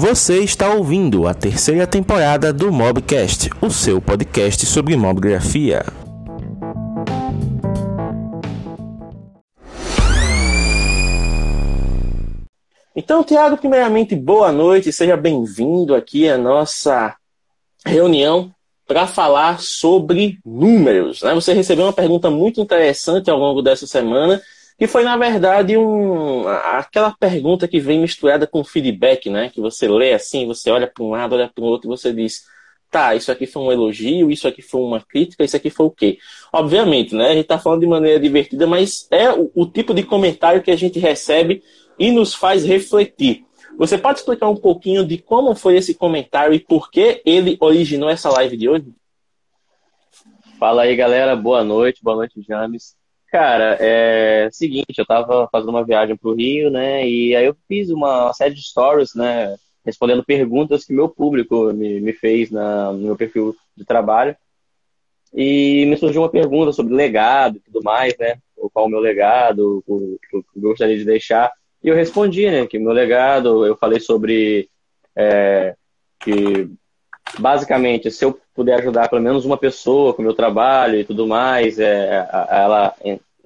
Você 0.00 0.38
está 0.44 0.72
ouvindo 0.72 1.26
a 1.26 1.34
terceira 1.34 1.84
temporada 1.84 2.52
do 2.52 2.70
Mobcast, 2.70 3.50
o 3.60 3.68
seu 3.68 4.00
podcast 4.00 4.64
sobre 4.64 4.96
mobgrafia. 4.96 5.84
Então, 12.94 13.24
Tiago, 13.24 13.56
primeiramente, 13.56 14.14
boa 14.14 14.52
noite, 14.52 14.92
seja 14.92 15.16
bem-vindo 15.16 15.96
aqui 15.96 16.28
à 16.28 16.38
nossa 16.38 17.16
reunião 17.84 18.52
para 18.86 19.04
falar 19.08 19.58
sobre 19.58 20.38
números. 20.46 21.22
Né? 21.22 21.34
Você 21.34 21.52
recebeu 21.52 21.86
uma 21.86 21.92
pergunta 21.92 22.30
muito 22.30 22.60
interessante 22.60 23.28
ao 23.28 23.36
longo 23.36 23.62
dessa 23.62 23.84
semana 23.84 24.40
que 24.78 24.86
foi, 24.86 25.02
na 25.02 25.16
verdade, 25.16 25.76
um, 25.76 26.46
aquela 26.46 27.10
pergunta 27.10 27.66
que 27.66 27.80
vem 27.80 28.00
misturada 28.00 28.46
com 28.46 28.62
feedback, 28.62 29.28
né? 29.28 29.50
Que 29.50 29.60
você 29.60 29.88
lê 29.88 30.12
assim, 30.12 30.46
você 30.46 30.70
olha 30.70 30.86
para 30.86 31.02
um 31.02 31.10
lado, 31.10 31.34
olha 31.34 31.50
para 31.52 31.64
o 31.64 31.66
outro 31.66 31.88
e 31.88 31.90
você 31.90 32.12
diz, 32.12 32.44
tá, 32.88 33.16
isso 33.16 33.32
aqui 33.32 33.44
foi 33.44 33.60
um 33.60 33.72
elogio, 33.72 34.30
isso 34.30 34.46
aqui 34.46 34.62
foi 34.62 34.80
uma 34.80 35.00
crítica, 35.00 35.42
isso 35.42 35.56
aqui 35.56 35.68
foi 35.68 35.86
o 35.86 35.90
quê? 35.90 36.18
Obviamente, 36.52 37.12
né? 37.12 37.30
A 37.30 37.32
gente 37.32 37.42
está 37.42 37.58
falando 37.58 37.80
de 37.80 37.88
maneira 37.88 38.20
divertida, 38.20 38.68
mas 38.68 39.08
é 39.10 39.32
o, 39.32 39.50
o 39.52 39.66
tipo 39.66 39.92
de 39.92 40.04
comentário 40.04 40.62
que 40.62 40.70
a 40.70 40.76
gente 40.76 41.00
recebe 41.00 41.60
e 41.98 42.12
nos 42.12 42.32
faz 42.32 42.64
refletir. 42.64 43.44
Você 43.76 43.98
pode 43.98 44.20
explicar 44.20 44.48
um 44.48 44.56
pouquinho 44.56 45.04
de 45.04 45.18
como 45.18 45.56
foi 45.56 45.76
esse 45.76 45.92
comentário 45.92 46.54
e 46.54 46.60
por 46.60 46.88
que 46.88 47.20
ele 47.26 47.56
originou 47.60 48.08
essa 48.08 48.30
live 48.30 48.56
de 48.56 48.68
hoje? 48.68 48.86
Fala 50.58 50.82
aí, 50.82 50.94
galera. 50.94 51.34
Boa 51.34 51.64
noite. 51.64 52.02
Boa 52.02 52.16
noite, 52.16 52.40
James. 52.46 52.97
Cara, 53.30 53.76
é 53.78 54.48
seguinte, 54.50 54.98
eu 54.98 55.06
tava 55.06 55.46
fazendo 55.52 55.68
uma 55.68 55.84
viagem 55.84 56.16
pro 56.16 56.34
Rio, 56.34 56.70
né? 56.70 57.06
E 57.06 57.36
aí 57.36 57.44
eu 57.44 57.54
fiz 57.66 57.90
uma 57.90 58.32
série 58.32 58.54
de 58.54 58.62
stories, 58.62 59.14
né? 59.14 59.54
Respondendo 59.84 60.24
perguntas 60.24 60.84
que 60.84 60.94
meu 60.94 61.08
público 61.10 61.72
me, 61.74 62.00
me 62.00 62.12
fez 62.14 62.50
na, 62.50 62.90
no 62.92 62.98
meu 62.98 63.16
perfil 63.16 63.54
de 63.76 63.84
trabalho. 63.84 64.34
E 65.34 65.84
me 65.86 65.96
surgiu 65.98 66.22
uma 66.22 66.30
pergunta 66.30 66.72
sobre 66.72 66.94
legado 66.94 67.58
e 67.58 67.60
tudo 67.60 67.82
mais, 67.82 68.16
né? 68.18 68.38
Qual 68.72 68.86
o 68.86 68.88
meu 68.88 68.98
legado, 68.98 69.84
o 69.86 70.18
que 70.30 70.36
eu 70.36 70.44
gostaria 70.56 70.96
de 70.96 71.04
deixar. 71.04 71.52
E 71.82 71.88
eu 71.88 71.94
respondi, 71.94 72.50
né? 72.50 72.66
Que 72.66 72.78
meu 72.78 72.92
legado, 72.92 73.66
eu 73.66 73.76
falei 73.76 74.00
sobre 74.00 74.70
é, 75.14 75.74
que 76.18 76.70
basicamente, 77.38 78.10
se 78.10 78.24
eu 78.24 78.40
puder 78.58 78.80
ajudar 78.80 79.08
pelo 79.08 79.22
menos 79.22 79.44
uma 79.44 79.56
pessoa 79.56 80.12
com 80.12 80.20
o 80.20 80.24
meu 80.24 80.34
trabalho 80.34 80.98
e 80.98 81.04
tudo 81.04 81.28
mais, 81.28 81.78
é, 81.78 82.28
ela 82.50 82.92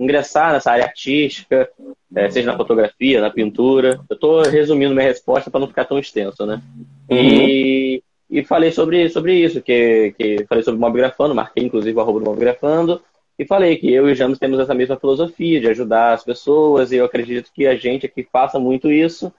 ingressar 0.00 0.54
nessa 0.54 0.72
área 0.72 0.86
artística, 0.86 1.68
é, 2.16 2.30
seja 2.30 2.50
na 2.50 2.56
fotografia, 2.56 3.20
na 3.20 3.28
pintura. 3.28 4.00
Eu 4.08 4.14
estou 4.14 4.40
resumindo 4.40 4.94
minha 4.94 5.06
resposta 5.06 5.50
para 5.50 5.60
não 5.60 5.68
ficar 5.68 5.84
tão 5.84 5.98
extenso, 5.98 6.46
né? 6.46 6.62
E, 7.10 8.02
e 8.30 8.42
falei 8.42 8.72
sobre, 8.72 9.10
sobre 9.10 9.34
isso, 9.34 9.60
que, 9.60 10.14
que 10.18 10.46
falei 10.48 10.64
sobre 10.64 10.80
mobgrafando, 10.80 11.34
marquei 11.34 11.62
inclusive 11.62 11.94
o 11.94 12.00
arroba 12.00 12.20
do 12.20 12.24
mobgrafando, 12.24 13.02
e 13.38 13.44
falei 13.44 13.76
que 13.76 13.92
eu 13.92 14.08
e 14.08 14.12
o 14.12 14.14
James 14.14 14.38
temos 14.38 14.58
essa 14.58 14.74
mesma 14.74 14.96
filosofia 14.96 15.60
de 15.60 15.68
ajudar 15.68 16.14
as 16.14 16.24
pessoas, 16.24 16.90
e 16.90 16.96
eu 16.96 17.04
acredito 17.04 17.50
que 17.54 17.66
a 17.66 17.76
gente 17.76 18.06
aqui 18.06 18.26
faça 18.32 18.58
muito 18.58 18.90
isso, 18.90 19.30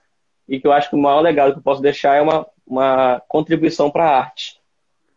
e 0.47 0.59
que 0.59 0.67
eu 0.67 0.71
acho 0.71 0.91
que 0.91 0.95
o 0.95 0.99
maior 0.99 1.21
legado 1.21 1.53
que 1.53 1.57
eu 1.57 1.63
posso 1.63 1.81
deixar 1.81 2.15
é 2.15 2.21
uma, 2.21 2.45
uma 2.67 3.19
contribuição 3.27 3.89
para 3.89 4.05
a 4.05 4.19
arte. 4.19 4.61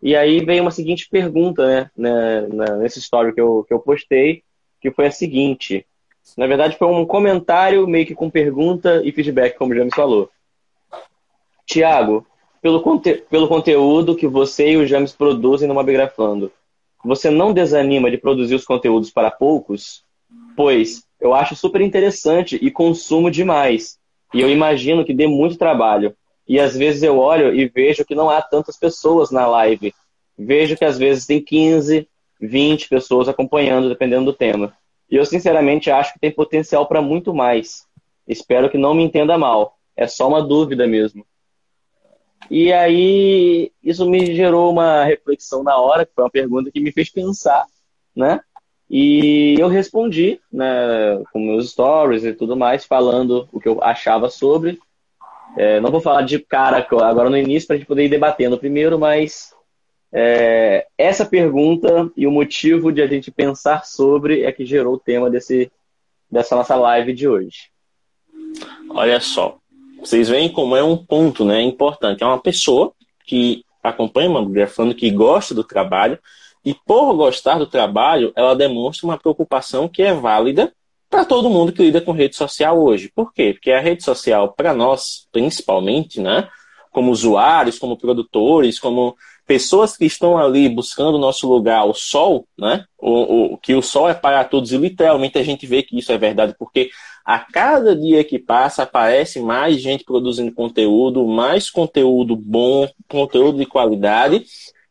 E 0.06 0.14
aí 0.14 0.38
veio 0.38 0.62
uma 0.62 0.70
seguinte 0.70 1.08
pergunta, 1.10 1.90
né, 1.96 2.42
né, 2.46 2.76
nesse 2.76 3.00
story 3.00 3.34
que 3.34 3.40
eu, 3.40 3.64
que 3.66 3.74
eu 3.74 3.80
postei, 3.80 4.44
que 4.80 4.88
foi 4.92 5.08
a 5.08 5.10
seguinte. 5.10 5.84
Na 6.38 6.46
verdade, 6.46 6.78
foi 6.78 6.86
um 6.86 7.04
comentário 7.04 7.88
meio 7.88 8.06
que 8.06 8.14
com 8.14 8.30
pergunta 8.30 9.02
e 9.04 9.10
feedback, 9.10 9.58
como 9.58 9.74
já 9.74 9.84
me 9.84 9.92
falou. 9.92 10.30
Tiago, 11.66 12.24
pelo, 12.62 12.82
conte 12.82 13.14
pelo 13.28 13.48
conteúdo 13.48 14.14
que 14.14 14.28
você 14.28 14.74
e 14.74 14.76
o 14.76 14.86
James 14.86 15.10
produzem 15.10 15.66
no 15.66 15.74
Mobigrafando, 15.74 16.52
você 17.04 17.28
não 17.28 17.52
desanima 17.52 18.08
de 18.08 18.16
produzir 18.16 18.54
os 18.54 18.64
conteúdos 18.64 19.10
para 19.10 19.28
poucos? 19.28 20.04
Pois 20.56 21.02
eu 21.20 21.34
acho 21.34 21.56
super 21.56 21.80
interessante 21.80 22.56
e 22.62 22.70
consumo 22.70 23.28
demais. 23.28 23.98
E 24.32 24.40
eu 24.40 24.48
imagino 24.48 25.04
que 25.04 25.12
dê 25.12 25.26
muito 25.26 25.58
trabalho. 25.58 26.14
E 26.48 26.60
às 26.60 26.76
vezes 26.76 27.02
eu 27.02 27.18
olho 27.18 27.54
e 27.54 27.66
vejo 27.68 28.04
que 28.04 28.14
não 28.14 28.30
há 28.30 28.40
tantas 28.40 28.76
pessoas 28.76 29.30
na 29.30 29.46
live. 29.46 29.92
Vejo 30.38 30.76
que 30.76 30.84
às 30.84 30.98
vezes 30.98 31.26
tem 31.26 31.42
15, 31.42 32.08
20 32.40 32.88
pessoas 32.88 33.28
acompanhando, 33.28 33.88
dependendo 33.88 34.26
do 34.26 34.32
tema. 34.32 34.72
E 35.10 35.16
eu 35.16 35.24
sinceramente 35.24 35.90
acho 35.90 36.12
que 36.12 36.20
tem 36.20 36.30
potencial 36.30 36.86
para 36.86 37.02
muito 37.02 37.34
mais. 37.34 37.86
Espero 38.26 38.70
que 38.70 38.78
não 38.78 38.94
me 38.94 39.02
entenda 39.02 39.38
mal. 39.38 39.76
É 39.96 40.06
só 40.06 40.28
uma 40.28 40.42
dúvida 40.42 40.86
mesmo. 40.86 41.24
E 42.50 42.72
aí, 42.72 43.72
isso 43.82 44.08
me 44.08 44.34
gerou 44.34 44.70
uma 44.70 45.04
reflexão 45.04 45.62
na 45.62 45.76
hora, 45.76 46.04
que 46.04 46.12
foi 46.14 46.24
uma 46.24 46.30
pergunta 46.30 46.70
que 46.70 46.80
me 46.80 46.92
fez 46.92 47.10
pensar, 47.10 47.66
né? 48.14 48.40
E 48.88 49.56
eu 49.58 49.66
respondi, 49.66 50.40
né, 50.52 50.66
com 51.32 51.40
meus 51.40 51.70
stories 51.70 52.24
e 52.24 52.32
tudo 52.32 52.56
mais, 52.56 52.84
falando 52.84 53.48
o 53.52 53.58
que 53.58 53.68
eu 53.68 53.82
achava 53.82 54.28
sobre. 54.28 54.78
É, 55.56 55.80
não 55.80 55.90
vou 55.90 56.00
falar 56.00 56.22
de 56.22 56.38
cara 56.38 56.78
agora 56.78 57.30
no 57.30 57.36
início 57.36 57.66
para 57.66 57.76
a 57.76 57.78
gente 57.78 57.88
poder 57.88 58.04
ir 58.04 58.10
debatendo 58.10 58.58
primeiro, 58.58 58.98
mas 58.98 59.54
é, 60.12 60.86
essa 60.98 61.24
pergunta 61.24 62.10
e 62.16 62.26
o 62.26 62.30
motivo 62.30 62.92
de 62.92 63.00
a 63.00 63.06
gente 63.06 63.30
pensar 63.30 63.84
sobre 63.84 64.42
é 64.42 64.52
que 64.52 64.66
gerou 64.66 64.94
o 64.94 64.98
tema 64.98 65.30
desse, 65.30 65.70
dessa 66.30 66.54
nossa 66.54 66.76
live 66.76 67.12
de 67.12 67.26
hoje. 67.26 67.70
Olha 68.90 69.18
só, 69.18 69.58
vocês 69.98 70.28
veem 70.28 70.52
como 70.52 70.76
é 70.76 70.82
um 70.82 70.96
ponto 70.96 71.44
né, 71.44 71.62
importante. 71.62 72.22
É 72.22 72.26
uma 72.26 72.40
pessoa 72.40 72.92
que 73.24 73.64
acompanha 73.82 74.30
uma 74.30 74.42
mulher 74.42 74.68
falando 74.68 74.94
que 74.94 75.10
gosta 75.10 75.54
do 75.54 75.64
trabalho 75.64 76.18
e 76.64 76.74
por 76.74 77.14
gostar 77.14 77.58
do 77.58 77.66
trabalho, 77.66 78.32
ela 78.34 78.54
demonstra 78.54 79.06
uma 79.06 79.18
preocupação 79.18 79.88
que 79.88 80.02
é 80.02 80.12
válida 80.12 80.72
para 81.08 81.24
todo 81.24 81.50
mundo 81.50 81.72
que 81.72 81.82
lida 81.82 82.00
com 82.00 82.12
rede 82.12 82.36
social 82.36 82.80
hoje. 82.82 83.10
Por 83.14 83.32
quê? 83.32 83.52
Porque 83.52 83.70
a 83.70 83.80
rede 83.80 84.02
social, 84.02 84.52
para 84.52 84.74
nós, 84.74 85.26
principalmente, 85.32 86.20
né, 86.20 86.48
como 86.90 87.10
usuários, 87.10 87.78
como 87.78 87.96
produtores, 87.96 88.78
como 88.78 89.16
pessoas 89.46 89.96
que 89.96 90.04
estão 90.04 90.36
ali 90.36 90.68
buscando 90.68 91.16
o 91.16 91.20
nosso 91.20 91.48
lugar 91.48 91.80
ao 91.80 91.94
sol, 91.94 92.46
né, 92.58 92.84
o, 92.98 93.54
o, 93.54 93.58
que 93.58 93.74
o 93.74 93.82
sol 93.82 94.08
é 94.08 94.14
para 94.14 94.44
todos, 94.44 94.72
e 94.72 94.76
literalmente 94.76 95.38
a 95.38 95.42
gente 95.42 95.66
vê 95.66 95.82
que 95.82 95.96
isso 95.98 96.10
é 96.10 96.18
verdade, 96.18 96.54
porque 96.58 96.90
a 97.24 97.38
cada 97.38 97.94
dia 97.94 98.24
que 98.24 98.38
passa 98.38 98.82
aparece 98.82 99.40
mais 99.40 99.80
gente 99.80 100.04
produzindo 100.04 100.52
conteúdo, 100.52 101.26
mais 101.26 101.70
conteúdo 101.70 102.36
bom, 102.36 102.88
conteúdo 103.08 103.58
de 103.58 103.66
qualidade, 103.66 104.44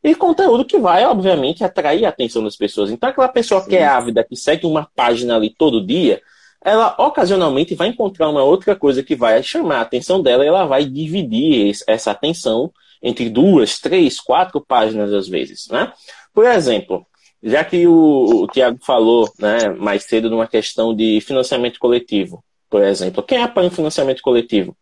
e 0.06 0.14
conteúdo 0.14 0.64
que 0.64 0.78
vai, 0.78 1.04
obviamente, 1.04 1.64
atrair 1.64 2.06
a 2.06 2.10
atenção 2.10 2.44
das 2.44 2.56
pessoas. 2.56 2.92
Então, 2.92 3.10
aquela 3.10 3.28
pessoa 3.28 3.62
Sim. 3.62 3.70
que 3.70 3.76
é 3.76 3.86
ávida, 3.86 4.24
que 4.24 4.36
segue 4.36 4.68
uma 4.68 4.88
página 4.96 5.36
ali 5.36 5.50
todo 5.50 5.86
dia, 5.86 6.22
ela 6.64 6.96
ocasionalmente 7.00 7.74
vai 7.74 7.88
encontrar 7.88 8.30
uma 8.30 8.44
outra 8.44 8.76
coisa 8.76 9.02
que 9.02 9.16
vai 9.16 9.42
chamar 9.42 9.78
a 9.78 9.82
atenção 9.82 10.22
dela 10.22 10.44
e 10.44 10.48
ela 10.48 10.66
vai 10.66 10.86
dividir 10.86 11.76
essa 11.88 12.12
atenção 12.12 12.72
entre 13.02 13.30
duas, 13.30 13.80
três, 13.80 14.20
quatro 14.20 14.62
páginas 14.62 15.12
às 15.12 15.28
vezes. 15.28 15.68
Né? 15.70 15.92
Por 16.34 16.46
exemplo, 16.46 17.06
já 17.42 17.64
que 17.64 17.88
o, 17.88 18.44
o 18.44 18.48
Tiago 18.48 18.78
falou 18.84 19.28
né, 19.40 19.70
mais 19.70 20.04
cedo 20.04 20.30
numa 20.30 20.48
questão 20.48 20.96
de 20.96 21.20
financiamento 21.22 21.80
coletivo, 21.80 22.44
por 22.70 22.84
exemplo, 22.84 23.24
quem 23.24 23.42
apoia 23.42 23.68
o 23.68 23.72
financiamento 23.72 24.22
coletivo? 24.22 24.76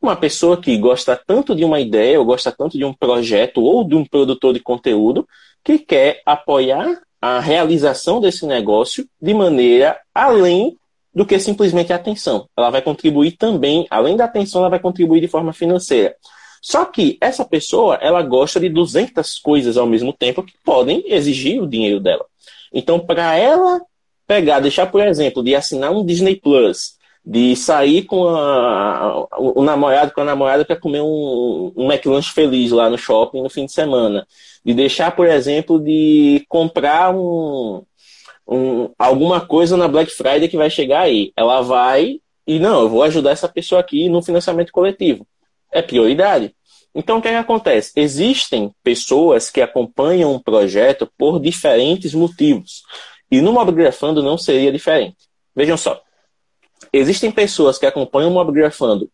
Uma 0.00 0.16
pessoa 0.16 0.60
que 0.60 0.76
gosta 0.78 1.14
tanto 1.14 1.54
de 1.54 1.64
uma 1.64 1.80
ideia, 1.80 2.18
ou 2.18 2.24
gosta 2.24 2.50
tanto 2.50 2.78
de 2.78 2.84
um 2.84 2.92
projeto, 2.92 3.62
ou 3.62 3.84
de 3.84 3.94
um 3.94 4.04
produtor 4.04 4.54
de 4.54 4.60
conteúdo, 4.60 5.26
que 5.62 5.78
quer 5.78 6.22
apoiar 6.24 7.00
a 7.20 7.38
realização 7.38 8.20
desse 8.20 8.46
negócio 8.46 9.06
de 9.20 9.34
maneira 9.34 10.00
além 10.14 10.76
do 11.14 11.26
que 11.26 11.38
simplesmente 11.38 11.92
a 11.92 11.96
atenção. 11.96 12.48
Ela 12.56 12.70
vai 12.70 12.80
contribuir 12.80 13.32
também, 13.32 13.86
além 13.90 14.16
da 14.16 14.24
atenção, 14.24 14.62
ela 14.62 14.70
vai 14.70 14.78
contribuir 14.78 15.20
de 15.20 15.28
forma 15.28 15.52
financeira. 15.52 16.14
Só 16.62 16.84
que 16.84 17.18
essa 17.20 17.44
pessoa, 17.44 17.96
ela 17.96 18.22
gosta 18.22 18.60
de 18.60 18.68
200 18.68 19.38
coisas 19.38 19.76
ao 19.76 19.86
mesmo 19.86 20.12
tempo 20.12 20.42
que 20.42 20.54
podem 20.64 21.02
exigir 21.06 21.60
o 21.62 21.66
dinheiro 21.66 22.00
dela. 22.00 22.24
Então, 22.72 23.00
para 23.00 23.36
ela 23.36 23.80
pegar, 24.26 24.60
deixar, 24.60 24.86
por 24.86 25.00
exemplo, 25.00 25.42
de 25.42 25.54
assinar 25.54 25.90
um 25.90 26.04
Disney 26.04 26.36
Plus, 26.36 26.96
de 27.24 27.54
sair 27.54 28.04
com 28.04 28.28
a, 28.28 29.26
o, 29.38 29.62
namorado, 29.62 30.12
com 30.12 30.22
a 30.22 30.24
namorada 30.24 30.64
para 30.64 30.76
comer 30.76 31.02
um, 31.02 31.72
um 31.76 31.90
McLanche 31.90 32.32
feliz 32.32 32.70
lá 32.70 32.88
no 32.88 32.98
shopping 32.98 33.42
no 33.42 33.50
fim 33.50 33.66
de 33.66 33.72
semana. 33.72 34.26
De 34.64 34.74
deixar, 34.74 35.14
por 35.14 35.26
exemplo, 35.26 35.78
de 35.78 36.44
comprar 36.48 37.14
um, 37.14 37.82
um, 38.48 38.90
alguma 38.98 39.40
coisa 39.40 39.76
na 39.76 39.86
Black 39.86 40.10
Friday 40.10 40.48
que 40.48 40.56
vai 40.56 40.70
chegar 40.70 41.02
aí. 41.02 41.32
Ela 41.36 41.60
vai 41.60 42.20
e 42.46 42.58
não, 42.58 42.80
eu 42.80 42.88
vou 42.88 43.02
ajudar 43.04 43.30
essa 43.30 43.48
pessoa 43.48 43.80
aqui 43.80 44.08
no 44.08 44.22
financiamento 44.22 44.72
coletivo. 44.72 45.26
É 45.70 45.80
prioridade. 45.80 46.52
Então, 46.92 47.18
o 47.18 47.22
que, 47.22 47.28
é 47.28 47.30
que 47.30 47.36
acontece? 47.36 47.92
Existem 47.94 48.74
pessoas 48.82 49.50
que 49.50 49.60
acompanham 49.60 50.34
um 50.34 50.40
projeto 50.40 51.08
por 51.16 51.38
diferentes 51.38 52.12
motivos. 52.12 52.82
E 53.30 53.40
no 53.40 53.52
Mobgrafando 53.52 54.22
não 54.22 54.36
seria 54.36 54.72
diferente. 54.72 55.16
Vejam 55.54 55.76
só. 55.76 56.02
Existem 56.92 57.30
pessoas 57.30 57.78
que 57.78 57.86
acompanham 57.86 58.30
o 58.30 58.34
Mobgrafando 58.34 59.10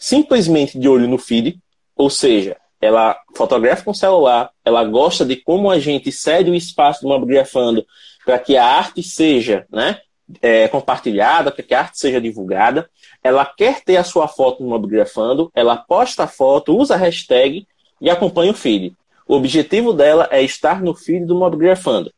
simplesmente 0.00 0.78
de 0.78 0.88
olho 0.88 1.06
no 1.06 1.18
feed, 1.18 1.60
ou 1.94 2.08
seja, 2.08 2.56
ela 2.80 3.20
fotografa 3.36 3.84
com 3.84 3.92
celular, 3.92 4.50
ela 4.64 4.82
gosta 4.84 5.26
de 5.26 5.36
como 5.36 5.70
a 5.70 5.78
gente 5.78 6.10
cede 6.10 6.50
o 6.50 6.54
espaço 6.54 7.02
do 7.02 7.08
Mobgrafando 7.08 7.84
para 8.24 8.38
que 8.38 8.56
a 8.56 8.64
arte 8.64 9.02
seja 9.02 9.66
né, 9.70 9.98
é, 10.40 10.66
compartilhada, 10.68 11.50
para 11.50 11.62
que 11.62 11.74
a 11.74 11.80
arte 11.80 11.98
seja 11.98 12.18
divulgada. 12.18 12.88
Ela 13.22 13.44
quer 13.44 13.82
ter 13.82 13.98
a 13.98 14.04
sua 14.04 14.26
foto 14.26 14.62
no 14.62 14.70
Mobgrafando, 14.70 15.50
ela 15.54 15.76
posta 15.76 16.24
a 16.24 16.26
foto, 16.26 16.74
usa 16.74 16.94
a 16.94 16.98
hashtag 16.98 17.66
e 18.00 18.08
acompanha 18.08 18.52
o 18.52 18.54
feed. 18.54 18.96
O 19.28 19.34
objetivo 19.34 19.92
dela 19.92 20.26
é 20.30 20.42
estar 20.42 20.80
no 20.82 20.94
feed 20.94 21.26
do 21.26 21.34
Mobgrafando. 21.34 22.10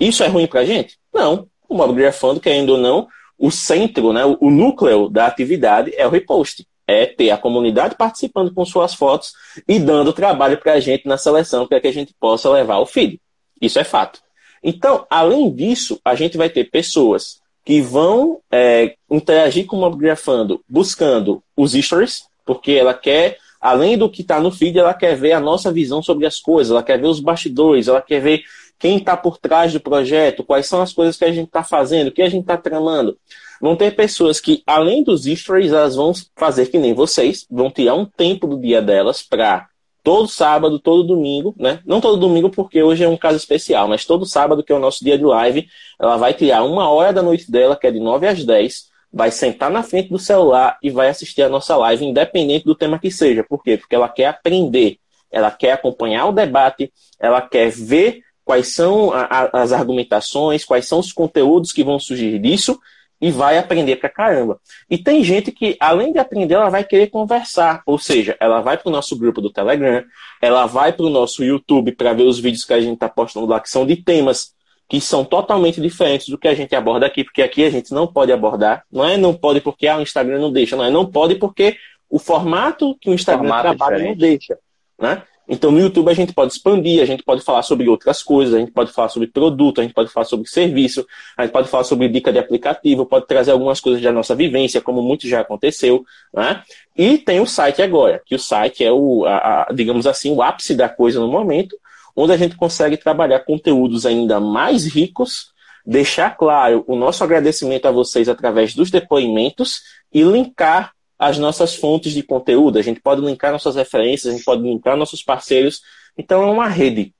Isso 0.00 0.24
é 0.24 0.26
ruim 0.26 0.48
para 0.48 0.60
a 0.60 0.64
gente? 0.64 0.98
Não. 1.14 1.46
O 1.68 1.74
Mobgrafando, 1.74 2.40
querendo 2.40 2.70
ou 2.70 2.78
não, 2.78 3.08
o 3.38 3.50
centro, 3.50 4.12
né, 4.12 4.22
o 4.24 4.50
núcleo 4.50 5.08
da 5.08 5.26
atividade 5.26 5.92
é 5.96 6.06
o 6.06 6.10
repost 6.10 6.66
é 6.88 7.04
ter 7.04 7.30
a 7.30 7.36
comunidade 7.36 7.94
participando 7.96 8.52
com 8.52 8.64
suas 8.64 8.94
fotos 8.94 9.34
e 9.68 9.78
dando 9.78 10.10
trabalho 10.10 10.56
para 10.56 10.72
a 10.72 10.80
gente 10.80 11.06
na 11.06 11.18
seleção 11.18 11.66
para 11.66 11.78
que 11.78 11.86
a 11.86 11.92
gente 11.92 12.14
possa 12.18 12.48
levar 12.48 12.78
o 12.78 12.86
feed. 12.86 13.20
Isso 13.60 13.78
é 13.78 13.84
fato. 13.84 14.20
Então, 14.64 15.06
além 15.10 15.54
disso, 15.54 16.00
a 16.02 16.14
gente 16.14 16.38
vai 16.38 16.48
ter 16.48 16.70
pessoas 16.70 17.40
que 17.62 17.82
vão 17.82 18.40
é, 18.50 18.96
interagir 19.10 19.66
com 19.66 19.76
o 19.76 19.80
Mobgrafando 19.80 20.64
buscando 20.66 21.42
os 21.54 21.72
stories, 21.72 22.22
porque 22.46 22.72
ela 22.72 22.94
quer, 22.94 23.36
além 23.60 23.98
do 23.98 24.08
que 24.08 24.22
está 24.22 24.40
no 24.40 24.50
feed, 24.50 24.78
ela 24.78 24.94
quer 24.94 25.14
ver 25.14 25.32
a 25.32 25.40
nossa 25.40 25.70
visão 25.70 26.02
sobre 26.02 26.24
as 26.24 26.40
coisas, 26.40 26.70
ela 26.70 26.82
quer 26.82 26.98
ver 26.98 27.08
os 27.08 27.20
bastidores, 27.20 27.86
ela 27.86 28.00
quer 28.00 28.22
ver 28.22 28.42
quem 28.78 28.98
está 28.98 29.16
por 29.16 29.38
trás 29.38 29.72
do 29.72 29.80
projeto, 29.80 30.44
quais 30.44 30.66
são 30.66 30.80
as 30.80 30.92
coisas 30.92 31.16
que 31.16 31.24
a 31.24 31.32
gente 31.32 31.48
está 31.48 31.64
fazendo, 31.64 32.08
o 32.08 32.12
que 32.12 32.22
a 32.22 32.28
gente 32.28 32.42
está 32.42 32.56
tramando. 32.56 33.18
Vão 33.60 33.74
ter 33.74 33.94
pessoas 33.96 34.40
que, 34.40 34.62
além 34.66 35.02
dos 35.02 35.24
stories, 35.24 35.72
elas 35.72 35.96
vão 35.96 36.12
fazer 36.36 36.66
que 36.66 36.78
nem 36.78 36.94
vocês, 36.94 37.44
vão 37.50 37.70
tirar 37.70 37.94
um 37.94 38.04
tempo 38.04 38.46
do 38.46 38.60
dia 38.60 38.80
delas 38.80 39.22
para 39.22 39.66
todo 40.02 40.28
sábado, 40.28 40.78
todo 40.78 41.02
domingo, 41.02 41.54
né? 41.58 41.80
Não 41.84 42.00
todo 42.00 42.16
domingo, 42.16 42.48
porque 42.50 42.82
hoje 42.82 43.04
é 43.04 43.08
um 43.08 43.16
caso 43.16 43.36
especial, 43.36 43.88
mas 43.88 44.04
todo 44.04 44.24
sábado, 44.24 44.62
que 44.62 44.72
é 44.72 44.76
o 44.76 44.78
nosso 44.78 45.04
dia 45.04 45.18
de 45.18 45.24
live, 45.24 45.68
ela 46.00 46.16
vai 46.16 46.32
tirar 46.32 46.62
uma 46.62 46.88
hora 46.88 47.12
da 47.12 47.22
noite 47.22 47.50
dela, 47.50 47.76
que 47.76 47.86
é 47.86 47.90
de 47.90 48.00
9 48.00 48.26
às 48.26 48.44
10, 48.44 48.88
vai 49.12 49.30
sentar 49.30 49.70
na 49.70 49.82
frente 49.82 50.08
do 50.08 50.18
celular 50.18 50.78
e 50.82 50.88
vai 50.88 51.08
assistir 51.08 51.42
a 51.42 51.48
nossa 51.48 51.76
live, 51.76 52.04
independente 52.04 52.64
do 52.64 52.74
tema 52.74 52.98
que 52.98 53.10
seja. 53.10 53.42
Por 53.42 53.62
quê? 53.62 53.76
Porque 53.76 53.94
ela 53.94 54.08
quer 54.08 54.26
aprender, 54.26 54.98
ela 55.30 55.50
quer 55.50 55.72
acompanhar 55.72 56.26
o 56.26 56.32
debate, 56.32 56.92
ela 57.18 57.40
quer 57.40 57.70
ver 57.70 58.22
quais 58.48 58.68
são 58.68 59.12
a, 59.12 59.24
a, 59.24 59.62
as 59.62 59.74
argumentações, 59.74 60.64
quais 60.64 60.88
são 60.88 61.00
os 61.00 61.12
conteúdos 61.12 61.70
que 61.70 61.84
vão 61.84 61.98
surgir 61.98 62.38
disso 62.38 62.80
e 63.20 63.30
vai 63.30 63.58
aprender 63.58 63.96
pra 63.96 64.08
caramba. 64.08 64.58
E 64.88 64.96
tem 64.96 65.22
gente 65.22 65.52
que, 65.52 65.76
além 65.78 66.14
de 66.14 66.18
aprender, 66.18 66.54
ela 66.54 66.70
vai 66.70 66.82
querer 66.82 67.08
conversar. 67.08 67.82
Ou 67.84 67.98
seja, 67.98 68.38
ela 68.40 68.62
vai 68.62 68.78
para 68.78 68.88
o 68.88 68.90
nosso 68.90 69.18
grupo 69.18 69.42
do 69.42 69.52
Telegram, 69.52 70.02
ela 70.40 70.64
vai 70.64 70.94
para 70.94 71.04
o 71.04 71.10
nosso 71.10 71.44
YouTube 71.44 71.92
para 71.92 72.14
ver 72.14 72.22
os 72.22 72.38
vídeos 72.38 72.64
que 72.64 72.72
a 72.72 72.80
gente 72.80 72.94
está 72.94 73.06
postando 73.06 73.44
lá, 73.44 73.60
que 73.60 73.68
são 73.68 73.84
de 73.84 73.96
temas 73.96 74.54
que 74.88 74.98
são 74.98 75.26
totalmente 75.26 75.78
diferentes 75.78 76.30
do 76.30 76.38
que 76.38 76.48
a 76.48 76.54
gente 76.54 76.74
aborda 76.74 77.04
aqui, 77.04 77.24
porque 77.24 77.42
aqui 77.42 77.62
a 77.66 77.68
gente 77.68 77.92
não 77.92 78.06
pode 78.06 78.32
abordar. 78.32 78.82
Não 78.90 79.04
é 79.04 79.18
não 79.18 79.34
pode 79.34 79.60
porque 79.60 79.86
ah, 79.86 79.98
o 79.98 80.02
Instagram 80.02 80.38
não 80.38 80.50
deixa, 80.50 80.74
não 80.74 80.84
é 80.86 80.90
não 80.90 81.04
pode 81.04 81.34
porque 81.34 81.76
o 82.08 82.18
formato 82.18 82.96
que 82.98 83.10
o 83.10 83.12
Instagram 83.12 83.54
o 83.54 83.60
trabalha 83.60 83.96
é 83.96 84.04
não 84.06 84.16
deixa. 84.16 84.58
Né? 84.98 85.22
Então, 85.48 85.70
no 85.70 85.80
YouTube 85.80 86.10
a 86.10 86.14
gente 86.14 86.34
pode 86.34 86.52
expandir, 86.52 87.02
a 87.02 87.06
gente 87.06 87.22
pode 87.22 87.42
falar 87.42 87.62
sobre 87.62 87.88
outras 87.88 88.22
coisas, 88.22 88.54
a 88.54 88.58
gente 88.58 88.70
pode 88.70 88.92
falar 88.92 89.08
sobre 89.08 89.28
produto, 89.28 89.80
a 89.80 89.82
gente 89.82 89.94
pode 89.94 90.10
falar 90.10 90.26
sobre 90.26 90.46
serviço, 90.46 91.06
a 91.36 91.44
gente 91.44 91.52
pode 91.52 91.68
falar 91.68 91.84
sobre 91.84 92.06
dica 92.08 92.30
de 92.30 92.38
aplicativo, 92.38 93.06
pode 93.06 93.26
trazer 93.26 93.52
algumas 93.52 93.80
coisas 93.80 94.02
da 94.02 94.12
nossa 94.12 94.34
vivência, 94.34 94.82
como 94.82 95.02
muito 95.02 95.26
já 95.26 95.40
aconteceu. 95.40 96.04
Né? 96.34 96.62
E 96.94 97.16
tem 97.16 97.40
o 97.40 97.46
site 97.46 97.80
agora, 97.80 98.20
que 98.26 98.34
o 98.34 98.38
site 98.38 98.84
é 98.84 98.92
o, 98.92 99.24
a, 99.24 99.36
a, 99.70 99.72
digamos 99.72 100.06
assim, 100.06 100.30
o 100.30 100.42
ápice 100.42 100.74
da 100.74 100.88
coisa 100.88 101.18
no 101.18 101.28
momento, 101.28 101.74
onde 102.14 102.32
a 102.32 102.36
gente 102.36 102.54
consegue 102.54 102.98
trabalhar 102.98 103.40
conteúdos 103.40 104.04
ainda 104.04 104.38
mais 104.38 104.84
ricos, 104.84 105.52
deixar 105.86 106.36
claro 106.36 106.84
o 106.86 106.94
nosso 106.94 107.24
agradecimento 107.24 107.86
a 107.86 107.90
vocês 107.90 108.28
através 108.28 108.74
dos 108.74 108.90
depoimentos 108.90 109.80
e 110.12 110.22
linkar 110.22 110.92
as 111.18 111.38
nossas 111.38 111.74
fontes 111.74 112.12
de 112.12 112.22
conteúdo, 112.22 112.78
a 112.78 112.82
gente 112.82 113.00
pode 113.00 113.20
linkar 113.20 113.50
nossas 113.50 113.74
referências, 113.74 114.32
a 114.32 114.36
gente 114.36 114.44
pode 114.44 114.62
linkar 114.62 114.96
nossos 114.96 115.22
parceiros. 115.22 115.82
Então, 116.16 116.42
é 116.42 116.46
uma 116.50 116.68
rede. 116.68 117.12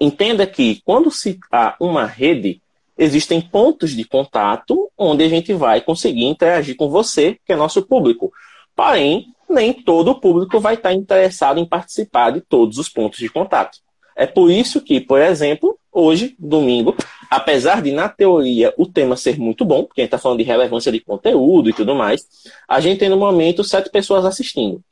Entenda 0.00 0.46
que 0.46 0.80
quando 0.84 1.10
se 1.10 1.38
há 1.50 1.76
uma 1.80 2.06
rede, 2.06 2.62
existem 2.96 3.40
pontos 3.40 3.90
de 3.90 4.04
contato 4.04 4.90
onde 4.96 5.24
a 5.24 5.28
gente 5.28 5.52
vai 5.52 5.80
conseguir 5.80 6.26
interagir 6.26 6.76
com 6.76 6.88
você, 6.88 7.38
que 7.44 7.52
é 7.52 7.56
nosso 7.56 7.82
público. 7.82 8.32
Porém, 8.76 9.26
nem 9.48 9.72
todo 9.72 10.12
o 10.12 10.20
público 10.20 10.60
vai 10.60 10.74
estar 10.74 10.92
interessado 10.92 11.58
em 11.58 11.66
participar 11.66 12.30
de 12.30 12.40
todos 12.40 12.78
os 12.78 12.88
pontos 12.88 13.18
de 13.18 13.28
contato. 13.28 13.78
É 14.18 14.26
por 14.26 14.50
isso 14.50 14.80
que, 14.80 15.00
por 15.00 15.22
exemplo, 15.22 15.78
hoje, 15.92 16.34
domingo, 16.40 16.96
apesar 17.30 17.80
de, 17.80 17.92
na 17.92 18.08
teoria, 18.08 18.74
o 18.76 18.84
tema 18.84 19.16
ser 19.16 19.38
muito 19.38 19.64
bom, 19.64 19.84
porque 19.84 20.00
a 20.00 20.02
gente 20.02 20.08
está 20.08 20.18
falando 20.18 20.38
de 20.38 20.44
relevância 20.44 20.90
de 20.90 20.98
conteúdo 20.98 21.70
e 21.70 21.72
tudo 21.72 21.94
mais, 21.94 22.26
a 22.66 22.80
gente 22.80 22.98
tem 22.98 23.08
no 23.08 23.16
momento 23.16 23.62
sete 23.62 23.88
pessoas 23.90 24.24
assistindo. 24.24 24.82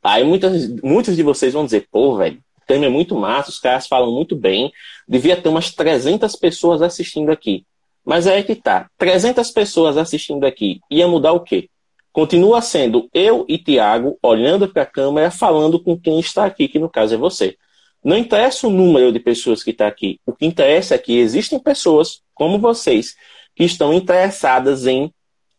Aí 0.00 0.22
muitas, 0.22 0.68
muitos 0.80 1.16
de 1.16 1.24
vocês 1.24 1.54
vão 1.54 1.64
dizer, 1.64 1.88
pô, 1.90 2.16
velho, 2.18 2.36
o 2.36 2.66
tema 2.68 2.86
é 2.86 2.88
muito 2.88 3.16
massa, 3.16 3.50
os 3.50 3.58
caras 3.58 3.88
falam 3.88 4.12
muito 4.12 4.36
bem, 4.36 4.72
devia 5.08 5.36
ter 5.36 5.48
umas 5.48 5.72
300 5.74 6.36
pessoas 6.36 6.80
assistindo 6.80 7.30
aqui. 7.30 7.64
Mas 8.04 8.28
é 8.28 8.40
que 8.44 8.54
tá, 8.54 8.88
300 8.96 9.50
pessoas 9.50 9.96
assistindo 9.96 10.44
aqui, 10.44 10.78
ia 10.88 11.08
mudar 11.08 11.32
o 11.32 11.40
quê? 11.40 11.68
Continua 12.12 12.62
sendo 12.62 13.08
eu 13.12 13.44
e 13.48 13.58
Tiago 13.58 14.16
olhando 14.22 14.68
para 14.68 14.84
a 14.84 14.86
câmera, 14.86 15.32
falando 15.32 15.82
com 15.82 15.98
quem 15.98 16.20
está 16.20 16.44
aqui, 16.44 16.68
que 16.68 16.78
no 16.78 16.88
caso 16.88 17.14
é 17.14 17.16
você. 17.16 17.56
Não 18.04 18.16
interessa 18.16 18.66
o 18.66 18.70
número 18.70 19.12
de 19.12 19.20
pessoas 19.20 19.62
que 19.62 19.70
está 19.70 19.86
aqui. 19.86 20.20
O 20.24 20.32
que 20.32 20.46
interessa 20.46 20.94
é 20.94 20.98
que 20.98 21.18
existem 21.18 21.58
pessoas 21.58 22.22
como 22.34 22.58
vocês 22.58 23.14
que 23.54 23.64
estão 23.64 23.92
interessadas 23.92 24.86
em 24.86 25.12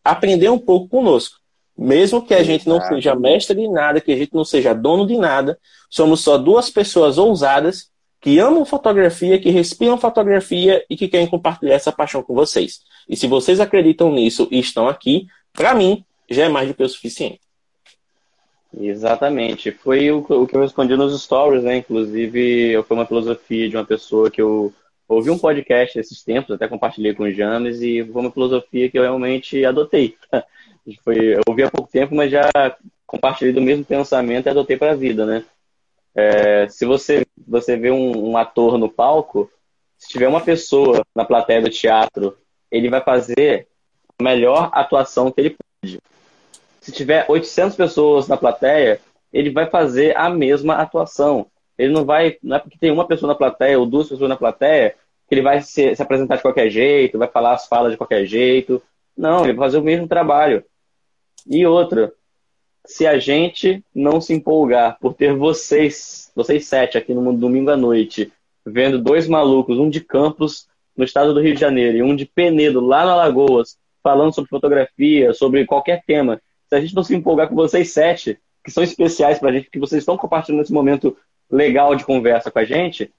aprender 0.04 0.50
um 0.50 0.58
pouco 0.58 0.88
conosco. 0.88 1.38
Mesmo 1.78 2.26
que 2.26 2.34
a 2.34 2.44
gente 2.44 2.68
não 2.68 2.82
seja 2.82 3.16
mestre 3.16 3.56
de 3.56 3.68
nada, 3.68 4.02
que 4.02 4.12
a 4.12 4.16
gente 4.16 4.34
não 4.34 4.44
seja 4.44 4.74
dono 4.74 5.06
de 5.06 5.18
nada, 5.18 5.58
somos 5.90 6.22
só 6.22 6.38
duas 6.38 6.70
pessoas 6.70 7.18
ousadas 7.18 7.90
que 8.22 8.38
amam 8.40 8.66
fotografia, 8.66 9.40
que 9.40 9.50
respiram 9.50 9.98
fotografia 9.98 10.84
e 10.90 10.98
que 10.98 11.08
querem 11.08 11.28
compartilhar 11.28 11.76
essa 11.76 11.92
paixão 11.92 12.22
com 12.22 12.34
vocês. 12.34 12.82
E 13.08 13.16
se 13.16 13.28
vocês 13.28 13.60
acreditam 13.60 14.12
nisso 14.12 14.48
e 14.52 14.60
estão 14.60 14.88
aqui, 14.88 15.28
para 15.54 15.74
mim, 15.74 16.04
já 16.30 16.46
é 16.46 16.50
mais 16.50 16.68
do 16.68 16.74
que 16.74 16.84
o 16.84 16.90
suficiente. 16.90 17.40
Exatamente. 18.78 19.72
Foi 19.72 20.12
o, 20.12 20.20
o, 20.20 20.48
que 20.48 20.56
eu 20.56 20.62
respondi 20.62 20.96
nos 20.96 21.20
stories, 21.22 21.64
né? 21.64 21.78
Inclusive, 21.78 22.82
foi 22.84 22.98
uma 22.98 23.06
filosofia 23.06 23.70
de 23.70 23.76
uma 23.76 23.86
pessoa 23.86 24.30
que 24.30 24.42
eu 24.42 24.74
ouvi 25.08 25.32
um 25.32 25.40
podcast 25.40 25.98
esses 25.98 26.24
tempos, 26.24 26.56
até 26.56 26.68
compartilhei 26.68 27.16
com 27.16 27.24
o 27.24 27.32
James, 27.32 27.82
e 27.82 28.06
foi 28.06 28.22
uma 28.22 28.32
filosofia 28.32 28.90
que 28.90 28.98
eu 28.98 29.04
realmente 29.04 29.66
adotei. 29.66 30.16
Foi, 31.04 31.36
eu 31.36 31.42
ouvi 31.48 31.62
há 31.62 31.70
pouco 31.70 31.92
tempo, 31.92 32.16
mas 32.16 32.32
já 32.32 32.50
compartilhei 33.06 33.54
do 33.54 33.62
mesmo 33.62 33.86
pensamento 33.86 34.48
e 34.48 34.50
adotei 34.50 34.76
para 34.76 34.94
a 34.94 34.96
vida, 34.96 35.24
né? 35.24 35.46
É, 36.16 36.68
se 36.68 36.84
você, 36.84 37.28
você 37.48 37.78
vê 37.78 37.92
um, 37.92 38.32
um 38.32 38.38
ator 38.38 38.76
no 38.76 38.90
palco, 38.90 39.52
se 40.00 40.10
tiver 40.10 40.28
uma 40.28 40.42
pessoa 40.42 41.06
na 41.16 41.24
plateia 41.24 41.62
do 41.62 41.70
teatro, 41.70 42.36
ele 42.72 42.90
vai 42.90 43.02
fazer 43.02 43.68
a 44.18 44.24
melhor 44.24 44.72
atuação 44.74 45.32
que 45.32 45.42
ele 45.42 45.56
pode 45.82 46.00
se 46.80 46.92
tiver 46.92 47.26
800 47.28 47.76
pessoas 47.76 48.28
na 48.28 48.38
plateia, 48.38 49.00
ele 49.32 49.52
vai 49.52 49.70
fazer 49.70 50.16
a 50.18 50.30
mesma 50.30 50.76
atuação. 50.76 51.48
Ele 51.78 51.94
não 51.94 52.06
vai, 52.06 52.38
não 52.44 52.58
é 52.58 52.60
porque 52.60 52.78
tem 52.78 52.92
uma 52.92 53.08
pessoa 53.08 53.32
na 53.32 53.36
plateia 53.36 53.80
ou 53.80 53.86
duas 53.86 54.10
pessoas 54.10 54.30
na 54.30 54.36
plateia 54.36 54.96
que 55.28 55.36
ele 55.36 55.42
vai 55.42 55.62
se, 55.62 55.96
se 55.96 56.02
apresentar 56.02 56.38
de 56.38 56.42
qualquer 56.42 56.70
jeito, 56.70 57.20
vai 57.20 57.28
falar 57.28 57.54
as 57.54 57.68
falas 57.68 57.92
de 57.92 57.98
qualquer 57.98 58.26
jeito. 58.26 58.82
Não, 59.16 59.44
ele 59.44 59.54
vai 59.54 59.68
fazer 59.68 59.78
o 59.78 59.84
mesmo 59.84 60.08
trabalho. 60.08 60.64
E 61.48 61.66
outra, 61.66 62.12
se 62.86 63.06
a 63.06 63.20
gente 63.20 63.84
não 63.94 64.20
se 64.20 64.34
empolgar 64.34 64.98
por 65.00 65.14
ter 65.14 65.36
vocês, 65.36 66.32
vocês 66.36 66.66
sete 66.66 66.98
aqui 66.98 67.14
no 67.14 67.34
domingo 67.34 67.70
à 67.70 67.78
noite, 67.78 68.32
vendo 68.66 69.00
dois 69.00 69.28
malucos, 69.28 69.78
um 69.78 69.90
de 69.90 70.02
Campos, 70.02 70.68
no 70.98 71.04
estado 71.04 71.34
do 71.34 71.42
Rio 71.42 71.54
de 71.54 71.62
Janeiro, 71.62 71.98
e 71.98 72.04
um 72.04 72.16
de 72.16 72.26
Penedo, 72.26 72.82
lá 72.82 73.06
na 73.06 73.16
Lagoas, 73.16 73.78
falando 74.04 74.34
sobre 74.34 74.50
fotografia, 74.50 75.34
sobre 75.34 75.66
qualquer 75.66 76.04
tema, 76.06 76.42
se 76.70 76.76
a 76.76 76.80
gente 76.80 76.96
não 76.96 77.04
se 77.04 77.16
empolgar 77.16 77.50
com 77.50 77.56
vocês 77.56 77.92
sete, 77.92 78.40
que 78.64 78.72
são 78.72 78.84
especiais 78.84 79.40
para 79.40 79.50
a 79.50 79.54
gente, 79.54 79.70
que 79.70 79.80
vocês 79.80 80.02
estão 80.02 80.18
compartilhando 80.18 80.62
esse 80.62 80.72
momento 80.72 81.18
legal 81.50 81.96
de 81.96 82.06
conversa 82.06 82.52
com 82.52 82.60
a 82.60 82.64
gente, 82.64 83.12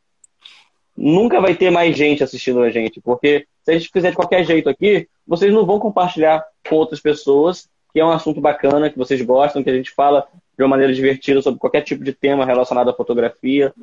nunca 0.97 1.41
vai 1.41 1.57
ter 1.57 1.71
mais 1.71 1.97
gente 1.97 2.23
assistindo 2.23 2.61
a 2.61 2.71
gente, 2.71 3.01
porque 3.01 3.47
se 3.65 3.71
a 3.73 3.75
gente 3.75 3.91
fizer 3.93 4.11
de 4.11 4.17
qualquer 4.17 4.45
jeito 4.45 4.69
aqui, 4.69 5.09
vocês 5.27 5.53
não 5.53 5.67
vão 5.67 5.81
compartilhar 5.81 6.45
com 6.69 6.77
outras 6.77 7.01
pessoas, 7.01 7.69
que 7.93 7.99
é 7.99 8.05
um 8.05 8.11
assunto 8.11 8.41
bacana, 8.41 8.89
que 8.89 8.99
vocês 8.99 9.21
gostam, 9.23 9.65
que 9.65 9.71
a 9.71 9.75
gente 9.75 9.91
fala 9.91 10.29
de 10.57 10.63
uma 10.63 10.69
maneira 10.69 10.93
divertida 10.93 11.43
sobre 11.43 11.59
qualquer 11.59 11.83
tipo 11.83 12.05
de 12.05 12.13
tema 12.13 12.45
relacionado 12.45 12.91
à 12.91 12.95
fotografia. 12.95 13.75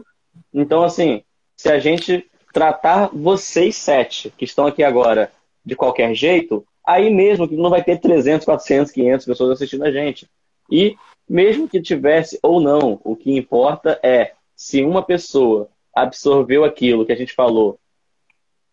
Então, 0.53 0.83
assim, 0.83 1.23
se 1.57 1.69
a 1.69 1.79
gente 1.79 2.25
tratar 2.53 3.09
vocês 3.11 3.75
sete 3.75 4.31
que 4.37 4.45
estão 4.45 4.65
aqui 4.65 4.83
agora 4.83 5.31
de 5.65 5.75
qualquer 5.75 6.13
jeito, 6.13 6.65
aí 6.87 7.13
mesmo 7.13 7.47
que 7.47 7.57
não 7.57 7.69
vai 7.69 7.83
ter 7.83 7.99
300, 7.99 8.45
400, 8.45 8.93
500 8.93 9.25
pessoas 9.25 9.51
assistindo 9.51 9.83
a 9.83 9.91
gente. 9.91 10.25
E 10.71 10.95
mesmo 11.29 11.67
que 11.67 11.81
tivesse 11.81 12.39
ou 12.41 12.61
não, 12.61 13.01
o 13.03 13.13
que 13.13 13.35
importa 13.35 13.99
é 14.01 14.31
se 14.55 14.81
uma 14.83 15.03
pessoa 15.03 15.69
absorveu 15.93 16.63
aquilo 16.63 17.05
que 17.05 17.11
a 17.11 17.15
gente 17.15 17.33
falou, 17.33 17.77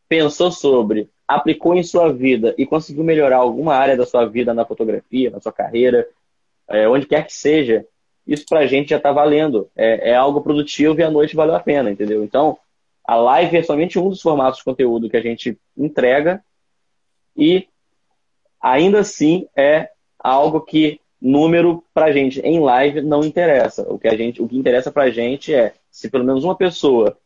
pensou 0.08 0.52
sobre, 0.52 1.10
aplicou 1.26 1.74
em 1.74 1.82
sua 1.82 2.12
vida 2.12 2.54
e 2.56 2.64
conseguiu 2.64 3.02
melhorar 3.02 3.38
alguma 3.38 3.74
área 3.74 3.96
da 3.96 4.06
sua 4.06 4.24
vida 4.26 4.54
na 4.54 4.64
fotografia, 4.64 5.30
na 5.30 5.40
sua 5.40 5.52
carreira, 5.52 6.08
é, 6.68 6.88
onde 6.88 7.06
quer 7.06 7.26
que 7.26 7.32
seja, 7.32 7.84
isso 8.24 8.46
pra 8.48 8.66
gente 8.66 8.90
já 8.90 9.00
tá 9.00 9.10
valendo. 9.10 9.68
É, 9.74 10.10
é, 10.10 10.14
algo 10.14 10.40
produtivo 10.40 11.00
e 11.00 11.02
a 11.02 11.10
noite 11.10 11.34
valeu 11.34 11.56
a 11.56 11.60
pena, 11.60 11.90
entendeu? 11.90 12.22
Então, 12.22 12.56
a 13.04 13.16
live 13.16 13.56
é 13.56 13.62
somente 13.62 13.98
um 13.98 14.08
dos 14.08 14.22
formatos 14.22 14.58
de 14.58 14.64
conteúdo 14.64 15.10
que 15.10 15.16
a 15.16 15.22
gente 15.22 15.58
entrega 15.76 16.42
e 17.36 17.66
ainda 18.64 19.00
assim 19.00 19.46
é 19.54 19.90
algo 20.18 20.62
que 20.62 20.98
número 21.20 21.84
pra 21.92 22.12
gente 22.12 22.40
em 22.40 22.58
live 22.58 23.02
não 23.02 23.22
interessa. 23.22 23.82
O 23.92 23.98
que 23.98 24.08
a 24.08 24.16
gente, 24.16 24.40
o 24.40 24.48
que 24.48 24.56
interessa 24.56 24.90
pra 24.90 25.10
gente 25.10 25.54
é 25.54 25.74
se 25.90 26.08
pelo 26.08 26.24
menos 26.24 26.44
uma 26.44 26.56
pessoa, 26.56 27.18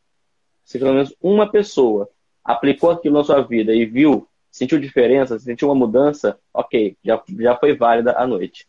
se 0.65 0.81
pelo 0.81 0.93
menos 0.93 1.15
uma 1.23 1.49
pessoa 1.49 2.11
aplicou 2.45 2.91
aquilo 2.91 3.19
na 3.19 3.25
sua 3.25 3.41
vida 3.41 3.73
e 3.73 3.87
viu, 3.87 4.27
sentiu 4.51 4.81
diferença, 4.81 5.39
sentiu 5.39 5.69
uma 5.69 5.75
mudança, 5.77 6.37
ok, 6.53 6.97
já, 7.05 7.23
já 7.39 7.57
foi 7.57 7.77
válida 7.77 8.17
a 8.19 8.27
noite. 8.27 8.67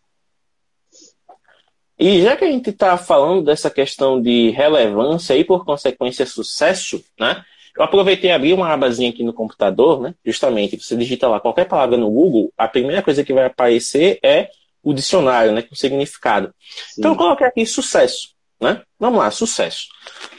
E 1.98 2.22
já 2.22 2.38
que 2.38 2.46
a 2.46 2.52
gente 2.52 2.70
está 2.70 2.98
falando 2.98 3.44
dessa 3.44 3.70
questão 3.70 4.22
de 4.22 4.52
relevância 4.52 5.36
e, 5.36 5.44
por 5.44 5.66
consequência, 5.66 6.26
sucesso, 6.26 7.04
né? 7.20 7.44
Eu 7.80 7.86
aproveitei 7.86 8.30
e 8.30 8.34
abri 8.34 8.52
uma 8.52 8.74
abazinha 8.74 9.10
aqui 9.10 9.24
no 9.24 9.32
computador, 9.32 10.02
né? 10.02 10.14
Justamente, 10.26 10.78
você 10.78 10.98
digita 10.98 11.30
lá 11.30 11.40
qualquer 11.40 11.66
palavra 11.66 11.96
no 11.96 12.12
Google, 12.12 12.52
a 12.58 12.68
primeira 12.68 13.02
coisa 13.02 13.24
que 13.24 13.34
vai 13.34 13.46
aparecer 13.46 14.20
é 14.22 14.50
o 14.84 14.94
dicionário, 14.94 15.54
né? 15.54 15.62
Com 15.62 15.74
significado. 15.74 16.54
Sim. 16.88 17.00
Então, 17.00 17.14
eu 17.14 17.18
coloquei 17.18 17.48
aqui 17.48 17.66
sucesso, 17.66 18.32
né? 18.60 18.82
Vamos 19.00 19.20
lá, 19.20 19.32
sucesso. 19.32 19.88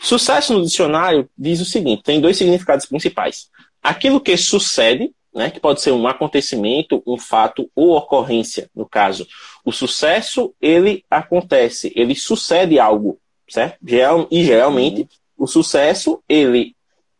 Sucesso 0.02 0.52
no 0.52 0.62
dicionário 0.62 1.30
diz 1.37 1.62
o 1.62 1.64
seguinte: 1.64 2.02
tem 2.02 2.20
dois 2.20 2.37
significados 2.37 2.85
principais. 2.85 3.49
Aquilo 3.82 4.20
que 4.20 4.37
sucede, 4.37 5.11
né, 5.35 5.49
que 5.49 5.59
pode 5.59 5.80
ser 5.80 5.92
um 5.92 6.06
acontecimento, 6.06 7.02
um 7.06 7.16
fato 7.16 7.70
ou 7.75 7.97
ocorrência, 7.97 8.68
no 8.75 8.87
caso. 8.87 9.26
O 9.64 9.73
sucesso, 9.73 10.54
ele 10.61 11.06
acontece, 11.11 11.90
ele 11.97 12.14
sucede 12.14 12.78
algo, 12.78 13.18
certo? 13.49 13.78
Geral, 13.82 14.28
e 14.30 14.44
geralmente, 14.44 15.00
uhum. 15.00 15.44
o 15.44 15.47
sucesso, 15.47 16.23
ele 16.28 16.75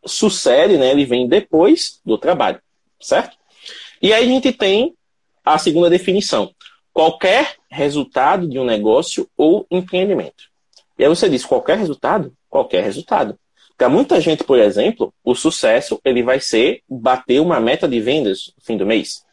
sucede, 0.05 0.77
né, 0.77 0.91
ele 0.91 1.05
vem 1.05 1.29
depois 1.29 2.01
do 2.05 2.17
trabalho, 2.19 2.61
certo? 3.01 3.37
E 4.01 4.13
aí 4.13 4.25
a 4.25 4.27
gente 4.27 4.53
tem 4.53 4.95
a 5.45 5.59
segunda 5.59 5.91
definição. 5.91 6.55
Qualquer 6.93 7.57
resultado 7.71 8.49
de 8.49 8.59
um 8.59 8.65
negócio 8.65 9.29
ou 9.37 9.67
empreendimento. 9.71 10.51
E 10.99 11.05
aí 11.05 11.09
você 11.09 11.29
diz, 11.29 11.45
qualquer 11.45 11.79
resultado? 11.79 12.33
qualquer 12.51 12.83
resultado. 12.83 13.39
Para 13.79 13.89
muita 13.89 14.21
gente, 14.21 14.45
por 14.45 14.59
exemplo, 14.59 15.15
o 15.25 15.35
sucesso 15.35 15.99
ele 16.05 16.23
vai 16.23 16.41
ser 16.41 16.83
bater 16.87 17.41
uma 17.41 17.59
meta 17.61 17.89
de 17.89 17.99
vendas 18.01 18.53
no 18.59 18.63
fim 18.63 18.77
do 18.77 18.85
mês. 18.85 19.25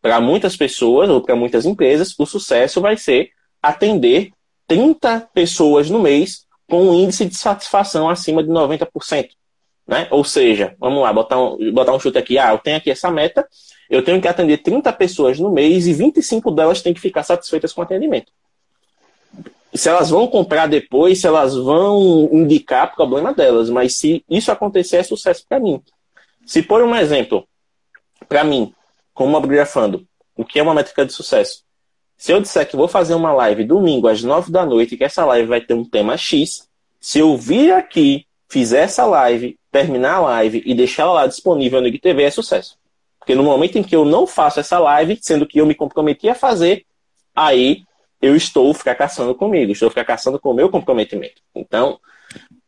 Para 0.00 0.20
muitas 0.20 0.56
pessoas 0.56 1.08
ou 1.08 1.20
para 1.20 1.36
muitas 1.36 1.64
empresas, 1.64 2.12
o 2.18 2.26
sucesso 2.26 2.80
vai 2.80 2.96
ser 2.96 3.30
atender 3.62 4.32
30 4.66 5.28
pessoas 5.32 5.88
no 5.88 6.00
mês 6.00 6.46
com 6.68 6.88
um 6.88 6.94
índice 6.94 7.26
de 7.26 7.36
satisfação 7.36 8.08
acima 8.08 8.42
de 8.42 8.48
90%. 8.48 9.28
Né? 9.86 10.06
Ou 10.10 10.24
seja, 10.24 10.74
vamos 10.78 11.02
lá, 11.02 11.12
botar 11.12 11.40
um, 11.40 11.72
botar 11.72 11.92
um 11.92 12.00
chute 12.00 12.18
aqui. 12.18 12.38
Ah, 12.38 12.52
eu 12.52 12.58
tenho 12.58 12.76
aqui 12.76 12.90
essa 12.90 13.10
meta, 13.10 13.46
eu 13.90 14.02
tenho 14.04 14.20
que 14.20 14.28
atender 14.28 14.58
30 14.58 14.92
pessoas 14.92 15.38
no 15.38 15.50
mês 15.50 15.86
e 15.86 15.92
25 15.92 16.50
delas 16.50 16.82
têm 16.82 16.94
que 16.94 17.00
ficar 17.00 17.22
satisfeitas 17.22 17.72
com 17.72 17.80
o 17.80 17.84
atendimento 17.84 18.32
se 19.74 19.88
elas 19.88 20.10
vão 20.10 20.26
comprar 20.26 20.66
depois, 20.66 21.20
se 21.20 21.26
elas 21.26 21.56
vão 21.56 22.28
indicar 22.32 22.94
problema 22.94 23.32
delas, 23.32 23.70
mas 23.70 23.94
se 23.94 24.24
isso 24.28 24.52
acontecer 24.52 24.98
é 24.98 25.02
sucesso 25.02 25.44
para 25.48 25.58
mim. 25.58 25.80
Se 26.44 26.62
por 26.62 26.82
um 26.82 26.94
exemplo, 26.94 27.46
para 28.28 28.44
mim, 28.44 28.74
como 29.14 29.36
abgrafando, 29.36 30.06
o 30.36 30.44
que 30.44 30.58
é 30.58 30.62
uma 30.62 30.74
métrica 30.74 31.06
de 31.06 31.12
sucesso? 31.12 31.62
Se 32.16 32.32
eu 32.32 32.40
disser 32.40 32.68
que 32.68 32.76
vou 32.76 32.86
fazer 32.86 33.14
uma 33.14 33.32
live 33.32 33.64
domingo 33.64 34.08
às 34.08 34.22
nove 34.22 34.52
da 34.52 34.64
noite 34.64 34.96
que 34.96 35.04
essa 35.04 35.24
live 35.24 35.48
vai 35.48 35.60
ter 35.60 35.74
um 35.74 35.84
tema 35.84 36.16
X, 36.16 36.68
se 37.00 37.18
eu 37.18 37.36
vir 37.36 37.72
aqui, 37.72 38.26
fizer 38.52 38.80
essa 38.80 39.06
live, 39.06 39.58
terminar 39.70 40.16
a 40.16 40.20
live 40.20 40.62
e 40.66 40.74
deixar 40.74 41.04
ela 41.04 41.12
lá 41.12 41.26
disponível 41.26 41.80
no 41.80 41.86
IGTV, 41.86 42.24
é 42.24 42.30
sucesso. 42.30 42.76
Porque 43.18 43.34
no 43.34 43.42
momento 43.42 43.78
em 43.78 43.82
que 43.82 43.96
eu 43.96 44.04
não 44.04 44.26
faço 44.26 44.60
essa 44.60 44.78
live, 44.78 45.18
sendo 45.22 45.46
que 45.46 45.58
eu 45.58 45.64
me 45.64 45.74
comprometi 45.74 46.28
a 46.28 46.34
fazer, 46.34 46.84
aí 47.34 47.84
eu 48.20 48.36
estou 48.36 48.74
fracassando 48.74 49.34
comigo, 49.34 49.72
estou 49.72 49.88
fracassando 49.88 50.38
com 50.38 50.50
o 50.50 50.54
meu 50.54 50.68
comprometimento. 50.68 51.40
Então, 51.54 51.98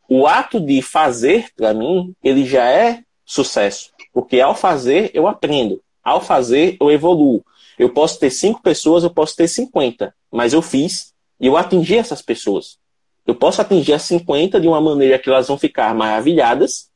o 0.09 0.25
ato 0.25 0.59
de 0.59 0.81
fazer, 0.81 1.49
para 1.55 1.71
mim, 1.71 2.15
ele 2.23 2.47
já 2.47 2.67
é 2.67 3.03
sucesso. 3.23 3.91
Porque 4.11 4.41
ao 4.41 4.55
fazer, 4.55 5.11
eu 5.13 5.27
aprendo. 5.27 5.83
Ao 6.03 6.19
fazer, 6.19 6.77
eu 6.81 6.89
evoluo. 6.89 7.45
Eu 7.77 7.91
posso 7.91 8.19
ter 8.19 8.31
cinco 8.31 8.59
pessoas, 8.59 9.03
eu 9.03 9.11
posso 9.11 9.35
ter 9.35 9.47
50, 9.47 10.15
mas 10.31 10.51
eu 10.51 10.63
fiz 10.63 11.13
e 11.39 11.45
eu 11.45 11.55
atingi 11.55 11.95
essas 11.95 12.23
pessoas. 12.23 12.79
Eu 13.25 13.35
posso 13.35 13.61
atingir 13.61 13.93
as 13.93 14.03
50 14.03 14.59
de 14.59 14.67
uma 14.67 14.79
maneira 14.79 15.17
que 15.17 15.29
elas 15.29 15.47
vão 15.47 15.57
ficar 15.57 15.93
maravilhadas, 15.95 16.89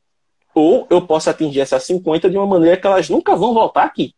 ou 0.54 0.86
eu 0.90 1.02
posso 1.06 1.30
atingir 1.30 1.60
essas 1.60 1.82
50 1.84 2.30
de 2.30 2.36
uma 2.36 2.46
maneira 2.46 2.76
que 2.76 2.86
elas 2.86 3.08
nunca 3.08 3.34
vão 3.36 3.52
voltar 3.54 3.84
aqui. 3.84 4.14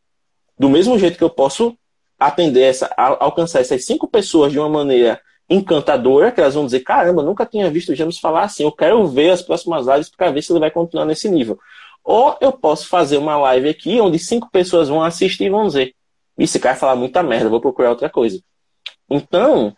Do 0.59 0.69
mesmo 0.69 0.99
jeito 0.99 1.17
que 1.17 1.25
eu 1.25 1.31
posso 1.31 1.77
atender 2.19 2.63
essa, 2.63 2.93
alcançar 2.97 3.61
essas 3.61 3.85
cinco 3.85 4.07
pessoas 4.07 4.53
de 4.53 4.59
uma 4.59 4.69
maneira 4.69 5.21
encantadora, 5.49 6.31
que 6.31 6.41
elas 6.41 6.55
vão 6.55 6.65
dizer, 6.65 6.81
caramba, 6.81 7.23
nunca 7.23 7.45
tinha 7.45 7.71
visto 7.71 7.93
o 7.93 7.95
James 7.95 8.19
falar 8.19 8.45
assim, 8.45 8.63
eu 8.63 8.73
quero 8.73 9.07
ver 9.07 9.31
as 9.31 9.43
próximas 9.43 9.87
lives 9.87 10.09
para 10.09 10.31
ver 10.31 10.43
se 10.43 10.53
ele 10.53 10.61
vai 10.61 10.71
continuar 10.71 11.05
nesse 11.05 11.29
nível. 11.29 11.59
Ou 12.05 12.37
eu 12.41 12.53
posso 12.53 12.89
fazer 12.89 13.17
uma 13.17 13.37
live 13.37 13.69
aqui 13.69 14.01
onde 14.01 14.19
cinco 14.19 14.51
pessoas 14.51 14.89
vão 14.89 15.03
assistir 15.03 15.45
e 15.45 15.51
vão 15.51 15.67
dizer, 15.67 15.95
esse 16.39 16.59
cara 16.59 16.77
falar 16.77 16.97
muita 16.97 17.23
merda, 17.23 17.49
vou 17.49 17.61
procurar 17.61 17.91
outra 17.91 18.09
coisa. 18.09 18.41
Então, 19.11 19.77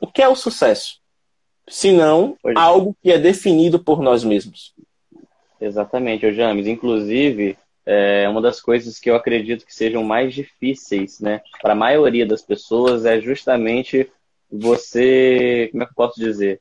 o 0.00 0.06
que 0.06 0.22
é 0.22 0.28
o 0.28 0.34
sucesso? 0.34 1.01
Se 1.72 1.90
não 1.90 2.36
algo 2.54 2.94
que 3.02 3.10
é 3.10 3.18
definido 3.18 3.82
por 3.82 4.02
nós 4.02 4.22
mesmos. 4.22 4.74
Exatamente, 5.58 6.30
James. 6.34 6.66
Inclusive, 6.66 7.56
é 7.86 8.28
uma 8.28 8.42
das 8.42 8.60
coisas 8.60 9.00
que 9.00 9.08
eu 9.08 9.16
acredito 9.16 9.64
que 9.64 9.74
sejam 9.74 10.04
mais 10.04 10.34
difíceis, 10.34 11.18
né, 11.18 11.40
para 11.62 11.72
a 11.72 11.76
maioria 11.76 12.26
das 12.26 12.42
pessoas 12.42 13.06
é 13.06 13.18
justamente 13.18 14.06
você, 14.50 15.70
como 15.72 15.82
é 15.82 15.86
que 15.86 15.92
eu 15.92 15.96
posso 15.96 16.20
dizer, 16.20 16.60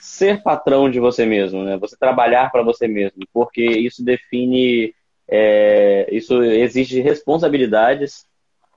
ser 0.00 0.42
patrão 0.42 0.90
de 0.90 0.98
você 0.98 1.24
mesmo, 1.24 1.62
né? 1.62 1.76
Você 1.78 1.96
trabalhar 1.96 2.50
para 2.50 2.64
você 2.64 2.88
mesmo, 2.88 3.22
porque 3.32 3.62
isso 3.62 4.04
define, 4.04 4.92
é, 5.28 6.08
isso 6.10 6.42
exige 6.42 7.00
responsabilidades 7.00 8.26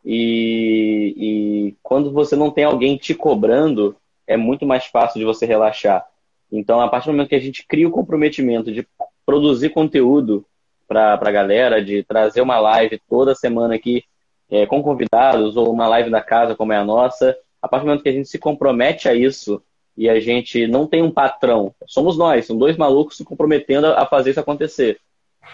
e, 0.06 1.16
e 1.18 1.76
quando 1.82 2.12
você 2.12 2.36
não 2.36 2.52
tem 2.52 2.64
alguém 2.64 2.96
te 2.96 3.16
cobrando, 3.16 3.96
é 4.28 4.38
muito 4.38 4.66
mais 4.66 4.86
fácil 4.86 5.20
de 5.20 5.26
você 5.26 5.46
relaxar. 5.46 6.06
Então, 6.52 6.82
a 6.82 6.88
partir 6.88 7.08
do 7.08 7.14
momento 7.14 7.30
que 7.30 7.36
a 7.36 7.40
gente 7.40 7.66
cria 7.66 7.88
o 7.88 7.92
comprometimento 7.92 8.72
de 8.72 8.88
produzir 9.26 9.70
conteúdo 9.70 10.46
para 10.88 11.14
a 11.14 11.32
galera, 11.32 11.84
de 11.84 12.04
trazer 12.04 12.42
uma 12.42 12.60
live 12.60 13.00
toda 13.10 13.34
semana 13.34 13.76
aqui 13.76 14.04
é, 14.50 14.66
com 14.66 14.84
convidados, 14.84 15.56
ou 15.56 15.72
uma 15.72 15.88
live 15.88 16.10
da 16.10 16.22
casa 16.22 16.56
como 16.56 16.74
é 16.74 16.78
a 16.78 16.84
nossa. 16.84 17.38
A 17.62 17.68
partir 17.68 17.84
do 17.84 17.88
momento 17.88 18.04
que 18.04 18.10
a 18.10 18.14
gente 18.14 18.28
se 18.28 18.38
compromete 18.38 19.08
a 19.08 19.14
isso 19.16 19.64
e 19.96 20.10
a 20.10 20.20
gente 20.20 20.68
não 20.68 20.86
tem 20.86 21.02
um 21.02 21.12
patrão, 21.12 21.74
somos 21.86 22.18
nós, 22.18 22.46
são 22.46 22.58
dois 22.58 22.76
malucos 22.76 23.18
se 23.18 23.24
comprometendo 23.24 23.88
a 23.88 24.06
fazer 24.06 24.32
isso 24.32 24.40
acontecer. 24.40 25.00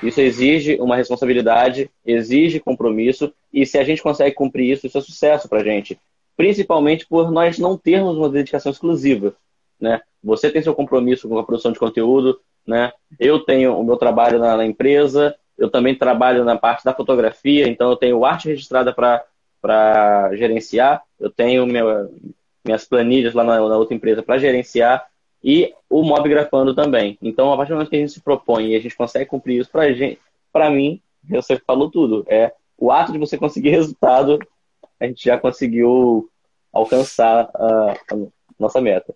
Isso 0.02 0.22
exige 0.22 0.78
uma 0.80 0.96
responsabilidade, 0.96 1.90
exige 2.06 2.60
compromisso, 2.60 3.34
e 3.52 3.66
se 3.66 3.78
a 3.78 3.84
gente 3.84 4.02
consegue 4.02 4.36
cumprir 4.36 4.72
isso, 4.72 4.86
isso 4.86 4.98
é 4.98 5.02
sucesso 5.02 5.50
para 5.50 5.60
a 5.60 5.64
gente. 5.64 6.00
Principalmente 6.38 7.06
por 7.06 7.32
nós 7.32 7.60
não 7.60 7.78
termos 7.78 8.16
uma 8.16 8.30
dedicação 8.30 8.72
exclusiva. 8.72 9.34
Né? 9.80 10.00
Você 10.24 10.50
tem 10.50 10.62
seu 10.62 10.74
compromisso 10.74 11.28
com 11.28 11.38
a 11.38 11.44
produção 11.44 11.72
de 11.72 11.80
conteúdo, 11.80 12.40
né? 12.66 12.92
Eu 13.20 13.40
tenho 13.40 13.78
o 13.80 13.84
meu 13.84 13.96
trabalho 13.96 14.40
na, 14.40 14.58
na 14.58 14.66
empresa, 14.66 15.36
eu 15.58 15.70
também 15.70 15.96
trabalho 15.96 16.44
na 16.44 16.58
parte 16.58 16.84
da 16.84 16.94
fotografia, 16.94 17.68
então 17.68 17.90
eu 17.90 17.96
tenho 17.96 18.26
arte 18.26 18.50
registrada 18.50 18.94
para 18.94 20.36
gerenciar, 20.36 21.02
eu 21.20 21.30
tenho 21.30 21.66
minhas 21.66 22.86
planilhas 22.86 23.34
lá 23.34 23.44
na, 23.44 23.56
na 23.56 23.78
outra 23.78 23.96
empresa 23.96 24.22
para 24.22 24.38
gerenciar 24.38 25.08
e 25.44 25.74
o 25.90 26.04
mob 26.04 26.28
grafando 26.28 26.76
também. 26.76 27.18
Então, 27.22 27.54
a 27.54 27.58
partir 27.58 27.70
do 27.70 27.76
momento 27.76 27.90
que 27.90 27.96
a 27.96 28.00
gente 28.00 28.12
se 28.12 28.22
propõe 28.22 28.68
e 28.68 28.76
a 28.76 28.80
gente 28.80 28.96
consegue 28.96 29.26
cumprir 29.26 29.62
isso 29.62 29.72
para 29.72 29.94
gente, 29.94 30.20
para 30.52 30.70
mim, 30.70 31.02
você 31.30 31.58
falou 31.58 31.90
tudo. 31.90 32.26
É 32.28 32.54
o 32.78 32.92
ato 32.92 33.12
de 33.12 33.18
você 33.18 33.38
conseguir 33.38 33.70
resultado, 33.72 34.40
a 35.00 35.06
gente 35.06 35.24
já 35.24 35.38
conseguiu 35.38 36.30
alcançar 36.72 37.50
a, 37.54 37.92
a 38.12 38.16
nossa 38.60 38.82
meta. 38.82 39.14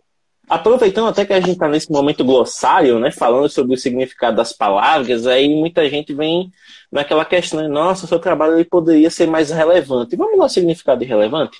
Aproveitando 0.49 1.07
até 1.07 1.25
que 1.25 1.31
a 1.31 1.39
gente 1.39 1.53
está 1.53 1.67
nesse 1.67 1.89
momento 1.91 2.25
glossário, 2.25 2.99
né, 2.99 3.09
falando 3.09 3.47
sobre 3.47 3.73
o 3.73 3.77
significado 3.77 4.35
das 4.35 4.51
palavras, 4.51 5.25
aí 5.25 5.47
muita 5.47 5.89
gente 5.89 6.13
vem 6.13 6.51
naquela 6.91 7.23
questão, 7.23 7.61
né, 7.61 7.67
nossa, 7.69 8.05
seu 8.05 8.19
trabalho 8.19 8.55
ele 8.55 8.65
poderia 8.65 9.09
ser 9.09 9.27
mais 9.27 9.49
relevante. 9.49 10.15
Vamos 10.15 10.37
lá, 10.37 10.49
significado 10.49 11.03
irrelevante? 11.03 11.57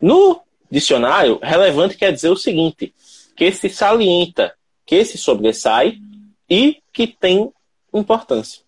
No 0.00 0.40
dicionário, 0.68 1.38
relevante 1.40 1.96
quer 1.96 2.12
dizer 2.12 2.30
o 2.30 2.36
seguinte: 2.36 2.92
que 3.36 3.52
se 3.52 3.68
salienta, 3.68 4.52
que 4.84 5.04
se 5.04 5.16
sobressai 5.16 5.98
e 6.50 6.82
que 6.92 7.06
tem 7.06 7.52
importância. 7.94 8.62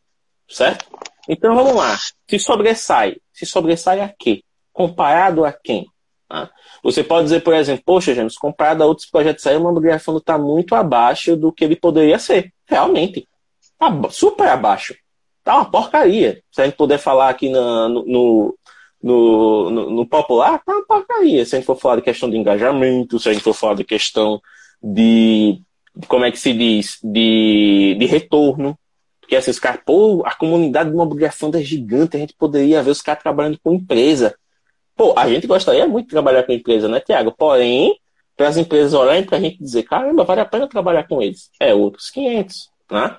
Certo? 0.48 0.86
Então 1.28 1.52
vamos 1.54 1.74
lá. 1.74 1.98
Se 2.28 2.38
sobressai, 2.38 3.16
se 3.32 3.44
sobressai 3.44 4.00
a 4.00 4.08
quê? 4.08 4.43
Comparado 4.74 5.44
a 5.44 5.52
quem? 5.52 5.86
Tá? 6.28 6.50
Você 6.82 7.04
pode 7.04 7.24
dizer, 7.24 7.40
por 7.42 7.54
exemplo, 7.54 7.84
poxa, 7.86 8.14
James, 8.14 8.36
comparado 8.36 8.82
a 8.82 8.86
outros 8.86 9.06
projetos 9.06 9.46
aí, 9.46 9.56
o 9.56 9.62
mamografando 9.62 10.18
está 10.18 10.36
muito 10.36 10.74
abaixo 10.74 11.36
do 11.36 11.52
que 11.52 11.64
ele 11.64 11.76
poderia 11.76 12.18
ser. 12.18 12.52
Realmente. 12.66 13.26
Tá 13.78 13.90
super 14.10 14.48
abaixo. 14.48 14.96
Tá 15.44 15.56
uma 15.56 15.70
porcaria. 15.70 16.42
Se 16.50 16.60
a 16.60 16.64
gente 16.64 16.76
puder 16.76 16.98
falar 16.98 17.28
aqui 17.28 17.48
na, 17.50 17.88
no, 17.88 18.04
no, 18.04 18.58
no, 19.02 19.90
no, 19.90 20.06
popular, 20.06 20.60
tá 20.64 20.72
uma 20.72 20.86
porcaria. 20.86 21.46
Se 21.46 21.54
a 21.54 21.58
gente 21.58 21.66
for 21.66 21.76
falar 21.76 21.96
de 21.96 22.02
questão 22.02 22.28
de 22.28 22.36
engajamento, 22.36 23.18
se 23.18 23.28
a 23.28 23.32
gente 23.32 23.42
for 23.42 23.54
falar 23.54 23.74
de 23.74 23.84
questão 23.84 24.40
de, 24.82 25.62
como 26.08 26.24
é 26.24 26.32
que 26.32 26.38
se 26.38 26.52
diz, 26.52 26.98
de, 27.02 27.96
de 27.98 28.06
retorno. 28.06 28.76
Porque 29.20 29.36
assim, 29.36 29.52
os 29.52 29.58
caras, 29.58 29.80
pô, 29.86 30.22
a 30.26 30.34
comunidade 30.34 30.90
do 30.90 30.96
mamografando 30.96 31.56
é 31.56 31.62
gigante, 31.62 32.16
a 32.16 32.20
gente 32.20 32.34
poderia 32.34 32.82
ver 32.82 32.90
os 32.90 33.00
caras 33.00 33.22
trabalhando 33.22 33.58
com 33.62 33.72
empresa. 33.72 34.34
Pô, 34.96 35.14
a 35.16 35.28
gente 35.28 35.46
gostaria 35.46 35.86
muito 35.86 36.06
de 36.06 36.12
trabalhar 36.12 36.44
com 36.44 36.52
empresa, 36.52 36.88
né, 36.88 37.00
Tiago? 37.00 37.32
Porém, 37.32 37.98
para 38.36 38.48
as 38.48 38.56
empresas 38.56 38.94
olharem 38.94 39.24
para 39.24 39.38
a 39.38 39.40
gente 39.40 39.58
dizer, 39.58 39.82
caramba, 39.84 40.24
vale 40.24 40.40
a 40.40 40.44
pena 40.44 40.68
trabalhar 40.68 41.06
com 41.08 41.20
eles. 41.20 41.50
É 41.58 41.74
outros 41.74 42.10
500, 42.10 42.70
né? 42.90 43.16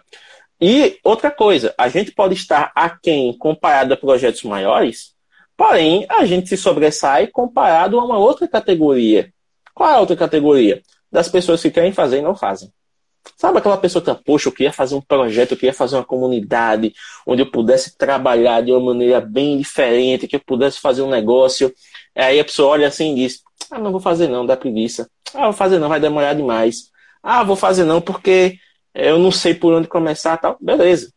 E 0.59 0.97
outra 1.03 1.29
coisa, 1.29 1.73
a 1.77 1.89
gente 1.89 2.11
pode 2.11 2.33
estar 2.33 2.71
aquém 2.73 3.37
comparado 3.37 3.93
a 3.93 3.97
projetos 3.97 4.43
maiores, 4.43 5.13
porém, 5.57 6.05
a 6.09 6.25
gente 6.25 6.47
se 6.47 6.55
sobressai 6.55 7.27
comparado 7.27 7.99
a 7.99 8.05
uma 8.05 8.17
outra 8.17 8.47
categoria. 8.47 9.31
Qual 9.73 9.89
é 9.89 9.95
a 9.95 9.99
outra 9.99 10.15
categoria? 10.15 10.81
Das 11.11 11.27
pessoas 11.27 11.61
que 11.61 11.71
querem 11.71 11.91
fazer 11.91 12.19
e 12.19 12.21
não 12.21 12.35
fazem. 12.35 12.71
Sabe 13.37 13.57
aquela 13.57 13.77
pessoa 13.77 14.03
que, 14.03 14.13
poxa, 14.23 14.47
eu 14.47 14.51
queria 14.53 14.71
fazer 14.71 14.95
um 14.95 15.01
projeto, 15.01 15.51
eu 15.51 15.57
queria 15.57 15.73
fazer 15.73 15.95
uma 15.95 16.03
comunidade 16.03 16.93
onde 17.25 17.41
eu 17.41 17.51
pudesse 17.51 17.97
trabalhar 17.97 18.61
de 18.61 18.71
uma 18.71 18.79
maneira 18.79 19.19
bem 19.19 19.57
diferente, 19.57 20.27
que 20.27 20.35
eu 20.35 20.39
pudesse 20.39 20.79
fazer 20.79 21.01
um 21.01 21.09
negócio. 21.09 21.73
Aí 22.15 22.39
a 22.39 22.45
pessoa 22.45 22.69
olha 22.69 22.87
assim 22.87 23.13
e 23.13 23.15
diz: 23.15 23.41
Ah, 23.69 23.79
não 23.79 23.91
vou 23.91 23.99
fazer 23.99 24.27
não, 24.27 24.45
dá 24.45 24.55
preguiça. 24.55 25.09
Ah, 25.33 25.45
vou 25.45 25.53
fazer 25.53 25.79
não, 25.79 25.89
vai 25.89 25.99
demorar 25.99 26.33
demais. 26.33 26.91
Ah, 27.21 27.43
vou 27.43 27.55
fazer 27.55 27.83
não 27.83 27.99
porque 27.99 28.57
eu 28.93 29.19
não 29.19 29.31
sei 29.31 29.53
por 29.53 29.73
onde 29.73 29.87
começar 29.87 30.37
tal. 30.37 30.57
Beleza. 30.61 31.11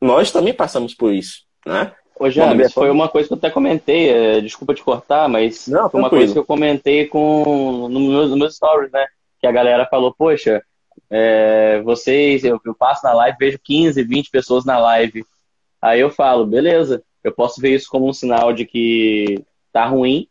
Nós 0.00 0.30
também 0.30 0.52
passamos 0.52 0.94
por 0.94 1.14
isso, 1.14 1.42
né? 1.64 1.92
Ô, 2.18 2.30
James, 2.30 2.72
foi 2.72 2.90
uma 2.90 3.08
coisa 3.08 3.28
que 3.28 3.34
eu 3.34 3.38
até 3.38 3.50
comentei, 3.50 4.08
é, 4.08 4.40
desculpa 4.40 4.74
te 4.74 4.82
cortar, 4.82 5.28
mas 5.28 5.68
não, 5.68 5.90
foi 5.90 6.00
uma 6.00 6.08
coisa 6.08 6.32
que 6.32 6.38
eu 6.38 6.44
comentei 6.44 7.06
com, 7.06 7.88
no 7.90 8.00
meus, 8.00 8.30
no 8.30 8.36
meus 8.36 8.56
stories, 8.56 8.90
né? 8.90 9.06
Que 9.38 9.46
a 9.46 9.52
galera 9.52 9.86
falou, 9.86 10.14
poxa, 10.16 10.62
é, 11.10 11.80
vocês, 11.82 12.44
eu, 12.44 12.60
eu 12.64 12.74
passo 12.74 13.04
na 13.04 13.12
live, 13.12 13.38
vejo 13.38 13.58
15, 13.62 14.02
20 14.02 14.30
pessoas 14.30 14.64
na 14.64 14.78
live. 14.78 15.24
Aí 15.80 16.00
eu 16.00 16.10
falo, 16.10 16.46
beleza, 16.46 17.02
eu 17.22 17.32
posso 17.32 17.60
ver 17.60 17.74
isso 17.74 17.88
como 17.88 18.08
um 18.08 18.12
sinal 18.12 18.52
de 18.52 18.64
que 18.64 19.44
tá 19.72 19.86
ruim, 19.86 20.28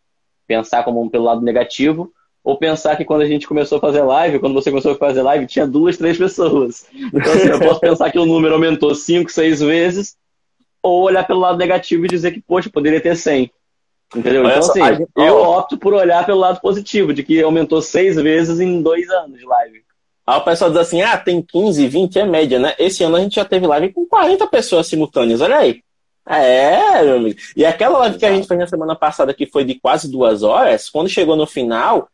pensar 0.48 0.84
como 0.84 1.10
pelo 1.10 1.25
lado 1.25 1.41
negativo, 1.41 2.12
ou 2.44 2.58
pensar 2.58 2.96
que 2.96 3.05
quando 3.05 3.22
a 3.22 3.27
gente 3.27 3.48
começou 3.48 3.79
a 3.79 3.82
fazer 3.82 4.03
live, 4.03 4.39
quando 4.39 4.53
você 4.53 4.70
começou 4.70 4.91
a 4.91 4.98
fazer 4.98 5.22
live, 5.24 5.48
tinha 5.48 5.65
duas, 5.65 5.98
três 5.98 6.17
pessoas. 6.17 6.86
Então, 6.94 7.34
assim, 7.34 7.50
eu 7.50 7.60
posso 7.60 7.79
pensar 7.79 8.12
que 8.12 8.20
o 8.20 8.25
número 8.25 8.53
aumentou 8.53 8.94
cinco, 8.94 9.32
seis 9.32 9.62
vezes, 9.62 10.15
ou 10.82 11.01
olhar 11.03 11.25
pelo 11.25 11.39
lado 11.39 11.58
negativo 11.58 12.05
e 12.05 12.10
dizer 12.10 12.32
que, 12.32 12.41
poxa, 12.41 12.70
poderia 12.70 13.01
ter 13.01 13.15
100. 13.15 13.51
Entendeu? 14.15 14.46
Então, 14.46 14.60
assim, 14.60 14.79
eu 15.17 15.38
opto 15.41 15.77
por 15.77 15.94
olhar 15.94 16.24
pelo 16.25 16.39
lado 16.39 16.62
positivo, 16.62 17.13
de 17.13 17.24
que 17.24 17.41
aumentou 17.41 17.82
seis 17.82 18.15
vezes 18.15 18.59
em 18.59 18.81
dois 18.81 19.09
anos 19.09 19.40
de 19.40 19.46
live. 19.46 19.84
Aí 20.25 20.38
o 20.38 20.44
pessoal 20.44 20.72
diz 20.72 20.79
assim, 20.79 21.01
ah, 21.01 21.18
tem 21.18 21.42
15, 21.42 21.88
20, 21.88 22.20
é 22.20 22.25
média, 22.25 22.59
né? 22.59 22.74
Esse 22.79 23.03
ano 23.03 23.16
a 23.16 23.20
gente 23.20 23.35
já 23.35 23.46
teve 23.46 23.68
live 23.68 23.94
com 23.94 24.05
40 24.07 24.48
pessoas 24.48 24.88
simultâneas, 24.88 25.42
olha 25.42 25.57
aí. 25.57 25.81
É, 26.27 27.03
meu 27.03 27.18
amigo. 27.18 27.40
E 27.55 27.64
aquela 27.64 28.00
live 28.00 28.18
que 28.18 28.25
a 28.25 28.33
gente 28.33 28.48
fez 28.48 28.59
na 28.59 28.68
semana 28.68 28.96
passada, 28.96 29.33
que 29.33 29.46
foi 29.46 29.64
de 29.64 29.75
quase 29.75 30.09
duas 30.09 30.42
horas, 30.42 30.90
quando 30.90 31.07
chegou 31.07 31.35
no 31.35 31.46
final, 31.46 32.09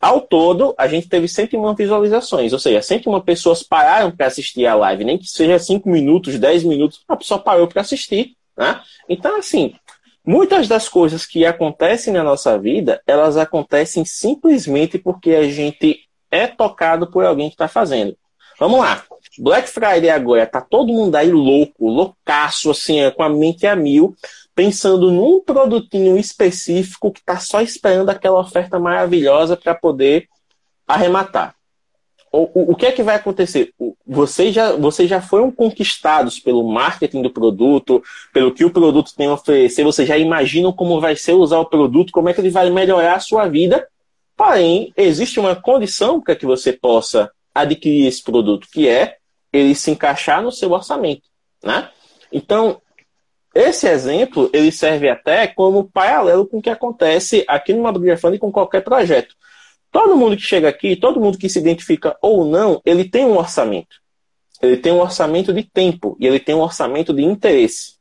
ao 0.00 0.20
todo, 0.20 0.74
a 0.78 0.86
gente 0.86 1.08
teve 1.08 1.26
101 1.26 1.74
visualizações. 1.74 2.52
Ou 2.52 2.58
seja, 2.58 2.82
101 2.82 3.20
pessoas 3.22 3.62
pararam 3.62 4.10
para 4.10 4.26
assistir 4.26 4.66
a 4.66 4.74
live, 4.74 5.04
nem 5.04 5.18
que 5.18 5.26
seja 5.26 5.58
5 5.58 5.88
minutos, 5.88 6.38
10 6.38 6.64
minutos, 6.64 7.02
a 7.08 7.16
pessoa 7.16 7.40
parou 7.40 7.66
para 7.66 7.80
assistir. 7.80 8.36
Né? 8.56 8.80
Então, 9.08 9.36
assim, 9.38 9.74
muitas 10.24 10.68
das 10.68 10.88
coisas 10.88 11.26
que 11.26 11.44
acontecem 11.44 12.12
na 12.12 12.22
nossa 12.22 12.56
vida, 12.58 13.02
elas 13.06 13.36
acontecem 13.36 14.04
simplesmente 14.04 14.98
porque 14.98 15.30
a 15.30 15.48
gente 15.48 16.00
é 16.30 16.46
tocado 16.46 17.10
por 17.10 17.24
alguém 17.24 17.48
que 17.48 17.54
está 17.54 17.68
fazendo. 17.68 18.16
Vamos 18.58 18.80
lá. 18.80 19.02
Black 19.38 19.70
Friday 19.70 20.10
agora, 20.10 20.46
tá 20.46 20.60
todo 20.60 20.92
mundo 20.92 21.16
aí 21.16 21.30
louco, 21.30 21.88
loucaço, 21.88 22.70
assim, 22.70 23.00
é, 23.00 23.10
com 23.10 23.22
a 23.22 23.28
mente 23.28 23.66
a 23.66 23.74
mil, 23.74 24.14
pensando 24.54 25.10
num 25.10 25.40
produtinho 25.40 26.18
específico 26.18 27.10
que 27.10 27.20
está 27.20 27.38
só 27.38 27.62
esperando 27.62 28.10
aquela 28.10 28.38
oferta 28.38 28.78
maravilhosa 28.78 29.56
para 29.56 29.74
poder 29.74 30.28
arrematar. 30.86 31.54
O, 32.32 32.42
o, 32.54 32.72
o, 32.72 32.76
que 32.76 32.86
é 32.86 32.92
que 32.92 33.02
vai 33.02 33.16
acontecer? 33.16 33.72
Vocês 34.06 34.54
já, 34.54 34.72
vocês 34.76 35.08
já 35.08 35.20
foram 35.20 35.50
conquistados 35.50 36.38
pelo 36.38 36.62
marketing 36.62 37.22
do 37.22 37.30
produto, 37.30 38.02
pelo 38.32 38.52
que 38.52 38.64
o 38.64 38.70
produto 38.70 39.14
tem 39.16 39.26
a 39.26 39.32
oferecer, 39.32 39.82
vocês 39.82 40.06
já 40.06 40.16
imaginam 40.16 40.72
como 40.72 41.00
vai 41.00 41.16
ser 41.16 41.32
usar 41.32 41.58
o 41.58 41.66
produto, 41.66 42.12
como 42.12 42.28
é 42.28 42.34
que 42.34 42.40
ele 42.40 42.50
vai 42.50 42.70
melhorar 42.70 43.14
a 43.16 43.20
sua 43.20 43.48
vida, 43.48 43.84
Porém, 44.40 44.90
existe 44.96 45.38
uma 45.38 45.54
condição 45.54 46.18
para 46.18 46.34
que 46.34 46.46
você 46.46 46.72
possa 46.72 47.30
adquirir 47.54 48.06
esse 48.06 48.22
produto, 48.22 48.68
que 48.72 48.88
é 48.88 49.18
ele 49.52 49.74
se 49.74 49.90
encaixar 49.90 50.42
no 50.42 50.50
seu 50.50 50.70
orçamento. 50.70 51.28
Né? 51.62 51.90
Então, 52.32 52.80
esse 53.54 53.86
exemplo 53.86 54.48
ele 54.50 54.72
serve 54.72 55.10
até 55.10 55.46
como 55.46 55.90
paralelo 55.90 56.46
com 56.46 56.56
o 56.56 56.62
que 56.62 56.70
acontece 56.70 57.44
aqui 57.46 57.74
no 57.74 57.82
Madrugafando 57.82 58.34
e 58.34 58.38
com 58.38 58.50
qualquer 58.50 58.82
projeto. 58.82 59.34
Todo 59.92 60.16
mundo 60.16 60.38
que 60.38 60.42
chega 60.42 60.70
aqui, 60.70 60.96
todo 60.96 61.20
mundo 61.20 61.36
que 61.36 61.50
se 61.50 61.58
identifica 61.58 62.16
ou 62.22 62.46
não, 62.46 62.80
ele 62.82 63.06
tem 63.06 63.26
um 63.26 63.36
orçamento. 63.36 63.96
Ele 64.62 64.78
tem 64.78 64.90
um 64.90 65.00
orçamento 65.00 65.52
de 65.52 65.64
tempo 65.64 66.16
e 66.18 66.26
ele 66.26 66.40
tem 66.40 66.54
um 66.54 66.62
orçamento 66.62 67.12
de 67.12 67.22
interesse. 67.22 67.99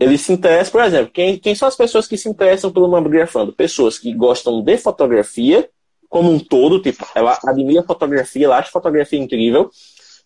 Ele 0.00 0.16
se 0.16 0.32
interessa, 0.32 0.70
por 0.70 0.82
exemplo, 0.82 1.10
quem, 1.12 1.38
quem 1.38 1.54
são 1.54 1.68
as 1.68 1.76
pessoas 1.76 2.06
que 2.06 2.16
se 2.16 2.26
interessam 2.26 2.72
pelo 2.72 2.88
mamografando? 2.88 3.52
Pessoas 3.52 3.98
que 3.98 4.14
gostam 4.14 4.62
de 4.62 4.78
fotografia, 4.78 5.68
como 6.08 6.30
um 6.32 6.38
todo, 6.38 6.80
tipo, 6.80 7.06
ela 7.14 7.38
admira 7.44 7.82
fotografia, 7.82 8.46
ela 8.46 8.56
acha 8.56 8.70
fotografia 8.70 9.18
incrível. 9.18 9.70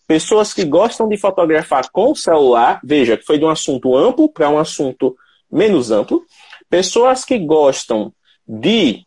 Pessoas 0.06 0.54
que 0.54 0.64
gostam 0.64 1.08
de 1.08 1.16
fotografar 1.16 1.90
com 1.90 2.12
o 2.12 2.14
celular, 2.14 2.80
veja, 2.84 3.16
que 3.16 3.24
foi 3.24 3.36
de 3.36 3.44
um 3.44 3.48
assunto 3.48 3.96
amplo 3.96 4.28
para 4.28 4.48
um 4.48 4.58
assunto 4.58 5.16
menos 5.50 5.90
amplo. 5.90 6.22
Pessoas 6.70 7.24
que 7.24 7.36
gostam 7.36 8.12
de, 8.46 9.04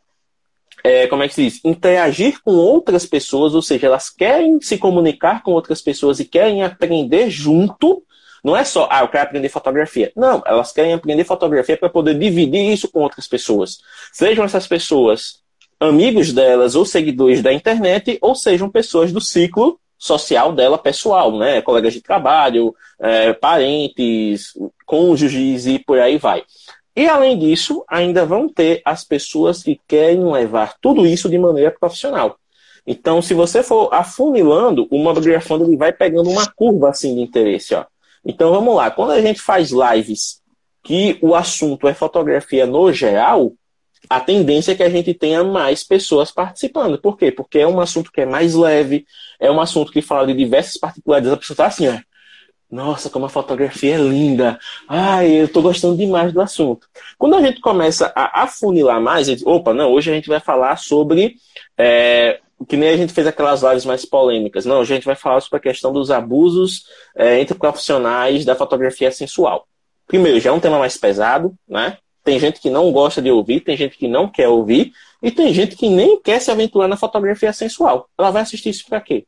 é, 0.84 1.08
como 1.08 1.24
é 1.24 1.30
que 1.30 1.34
se 1.34 1.44
diz, 1.44 1.62
interagir 1.64 2.42
com 2.44 2.56
outras 2.56 3.06
pessoas, 3.06 3.56
ou 3.56 3.62
seja, 3.62 3.88
elas 3.88 4.10
querem 4.10 4.60
se 4.60 4.78
comunicar 4.78 5.44
com 5.44 5.52
outras 5.52 5.82
pessoas 5.82 6.20
e 6.20 6.26
querem 6.26 6.62
aprender 6.62 7.30
junto 7.30 8.04
não 8.44 8.56
é 8.56 8.64
só, 8.64 8.88
ah, 8.92 9.02
eu 9.02 9.08
quero 9.08 9.24
aprender 9.24 9.50
fotografia. 9.50 10.12
Não, 10.16 10.42
elas 10.46 10.72
querem 10.72 10.94
aprender 10.94 11.24
fotografia 11.24 11.78
para 11.78 11.90
poder 11.90 12.18
dividir 12.18 12.72
isso 12.72 12.90
com 12.90 13.02
outras 13.02 13.28
pessoas. 13.28 13.80
Sejam 14.12 14.46
essas 14.46 14.68
pessoas 14.68 15.42
amigos 15.80 16.34
delas 16.34 16.76
ou 16.76 16.86
seguidores 16.86 17.42
da 17.42 17.54
internet, 17.54 18.18
ou 18.22 18.36
sejam 18.36 18.70
pessoas 18.70 19.12
do 19.12 19.22
ciclo 19.22 19.80
social 19.98 20.54
dela 20.54 20.78
pessoal, 20.78 21.38
né? 21.38 21.62
Colegas 21.62 21.94
de 21.94 22.02
trabalho, 22.02 22.76
é, 23.00 23.34
parentes, 23.34 24.54
cônjuges 24.86 25.66
e 25.66 25.80
por 25.80 26.00
aí 26.00 26.18
vai. 26.18 26.44
E 26.96 27.08
além 27.08 27.38
disso, 27.38 27.84
ainda 27.88 28.26
vão 28.26 28.50
ter 28.50 28.82
as 28.84 29.04
pessoas 29.04 29.62
que 29.62 29.80
querem 29.88 30.24
levar 30.32 30.76
tudo 30.82 31.06
isso 31.06 31.30
de 31.30 31.38
maneira 31.38 31.72
profissional. 31.72 32.38
Então, 32.86 33.22
se 33.22 33.34
você 33.34 33.62
for 33.62 33.94
afunilando, 33.94 34.88
o 34.90 35.42
Fund 35.42 35.62
ele 35.62 35.78
vai 35.78 35.92
pegando 35.92 36.30
uma 36.30 36.48
curva 36.48 36.90
assim 36.90 37.14
de 37.16 37.22
interesse, 37.22 37.76
ó. 37.76 37.86
Então 38.28 38.52
vamos 38.52 38.76
lá, 38.76 38.92
quando 38.92 39.12
a 39.12 39.22
gente 39.22 39.40
faz 39.40 39.72
lives 39.72 40.42
que 40.84 41.18
o 41.22 41.34
assunto 41.34 41.88
é 41.88 41.94
fotografia 41.94 42.66
no 42.66 42.92
geral, 42.92 43.54
a 44.10 44.20
tendência 44.20 44.74
é 44.74 44.76
que 44.76 44.84
a 44.84 44.90
gente 44.90 45.14
tenha 45.14 45.44
mais 45.44 45.84
pessoas 45.84 46.30
participando. 46.30 46.98
Por 47.00 47.18
quê? 47.18 47.32
Porque 47.32 47.60
é 47.60 47.68
um 47.68 47.80
assunto 47.80 48.12
que 48.12 48.22
é 48.22 48.26
mais 48.26 48.54
leve, 48.54 49.06
é 49.40 49.50
um 49.50 49.60
assunto 49.62 49.92
que 49.92 50.02
fala 50.02 50.28
de 50.28 50.34
diversas 50.34 50.78
particularidades. 50.78 51.34
A 51.34 51.38
pessoa 51.38 51.56
está 51.56 51.66
assim, 51.68 51.88
ó, 51.88 51.98
nossa, 52.70 53.10
como 53.10 53.26
a 53.26 53.30
fotografia 53.30 53.96
é 53.96 53.98
linda. 53.98 54.60
Ai, 54.88 55.32
eu 55.42 55.46
estou 55.46 55.64
gostando 55.64 55.98
demais 55.98 56.34
do 56.34 56.42
assunto. 56.42 56.88
Quando 57.18 57.36
a 57.36 57.42
gente 57.42 57.62
começa 57.62 58.12
a 58.14 58.44
afunilar 58.44 59.02
mais, 59.02 59.28
a 59.28 59.32
gente, 59.32 59.48
opa, 59.48 59.74
não, 59.74 59.92
hoje 59.92 60.12
a 60.12 60.14
gente 60.14 60.28
vai 60.28 60.40
falar 60.40 60.78
sobre 60.78 61.36
é, 61.78 62.40
que 62.68 62.78
nem 62.78 62.90
a 62.90 62.98
gente 62.98 63.14
fez 63.14 63.28
aquelas 63.28 63.62
lives 63.62 63.86
mais 63.86 64.06
polêmicas. 64.06 64.66
Não, 64.66 64.82
a 64.82 64.86
gente 64.86 65.06
vai 65.06 65.16
falar 65.16 65.42
sobre 65.42 65.58
a 65.58 65.62
questão 65.62 65.92
dos 65.92 66.10
abusos 66.10 66.86
é, 67.16 67.40
entre 67.40 67.58
profissionais 67.58 68.46
da 68.46 68.56
fotografia 68.56 69.12
sensual. 69.12 69.68
Primeiro, 70.08 70.40
já 70.40 70.50
é 70.50 70.54
um 70.54 70.60
tema 70.60 70.80
mais 70.80 70.98
pesado, 70.98 71.54
né? 71.68 71.98
tem 72.28 72.38
gente 72.38 72.60
que 72.60 72.70
não 72.70 72.92
gosta 72.92 73.22
de 73.22 73.32
ouvir, 73.32 73.62
tem 73.62 73.78
gente 73.78 73.98
que 73.98 74.06
não 74.06 74.28
quer 74.28 74.50
ouvir, 74.50 74.92
e 75.24 75.32
tem 75.32 75.54
gente 75.54 75.78
que 75.78 75.88
nem 75.88 76.20
quer 76.22 76.42
se 76.42 76.52
aventurar 76.52 76.90
na 76.90 76.98
fotografia 76.98 77.54
sensual. 77.54 78.10
Ela 78.18 78.32
vai 78.32 78.42
assistir 78.42 78.68
isso 78.68 78.86
para 78.86 79.00
quê? 79.00 79.26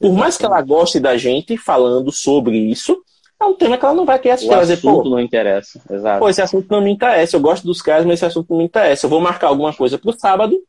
Por 0.00 0.12
mais 0.12 0.36
que 0.36 0.44
ela 0.44 0.60
goste 0.60 0.98
da 0.98 1.16
gente 1.16 1.56
falando 1.56 2.10
sobre 2.10 2.58
isso, 2.58 3.00
é 3.40 3.44
um 3.44 3.54
tema 3.54 3.78
que 3.78 3.84
ela 3.84 3.94
não 3.94 4.04
vai 4.04 4.18
querer 4.18 4.34
assistir. 4.34 4.52
O 4.52 4.58
assunto 4.58 5.10
não 5.10 5.20
interessa, 5.20 5.80
exato. 5.88 6.18
Pô, 6.18 6.28
esse 6.28 6.42
assunto 6.42 6.66
não 6.68 6.80
me 6.80 6.90
interessa. 6.90 7.36
Eu 7.36 7.40
gosto 7.40 7.64
dos 7.64 7.80
caras, 7.80 8.04
mas 8.04 8.14
esse 8.14 8.26
assunto 8.26 8.50
não 8.50 8.58
me 8.58 8.64
interessa. 8.64 9.06
Eu 9.06 9.10
vou 9.10 9.20
marcar 9.20 9.46
alguma 9.46 9.72
coisa 9.72 9.96
pro 9.96 10.12
sábado 10.18 10.60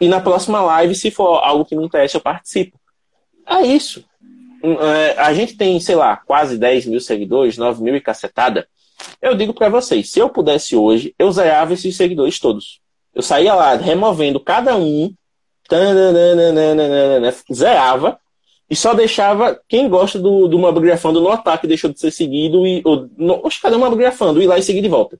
e 0.00 0.08
na 0.08 0.20
próxima 0.20 0.60
live, 0.60 0.94
se 0.94 1.10
for 1.10 1.38
algo 1.44 1.64
que 1.64 1.74
me 1.76 1.84
interessa, 1.84 2.16
eu 2.16 2.20
participo. 2.20 2.78
É 3.46 3.62
isso. 3.62 4.04
É, 4.62 5.18
a 5.18 5.32
gente 5.32 5.56
tem, 5.56 5.78
sei 5.80 5.94
lá, 5.94 6.16
quase 6.16 6.58
10 6.58 6.86
mil 6.86 7.00
seguidores, 7.00 7.56
9 7.56 7.82
mil 7.82 7.96
e 7.96 8.00
cacetada. 8.00 8.68
Eu 9.22 9.34
digo 9.34 9.54
para 9.54 9.68
vocês, 9.68 10.10
se 10.10 10.18
eu 10.18 10.28
pudesse 10.28 10.76
hoje, 10.76 11.14
eu 11.18 11.30
zerava 11.30 11.72
esses 11.72 11.96
seguidores 11.96 12.38
todos. 12.38 12.80
Eu 13.14 13.22
saía 13.22 13.54
lá 13.54 13.74
removendo 13.74 14.40
cada 14.40 14.76
um, 14.76 15.12
zerava, 17.52 18.18
e 18.70 18.76
só 18.76 18.92
deixava 18.92 19.58
quem 19.66 19.88
gosta 19.88 20.18
do, 20.18 20.46
do 20.46 20.58
Mobgrafando 20.58 21.20
no 21.20 21.30
ataque 21.30 21.66
deixou 21.66 21.90
de 21.90 21.98
ser 21.98 22.10
seguido 22.10 22.66
e. 22.66 22.82
Ou, 22.84 23.08
no, 23.16 23.40
oxe, 23.46 23.60
cadê 23.60 23.76
o 23.76 23.78
Mobgrafando? 23.78 24.42
Ir 24.42 24.46
lá 24.46 24.58
e 24.58 24.62
seguir 24.62 24.82
de 24.82 24.88
volta. 24.88 25.18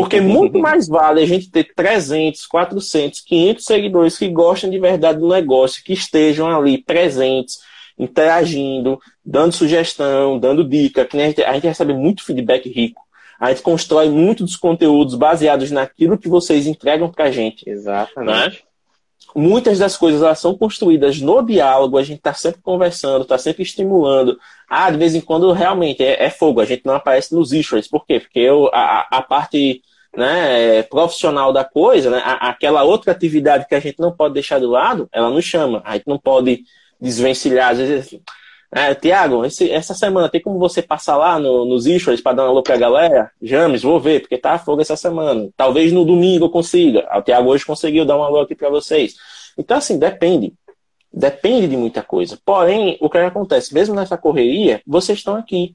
Porque 0.00 0.20
muito 0.20 0.58
mais 0.58 0.88
vale 0.88 1.22
a 1.22 1.26
gente 1.26 1.50
ter 1.50 1.72
300, 1.74 2.46
400, 2.46 3.20
500 3.20 3.64
seguidores 3.64 4.18
que 4.18 4.28
gostam 4.28 4.70
de 4.70 4.78
verdade 4.78 5.18
do 5.18 5.28
negócio, 5.28 5.82
que 5.82 5.92
estejam 5.92 6.48
ali 6.48 6.78
presentes, 6.78 7.58
interagindo, 7.98 8.98
dando 9.24 9.52
sugestão, 9.52 10.38
dando 10.38 10.64
dica, 10.64 11.04
que 11.04 11.16
a 11.16 11.26
gente, 11.26 11.42
a 11.42 11.52
gente 11.54 11.66
recebe 11.66 11.92
muito 11.94 12.24
feedback 12.24 12.68
rico. 12.68 13.02
A 13.40 13.50
gente 13.50 13.62
constrói 13.62 14.08
muito 14.08 14.44
dos 14.44 14.56
conteúdos 14.56 15.14
baseados 15.14 15.70
naquilo 15.70 16.18
que 16.18 16.28
vocês 16.28 16.66
entregam 16.66 17.10
pra 17.10 17.30
gente. 17.30 17.68
Exatamente. 17.68 18.56
Né? 18.56 18.68
Muitas 19.34 19.78
das 19.78 19.96
coisas 19.96 20.22
elas 20.22 20.38
são 20.38 20.56
construídas 20.56 21.20
no 21.20 21.42
diálogo, 21.42 21.98
a 21.98 22.02
gente 22.02 22.18
está 22.18 22.32
sempre 22.32 22.60
conversando, 22.62 23.22
está 23.22 23.36
sempre 23.36 23.62
estimulando. 23.62 24.38
Ah, 24.68 24.90
de 24.90 24.96
vez 24.96 25.14
em 25.14 25.20
quando 25.20 25.52
realmente 25.52 26.02
é, 26.02 26.24
é 26.24 26.30
fogo, 26.30 26.60
a 26.60 26.64
gente 26.64 26.84
não 26.84 26.94
aparece 26.94 27.34
nos 27.34 27.52
issues. 27.52 27.86
Por 27.86 28.06
quê? 28.06 28.20
Porque 28.20 28.40
eu, 28.40 28.68
a, 28.72 29.06
a 29.10 29.22
parte 29.22 29.82
né, 30.16 30.82
profissional 30.84 31.52
da 31.52 31.64
coisa, 31.64 32.10
né, 32.10 32.22
a, 32.24 32.48
aquela 32.48 32.82
outra 32.82 33.12
atividade 33.12 33.66
que 33.68 33.74
a 33.74 33.80
gente 33.80 34.00
não 34.00 34.12
pode 34.12 34.34
deixar 34.34 34.58
de 34.58 34.66
lado, 34.66 35.08
ela 35.12 35.30
nos 35.30 35.44
chama. 35.44 35.82
A 35.84 35.94
gente 35.94 36.08
não 36.08 36.18
pode 36.18 36.64
desvencilhar, 37.00 37.70
às 37.70 37.78
vezes, 37.78 38.20
é, 38.70 38.94
Tiago, 38.94 39.44
essa 39.44 39.94
semana 39.94 40.28
tem 40.28 40.42
como 40.42 40.58
você 40.58 40.82
passar 40.82 41.16
lá 41.16 41.38
no, 41.38 41.64
nos 41.64 41.86
issues 41.86 42.20
para 42.20 42.36
dar 42.36 42.42
uma 42.44 42.50
alô 42.50 42.62
pra 42.62 42.76
galera? 42.76 43.30
James, 43.40 43.82
vou 43.82 43.98
ver, 43.98 44.20
porque 44.20 44.36
tá 44.36 44.58
fogo 44.58 44.82
essa 44.82 44.94
semana. 44.96 45.48
Talvez 45.56 45.90
no 45.90 46.04
domingo 46.04 46.44
eu 46.44 46.50
consiga. 46.50 47.06
Ah, 47.08 47.18
o 47.18 47.22
Tiago 47.22 47.48
hoje 47.48 47.64
conseguiu 47.64 48.04
dar 48.04 48.16
uma 48.16 48.26
alô 48.26 48.40
aqui 48.40 48.54
para 48.54 48.68
vocês. 48.68 49.14
Então, 49.56 49.78
assim, 49.78 49.98
depende. 49.98 50.52
Depende 51.10 51.68
de 51.68 51.76
muita 51.78 52.02
coisa. 52.02 52.38
Porém, 52.44 52.98
o 53.00 53.08
que 53.08 53.16
acontece? 53.16 53.72
Mesmo 53.72 53.94
nessa 53.94 54.18
correria, 54.18 54.82
vocês 54.86 55.18
estão 55.18 55.34
aqui. 55.34 55.74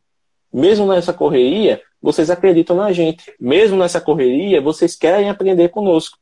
Mesmo 0.54 0.86
nessa 0.86 1.12
correria, 1.12 1.82
vocês 2.04 2.30
acreditam 2.30 2.76
na 2.76 2.92
gente. 2.92 3.34
Mesmo 3.40 3.78
nessa 3.78 4.02
correria, 4.02 4.60
vocês 4.60 4.94
querem 4.94 5.30
aprender 5.30 5.70
conosco. 5.70 6.18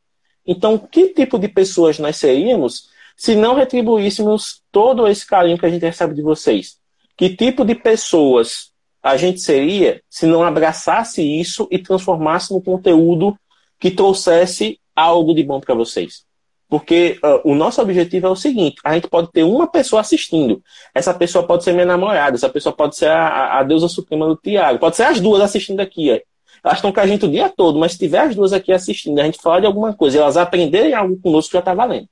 Então, 0.45 0.77
que 0.77 1.07
tipo 1.07 1.39
de 1.39 1.47
pessoas 1.47 1.97
nós 1.97 2.17
seríamos 2.17 2.89
se 3.17 3.35
não 3.35 3.55
retribuíssemos 3.55 4.61
todo 4.71 5.07
esse 5.07 5.25
carinho 5.25 5.57
que 5.57 5.65
a 5.65 5.69
gente 5.69 5.83
recebe 5.83 6.13
de 6.13 6.21
vocês? 6.21 6.77
Que 7.17 7.35
tipo 7.35 7.65
de 7.65 7.73
pessoas 7.73 8.71
a 9.01 9.17
gente 9.17 9.41
seria 9.41 10.01
se 10.07 10.27
não 10.27 10.43
abraçasse 10.43 11.23
isso 11.23 11.67
e 11.71 11.79
transformasse 11.79 12.53
no 12.53 12.61
conteúdo 12.61 13.35
que 13.79 13.89
trouxesse 13.89 14.79
algo 14.95 15.33
de 15.33 15.43
bom 15.43 15.59
para 15.59 15.73
vocês? 15.73 16.23
Porque 16.71 17.19
uh, 17.21 17.51
o 17.51 17.53
nosso 17.53 17.81
objetivo 17.81 18.27
é 18.27 18.29
o 18.29 18.35
seguinte: 18.35 18.77
a 18.81 18.93
gente 18.93 19.09
pode 19.09 19.29
ter 19.29 19.43
uma 19.43 19.67
pessoa 19.67 19.99
assistindo. 19.99 20.63
Essa 20.95 21.13
pessoa 21.13 21.45
pode 21.45 21.65
ser 21.65 21.73
minha 21.73 21.85
namorada, 21.85 22.37
essa 22.37 22.47
pessoa 22.47 22.73
pode 22.73 22.95
ser 22.95 23.09
a, 23.09 23.59
a 23.59 23.63
deusa 23.63 23.89
suprema 23.89 24.25
do 24.25 24.37
Tiago, 24.37 24.79
pode 24.79 24.95
ser 24.95 25.03
as 25.03 25.19
duas 25.19 25.41
assistindo 25.41 25.81
aqui. 25.81 26.09
Ó. 26.09 26.19
Elas 26.63 26.77
estão 26.77 26.93
com 26.93 26.99
a 27.01 27.05
gente 27.05 27.25
o 27.25 27.29
dia 27.29 27.49
todo, 27.49 27.77
mas 27.77 27.91
se 27.91 27.97
tiver 27.97 28.19
as 28.19 28.35
duas 28.37 28.53
aqui 28.53 28.71
assistindo, 28.71 29.19
a 29.19 29.25
gente 29.25 29.41
falar 29.41 29.59
de 29.59 29.65
alguma 29.65 29.93
coisa, 29.93 30.19
elas 30.19 30.37
aprenderem 30.37 30.93
algo 30.93 31.19
conosco, 31.19 31.51
já 31.51 31.59
está 31.59 31.73
valendo. 31.73 32.07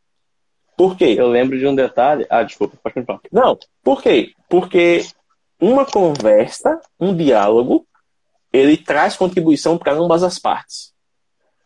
Por 0.75 0.97
quê? 0.97 1.15
Eu 1.17 1.29
lembro 1.29 1.57
de 1.57 1.65
um 1.65 1.73
detalhe. 1.73 2.25
Ah, 2.29 2.43
desculpa, 2.43 2.77
pode 2.83 2.95
continuar. 2.95 3.21
Não, 3.31 3.57
por 3.81 4.01
quê? 4.01 4.33
Porque 4.49 5.05
uma 5.61 5.85
conversa, 5.85 6.81
um 6.99 7.15
diálogo, 7.15 7.87
ele 8.51 8.75
traz 8.75 9.15
contribuição 9.15 9.77
para 9.77 9.93
ambas 9.93 10.21
as 10.21 10.37
partes. 10.37 10.91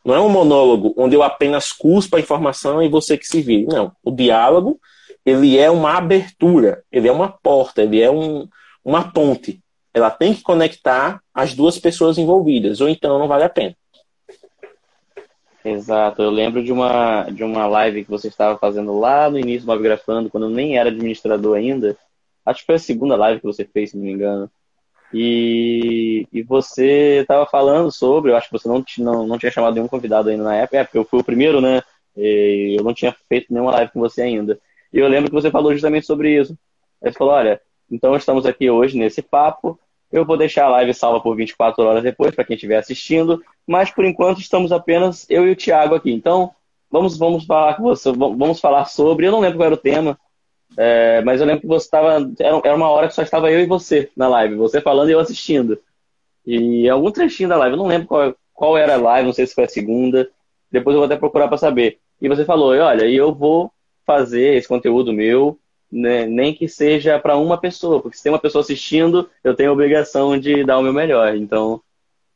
Não 0.03 0.13
é 0.13 0.19
um 0.19 0.29
monólogo 0.29 0.93
onde 0.97 1.15
eu 1.15 1.23
apenas 1.23 1.71
cuspo 1.71 2.17
a 2.17 2.19
informação 2.19 2.83
e 2.83 2.89
você 2.89 3.17
que 3.17 3.25
se 3.25 3.41
vire. 3.41 3.65
Não. 3.65 3.91
O 4.03 4.11
diálogo, 4.11 4.79
ele 5.25 5.57
é 5.57 5.71
uma 5.71 5.97
abertura, 5.97 6.83
ele 6.91 7.07
é 7.07 7.11
uma 7.11 7.29
porta, 7.29 7.83
ele 7.83 8.01
é 8.01 8.11
um, 8.11 8.47
uma 8.83 9.11
ponte. 9.11 9.61
Ela 9.93 10.09
tem 10.09 10.33
que 10.33 10.41
conectar 10.41 11.21
as 11.33 11.53
duas 11.53 11.79
pessoas 11.79 12.17
envolvidas, 12.17 12.81
ou 12.81 12.89
então 12.89 13.17
não 13.17 13.27
vale 13.27 13.43
a 13.43 13.49
pena. 13.49 13.75
Exato, 15.63 16.21
eu 16.21 16.29
lembro 16.29 16.61
de 16.61 16.73
uma, 16.73 17.23
de 17.29 17.41
uma 17.41 17.65
live 17.67 18.03
que 18.03 18.11
você 18.11 18.27
estava 18.27 18.59
fazendo 18.59 18.99
lá 18.99 19.29
no 19.29 19.39
início 19.39 19.65
do 19.65 19.71
Mobgrafando, 19.71 20.29
quando 20.29 20.47
eu 20.47 20.49
nem 20.49 20.77
era 20.77 20.89
administrador 20.89 21.55
ainda. 21.55 21.95
Acho 22.45 22.59
que 22.59 22.65
foi 22.65 22.75
a 22.75 22.79
segunda 22.79 23.15
live 23.15 23.39
que 23.39 23.45
você 23.45 23.63
fez, 23.63 23.91
se 23.91 23.97
não 23.97 24.03
me 24.03 24.11
engano. 24.11 24.51
E, 25.13 26.27
e 26.33 26.41
você 26.41 27.19
estava 27.21 27.45
falando 27.45 27.91
sobre, 27.91 28.31
eu 28.31 28.35
acho 28.35 28.49
que 28.49 28.57
você 28.57 28.67
não, 28.67 28.83
não, 28.97 29.27
não 29.27 29.37
tinha 29.37 29.51
chamado 29.51 29.75
nenhum 29.75 29.87
convidado 29.87 30.29
ainda 30.29 30.43
na 30.43 30.55
época, 30.55 30.77
é 30.79 30.83
porque 30.83 30.97
eu 30.97 31.05
fui 31.05 31.19
o 31.19 31.23
primeiro, 31.23 31.61
né? 31.61 31.81
E 32.17 32.75
eu 32.77 32.83
não 32.83 32.93
tinha 32.93 33.15
feito 33.29 33.53
nenhuma 33.53 33.71
live 33.71 33.91
com 33.91 33.99
você 33.99 34.23
ainda. 34.23 34.59
E 34.91 34.99
eu 34.99 35.07
lembro 35.07 35.29
que 35.29 35.35
você 35.35 35.51
falou 35.51 35.71
justamente 35.71 36.05
sobre 36.07 36.39
isso. 36.39 36.57
Aí 37.01 37.11
você 37.11 37.17
falou, 37.17 37.33
olha, 37.33 37.61
então 37.91 38.15
estamos 38.15 38.45
aqui 38.45 38.69
hoje 38.69 38.97
nesse 38.97 39.21
papo, 39.21 39.79
eu 40.11 40.25
vou 40.25 40.37
deixar 40.37 40.65
a 40.65 40.69
live 40.69 40.93
salva 40.93 41.19
por 41.19 41.35
24 41.35 41.83
horas 41.83 42.03
depois, 42.03 42.33
para 42.33 42.43
quem 42.43 42.55
estiver 42.55 42.77
assistindo, 42.77 43.43
mas 43.67 43.91
por 43.91 44.05
enquanto 44.05 44.39
estamos 44.39 44.71
apenas 44.71 45.25
eu 45.29 45.47
e 45.47 45.51
o 45.51 45.55
Thiago 45.55 45.95
aqui. 45.95 46.11
Então, 46.11 46.51
vamos, 46.89 47.17
vamos 47.17 47.45
falar 47.45 47.75
com 47.75 47.83
você, 47.83 48.11
vamos 48.11 48.59
falar 48.59 48.85
sobre, 48.85 49.27
eu 49.27 49.31
não 49.31 49.39
lembro 49.39 49.57
qual 49.57 49.65
era 49.65 49.75
o 49.75 49.77
tema, 49.77 50.17
é, 50.77 51.21
mas 51.21 51.39
eu 51.39 51.47
lembro 51.47 51.61
que 51.61 51.67
você 51.67 51.85
estava. 51.85 52.31
Era 52.39 52.75
uma 52.75 52.89
hora 52.89 53.07
que 53.07 53.13
só 53.13 53.21
estava 53.21 53.51
eu 53.51 53.59
e 53.59 53.65
você 53.65 54.09
na 54.15 54.27
live, 54.27 54.55
você 54.55 54.81
falando 54.81 55.09
e 55.09 55.11
eu 55.13 55.19
assistindo. 55.19 55.79
E 56.45 56.89
algum 56.89 57.11
trechinho 57.11 57.49
da 57.49 57.57
live, 57.57 57.73
eu 57.73 57.77
não 57.77 57.87
lembro 57.87 58.07
qual, 58.07 58.35
qual 58.53 58.77
era 58.77 58.95
a 58.95 59.01
live, 59.01 59.27
não 59.27 59.33
sei 59.33 59.47
se 59.47 59.53
foi 59.55 59.65
a 59.65 59.69
segunda. 59.69 60.29
Depois 60.71 60.93
eu 60.93 60.99
vou 60.99 61.05
até 61.05 61.15
procurar 61.15 61.47
para 61.47 61.57
saber. 61.57 61.99
E 62.21 62.27
você 62.27 62.43
falou: 62.45 62.71
olha, 62.71 63.05
eu 63.05 63.33
vou 63.33 63.71
fazer 64.05 64.55
esse 64.55 64.67
conteúdo 64.67 65.13
meu, 65.13 65.57
né, 65.91 66.25
nem 66.25 66.53
que 66.53 66.67
seja 66.67 67.19
para 67.19 67.37
uma 67.37 67.57
pessoa, 67.57 68.01
porque 68.01 68.17
se 68.17 68.23
tem 68.23 68.31
uma 68.31 68.39
pessoa 68.39 68.61
assistindo, 68.61 69.29
eu 69.43 69.55
tenho 69.55 69.69
a 69.69 69.73
obrigação 69.73 70.37
de 70.37 70.63
dar 70.63 70.79
o 70.79 70.81
meu 70.81 70.91
melhor. 70.91 71.35
Então, 71.35 71.81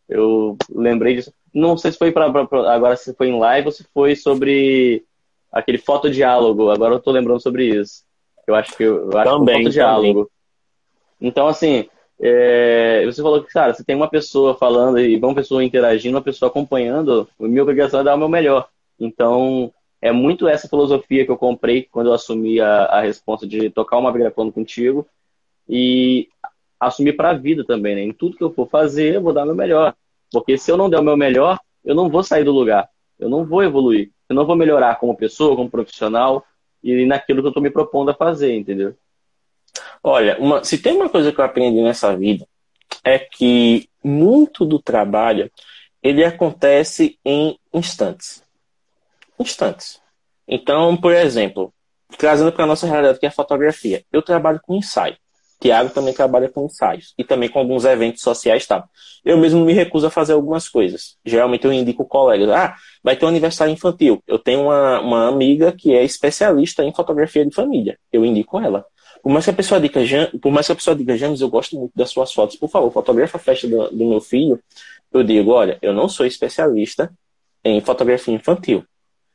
eu 0.07 0.55
lembrei 0.69 1.15
disso. 1.15 1.33
Não 1.53 1.75
sei 1.77 1.91
se 1.91 1.97
foi 1.97 2.11
para 2.11 2.25
agora 2.25 2.95
se 2.95 3.13
foi 3.15 3.29
em 3.29 3.39
live 3.39 3.67
ou 3.67 3.71
se 3.71 3.83
foi 3.93 4.15
sobre 4.15 5.03
aquele 5.51 5.77
fotodiálogo. 5.77 6.69
Agora 6.69 6.93
eu 6.93 6.99
estou 6.99 7.11
lembrando 7.11 7.41
sobre 7.41 7.65
isso. 7.65 8.06
Eu 8.47 8.55
acho 8.55 8.75
que 8.77 8.83
eu 8.83 9.15
acho 9.17 9.37
também, 9.37 9.65
que 9.65 9.71
diálogo. 9.71 10.31
Então, 11.19 11.47
assim, 11.47 11.89
é, 12.19 13.03
você 13.05 13.21
falou 13.21 13.43
que, 13.43 13.51
cara, 13.51 13.73
você 13.73 13.83
tem 13.83 13.95
uma 13.95 14.09
pessoa 14.09 14.55
falando 14.55 14.99
e 14.99 15.17
uma 15.17 15.35
pessoa 15.35 15.63
interagindo, 15.63 16.15
uma 16.15 16.23
pessoa 16.23 16.49
acompanhando, 16.49 17.27
a 17.39 17.43
minha 17.43 17.61
obrigação 17.61 17.99
é 17.99 18.03
dar 18.03 18.15
o 18.15 18.17
meu 18.17 18.29
melhor. 18.29 18.69
Então, 18.97 19.71
é 20.01 20.11
muito 20.11 20.47
essa 20.47 20.67
filosofia 20.67 21.25
que 21.25 21.31
eu 21.31 21.37
comprei 21.37 21.83
quando 21.83 22.07
eu 22.07 22.13
assumi 22.13 22.59
a, 22.61 22.85
a 22.85 23.01
responsa 23.01 23.45
de 23.45 23.69
tocar 23.69 23.97
uma 23.97 24.11
gravando 24.11 24.51
contigo 24.51 25.05
e 25.67 26.29
assumir 26.79 27.13
para 27.13 27.31
a 27.31 27.33
vida 27.33 27.65
também, 27.65 27.95
né? 27.95 28.03
Em 28.03 28.13
tudo 28.13 28.37
que 28.37 28.43
eu 28.43 28.53
for 28.53 28.69
fazer, 28.69 29.15
eu 29.15 29.21
vou 29.21 29.33
dar 29.33 29.43
o 29.43 29.47
meu 29.47 29.55
melhor. 29.55 29.93
Porque 30.31 30.57
se 30.57 30.71
eu 30.71 30.77
não 30.77 30.89
der 30.89 30.99
o 30.99 31.03
meu 31.03 31.17
melhor, 31.17 31.59
eu 31.83 31.95
não 31.95 32.09
vou 32.09 32.23
sair 32.23 32.43
do 32.43 32.51
lugar. 32.51 32.87
Eu 33.19 33.29
não 33.29 33.45
vou 33.45 33.63
evoluir. 33.63 34.11
Eu 34.29 34.35
não 34.35 34.45
vou 34.45 34.55
melhorar 34.55 34.95
como 34.99 35.15
pessoa, 35.17 35.55
como 35.55 35.69
profissional 35.69 36.43
e 36.83 37.05
naquilo 37.05 37.41
que 37.41 37.47
eu 37.47 37.49
estou 37.49 37.63
me 37.63 37.69
propondo 37.69 38.11
a 38.11 38.15
fazer, 38.15 38.55
entendeu? 38.55 38.95
Olha, 40.03 40.37
uma, 40.39 40.63
se 40.63 40.77
tem 40.77 40.95
uma 40.95 41.09
coisa 41.09 41.31
que 41.31 41.39
eu 41.39 41.45
aprendi 41.45 41.81
nessa 41.81 42.15
vida 42.15 42.47
é 43.03 43.19
que 43.19 43.89
muito 44.03 44.65
do 44.65 44.79
trabalho 44.79 45.51
ele 46.01 46.23
acontece 46.23 47.19
em 47.25 47.57
instantes. 47.73 48.43
Instantes. 49.39 50.01
Então, 50.47 50.95
por 50.95 51.13
exemplo, 51.13 51.73
trazendo 52.17 52.51
para 52.51 52.63
a 52.63 52.67
nossa 52.67 52.87
realidade 52.87 53.19
que 53.19 53.25
é 53.25 53.29
a 53.29 53.31
fotografia, 53.31 54.03
eu 54.11 54.21
trabalho 54.21 54.59
com 54.63 54.75
ensaio. 54.75 55.17
Tiago 55.59 55.89
também 55.89 56.13
trabalha 56.13 56.49
com 56.49 56.65
ensaios 56.65 57.13
e 57.17 57.23
também 57.23 57.49
com 57.49 57.59
alguns 57.59 57.83
eventos 57.83 58.21
sociais, 58.21 58.65
tá? 58.67 58.87
Eu 59.25 59.37
mesmo 59.37 59.65
me 59.65 59.73
recuso 59.73 60.07
a 60.07 60.09
fazer 60.11 60.33
algumas 60.33 60.69
coisas. 60.69 61.17
Geralmente 61.25 61.65
eu 61.65 61.73
indico 61.73 62.05
colegas. 62.05 62.49
Ah, 62.49 62.75
vai 63.03 63.15
ter 63.15 63.25
um 63.25 63.29
aniversário 63.29 63.73
infantil. 63.73 64.21
Eu 64.27 64.37
tenho 64.37 64.63
uma, 64.63 64.99
uma 65.01 65.27
amiga 65.27 65.71
que 65.71 65.93
é 65.95 66.03
especialista 66.03 66.83
em 66.83 66.93
fotografia 66.93 67.45
de 67.45 67.53
família. 67.53 67.97
Eu 68.11 68.23
indico 68.23 68.59
ela. 68.59 68.85
Por 69.21 69.31
mais 69.31 69.45
que 69.45 69.51
a 69.51 69.53
pessoa 69.53 69.81
diga, 69.81 69.99
por 70.41 70.51
mais 70.51 70.67
que 70.67 70.71
a 70.71 70.75
pessoa 70.75 70.95
diga, 70.95 71.17
James, 71.17 71.41
eu 71.41 71.49
gosto 71.49 71.75
muito 71.75 71.91
das 71.95 72.09
suas 72.09 72.31
fotos, 72.31 72.55
por 72.55 72.69
favor, 72.69 72.91
fotografa 72.91 73.37
a 73.37 73.39
festa 73.39 73.67
do, 73.67 73.89
do 73.89 74.05
meu 74.05 74.21
filho, 74.21 74.59
eu 75.11 75.23
digo, 75.23 75.51
olha, 75.51 75.77
eu 75.81 75.91
não 75.91 76.07
sou 76.07 76.25
especialista 76.25 77.11
em 77.63 77.81
fotografia 77.81 78.33
infantil. 78.33 78.85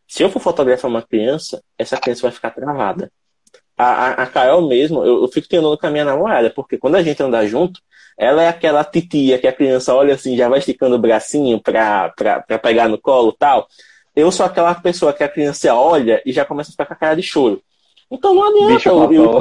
Se 0.07 0.23
eu 0.23 0.31
for 0.31 0.41
fotografar 0.41 0.91
uma 0.91 1.03
criança, 1.03 1.63
essa 1.77 1.97
criança 1.97 2.23
vai 2.23 2.31
ficar 2.31 2.51
travada. 2.51 3.11
A, 3.77 4.23
a, 4.23 4.27
Carol 4.27 4.69
mesmo, 4.69 5.05
eu, 5.05 5.23
eu 5.23 5.29
fico 5.29 5.49
tendo 5.49 5.77
com 5.77 5.87
a 5.87 5.91
minha 5.91 6.05
namorada, 6.05 6.51
porque 6.51 6.79
quando 6.79 6.97
a 6.97 7.03
gente 7.03 7.23
anda 7.23 7.47
junto, 7.47 7.81
ela 8.19 8.43
é 8.43 8.49
aquela 8.49 8.85
titia 8.85 9.39
que 9.39 9.47
a 9.47 9.53
criança 9.53 9.95
olha 9.95 10.15
assim, 10.15 10.37
já 10.37 10.49
vai 10.49 10.59
esticando 10.59 10.97
o 10.97 10.99
bracinho 10.99 11.61
pra, 11.61 12.11
pra, 12.11 12.41
pra 12.41 12.59
pegar 12.59 12.89
no 12.89 12.99
colo 12.99 13.33
tal. 13.33 13.67
Eu 14.15 14.31
sou 14.31 14.45
aquela 14.45 14.75
pessoa 14.75 15.13
que 15.13 15.25
a 15.25 15.29
criança 15.29 15.75
olha 15.75 16.23
e 16.25 16.33
já 16.33 16.45
começa 16.45 16.71
a 16.71 16.73
ficar 16.73 16.87
com 16.87 16.93
a 16.93 16.97
cara 16.97 17.17
de 17.17 17.23
choro. 17.23 17.63
Então 18.11 18.35
não 18.35 18.45
adianta 18.45 18.89
eu, 18.91 19.13
eu, 19.13 19.41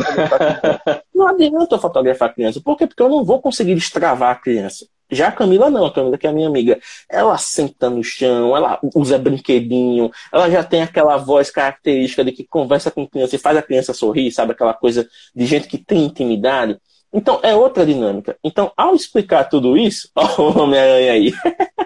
não 1.14 1.28
adianta 1.28 1.76
eu 1.76 1.80
fotografar 1.80 2.30
a 2.30 2.34
criança. 2.34 2.62
Por 2.64 2.78
quê? 2.78 2.88
Porque 2.88 3.04
eu 3.04 3.10
não 3.10 3.24
vou 3.24 3.42
conseguir 3.42 3.76
destravar 3.76 4.32
a 4.32 4.36
criança. 4.36 4.88
Já 5.12 5.28
a 5.28 5.32
Camila 5.32 5.70
não, 5.70 5.86
a 5.86 5.94
Camila 5.94 6.18
que 6.18 6.26
é 6.26 6.30
a 6.30 6.34
minha 6.34 6.48
amiga, 6.48 6.80
ela 7.10 7.38
senta 7.38 7.90
no 7.90 8.04
chão, 8.04 8.56
ela 8.56 8.80
usa 8.96 9.18
brinquedinho, 9.18 10.10
ela 10.32 10.50
já 10.50 10.64
tem 10.64 10.82
aquela 10.82 11.18
voz 11.18 11.52
característica 11.52 12.24
de 12.24 12.32
que 12.32 12.46
conversa 12.46 12.90
com 12.90 13.08
criança 13.08 13.36
e 13.36 13.40
faz 13.40 13.58
a 13.58 13.62
criança 13.62 13.94
sorrir, 13.94 14.32
sabe? 14.32 14.54
Aquela 14.54 14.74
coisa 14.74 15.08
de 15.36 15.46
gente 15.46 15.68
que 15.68 15.78
tem 15.78 16.06
intimidade. 16.06 16.78
Então 17.14 17.40
é 17.44 17.54
outra 17.54 17.86
dinâmica. 17.86 18.38
Então, 18.44 18.72
ao 18.78 18.96
explicar 18.96 19.44
tudo 19.46 19.78
isso, 19.78 20.10
ó, 20.16 20.42
o 20.42 20.64
Homem-Aranha 20.64 21.12
aí. 21.12 21.34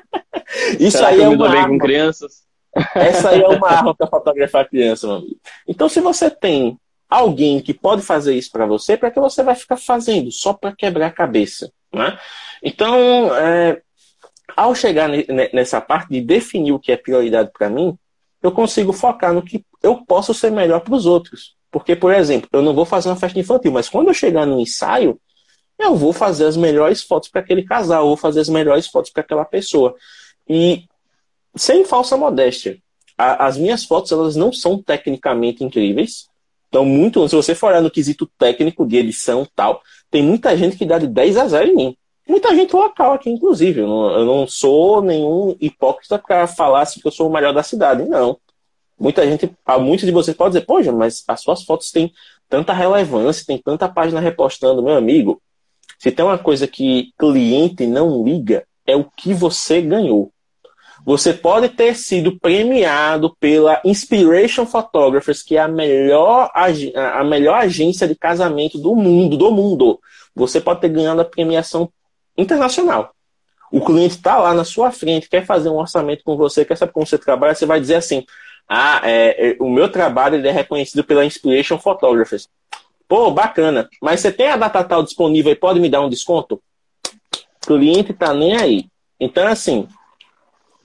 isso 0.80 0.98
Será 0.98 1.10
aí 1.10 1.22
é 1.22 1.28
uma 1.28 1.50
arma. 1.50 1.70
com 1.70 1.80
crianças? 1.80 2.46
Essa 2.94 3.30
aí 3.30 3.42
é 3.42 3.48
uma 3.48 3.68
arma 3.70 3.96
para 3.96 4.08
fotografar 4.08 4.70
criança, 4.70 5.08
meu 5.08 5.16
amigo. 5.18 5.40
Então, 5.68 5.90
se 5.90 6.00
você 6.00 6.30
tem 6.30 6.78
alguém 7.10 7.62
que 7.62 7.74
pode 7.74 8.02
fazer 8.02 8.36
isso 8.36 8.52
para 8.52 8.66
você, 8.66 8.98
para 8.98 9.12
que 9.12 9.20
você 9.20 9.44
vai 9.44 9.56
ficar 9.56 9.78
fazendo 9.78 10.32
só 10.32 10.54
para 10.54 10.76
quebrar 10.76 11.08
a 11.08 11.12
cabeça, 11.12 11.72
né? 11.94 12.18
Então, 12.64 13.36
é, 13.36 13.82
ao 14.56 14.74
chegar 14.74 15.10
nessa 15.54 15.80
parte 15.82 16.10
de 16.10 16.22
definir 16.22 16.72
o 16.72 16.80
que 16.80 16.92
é 16.92 16.98
prioridade 16.98 17.52
para 17.52 17.70
mim, 17.70 17.98
eu 18.42 18.52
consigo 18.52 18.94
focar 18.94 19.34
no 19.34 19.42
que 19.42 19.66
eu 19.82 20.04
posso 20.06 20.34
ser 20.34 20.52
melhor 20.52 20.82
para 20.82 20.94
os 20.94 21.06
outros. 21.06 21.56
Porque, 21.72 21.96
por 21.96 22.14
exemplo, 22.14 22.50
eu 22.54 22.62
não 22.62 22.74
vou 22.74 22.86
fazer 22.86 23.10
uma 23.10 23.16
festa 23.16 23.40
infantil, 23.40 23.72
mas 23.72 23.90
quando 23.90 24.08
eu 24.08 24.14
chegar 24.14 24.46
no 24.46 24.60
ensaio, 24.60 25.20
eu 25.78 25.96
vou 25.96 26.14
fazer 26.14 26.46
as 26.46 26.56
melhores 26.56 27.04
fotos 27.04 27.30
para 27.30 27.42
aquele 27.42 27.64
casal, 27.64 28.04
eu 28.04 28.08
vou 28.08 28.18
fazer 28.18 28.40
as 28.40 28.50
melhores 28.50 28.88
fotos 28.88 29.12
para 29.12 29.22
aquela 29.22 29.44
pessoa. 29.44 29.96
E 30.48 30.86
sem 31.56 31.84
falsa 31.84 32.16
modéstia, 32.16 32.78
a, 33.18 33.46
as 33.46 33.58
minhas 33.58 33.84
fotos 33.84 34.12
elas 34.12 34.36
não 34.36 34.54
são 34.54 34.82
tecnicamente 34.82 35.64
incríveis. 35.64 36.28
Então, 36.76 36.84
muito, 36.84 37.26
se 37.30 37.34
você 37.34 37.56
for 37.56 37.68
olhar 37.68 37.82
no 37.82 37.90
quesito 37.90 38.30
técnico 38.38 38.86
de 38.86 38.98
edição 38.98 39.48
tal, 39.56 39.82
tem 40.12 40.22
muita 40.22 40.58
gente 40.58 40.76
que 40.76 40.86
dá 40.86 41.00
de 41.00 41.08
10 41.08 41.38
a 41.38 41.48
0 41.48 41.70
em 41.70 41.74
mim. 41.74 41.98
Muita 42.28 42.54
gente 42.54 42.76
local 42.76 43.14
aqui, 43.14 43.30
inclusive. 43.30 43.80
Eu 43.80 43.88
não, 43.88 44.12
eu 44.12 44.26
não 44.26 44.46
sou 44.46 45.02
nenhum 45.02 45.56
hipócrita 45.58 46.20
para 46.20 46.46
falar 46.48 46.82
assim 46.82 47.00
que 47.00 47.08
eu 47.08 47.14
sou 47.14 47.30
o 47.30 47.34
melhor 47.34 47.54
da 47.54 47.64
cidade, 47.64 48.04
não. 48.04 48.38
Muita 49.00 49.26
gente, 49.26 49.50
muitos 49.80 50.06
de 50.06 50.12
vocês 50.12 50.36
podem 50.36 50.52
dizer, 50.52 50.66
poxa, 50.66 50.92
mas 50.92 51.24
as 51.26 51.40
suas 51.40 51.64
fotos 51.64 51.92
têm 51.92 52.12
tanta 52.50 52.74
relevância, 52.74 53.46
tem 53.48 53.58
tanta 53.58 53.88
página 53.88 54.20
repostando, 54.20 54.84
meu 54.84 54.98
amigo. 54.98 55.42
Se 55.98 56.12
tem 56.12 56.26
uma 56.26 56.38
coisa 56.38 56.68
que 56.68 57.14
cliente 57.18 57.88
não 57.88 58.22
liga, 58.22 58.68
é 58.86 58.98
o 58.98 59.06
que 59.06 59.34
você 59.34 59.80
ganhou. 59.80 60.30
Você 61.06 61.34
pode 61.34 61.70
ter 61.70 61.96
sido 61.96 62.40
premiado 62.40 63.36
pela 63.40 63.80
Inspiration 63.86 64.66
Photographers, 64.66 65.44
que 65.44 65.56
é 65.56 65.62
a 65.62 65.68
melhor, 65.68 66.50
a 66.54 67.24
melhor 67.24 67.60
agência 67.60 68.08
de 68.08 68.16
casamento 68.16 68.80
do 68.80 68.96
mundo, 68.96 69.38
do 69.38 69.52
mundo. 69.52 70.00
Você 70.36 70.60
pode 70.60 70.82
ter 70.82 70.90
ganhado 70.90 71.22
a 71.22 71.26
premiação 71.26 71.92
internacional. 72.36 73.14
O 73.72 73.86
cliente 73.86 74.16
está 74.16 74.38
lá 74.38 74.54
na 74.56 74.64
sua 74.64 74.92
frente, 74.92 75.30
quer 75.30 75.46
fazer 75.46 75.70
um 75.70 75.78
orçamento 75.78 76.24
com 76.24 76.36
você, 76.36 76.66
quer 76.66 76.76
saber 76.76 76.92
como 76.92 77.06
você 77.06 77.20
trabalha, 77.20 77.54
você 77.54 77.68
vai 77.68 77.80
dizer 77.80 77.96
assim: 77.96 78.26
ah, 78.68 79.02
é, 79.04 79.52
é, 79.52 79.58
o 79.60 79.70
meu 79.70 79.90
trabalho 79.92 80.36
ele 80.36 80.48
é 80.48 80.52
reconhecido 80.52 81.04
pela 81.04 81.24
Inspiration 81.24 81.78
Photographers. 81.78 82.50
Pô, 83.08 83.30
bacana. 83.30 83.88
Mas 84.02 84.22
você 84.22 84.32
tem 84.32 84.48
a 84.48 84.58
data 84.58 84.84
tal 84.84 85.04
disponível 85.04 85.52
e 85.52 85.56
pode 85.56 85.80
me 85.80 85.90
dar 85.90 86.02
um 86.02 86.10
desconto? 86.10 86.60
O 87.64 87.68
cliente 87.68 88.12
está 88.12 88.34
nem 88.34 88.58
aí. 88.58 88.88
Então, 89.20 89.48
assim, 89.48 89.88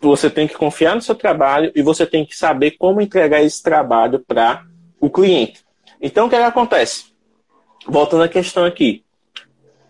você 0.00 0.30
tem 0.30 0.48
que 0.48 0.54
confiar 0.54 0.94
no 0.94 1.02
seu 1.02 1.14
trabalho 1.14 1.70
e 1.74 1.82
você 1.82 2.06
tem 2.06 2.24
que 2.24 2.36
saber 2.36 2.72
como 2.72 3.00
entregar 3.00 3.42
esse 3.42 3.62
trabalho 3.62 4.20
para 4.26 4.64
o 4.98 5.10
cliente. 5.10 5.62
Então, 6.00 6.26
o 6.26 6.30
que, 6.30 6.36
é 6.36 6.38
que 6.38 6.44
acontece? 6.44 7.06
Voltando 7.86 8.22
à 8.22 8.28
questão 8.28 8.64
aqui. 8.64 9.04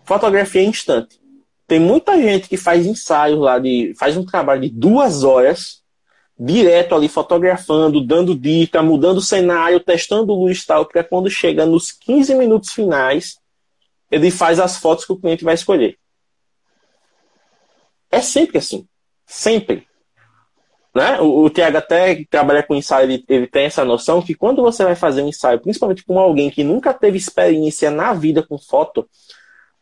Fotografia 0.05 0.63
instante. 0.63 1.21
Tem 1.67 1.79
muita 1.79 2.21
gente 2.21 2.49
que 2.49 2.57
faz 2.57 2.85
ensaios 2.85 3.39
lá 3.39 3.59
de. 3.59 3.95
faz 3.97 4.17
um 4.17 4.25
trabalho 4.25 4.63
de 4.63 4.71
duas 4.71 5.23
horas, 5.23 5.85
direto 6.37 6.97
ali, 6.97 7.09
fotografando, 7.09 8.05
dando 8.05 8.35
dica, 8.35 8.83
mudando 8.83 9.19
o 9.19 9.23
cenário, 9.23 9.79
testando 9.79 10.35
luz 10.35 10.63
e 10.63 10.67
tal, 10.67 10.85
para 10.85 11.05
quando 11.05 11.31
chega 11.31 11.65
nos 11.65 11.93
15 11.93 12.35
minutos 12.35 12.73
finais, 12.73 13.39
ele 14.11 14.33
faz 14.33 14.59
as 14.59 14.79
fotos 14.79 15.05
que 15.05 15.13
o 15.13 15.17
cliente 15.17 15.45
vai 15.45 15.55
escolher. 15.55 15.97
É 18.11 18.21
sempre 18.21 18.59
assim. 18.59 18.89
Sempre. 19.25 19.87
Né? 20.95 21.21
O, 21.21 21.45
o 21.45 21.51
Tiago 21.51 21.77
até 21.77 22.17
que 22.17 22.25
trabalha 22.25 22.63
com 22.63 22.75
ensaio, 22.75 23.11
ele, 23.11 23.25
ele, 23.29 23.47
tem 23.47 23.65
essa 23.65 23.85
noção 23.85 24.21
que 24.21 24.35
quando 24.35 24.63
você 24.63 24.85
vai 24.85 24.97
fazer 24.97 25.23
um 25.23 25.29
ensaio, 25.29 25.61
principalmente 25.61 26.05
com 26.05 26.19
alguém 26.19 26.51
que 26.51 26.65
nunca 26.65 26.93
teve 26.93 27.17
experiência 27.17 27.91
na 27.91 28.13
vida 28.13 28.43
com 28.43 28.59
foto, 28.59 29.09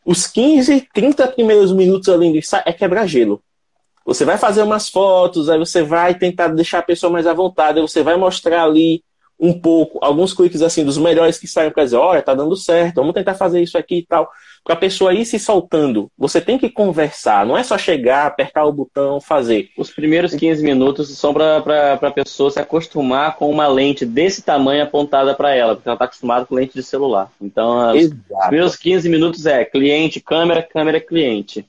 os 0.05 0.27
15, 0.27 0.87
30 0.93 1.27
primeiros 1.29 1.71
minutos 1.71 2.09
ali 2.09 2.31
do 2.31 2.37
ensaio 2.37 2.63
é 2.65 2.73
quebrar 2.73 3.07
gelo. 3.07 3.41
Você 4.05 4.25
vai 4.25 4.37
fazer 4.37 4.63
umas 4.63 4.89
fotos, 4.89 5.49
aí 5.49 5.59
você 5.59 5.83
vai 5.83 6.15
tentar 6.15 6.47
deixar 6.49 6.79
a 6.79 6.83
pessoa 6.83 7.11
mais 7.11 7.27
à 7.27 7.33
vontade, 7.33 7.79
aí 7.79 7.87
você 7.87 8.01
vai 8.01 8.15
mostrar 8.15 8.63
ali 8.63 9.03
um 9.39 9.53
pouco, 9.57 9.99
alguns 10.01 10.33
cliques 10.33 10.61
assim 10.61 10.83
dos 10.83 10.97
melhores 10.97 11.37
que 11.37 11.47
saem 11.47 11.71
para 11.71 11.85
dizer, 11.85 11.95
olha, 11.95 12.21
tá 12.21 12.33
dando 12.33 12.55
certo, 12.57 12.95
vamos 12.95 13.13
tentar 13.13 13.35
fazer 13.35 13.61
isso 13.61 13.77
aqui 13.77 13.99
e 13.99 14.05
tal. 14.05 14.29
Para 14.63 14.73
a 14.73 14.77
pessoa 14.77 15.13
ir 15.13 15.25
se 15.25 15.39
soltando. 15.39 16.11
Você 16.17 16.41
tem 16.41 16.57
que 16.57 16.69
conversar, 16.69 17.45
não 17.45 17.57
é 17.57 17.63
só 17.63 17.77
chegar, 17.77 18.27
apertar 18.27 18.65
o 18.65 18.73
botão, 18.73 19.21
fazer. 19.21 19.69
Os 19.77 19.89
primeiros 19.89 20.35
15 20.35 20.61
minutos 20.61 21.17
são 21.17 21.33
para 21.33 21.93
a 21.93 22.11
pessoa 22.11 22.51
se 22.51 22.59
acostumar 22.59 23.37
com 23.37 23.49
uma 23.49 23.67
lente 23.67 24.05
desse 24.05 24.41
tamanho 24.41 24.83
apontada 24.83 25.33
para 25.33 25.55
ela, 25.55 25.75
porque 25.75 25.87
ela 25.87 25.95
está 25.95 26.05
acostumada 26.05 26.45
com 26.45 26.55
lente 26.55 26.73
de 26.73 26.83
celular. 26.83 27.31
Então, 27.41 27.93
os 27.95 28.09
primeiros 28.47 28.75
15 28.75 29.07
minutos 29.07 29.45
é 29.45 29.63
cliente, 29.63 30.19
câmera, 30.19 30.61
câmera, 30.61 30.99
cliente. 30.99 31.65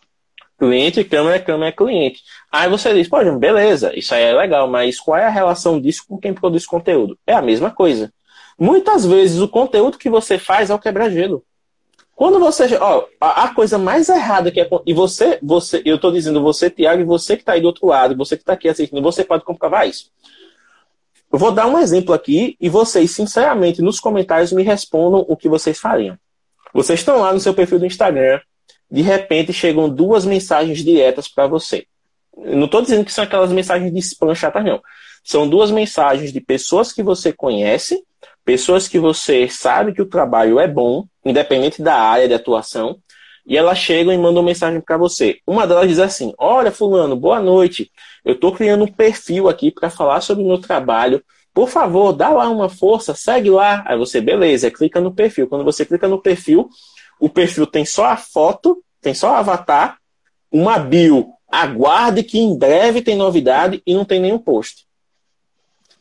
Cliente, 0.61 1.03
câmera, 1.05 1.41
câmera, 1.41 1.73
cliente. 1.73 2.23
Aí 2.53 2.69
você 2.69 2.93
diz, 2.93 3.09
pô, 3.09 3.17
beleza, 3.39 3.99
isso 3.99 4.15
aí 4.15 4.25
é 4.25 4.33
legal, 4.35 4.69
mas 4.69 5.01
qual 5.01 5.17
é 5.17 5.25
a 5.25 5.31
relação 5.31 5.81
disso 5.81 6.05
com 6.07 6.19
quem 6.19 6.35
produz 6.35 6.67
conteúdo? 6.67 7.19
É 7.27 7.33
a 7.33 7.41
mesma 7.41 7.71
coisa. 7.71 8.13
Muitas 8.59 9.07
vezes 9.07 9.41
o 9.41 9.49
conteúdo 9.49 9.97
que 9.97 10.11
você 10.11 10.37
faz 10.37 10.69
é 10.69 10.75
o 10.75 10.79
quebra-gelo. 10.79 11.43
Quando 12.15 12.39
você. 12.39 12.77
Ó, 12.79 13.07
a, 13.19 13.55
coisa 13.55 13.79
mais 13.79 14.11
errada 14.11 14.51
que 14.51 14.61
é. 14.61 14.69
E 14.85 14.93
você, 14.93 15.39
você, 15.43 15.81
eu 15.87 15.97
estou 15.97 16.13
dizendo 16.13 16.43
você, 16.43 16.69
Tiago, 16.69 17.01
e 17.01 17.05
você 17.07 17.37
que 17.37 17.43
está 17.43 17.53
aí 17.53 17.63
do 17.63 17.67
outro 17.69 17.87
lado, 17.87 18.15
você 18.15 18.37
que 18.37 18.43
está 18.43 18.53
aqui 18.53 18.69
assistindo, 18.69 19.01
você 19.01 19.25
pode 19.25 19.43
comprovar 19.45 19.89
isso. 19.89 20.11
Eu 21.33 21.39
vou 21.39 21.53
dar 21.53 21.67
um 21.67 21.79
exemplo 21.79 22.13
aqui 22.13 22.55
e 22.61 22.69
vocês, 22.69 23.13
sinceramente, 23.13 23.81
nos 23.81 23.99
comentários 23.99 24.53
me 24.53 24.63
respondam 24.63 25.25
o 25.27 25.35
que 25.35 25.49
vocês 25.49 25.81
fariam. 25.81 26.19
Vocês 26.75 27.01
estão 27.01 27.21
lá 27.21 27.33
no 27.33 27.41
seu 27.41 27.55
perfil 27.55 27.79
do 27.79 27.87
Instagram, 27.87 28.41
de 28.91 29.03
repente 29.03 29.53
chegam 29.53 29.89
duas 29.89 30.25
mensagens 30.25 30.83
diretas 30.83 31.29
para 31.29 31.47
você. 31.47 31.87
Não 32.37 32.65
estou 32.65 32.83
dizendo 32.83 33.05
que 33.05 33.13
são 33.13 33.25
aquelas 33.25 33.53
mensagens 33.53 33.93
de 33.93 33.99
spam 33.99 34.35
chatas, 34.35 34.65
não. 34.65 34.81
São 35.23 35.49
duas 35.49 35.71
mensagens 35.71 36.33
de 36.33 36.41
pessoas 36.41 36.93
que 36.93 37.03
você 37.03 37.33
conhece, 37.33 38.03
pessoas 38.45 38.89
que 38.89 38.99
você 38.99 39.49
sabe 39.49 39.93
que 39.93 40.03
o 40.03 40.07
trabalho 40.09 40.59
é 40.59 40.67
bom, 40.67 41.05
independente 41.25 41.83
da 41.83 41.95
área 41.95 42.27
de 42.27 42.35
atuação, 42.35 42.99
e 43.47 43.57
elas 43.57 43.79
chegam 43.79 44.13
e 44.13 44.19
mandam 44.19 44.43
mensagem 44.43 44.81
para 44.81 44.97
você. 44.97 45.39
Uma 45.47 45.67
delas 45.67 45.89
diz 45.89 45.99
assim: 45.99 46.33
Olha, 46.39 46.71
Fulano, 46.71 47.17
boa 47.17 47.41
noite. 47.41 47.91
Eu 48.25 48.35
estou 48.35 48.53
criando 48.53 48.85
um 48.85 48.93
perfil 48.93 49.49
aqui 49.49 49.71
para 49.71 49.91
falar 49.91 50.21
sobre 50.21 50.45
o 50.45 50.47
meu 50.47 50.59
trabalho. 50.59 51.23
Por 51.53 51.69
favor, 51.69 52.13
dá 52.13 52.29
lá 52.29 52.49
uma 52.49 52.69
força, 52.69 53.15
segue 53.15 53.51
lá. 53.51 53.83
Aí 53.87 53.99
você, 53.99 54.21
beleza, 54.21 54.71
clica 54.71 55.01
no 55.01 55.13
perfil. 55.13 55.49
Quando 55.49 55.65
você 55.65 55.85
clica 55.85 56.07
no 56.07 56.21
perfil, 56.23 56.69
o 57.21 57.29
perfil 57.29 57.67
tem 57.67 57.85
só 57.85 58.07
a 58.07 58.17
foto, 58.17 58.83
tem 59.01 59.15
só 59.15 59.33
o 59.33 59.35
avatar, 59.35 59.99
uma 60.51 60.79
bio, 60.79 61.29
aguarde 61.49 62.23
que 62.23 62.39
em 62.39 62.57
breve 62.57 63.03
tem 63.03 63.17
novidade 63.17 63.83
e 63.87 63.95
não 63.95 64.05
tem 64.05 64.19
nenhum 64.19 64.39
post. 64.39 64.87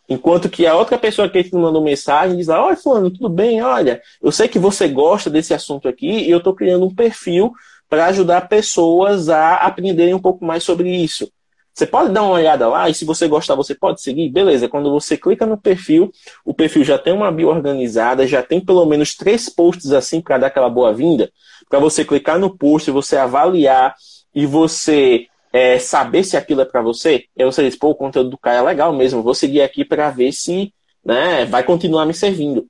Enquanto 0.07 0.49
que 0.49 0.65
a 0.65 0.75
outra 0.75 0.97
pessoa 0.97 1.29
que 1.29 1.43
te 1.43 1.53
mandou 1.53 1.83
mensagem 1.83 2.35
diz 2.35 2.47
lá, 2.47 2.65
olha, 2.65 2.75
fulano, 2.75 3.11
tudo 3.11 3.29
bem? 3.29 3.61
Olha, 3.61 4.01
eu 4.19 4.31
sei 4.31 4.47
que 4.47 4.57
você 4.57 4.87
gosta 4.87 5.29
desse 5.29 5.53
assunto 5.53 5.87
aqui 5.87 6.09
e 6.09 6.31
eu 6.31 6.39
estou 6.39 6.55
criando 6.55 6.85
um 6.85 6.95
perfil 6.95 7.53
para 7.87 8.07
ajudar 8.07 8.47
pessoas 8.47 9.29
a 9.29 9.55
aprenderem 9.57 10.15
um 10.15 10.19
pouco 10.19 10.43
mais 10.43 10.63
sobre 10.63 10.89
isso. 10.89 11.31
Você 11.79 11.87
pode 11.87 12.11
dar 12.11 12.23
uma 12.23 12.33
olhada 12.33 12.67
lá 12.67 12.89
e 12.89 12.93
se 12.93 13.05
você 13.05 13.25
gostar, 13.25 13.55
você 13.55 13.73
pode 13.73 14.01
seguir. 14.01 14.27
Beleza, 14.27 14.67
quando 14.67 14.91
você 14.91 15.15
clica 15.15 15.45
no 15.45 15.57
perfil, 15.57 16.11
o 16.43 16.53
perfil 16.53 16.83
já 16.83 16.97
tem 16.97 17.13
uma 17.13 17.31
bio 17.31 17.47
organizada, 17.47 18.27
já 18.27 18.43
tem 18.43 18.59
pelo 18.59 18.85
menos 18.85 19.15
três 19.15 19.47
posts 19.47 19.93
assim 19.93 20.19
para 20.19 20.37
dar 20.37 20.47
aquela 20.47 20.69
boa-vinda, 20.69 21.31
para 21.69 21.79
você 21.79 22.03
clicar 22.03 22.37
no 22.37 22.53
post, 22.57 22.91
você 22.91 23.15
avaliar 23.15 23.95
e 24.35 24.45
você 24.45 25.27
é, 25.53 25.79
saber 25.79 26.25
se 26.25 26.35
aquilo 26.35 26.59
é 26.59 26.65
para 26.65 26.81
você. 26.81 27.23
E 27.33 27.45
você 27.45 27.63
diz, 27.63 27.77
pô, 27.77 27.91
o 27.91 27.95
conteúdo 27.95 28.31
do 28.31 28.37
Caio 28.37 28.57
é 28.57 28.61
legal 28.61 28.91
mesmo, 28.91 29.23
vou 29.23 29.33
seguir 29.33 29.61
aqui 29.61 29.85
para 29.85 30.09
ver 30.09 30.33
se 30.33 30.73
né, 31.01 31.45
vai 31.45 31.63
continuar 31.63 32.05
me 32.05 32.13
servindo. 32.13 32.67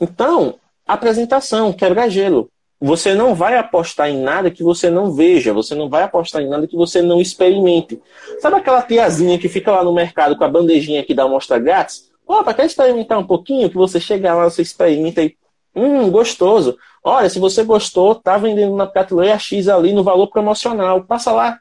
Então, 0.00 0.56
apresentação, 0.84 1.72
quebra-gelo. 1.72 2.50
Você 2.80 3.14
não 3.14 3.34
vai 3.34 3.56
apostar 3.56 4.10
em 4.10 4.20
nada 4.20 4.50
que 4.50 4.62
você 4.62 4.90
não 4.90 5.12
veja, 5.12 5.52
você 5.52 5.74
não 5.74 5.88
vai 5.88 6.02
apostar 6.02 6.42
em 6.42 6.48
nada 6.48 6.66
que 6.66 6.76
você 6.76 7.00
não 7.00 7.20
experimente. 7.20 8.00
Sabe 8.40 8.56
aquela 8.56 8.82
tiazinha 8.82 9.38
que 9.38 9.48
fica 9.48 9.70
lá 9.70 9.84
no 9.84 9.92
mercado 9.92 10.36
com 10.36 10.44
a 10.44 10.48
bandejinha 10.48 11.04
que 11.04 11.14
dá 11.14 11.22
amostra 11.22 11.58
grátis? 11.58 12.10
Opa, 12.26 12.52
quer 12.52 12.66
experimentar 12.66 13.18
um 13.18 13.26
pouquinho? 13.26 13.70
Que 13.70 13.76
você 13.76 14.00
chega 14.00 14.34
lá, 14.34 14.44
você 14.44 14.62
experimenta 14.62 15.22
e. 15.22 15.36
Hum, 15.74 16.10
gostoso. 16.10 16.76
Olha, 17.02 17.28
se 17.28 17.38
você 17.38 17.64
gostou, 17.64 18.14
tá 18.14 18.38
vendendo 18.38 18.74
na 18.76 18.86
prateleira 18.86 19.38
X 19.38 19.68
ali 19.68 19.92
no 19.92 20.04
valor 20.04 20.28
promocional. 20.28 21.04
Passa 21.04 21.32
lá. 21.32 21.58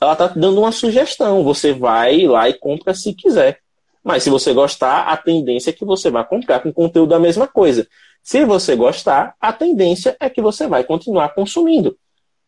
Ela 0.00 0.16
tá 0.16 0.26
dando 0.28 0.60
uma 0.60 0.72
sugestão. 0.72 1.42
Você 1.44 1.72
vai 1.72 2.26
lá 2.26 2.48
e 2.48 2.54
compra 2.54 2.94
se 2.94 3.14
quiser. 3.14 3.60
Mas 4.02 4.22
se 4.22 4.30
você 4.30 4.52
gostar, 4.52 5.02
a 5.08 5.16
tendência 5.16 5.70
é 5.70 5.72
que 5.72 5.84
você 5.84 6.10
vai 6.10 6.26
comprar 6.26 6.60
com 6.60 6.72
conteúdo 6.72 7.10
da 7.10 7.18
mesma 7.18 7.46
coisa. 7.46 7.86
Se 8.22 8.44
você 8.44 8.76
gostar, 8.76 9.34
a 9.40 9.52
tendência 9.52 10.16
é 10.20 10.28
que 10.28 10.42
você 10.42 10.66
vai 10.66 10.84
continuar 10.84 11.30
consumindo. 11.30 11.96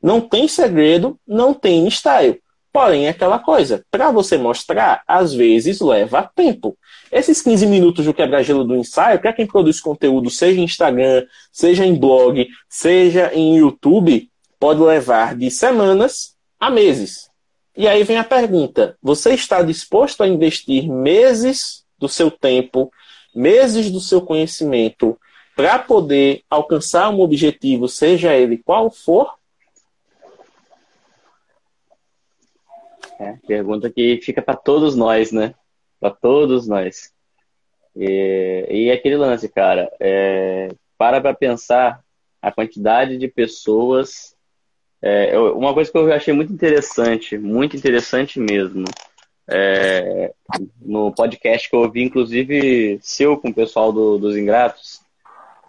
Não 0.02 0.20
tem 0.20 0.48
segredo, 0.48 1.18
não 1.26 1.52
tem 1.52 1.87
style. 1.88 2.40
Porém, 2.72 3.06
é 3.06 3.11
aquela 3.11 3.38
coisa, 3.38 3.85
para 3.90 4.12
você 4.12 4.38
mostrar, 4.38 5.02
às 5.06 5.35
vezes 5.35 5.80
leva 5.80 6.30
tempo. 6.35 6.76
Esses 7.11 7.42
15 7.42 7.66
minutos 7.66 8.04
do 8.04 8.14
quebra-gelo 8.14 8.62
do 8.62 8.76
ensaio, 8.76 9.18
para 9.18 9.33
quem 9.33 9.46
produz 9.46 9.80
conteúdo, 9.80 10.30
seja 10.30 10.61
em 10.61 10.64
Instagram, 10.64 11.26
seja 11.52 11.85
em 11.85 11.96
blog, 11.96 12.46
seja 12.68 13.33
em 13.35 13.56
YouTube, 13.56 14.30
pode 14.59 14.80
levar 14.80 15.35
de 15.35 15.50
semanas 15.50 16.37
a 16.61 16.70
meses. 16.70 17.28
E 17.76 17.88
aí 17.88 18.04
vem 18.04 18.18
a 18.18 18.24
pergunta: 18.24 18.96
você 19.02 19.35
está 19.35 19.62
disposto 19.62 20.22
a 20.22 20.28
investir 20.28 20.88
meses 20.88 21.85
do 21.98 22.09
seu 22.09 22.30
tempo, 22.30 22.92
meses 23.35 23.90
do 23.90 24.00
seu 24.00 24.20
conhecimento, 24.20 25.18
para 25.61 25.79
poder 25.79 26.42
alcançar 26.49 27.11
um 27.11 27.20
objetivo, 27.20 27.87
seja 27.87 28.35
ele 28.35 28.57
qual 28.57 28.90
for? 28.90 29.35
É, 33.18 33.35
pergunta 33.46 33.90
que 33.90 34.18
fica 34.23 34.40
para 34.40 34.57
todos 34.57 34.96
nós, 34.96 35.31
né? 35.33 35.55
Para 36.01 36.12
todos 36.12 36.66
nós. 36.66 37.12
E, 37.94 38.66
e 38.70 38.90
aquele 38.90 39.18
lance, 39.18 39.51
cara, 39.51 39.92
é, 40.01 40.68
para 40.96 41.20
para 41.20 41.35
pensar 41.35 42.03
a 42.40 42.51
quantidade 42.51 43.18
de 43.18 43.29
pessoas. 43.29 44.35
É, 45.03 45.38
uma 45.38 45.75
coisa 45.75 45.92
que 45.92 45.99
eu 45.99 46.11
achei 46.11 46.33
muito 46.33 46.55
interessante, 46.55 47.37
muito 47.37 47.77
interessante 47.77 48.40
mesmo, 48.40 48.87
é, 49.46 50.33
no 50.81 51.12
podcast 51.12 51.68
que 51.68 51.77
eu 51.77 51.81
ouvi, 51.81 52.03
inclusive 52.03 52.99
seu 53.03 53.37
com 53.37 53.49
o 53.49 53.55
pessoal 53.55 53.92
do, 53.92 54.16
dos 54.16 54.38
Ingratos, 54.38 54.99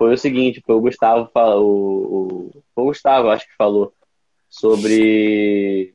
foi 0.01 0.15
o 0.15 0.17
seguinte, 0.17 0.63
foi 0.65 0.73
o 0.73 0.81
Gustavo, 0.81 1.29
o, 1.35 2.49
o, 2.55 2.63
o 2.75 2.83
Gustavo 2.85 3.29
acho 3.29 3.45
que 3.45 3.55
falou 3.55 3.93
sobre 4.49 5.93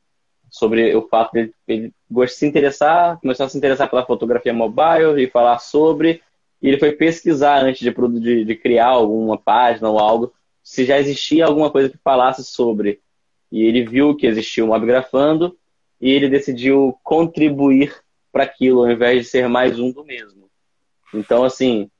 sobre 0.48 0.94
o 0.94 1.08
fato 1.08 1.32
de 1.32 1.52
ele 1.66 1.92
se 2.28 2.46
interessar, 2.46 3.18
começar 3.18 3.46
a 3.46 3.48
se 3.48 3.58
interessar 3.58 3.90
pela 3.90 4.06
fotografia 4.06 4.54
mobile 4.54 5.20
e 5.20 5.28
falar 5.28 5.58
sobre. 5.58 6.22
E 6.62 6.68
ele 6.68 6.78
foi 6.78 6.92
pesquisar 6.92 7.64
antes 7.64 7.80
de, 7.80 7.92
de, 8.20 8.44
de 8.44 8.54
criar 8.54 8.90
alguma 8.90 9.36
página 9.36 9.90
ou 9.90 9.98
algo, 9.98 10.32
se 10.62 10.84
já 10.84 11.00
existia 11.00 11.44
alguma 11.44 11.68
coisa 11.68 11.88
que 11.88 11.98
falasse 11.98 12.44
sobre. 12.44 13.00
E 13.50 13.64
ele 13.64 13.84
viu 13.84 14.14
que 14.14 14.28
existia 14.28 14.64
o 14.64 14.68
Mobgrafando 14.68 15.58
e 16.00 16.12
ele 16.12 16.28
decidiu 16.28 16.96
contribuir 17.02 17.92
para 18.30 18.44
aquilo, 18.44 18.84
ao 18.84 18.90
invés 18.92 19.24
de 19.24 19.28
ser 19.28 19.48
mais 19.48 19.80
um 19.80 19.90
do 19.90 20.04
mesmo. 20.04 20.48
Então, 21.12 21.42
assim, 21.42 21.90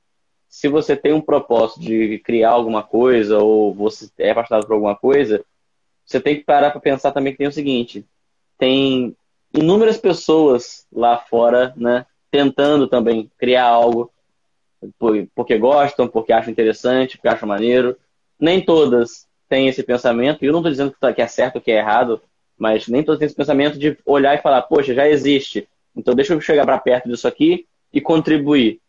se 0.57 0.67
você 0.67 0.95
tem 0.95 1.13
um 1.13 1.21
propósito 1.21 1.81
de 1.81 2.17
criar 2.17 2.49
alguma 2.49 2.81
coisa 2.81 3.37
ou 3.37 3.71
você 3.71 4.09
é 4.17 4.31
apaixonado 4.31 4.65
por 4.65 4.73
alguma 4.73 4.95
coisa, 4.95 5.45
você 6.03 6.19
tem 6.19 6.35
que 6.35 6.43
parar 6.43 6.71
para 6.71 6.81
pensar 6.81 7.11
também 7.11 7.31
que 7.31 7.37
tem 7.37 7.45
o 7.45 7.51
seguinte: 7.51 8.03
tem 8.57 9.15
inúmeras 9.53 9.99
pessoas 9.99 10.87
lá 10.91 11.15
fora, 11.15 11.75
né, 11.77 12.07
tentando 12.31 12.87
também 12.87 13.29
criar 13.37 13.65
algo 13.65 14.11
porque 15.35 15.59
gostam, 15.59 16.07
porque 16.07 16.33
acham 16.33 16.51
interessante, 16.51 17.17
porque 17.17 17.27
acham 17.27 17.47
maneiro. 17.47 17.95
Nem 18.39 18.59
todas 18.59 19.27
têm 19.47 19.67
esse 19.67 19.83
pensamento, 19.83 20.43
e 20.43 20.47
eu 20.47 20.53
não 20.53 20.61
estou 20.61 20.71
dizendo 20.71 20.95
tá, 20.99 21.13
que 21.13 21.21
é 21.21 21.27
certo 21.27 21.57
ou 21.57 21.61
que 21.61 21.71
é 21.71 21.77
errado, 21.77 22.19
mas 22.57 22.87
nem 22.87 23.03
todas 23.03 23.19
têm 23.19 23.27
esse 23.27 23.35
pensamento 23.35 23.77
de 23.77 23.95
olhar 24.03 24.33
e 24.33 24.41
falar, 24.41 24.63
poxa, 24.63 24.95
já 24.95 25.07
existe, 25.07 25.67
então 25.95 26.15
deixa 26.15 26.33
eu 26.33 26.41
chegar 26.41 26.65
para 26.65 26.79
perto 26.79 27.07
disso 27.09 27.27
aqui 27.27 27.67
e 27.93 28.01
contribuir. 28.01 28.81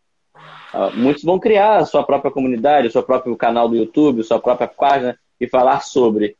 Uh, 0.73 0.95
muitos 0.95 1.23
vão 1.23 1.39
criar 1.39 1.77
a 1.77 1.85
sua 1.85 2.03
própria 2.03 2.31
comunidade, 2.31 2.87
o 2.87 2.91
seu 2.91 3.01
próprio 3.03 3.35
canal 3.35 3.67
do 3.67 3.75
YouTube, 3.75 4.23
sua 4.23 4.39
própria 4.39 4.67
página 4.67 5.19
e 5.39 5.47
falar 5.47 5.81
sobre. 5.81 6.35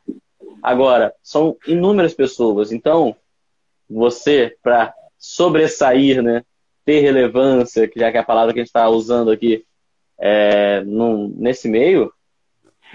Agora, 0.61 1.13
são 1.23 1.57
inúmeras 1.65 2.13
pessoas. 2.13 2.71
Então, 2.71 3.15
você, 3.89 4.55
para 4.61 4.93
sobressair, 5.17 6.21
né, 6.21 6.43
ter 6.85 6.99
relevância, 7.01 7.87
que 7.87 7.99
já 7.99 8.11
que 8.11 8.17
é 8.17 8.19
a 8.19 8.25
palavra 8.25 8.53
que 8.53 8.59
a 8.59 8.63
gente 8.63 8.69
está 8.69 8.87
usando 8.89 9.31
aqui 9.31 9.65
é, 10.17 10.81
num, 10.81 11.33
nesse 11.37 11.67
meio, 11.67 12.11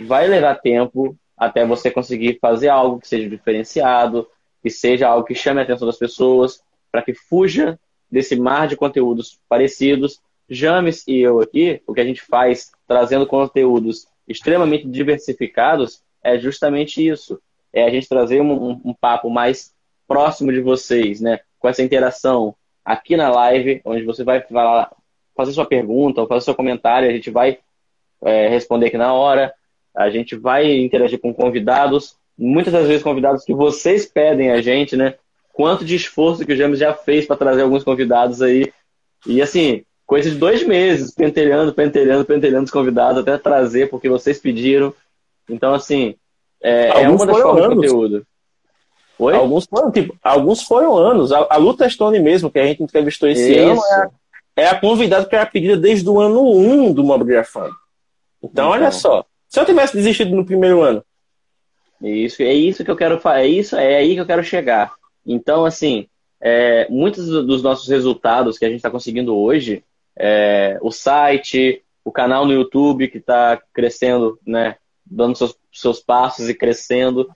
vai 0.07 0.27
levar 0.27 0.57
tempo 0.57 1.17
até 1.37 1.67
você 1.67 1.91
conseguir 1.91 2.39
fazer 2.41 2.69
algo 2.69 3.01
que 3.01 3.09
seja 3.09 3.29
diferenciado, 3.29 4.29
que 4.63 4.71
seja 4.71 5.09
algo 5.09 5.27
que 5.27 5.35
chame 5.35 5.61
a 5.61 5.63
atenção 5.63 5.87
das 5.87 5.99
pessoas, 5.99 6.63
para 6.91 7.03
que 7.03 7.13
fuja 7.15 7.79
desse 8.11 8.37
mar 8.37 8.69
de 8.69 8.77
conteúdos 8.77 9.41
parecidos. 9.49 10.21
James 10.49 11.07
e 11.07 11.21
eu 11.21 11.41
aqui, 11.41 11.83
o 11.87 11.95
que 11.95 12.01
a 12.01 12.05
gente 12.05 12.23
faz 12.23 12.71
trazendo 12.87 13.27
conteúdos 13.27 14.07
extremamente 14.29 14.89
diversificados 14.89 16.03
é 16.23 16.39
justamente 16.39 17.07
isso 17.07 17.41
é 17.75 17.85
a 17.85 17.91
gente 17.91 18.09
trazer 18.09 18.41
um, 18.41 18.71
um, 18.71 18.81
um 18.85 18.95
papo 18.95 19.29
mais 19.29 19.75
próximo 20.07 20.53
de 20.53 20.61
vocês, 20.61 21.21
né? 21.21 21.41
Com 21.59 21.69
essa 21.69 21.83
interação 21.83 22.55
aqui 22.85 23.17
na 23.17 23.29
live, 23.31 23.81
onde 23.85 24.05
você 24.05 24.23
vai 24.23 24.41
falar, 24.43 24.93
fazer 25.37 25.53
sua 25.53 25.67
pergunta 25.67 26.21
ou 26.21 26.29
fazer 26.29 26.45
seu 26.45 26.55
comentário, 26.55 27.09
a 27.09 27.13
gente 27.13 27.31
vai 27.31 27.59
é, 28.23 28.49
responder 28.49 28.87
aqui 28.87 28.97
na 28.97 29.13
hora, 29.13 29.53
a 29.95 30.09
gente 30.09 30.37
vai 30.37 30.73
interagir 30.79 31.19
com 31.19 31.35
convidados, 31.35 32.17
muitas 32.39 32.73
das 32.73 32.87
vezes 32.87 33.03
convidados 33.03 33.45
que 33.45 33.53
vocês 33.53 34.07
pedem 34.07 34.53
a 34.53 34.63
gente, 34.63 34.97
né? 34.97 35.15
Quanto 35.53 35.85
de 35.85 35.97
esforço 35.97 36.47
que 36.47 36.53
o 36.53 36.57
James 36.57 36.79
já 36.79 36.95
fez 36.95 37.27
para 37.27 37.37
trazer 37.37 37.63
alguns 37.63 37.83
convidados 37.83 38.41
aí. 38.41 38.73
E 39.27 39.43
assim, 39.43 39.85
coisa 40.07 40.31
de 40.31 40.37
dois 40.37 40.63
meses, 40.63 41.13
pentelhando, 41.15 41.73
pentelhando, 41.73 42.25
pentelhando 42.25 42.65
os 42.65 42.71
convidados 42.71 43.23
até 43.23 43.37
trazer, 43.39 43.89
porque 43.89 44.09
vocês 44.09 44.39
pediram. 44.39 44.95
Então, 45.49 45.75
assim, 45.75 46.15
é, 46.63 47.03
é 47.03 47.09
uma 47.09 47.27
das 47.27 47.39
formas 47.39 47.65
anos. 47.65 47.81
de 47.81 47.89
conteúdo. 47.89 48.27
Oi? 49.19 49.35
Alguns 49.35 49.67
foram, 49.67 49.91
tipo, 49.93 50.17
alguns 50.23 50.63
foram 50.63 50.97
anos. 50.97 51.33
A, 51.33 51.47
a 51.51 51.57
Luta 51.57 51.89
Stone 51.89 52.19
mesmo, 52.19 52.51
que 52.51 52.59
a 52.59 52.67
gente 52.67 52.83
entrevistou 52.83 53.29
esse 53.29 53.53
Isso. 53.53 53.71
ano, 53.71 53.81
é 53.81 53.95
a, 53.95 54.11
é 54.65 54.67
a 54.69 54.81
convidada 54.81 55.27
que 55.27 55.35
era 55.35 55.47
pedida 55.47 55.77
desde 55.77 56.09
o 56.09 56.21
ano 56.21 56.43
1 56.43 56.93
do 56.93 57.05
Mobigrafando. 57.05 57.75
Então, 58.43 58.51
então, 58.67 58.69
olha 58.71 58.91
só. 58.91 59.25
Se 59.49 59.61
eu 59.61 59.65
tivesse 59.65 59.97
desistido 59.97 60.35
no 60.35 60.45
primeiro 60.45 60.83
ano. 60.83 61.05
Isso, 62.03 62.43
é 62.43 62.53
isso 62.53 62.85
que 62.85 62.91
eu 62.91 62.97
quero 62.97 63.21
é 63.29 63.47
isso, 63.47 63.77
é 63.77 63.97
aí 63.97 64.15
que 64.15 64.21
eu 64.21 64.27
quero 64.27 64.43
chegar. 64.43 64.93
Então, 65.25 65.65
assim, 65.65 66.07
é, 66.41 66.87
muitos 66.91 67.27
dos 67.27 67.63
nossos 67.63 67.89
resultados 67.89 68.59
que 68.59 68.65
a 68.65 68.69
gente 68.69 68.79
está 68.79 68.91
conseguindo 68.91 69.35
hoje, 69.35 69.83
é, 70.17 70.79
o 70.81 70.91
site, 70.91 71.83
o 72.05 72.13
canal 72.13 72.47
no 72.47 72.53
YouTube 72.53 73.09
que 73.09 73.19
está 73.19 73.61
crescendo, 73.73 74.39
né, 74.47 74.77
dando 75.05 75.37
seus 75.37 75.57
seus 75.75 76.01
passos 76.01 76.49
e 76.49 76.55
crescendo. 76.55 77.29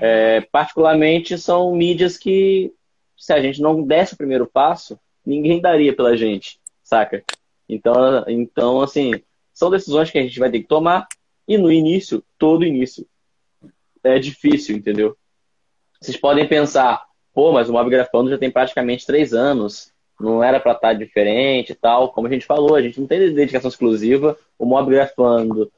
É, 0.00 0.40
particularmente, 0.40 1.36
são 1.36 1.74
mídias 1.74 2.16
que, 2.16 2.72
se 3.16 3.32
a 3.32 3.40
gente 3.40 3.60
não 3.60 3.82
desse 3.82 4.14
o 4.14 4.16
primeiro 4.16 4.46
passo, 4.46 4.98
ninguém 5.24 5.60
daria 5.60 5.94
pela 5.94 6.16
gente, 6.16 6.58
saca? 6.82 7.22
Então, 7.68 8.24
então, 8.26 8.80
assim, 8.80 9.12
são 9.52 9.70
decisões 9.70 10.10
que 10.10 10.18
a 10.18 10.22
gente 10.22 10.38
vai 10.38 10.50
ter 10.50 10.60
que 10.60 10.66
tomar. 10.66 11.06
E 11.46 11.58
no 11.58 11.70
início, 11.70 12.24
todo 12.38 12.64
início, 12.64 13.06
é 14.02 14.18
difícil, 14.18 14.76
entendeu? 14.76 15.16
Vocês 16.00 16.16
podem 16.16 16.48
pensar, 16.48 17.04
pô, 17.34 17.52
mas 17.52 17.68
o 17.68 17.72
Mob 17.72 17.90
Grafando 17.90 18.30
já 18.30 18.38
tem 18.38 18.50
praticamente 18.50 19.06
três 19.06 19.34
anos, 19.34 19.91
não 20.22 20.42
era 20.42 20.60
para 20.60 20.72
estar 20.72 20.88
tá 20.88 20.94
diferente 20.94 21.72
e 21.72 21.74
tal. 21.74 22.12
Como 22.12 22.26
a 22.26 22.30
gente 22.30 22.46
falou, 22.46 22.74
a 22.74 22.82
gente 22.82 23.00
não 23.00 23.06
tem 23.06 23.34
dedicação 23.34 23.68
exclusiva. 23.68 24.36
O 24.58 24.64
Mob 24.64 24.90
Grafando 24.90 25.70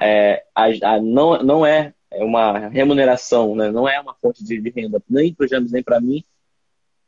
é, 0.00 0.42
a, 0.54 0.64
a, 0.66 1.00
não, 1.00 1.42
não 1.42 1.66
é 1.66 1.94
uma 2.12 2.68
remuneração, 2.68 3.54
né? 3.54 3.70
não 3.70 3.88
é 3.88 4.00
uma 4.00 4.14
fonte 4.14 4.44
de, 4.44 4.60
de 4.60 4.70
renda, 4.70 5.02
nem 5.08 5.32
para 5.32 5.44
o 5.44 5.48
James, 5.48 5.72
nem 5.72 5.82
para 5.82 6.00
mim. 6.00 6.24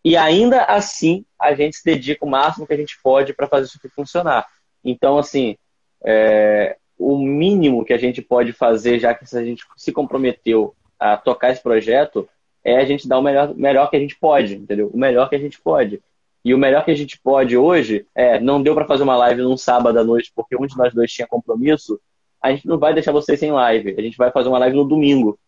E 0.04 0.16
ainda 0.16 0.64
assim, 0.64 1.24
a 1.40 1.54
gente 1.54 1.76
se 1.76 1.84
dedica 1.84 2.24
o 2.24 2.28
máximo 2.28 2.66
que 2.66 2.74
a 2.74 2.76
gente 2.76 2.98
pode 3.02 3.32
para 3.32 3.48
fazer 3.48 3.66
isso 3.66 3.80
funcionar. 3.94 4.46
Então, 4.84 5.18
assim, 5.18 5.56
é, 6.04 6.76
o 6.98 7.18
mínimo 7.18 7.84
que 7.84 7.92
a 7.92 7.98
gente 7.98 8.20
pode 8.20 8.52
fazer, 8.52 8.98
já 8.98 9.14
que 9.14 9.24
a 9.36 9.44
gente 9.44 9.64
se 9.76 9.92
comprometeu 9.92 10.74
a 10.98 11.16
tocar 11.16 11.50
esse 11.50 11.62
projeto, 11.62 12.28
é 12.62 12.76
a 12.76 12.84
gente 12.84 13.08
dar 13.08 13.18
o 13.18 13.22
melhor, 13.22 13.54
melhor 13.54 13.90
que 13.90 13.96
a 13.96 14.00
gente 14.00 14.16
pode, 14.16 14.54
entendeu? 14.54 14.90
O 14.92 14.98
melhor 14.98 15.28
que 15.28 15.36
a 15.36 15.38
gente 15.38 15.60
pode. 15.60 16.02
E 16.44 16.52
o 16.52 16.58
melhor 16.58 16.84
que 16.84 16.90
a 16.90 16.96
gente 16.96 17.18
pode 17.18 17.56
hoje 17.56 18.06
é, 18.14 18.38
não 18.38 18.62
deu 18.62 18.74
para 18.74 18.86
fazer 18.86 19.02
uma 19.02 19.16
live 19.16 19.42
num 19.42 19.56
sábado 19.56 19.98
à 19.98 20.04
noite 20.04 20.30
porque 20.34 20.54
um 20.56 20.66
de 20.66 20.76
nós 20.76 20.92
dois 20.92 21.10
tinha 21.10 21.26
compromisso, 21.26 21.98
a 22.42 22.50
gente 22.50 22.66
não 22.66 22.78
vai 22.78 22.92
deixar 22.92 23.12
vocês 23.12 23.40
sem 23.40 23.50
live. 23.50 23.94
A 23.96 24.02
gente 24.02 24.18
vai 24.18 24.30
fazer 24.30 24.50
uma 24.50 24.58
live 24.58 24.76
no 24.76 24.84
domingo. 24.84 25.38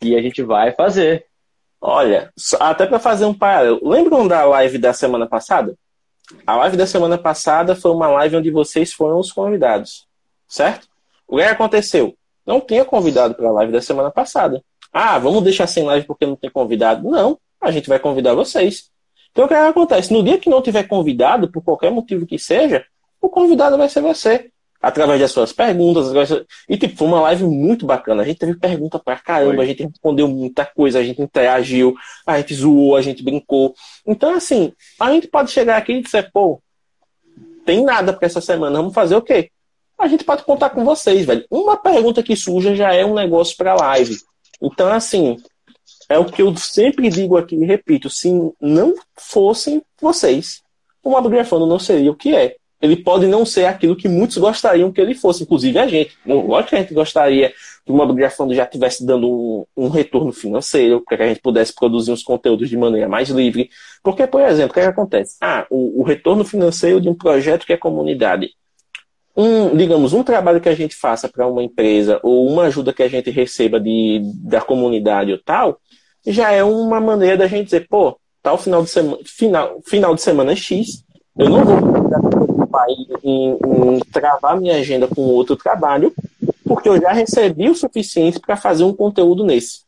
E 0.00 0.16
a 0.16 0.22
gente 0.22 0.42
vai 0.42 0.72
fazer. 0.72 1.26
Olha, 1.80 2.32
até 2.58 2.86
para 2.86 2.98
fazer 2.98 3.26
um 3.26 3.34
paralelo. 3.34 3.80
Lembram 3.86 4.26
da 4.26 4.44
live 4.46 4.78
da 4.78 4.94
semana 4.94 5.26
passada? 5.26 5.76
A 6.46 6.56
live 6.56 6.76
da 6.76 6.86
semana 6.86 7.18
passada 7.18 7.76
foi 7.76 7.90
uma 7.90 8.08
live 8.08 8.36
onde 8.36 8.50
vocês 8.50 8.92
foram 8.92 9.18
os 9.18 9.32
convidados, 9.32 10.06
certo? 10.46 10.88
O 11.26 11.36
que 11.36 11.42
aconteceu? 11.42 12.16
Não 12.46 12.60
tinha 12.60 12.84
convidado 12.84 13.34
para 13.34 13.48
a 13.48 13.52
live 13.52 13.72
da 13.72 13.80
semana 13.80 14.10
passada. 14.10 14.62
Ah, 14.92 15.18
vamos 15.18 15.42
deixar 15.42 15.66
sem 15.66 15.84
live 15.84 16.06
porque 16.06 16.26
não 16.26 16.36
tem 16.36 16.50
convidado? 16.50 17.08
Não, 17.08 17.38
a 17.60 17.70
gente 17.70 17.88
vai 17.88 17.98
convidar 17.98 18.34
vocês. 18.34 18.90
Então 19.38 19.46
o 19.46 19.48
que 19.48 19.54
acontece? 19.54 20.12
No 20.12 20.20
dia 20.20 20.36
que 20.36 20.50
não 20.50 20.60
tiver 20.60 20.82
convidado, 20.88 21.48
por 21.48 21.62
qualquer 21.62 21.92
motivo 21.92 22.26
que 22.26 22.40
seja, 22.40 22.84
o 23.22 23.28
convidado 23.28 23.78
vai 23.78 23.88
ser 23.88 24.00
você 24.00 24.50
através 24.82 25.20
das 25.20 25.30
suas 25.30 25.52
perguntas. 25.52 26.08
E, 26.68 26.76
tipo, 26.76 26.96
foi 26.96 27.06
uma 27.06 27.20
live 27.20 27.44
muito 27.44 27.86
bacana. 27.86 28.22
A 28.22 28.24
gente 28.24 28.40
teve 28.40 28.58
pergunta 28.58 28.98
pra 28.98 29.16
caramba, 29.16 29.54
foi. 29.54 29.64
a 29.64 29.68
gente 29.68 29.84
respondeu 29.84 30.26
muita 30.26 30.66
coisa, 30.66 30.98
a 30.98 31.04
gente 31.04 31.22
interagiu, 31.22 31.94
a 32.26 32.36
gente 32.38 32.52
zoou, 32.52 32.96
a 32.96 33.00
gente 33.00 33.22
brincou. 33.22 33.76
Então, 34.04 34.34
assim, 34.34 34.72
a 34.98 35.08
gente 35.12 35.28
pode 35.28 35.52
chegar 35.52 35.76
aqui 35.76 35.92
e 35.92 36.02
dizer, 36.02 36.32
pô, 36.32 36.60
tem 37.64 37.84
nada 37.84 38.12
para 38.12 38.26
essa 38.26 38.40
semana, 38.40 38.78
vamos 38.78 38.92
fazer 38.92 39.14
o 39.14 39.22
quê? 39.22 39.52
A 39.96 40.08
gente 40.08 40.24
pode 40.24 40.42
contar 40.42 40.70
com 40.70 40.84
vocês, 40.84 41.24
velho. 41.24 41.44
Uma 41.48 41.76
pergunta 41.76 42.24
que 42.24 42.34
surja 42.34 42.74
já 42.74 42.92
é 42.92 43.04
um 43.04 43.14
negócio 43.14 43.56
pra 43.56 43.76
live. 43.76 44.16
Então, 44.60 44.92
assim, 44.92 45.36
é 46.08 46.18
o 46.18 46.24
que 46.24 46.42
eu 46.42 46.56
sempre 46.56 47.08
digo 47.08 47.36
aqui 47.36 47.56
e 47.56 47.64
repito: 47.64 48.08
se 48.08 48.30
não 48.60 48.94
fossem 49.16 49.82
vocês, 50.00 50.62
o 51.02 51.10
Mabografando 51.10 51.66
não 51.66 51.78
seria 51.78 52.10
o 52.10 52.16
que 52.16 52.34
é 52.34 52.56
ele 52.80 52.96
pode 52.96 53.26
não 53.26 53.44
ser 53.44 53.64
aquilo 53.64 53.96
que 53.96 54.08
muitos 54.08 54.38
gostariam 54.38 54.92
que 54.92 55.00
ele 55.00 55.14
fosse, 55.14 55.42
inclusive 55.42 55.78
a 55.78 55.88
gente. 55.88 56.16
Lógico 56.24 56.70
que 56.70 56.76
a 56.76 56.80
gente 56.80 56.94
gostaria 56.94 57.52
que 57.84 57.90
o 57.90 57.96
Mobigrafando 57.96 58.54
já 58.54 58.64
estivesse 58.64 59.04
dando 59.04 59.28
um, 59.28 59.64
um, 59.76 59.88
retorno 59.88 60.32
financeiro, 60.32 61.02
para 61.04 61.16
que 61.16 61.22
a 61.24 61.28
gente 61.28 61.40
pudesse 61.40 61.74
produzir 61.74 62.12
uns 62.12 62.22
conteúdos 62.22 62.68
de 62.68 62.76
maneira 62.76 63.08
mais 63.08 63.30
livre. 63.30 63.68
Porque, 64.02 64.26
por 64.26 64.42
exemplo, 64.42 64.70
o 64.70 64.74
que, 64.74 64.80
é 64.80 64.84
que 64.84 64.88
acontece? 64.90 65.36
Ah, 65.40 65.66
o, 65.70 66.00
o, 66.00 66.04
retorno 66.04 66.44
financeiro 66.44 67.00
de 67.00 67.08
um 67.08 67.14
projeto 67.14 67.66
que 67.66 67.72
é 67.72 67.76
comunidade. 67.76 68.50
Um, 69.36 69.76
digamos, 69.76 70.12
um 70.12 70.22
trabalho 70.22 70.60
que 70.60 70.68
a 70.68 70.74
gente 70.74 70.94
faça 70.94 71.28
para 71.28 71.46
uma 71.46 71.62
empresa 71.62 72.20
ou 72.22 72.46
uma 72.46 72.64
ajuda 72.64 72.92
que 72.92 73.02
a 73.02 73.08
gente 73.08 73.30
receba 73.30 73.80
de, 73.80 74.20
da 74.44 74.60
comunidade 74.60 75.32
ou 75.32 75.38
tal, 75.38 75.80
já 76.26 76.52
é 76.52 76.62
uma 76.62 77.00
maneira 77.00 77.36
da 77.36 77.46
gente 77.46 77.66
dizer, 77.66 77.86
pô, 77.88 78.18
tal 78.42 78.58
final 78.58 78.82
de 78.82 78.90
semana, 78.90 79.18
final, 79.24 79.80
final 79.84 80.14
de 80.14 80.22
semana 80.22 80.56
X, 80.56 81.04
eu 81.38 81.48
não 81.48 81.64
vou 81.64 82.30
preocupar 82.30 82.86
em, 82.88 83.56
em 83.56 84.00
travar 84.12 84.60
minha 84.60 84.76
agenda 84.76 85.06
com 85.06 85.22
outro 85.22 85.56
trabalho, 85.56 86.12
porque 86.64 86.88
eu 86.88 87.00
já 87.00 87.12
recebi 87.12 87.68
o 87.68 87.74
suficiente 87.74 88.40
para 88.40 88.56
fazer 88.56 88.84
um 88.84 88.92
conteúdo 88.92 89.44
nesse. 89.44 89.82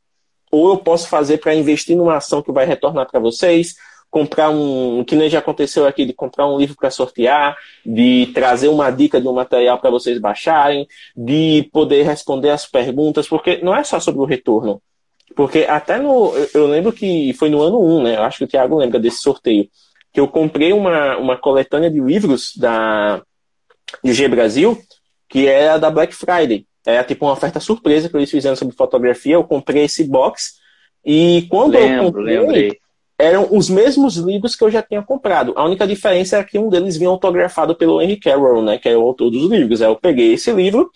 Ou 0.50 0.70
eu 0.70 0.78
posso 0.78 1.08
fazer 1.08 1.38
para 1.38 1.54
investir 1.54 1.96
numa 1.96 2.16
ação 2.16 2.42
que 2.42 2.52
vai 2.52 2.66
retornar 2.66 3.08
para 3.08 3.20
vocês, 3.20 3.74
comprar 4.10 4.50
um, 4.50 5.04
que 5.04 5.14
nem 5.14 5.30
já 5.30 5.38
aconteceu 5.38 5.86
aqui, 5.86 6.04
de 6.04 6.12
comprar 6.12 6.48
um 6.48 6.58
livro 6.58 6.76
para 6.76 6.90
sortear, 6.90 7.56
de 7.86 8.26
trazer 8.34 8.68
uma 8.68 8.90
dica 8.90 9.20
de 9.20 9.28
um 9.28 9.32
material 9.32 9.78
para 9.78 9.90
vocês 9.90 10.18
baixarem, 10.18 10.88
de 11.16 11.68
poder 11.72 12.02
responder 12.02 12.50
as 12.50 12.66
perguntas, 12.66 13.28
porque 13.28 13.60
não 13.62 13.74
é 13.74 13.84
só 13.84 14.00
sobre 14.00 14.20
o 14.20 14.24
retorno. 14.24 14.82
Porque 15.34 15.60
até 15.68 15.98
no. 15.98 16.32
Eu 16.52 16.66
lembro 16.66 16.92
que 16.92 17.32
foi 17.34 17.48
no 17.48 17.62
ano 17.62 17.80
1, 17.98 18.02
né? 18.02 18.16
Eu 18.16 18.22
acho 18.22 18.38
que 18.38 18.44
o 18.44 18.48
Thiago 18.48 18.76
lembra 18.76 18.98
desse 18.98 19.18
sorteio 19.18 19.68
que 20.12 20.20
eu 20.20 20.28
comprei 20.28 20.72
uma, 20.72 21.16
uma 21.16 21.36
coletânea 21.36 21.90
de 21.90 22.00
livros 22.00 22.52
da 22.56 23.22
de 24.04 24.12
G 24.12 24.28
Brasil, 24.28 24.78
que 25.28 25.48
é 25.48 25.70
a 25.70 25.78
da 25.78 25.90
Black 25.90 26.14
Friday. 26.14 26.66
É 26.86 27.02
tipo 27.02 27.26
uma 27.26 27.32
oferta 27.32 27.60
surpresa 27.60 28.08
que 28.08 28.16
eles 28.16 28.30
fizeram 28.30 28.56
sobre 28.56 28.74
fotografia. 28.74 29.34
Eu 29.34 29.44
comprei 29.44 29.84
esse 29.84 30.04
box 30.04 30.54
e 31.04 31.46
quando 31.50 31.72
Lembro, 31.72 31.94
eu 31.94 32.12
comprei, 32.12 32.40
lembrei. 32.40 32.78
eram 33.18 33.48
os 33.50 33.68
mesmos 33.68 34.16
livros 34.16 34.54
que 34.54 34.64
eu 34.64 34.70
já 34.70 34.82
tinha 34.82 35.02
comprado. 35.02 35.52
A 35.56 35.64
única 35.64 35.86
diferença 35.86 36.38
é 36.38 36.44
que 36.44 36.58
um 36.58 36.68
deles 36.68 36.96
vinha 36.96 37.10
autografado 37.10 37.74
pelo 37.74 38.00
Henry 38.00 38.18
Carroll, 38.18 38.62
né, 38.62 38.78
que 38.78 38.88
é 38.88 38.96
o 38.96 39.02
autor 39.02 39.30
dos 39.30 39.50
livros. 39.50 39.82
Aí 39.82 39.88
eu 39.88 39.96
peguei 39.96 40.32
esse 40.32 40.52
livro 40.52 40.90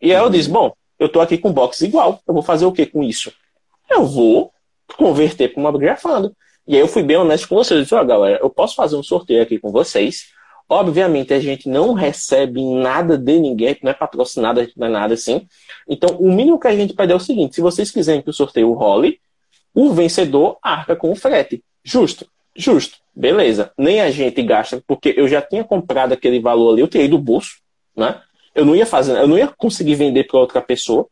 e 0.00 0.14
aí 0.14 0.22
eu 0.22 0.30
disse, 0.30 0.48
bom, 0.48 0.72
eu 0.98 1.08
tô 1.08 1.20
aqui 1.20 1.38
com 1.38 1.48
um 1.48 1.52
box 1.52 1.82
igual, 1.82 2.20
eu 2.26 2.34
vou 2.34 2.42
fazer 2.42 2.66
o 2.66 2.72
que 2.72 2.86
com 2.86 3.02
isso? 3.02 3.32
Eu 3.90 4.04
vou 4.04 4.52
converter 4.96 5.52
para 5.52 5.60
uma 5.60 5.76
grafando. 5.76 6.34
E 6.66 6.74
aí 6.74 6.80
eu 6.80 6.88
fui 6.88 7.02
bem 7.02 7.16
honesto 7.16 7.48
com 7.48 7.54
vocês. 7.54 7.78
Eu 7.78 7.82
disse, 7.82 7.94
ó, 7.94 8.04
galera, 8.04 8.38
eu 8.42 8.50
posso 8.50 8.74
fazer 8.74 8.96
um 8.96 9.02
sorteio 9.02 9.42
aqui 9.42 9.58
com 9.58 9.70
vocês. 9.70 10.26
Obviamente, 10.68 11.32
a 11.32 11.38
gente 11.38 11.68
não 11.68 11.92
recebe 11.92 12.60
nada 12.64 13.16
de 13.16 13.38
ninguém, 13.38 13.76
não 13.82 13.90
é 13.92 13.94
patrocinado, 13.94 14.66
não 14.76 14.86
é 14.88 14.90
nada 14.90 15.14
assim. 15.14 15.46
Então, 15.88 16.16
o 16.16 16.32
mínimo 16.32 16.58
que 16.58 16.66
a 16.66 16.74
gente 16.74 16.92
pede 16.92 17.12
é 17.12 17.14
o 17.14 17.20
seguinte: 17.20 17.54
se 17.54 17.60
vocês 17.60 17.90
quiserem 17.90 18.20
que 18.20 18.30
o 18.30 18.32
sorteio 18.32 18.72
role, 18.72 19.20
o 19.72 19.92
vencedor 19.92 20.58
arca 20.60 20.96
com 20.96 21.12
o 21.12 21.14
frete. 21.14 21.62
Justo, 21.84 22.26
justo, 22.56 22.98
beleza. 23.14 23.70
Nem 23.78 24.00
a 24.00 24.10
gente 24.10 24.42
gasta, 24.42 24.82
porque 24.88 25.14
eu 25.16 25.28
já 25.28 25.40
tinha 25.40 25.62
comprado 25.62 26.14
aquele 26.14 26.40
valor 26.40 26.72
ali, 26.72 26.80
eu 26.80 26.88
tirei 26.88 27.06
do 27.06 27.18
bolso, 27.18 27.58
né? 27.96 28.20
Eu 28.52 28.64
não 28.64 28.74
ia 28.74 28.86
fazer, 28.86 29.16
eu 29.18 29.28
não 29.28 29.38
ia 29.38 29.46
conseguir 29.46 29.94
vender 29.94 30.24
para 30.24 30.40
outra 30.40 30.60
pessoa, 30.60 31.06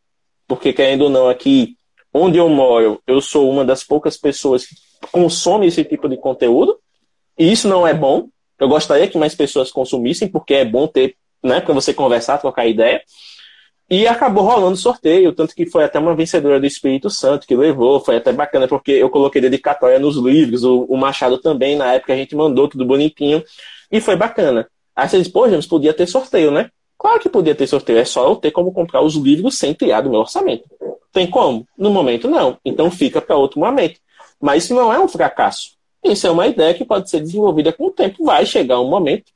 porque 0.49 0.73
querendo 0.73 1.03
ou 1.03 1.11
não, 1.11 1.29
aqui 1.29 1.77
onde 2.15 2.39
eu 2.39 2.49
moro, 2.49 3.03
eu 3.09 3.21
sou 3.21 3.51
uma 3.51 3.65
das 3.65 3.83
poucas 3.83 4.17
pessoas 4.17 4.65
que 4.65 4.77
consome 5.11 5.67
esse 5.67 5.83
tipo 5.85 6.09
de 6.09 6.17
conteúdo, 6.17 6.79
e 7.37 7.51
isso 7.51 7.67
não 7.67 7.85
é 7.85 7.93
bom. 7.93 8.29
Eu 8.59 8.69
gostaria 8.69 9.09
que 9.09 9.19
mais 9.19 9.35
pessoas 9.35 9.73
consumissem, 9.73 10.29
porque 10.29 10.55
é 10.55 10.65
bom 10.65 10.87
ter, 10.87 11.17
né, 11.43 11.61
para 11.61 11.75
você 11.75 11.93
conversar, 11.93 12.39
trocar 12.39 12.67
ideia. 12.69 13.03
E 13.91 14.07
acabou 14.07 14.45
rolando 14.45 14.77
sorteio, 14.77 15.33
tanto 15.33 15.55
que 15.55 15.67
foi 15.67 15.85
até 15.85 15.99
uma 15.99 16.15
vencedora 16.15 16.59
do 16.59 16.65
Espírito 16.65 17.11
Santo 17.11 17.47
que 17.47 17.55
levou, 17.55 18.01
foi 18.01 18.17
até 18.17 18.33
bacana, 18.33 18.69
porque 18.69 18.93
eu 18.93 19.11
coloquei 19.11 19.43
dedicatória 19.43 19.99
nos 19.99 20.17
livros, 20.17 20.63
o, 20.63 20.85
o 20.85 20.97
Machado 20.97 21.37
também, 21.39 21.77
na 21.77 21.95
época 21.95 22.13
a 22.13 22.17
gente 22.17 22.35
mandou 22.35 22.69
tudo 22.69 22.87
bonitinho, 22.87 23.43
e 23.91 24.01
foi 24.01 24.17
bacana. 24.17 24.69
Aí 24.97 25.09
você 25.09 25.19
diz, 25.19 25.29
pô, 25.29 25.49
James, 25.49 25.67
podia 25.67 25.93
ter 25.93 26.07
sorteio, 26.07 26.51
né? 26.53 26.71
Claro 26.97 27.21
que 27.21 27.29
podia 27.29 27.55
ter 27.55 27.67
sorteio, 27.67 27.99
é 27.99 28.05
só 28.05 28.27
eu 28.27 28.37
ter 28.37 28.53
como 28.53 28.73
comprar 28.73 29.03
os 29.03 29.17
livros 29.17 29.59
sem 29.59 29.75
criar 29.75 30.01
do 30.01 30.11
meu 30.11 30.21
orçamento. 30.21 30.65
Tem 31.15 31.31
como? 31.31 31.67
No 31.79 31.91
momento 31.91 32.29
não. 32.29 32.59
Então 32.65 32.91
fica 32.91 33.23
para 33.23 33.37
outro 33.37 33.61
momento. 33.61 34.01
Mas 34.43 34.65
isso 34.65 34.75
não 34.75 34.93
é 34.93 34.99
um 34.99 35.07
fracasso. 35.07 35.71
Isso 36.05 36.27
é 36.27 36.31
uma 36.31 36.47
ideia 36.49 36.75
que 36.75 36.85
pode 36.85 37.09
ser 37.09 37.21
desenvolvida 37.21 37.73
com 37.73 37.87
o 37.87 37.91
tempo. 37.91 38.25
Vai 38.25 38.45
chegar 38.45 38.81
um 38.81 38.91
momento, 38.91 39.33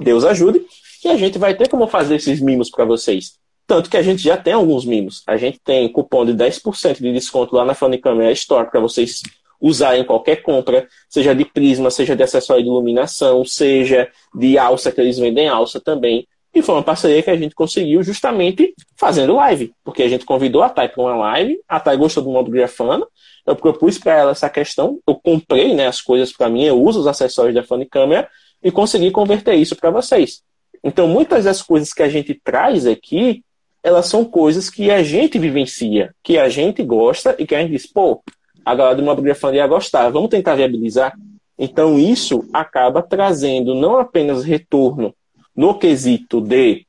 Deus 0.00 0.24
ajude, 0.24 0.64
que 1.02 1.06
a 1.06 1.16
gente 1.16 1.38
vai 1.38 1.54
ter 1.54 1.68
como 1.68 1.86
fazer 1.86 2.16
esses 2.16 2.40
mimos 2.40 2.70
para 2.70 2.86
vocês. 2.86 3.34
Tanto 3.66 3.90
que 3.90 3.98
a 3.98 4.02
gente 4.02 4.22
já 4.22 4.38
tem 4.38 4.54
alguns 4.54 4.86
mimos. 4.86 5.22
A 5.26 5.36
gente 5.36 5.60
tem 5.60 5.86
cupom 5.92 6.24
de 6.24 6.32
10% 6.32 6.98
de 6.98 7.12
desconto 7.12 7.54
lá 7.54 7.64
na 7.64 7.74
Funny 7.74 7.98
Camera 7.98 8.32
Store 8.32 8.70
para 8.70 8.80
vocês 8.80 9.22
usarem 9.60 10.04
qualquer 10.04 10.36
compra, 10.36 10.88
seja 11.10 11.34
de 11.34 11.44
prisma, 11.44 11.90
seja 11.90 12.16
de 12.16 12.22
acessório 12.22 12.62
de 12.62 12.68
iluminação, 12.68 13.44
seja 13.44 14.10
de 14.34 14.56
alça, 14.56 14.90
que 14.90 15.00
eles 15.00 15.18
vendem 15.18 15.46
alça 15.46 15.78
também. 15.78 16.26
E 16.54 16.62
foi 16.62 16.74
uma 16.74 16.82
parceria 16.82 17.22
que 17.22 17.30
a 17.30 17.36
gente 17.36 17.54
conseguiu 17.54 18.02
justamente 18.02 18.74
fazendo 18.96 19.36
live, 19.36 19.72
porque 19.84 20.02
a 20.02 20.08
gente 20.08 20.24
convidou 20.24 20.62
a 20.62 20.68
Thay 20.68 20.88
para 20.88 21.02
uma 21.02 21.16
live, 21.16 21.60
a 21.68 21.78
Thay 21.78 21.96
gostou 21.96 22.22
do 22.22 22.30
modo 22.30 22.50
grafando, 22.50 23.06
eu 23.46 23.54
propus 23.54 23.98
para 23.98 24.14
ela 24.14 24.30
essa 24.32 24.48
questão, 24.48 24.98
eu 25.06 25.14
comprei 25.14 25.74
né, 25.74 25.86
as 25.86 26.00
coisas 26.00 26.32
para 26.32 26.48
mim, 26.48 26.64
eu 26.64 26.80
uso 26.82 27.00
os 27.00 27.06
acessórios 27.06 27.54
da 27.54 27.62
Funny 27.62 27.86
Camera 27.86 28.28
e 28.62 28.70
consegui 28.70 29.10
converter 29.10 29.54
isso 29.54 29.76
para 29.76 29.90
vocês. 29.90 30.42
Então, 30.82 31.06
muitas 31.06 31.44
das 31.44 31.62
coisas 31.62 31.92
que 31.92 32.02
a 32.02 32.08
gente 32.08 32.34
traz 32.34 32.86
aqui, 32.86 33.42
elas 33.82 34.06
são 34.06 34.24
coisas 34.24 34.68
que 34.68 34.90
a 34.90 35.02
gente 35.02 35.38
vivencia, 35.38 36.14
que 36.22 36.38
a 36.38 36.48
gente 36.48 36.82
gosta 36.82 37.34
e 37.38 37.46
que 37.46 37.54
a 37.54 37.60
gente 37.60 37.72
diz, 37.72 37.86
pô, 37.86 38.22
a 38.64 38.74
galera 38.74 38.96
do 38.96 39.02
Mobgrafando 39.02 39.56
ia 39.56 39.66
gostar, 39.66 40.08
vamos 40.10 40.30
tentar 40.30 40.54
viabilizar. 40.54 41.14
Então, 41.58 41.98
isso 41.98 42.48
acaba 42.52 43.02
trazendo 43.02 43.74
não 43.74 43.98
apenas 43.98 44.44
retorno 44.44 45.14
no 45.58 45.76
quesito 45.76 46.40
de 46.40 46.86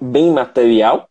bem 0.00 0.30
material, 0.30 1.08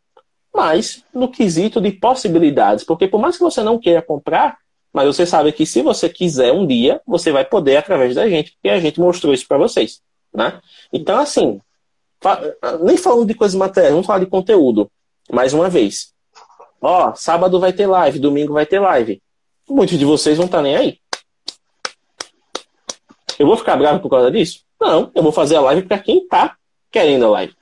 mas 0.56 1.04
no 1.14 1.30
quesito 1.30 1.82
de 1.82 1.92
possibilidades. 1.92 2.86
Porque 2.86 3.10
por 3.10 3.20
mais 3.20 3.36
que 3.36 3.44
você 3.44 3.62
não 3.62 3.78
queira 3.78 4.02
comprar, 4.02 4.58
mas 4.94 5.06
você 5.06 5.26
sabe 5.26 5.52
que 5.52 5.66
se 5.66 5.82
você 5.82 6.08
quiser 6.08 6.54
um 6.54 6.66
dia, 6.66 7.02
você 7.06 7.30
vai 7.30 7.44
poder 7.44 7.76
através 7.76 8.16
da 8.16 8.30
gente, 8.30 8.54
porque 8.54 8.70
a 8.70 8.80
gente 8.80 9.02
mostrou 9.02 9.34
isso 9.34 9.46
para 9.46 9.58
vocês. 9.58 10.02
Né? 10.34 10.62
Então, 10.94 11.20
assim, 11.20 11.60
nem 12.82 12.96
falando 12.96 13.28
de 13.28 13.34
coisas 13.34 13.56
materiais, 13.56 13.92
vamos 13.92 14.08
falar 14.08 14.20
de 14.20 14.28
conteúdo. 14.28 14.90
Mais 15.30 15.54
uma 15.54 15.70
vez. 15.70 16.14
Ó, 16.82 17.14
sábado 17.16 17.60
vai 17.60 17.74
ter 17.74 17.86
live, 17.86 18.18
domingo 18.18 18.54
vai 18.54 18.66
ter 18.66 18.80
live. 18.80 19.22
Muitos 19.70 20.00
de 20.00 20.06
vocês 20.06 20.38
vão 20.38 20.46
estar 20.46 20.60
tá 20.60 20.64
nem 20.64 20.78
aí. 20.78 21.00
Eu 23.38 23.46
vou 23.46 23.58
ficar 23.58 23.76
bravo 23.76 24.00
por 24.00 24.10
causa 24.10 24.32
disso? 24.32 24.62
Não, 24.80 25.12
eu 25.14 25.22
vou 25.22 25.34
fazer 25.34 25.58
a 25.58 25.62
live 25.62 25.86
para 25.86 26.00
quem 26.00 26.20
está 26.20 26.57
querendo 26.92 27.26
a 27.26 27.30
live. 27.30 27.54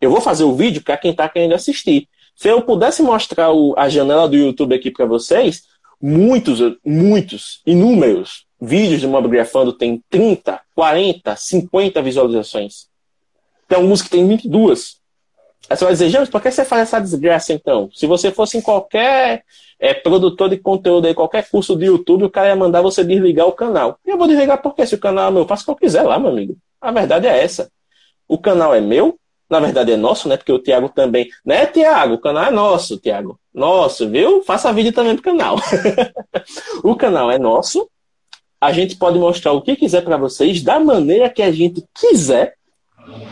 Eu 0.00 0.10
vou 0.10 0.20
fazer 0.20 0.44
o 0.44 0.54
vídeo 0.54 0.82
para 0.82 0.96
quem 0.96 1.10
está 1.10 1.28
querendo 1.28 1.54
assistir. 1.54 2.08
Se 2.34 2.48
eu 2.48 2.62
pudesse 2.62 3.02
mostrar 3.02 3.52
o, 3.52 3.74
a 3.76 3.88
janela 3.88 4.28
do 4.28 4.36
YouTube 4.36 4.74
aqui 4.74 4.90
para 4.90 5.04
vocês, 5.04 5.64
muitos, 6.00 6.58
muitos, 6.84 7.60
inúmeros 7.66 8.46
vídeos 8.60 9.00
de 9.00 9.06
Mobgrafando 9.06 9.72
tem 9.72 10.02
30, 10.10 10.60
40, 10.74 11.36
50 11.36 12.02
visualizações. 12.02 12.88
Tem 13.66 13.78
alguns 13.78 14.02
que 14.02 14.10
tem 14.10 14.26
22. 14.26 15.00
Aí 15.68 15.76
você 15.76 15.84
vai 15.84 15.92
dizer, 15.92 16.10
James, 16.10 16.28
por 16.28 16.42
que 16.42 16.50
você 16.50 16.64
faz 16.64 16.82
essa 16.82 17.00
desgraça 17.00 17.52
então? 17.52 17.88
Se 17.94 18.06
você 18.06 18.30
fosse 18.30 18.58
em 18.58 18.60
qualquer 18.60 19.44
é, 19.78 19.94
produtor 19.94 20.48
de 20.48 20.58
conteúdo 20.58 21.06
aí, 21.06 21.14
qualquer 21.14 21.48
curso 21.48 21.76
de 21.76 21.86
YouTube, 21.86 22.24
o 22.24 22.30
cara 22.30 22.48
ia 22.48 22.56
mandar 22.56 22.82
você 22.82 23.04
desligar 23.04 23.46
o 23.46 23.52
canal. 23.52 23.98
E 24.04 24.10
eu 24.10 24.18
vou 24.18 24.26
desligar 24.26 24.60
porque 24.60 24.84
se 24.84 24.94
o 24.94 24.98
canal 24.98 25.28
é 25.28 25.30
meu, 25.30 25.42
eu 25.42 25.48
faço 25.48 25.62
o 25.62 25.66
que 25.66 25.70
eu 25.70 25.76
quiser 25.76 26.02
lá, 26.02 26.18
meu 26.18 26.30
amigo. 26.30 26.56
A 26.80 26.90
verdade 26.90 27.26
é 27.26 27.42
essa. 27.42 27.70
O 28.30 28.38
canal 28.38 28.72
é 28.72 28.80
meu, 28.80 29.18
na 29.50 29.58
verdade 29.58 29.90
é 29.90 29.96
nosso, 29.96 30.28
né? 30.28 30.36
Porque 30.36 30.52
o 30.52 30.58
Thiago 30.60 30.88
também. 30.88 31.28
Né, 31.44 31.66
Thiago? 31.66 32.14
O 32.14 32.20
canal 32.20 32.44
é 32.44 32.50
nosso, 32.52 32.96
Thiago. 32.96 33.40
Nosso, 33.52 34.08
viu? 34.08 34.40
Faça 34.44 34.72
vídeo 34.72 34.92
também 34.92 35.16
pro 35.16 35.24
canal. 35.24 35.56
o 36.84 36.94
canal 36.94 37.28
é 37.28 37.40
nosso. 37.40 37.90
A 38.60 38.70
gente 38.72 38.94
pode 38.94 39.18
mostrar 39.18 39.50
o 39.50 39.60
que 39.60 39.74
quiser 39.74 40.04
para 40.04 40.16
vocês, 40.16 40.62
da 40.62 40.78
maneira 40.78 41.28
que 41.28 41.42
a 41.42 41.50
gente 41.50 41.82
quiser. 41.92 42.54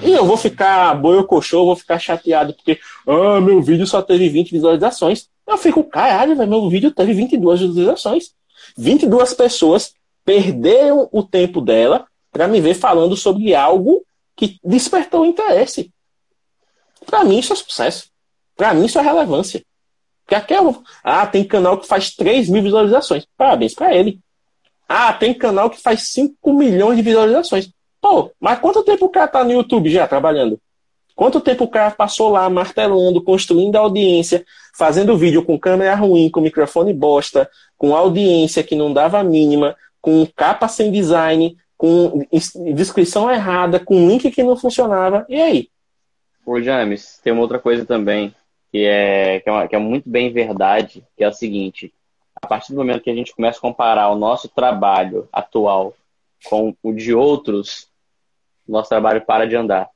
E 0.03 0.11
eu 0.11 0.24
vou 0.24 0.36
ficar 0.36 0.92
boiocochô, 0.96 1.64
vou 1.64 1.76
ficar 1.76 2.01
chateado 2.01 2.53
porque 2.53 2.80
ah, 3.07 3.40
meu 3.40 3.62
vídeo 3.62 3.86
só 3.86 4.03
teve 4.03 4.28
20 4.28 4.51
visualizações. 4.51 5.28
Eu 5.46 5.57
fico, 5.57 5.84
caralho, 5.84 6.34
meu 6.34 6.68
vídeo 6.68 6.90
teve 6.90 7.14
22 7.14 7.61
visualizações. 7.61 8.32
22 8.76 9.32
pessoas 9.32 9.92
perderam 10.24 11.09
o 11.12 11.22
tempo 11.22 11.61
dela 11.61 12.05
para 12.32 12.49
me 12.49 12.61
ver 12.61 12.74
falando 12.74 13.16
sobre 13.16 13.55
algo 13.55 14.03
que 14.39 14.61
despertou 14.62 15.26
interesse. 15.26 15.93
Para 17.05 17.24
mim, 17.24 17.41
isso 17.41 17.53
é 17.53 17.57
sucesso. 17.57 18.09
Para 18.57 18.72
mim, 18.72 18.86
isso 18.86 18.99
é 18.99 19.03
relevância. 19.03 19.62
Porque 20.24 20.36
aqui 20.36 20.55
é 20.55 20.61
Ah, 21.03 21.26
tem 21.26 21.45
canal 21.45 21.76
que 21.78 21.89
faz 21.89 22.14
3 22.14 22.49
mil 22.49 22.62
visualizações. 22.62 23.26
Parabéns 23.36 23.74
para 23.74 23.93
ele. 23.93 24.20
Ah, 24.89 25.12
tem 25.12 25.34
canal 25.34 25.68
que 25.68 25.82
faz 25.82 26.11
5 26.11 26.53
milhões 26.53 26.97
de 26.97 27.03
visualizações. 27.03 27.68
Pô, 28.01 28.30
mas 28.39 28.61
quanto 28.61 28.84
tempo 28.84 29.07
o 29.07 29.09
cara 29.09 29.26
tá 29.26 29.43
no 29.43 29.51
YouTube 29.51 29.91
já 29.91 30.07
trabalhando? 30.07 30.61
Quanto 31.16 31.41
tempo 31.41 31.64
o 31.64 31.68
cara 31.68 31.91
passou 31.91 32.28
lá 32.28 32.49
martelando, 32.49 33.20
construindo 33.20 33.74
audiência, 33.74 34.47
fazendo 34.76 35.18
vídeo 35.18 35.45
com 35.45 35.59
câmera 35.59 35.97
ruim, 35.97 36.30
com 36.30 36.41
microfone 36.41 36.93
bosta, 36.93 37.51
com 37.76 37.97
audiência 37.97 38.62
que 38.62 38.76
não 38.76 38.93
dava 38.93 39.18
a 39.18 39.24
mínima, 39.24 39.76
com 40.01 40.24
capa 40.36 40.68
sem 40.68 40.93
design, 40.93 41.57
com 41.79 42.26
descrição 42.74 43.31
errada, 43.31 43.79
com 43.79 44.09
link 44.09 44.31
que 44.33 44.43
não 44.43 44.57
funcionava. 44.57 45.24
E 45.29 45.41
aí? 45.41 45.70
Ô, 46.45 46.61
James, 46.61 47.20
tem 47.22 47.33
uma 47.33 47.43
outra 47.43 47.61
coisa 47.61 47.87
também 47.87 48.35
que 48.72 48.85
é, 48.85 49.41
que 49.41 49.49
é, 49.49 49.53
uma, 49.53 49.68
que 49.68 49.76
é 49.76 49.79
muito 49.79 50.11
bem 50.11 50.33
verdade, 50.33 51.05
que 51.16 51.22
é 51.22 51.29
o 51.29 51.33
seguinte: 51.33 51.95
a 52.43 52.47
partir 52.47 52.72
do 52.72 52.79
momento 52.79 53.03
que 53.03 53.11
a 53.11 53.14
gente 53.14 53.35
começa 53.35 53.59
a 53.59 53.62
comparar 53.62 54.09
o 54.09 54.16
nosso 54.16 54.49
trabalho 54.49 55.29
atual 55.33 55.95
com 56.45 56.74
o 56.83 56.93
de 56.93 57.14
outros, 57.14 57.89
o 58.66 58.72
nosso 58.72 58.89
trabalho 58.89 59.24
para 59.24 59.47
de 59.47 59.55
andar. 59.55 59.89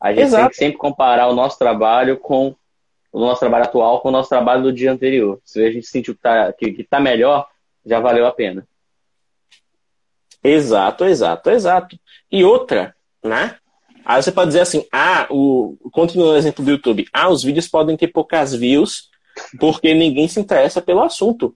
A 0.00 0.10
gente 0.10 0.24
Exato. 0.24 0.42
tem 0.42 0.50
que 0.50 0.56
sempre 0.56 0.78
comparar 0.78 1.28
o 1.28 1.34
nosso 1.34 1.58
trabalho 1.58 2.16
com 2.18 2.54
o 3.10 3.20
nosso 3.20 3.40
trabalho 3.40 3.64
atual 3.64 4.00
com 4.00 4.08
o 4.08 4.12
nosso 4.12 4.28
trabalho 4.28 4.62
do 4.62 4.72
dia 4.72 4.92
anterior. 4.92 5.40
Se 5.44 5.64
a 5.64 5.70
gente 5.70 5.86
sentiu 5.86 6.14
que 6.14 6.18
está 6.18 6.52
que, 6.52 6.72
que 6.72 6.84
tá 6.84 7.00
melhor, 7.00 7.48
já 7.86 8.00
valeu 8.00 8.26
a 8.26 8.32
pena. 8.32 8.66
Exato, 10.42 11.04
exato, 11.04 11.50
exato. 11.50 11.98
E 12.30 12.44
outra, 12.44 12.94
né? 13.22 13.56
Aí 14.04 14.22
você 14.22 14.32
pode 14.32 14.48
dizer 14.48 14.60
assim, 14.60 14.86
ah, 14.92 15.26
o, 15.28 15.76
continuando 15.92 16.32
o 16.32 16.36
exemplo 16.36 16.64
do 16.64 16.70
YouTube, 16.70 17.06
ah, 17.12 17.28
os 17.28 17.42
vídeos 17.42 17.68
podem 17.68 17.96
ter 17.96 18.08
poucas 18.08 18.54
views 18.54 19.08
porque 19.60 19.94
ninguém 19.94 20.26
se 20.28 20.40
interessa 20.40 20.80
pelo 20.80 21.02
assunto. 21.02 21.54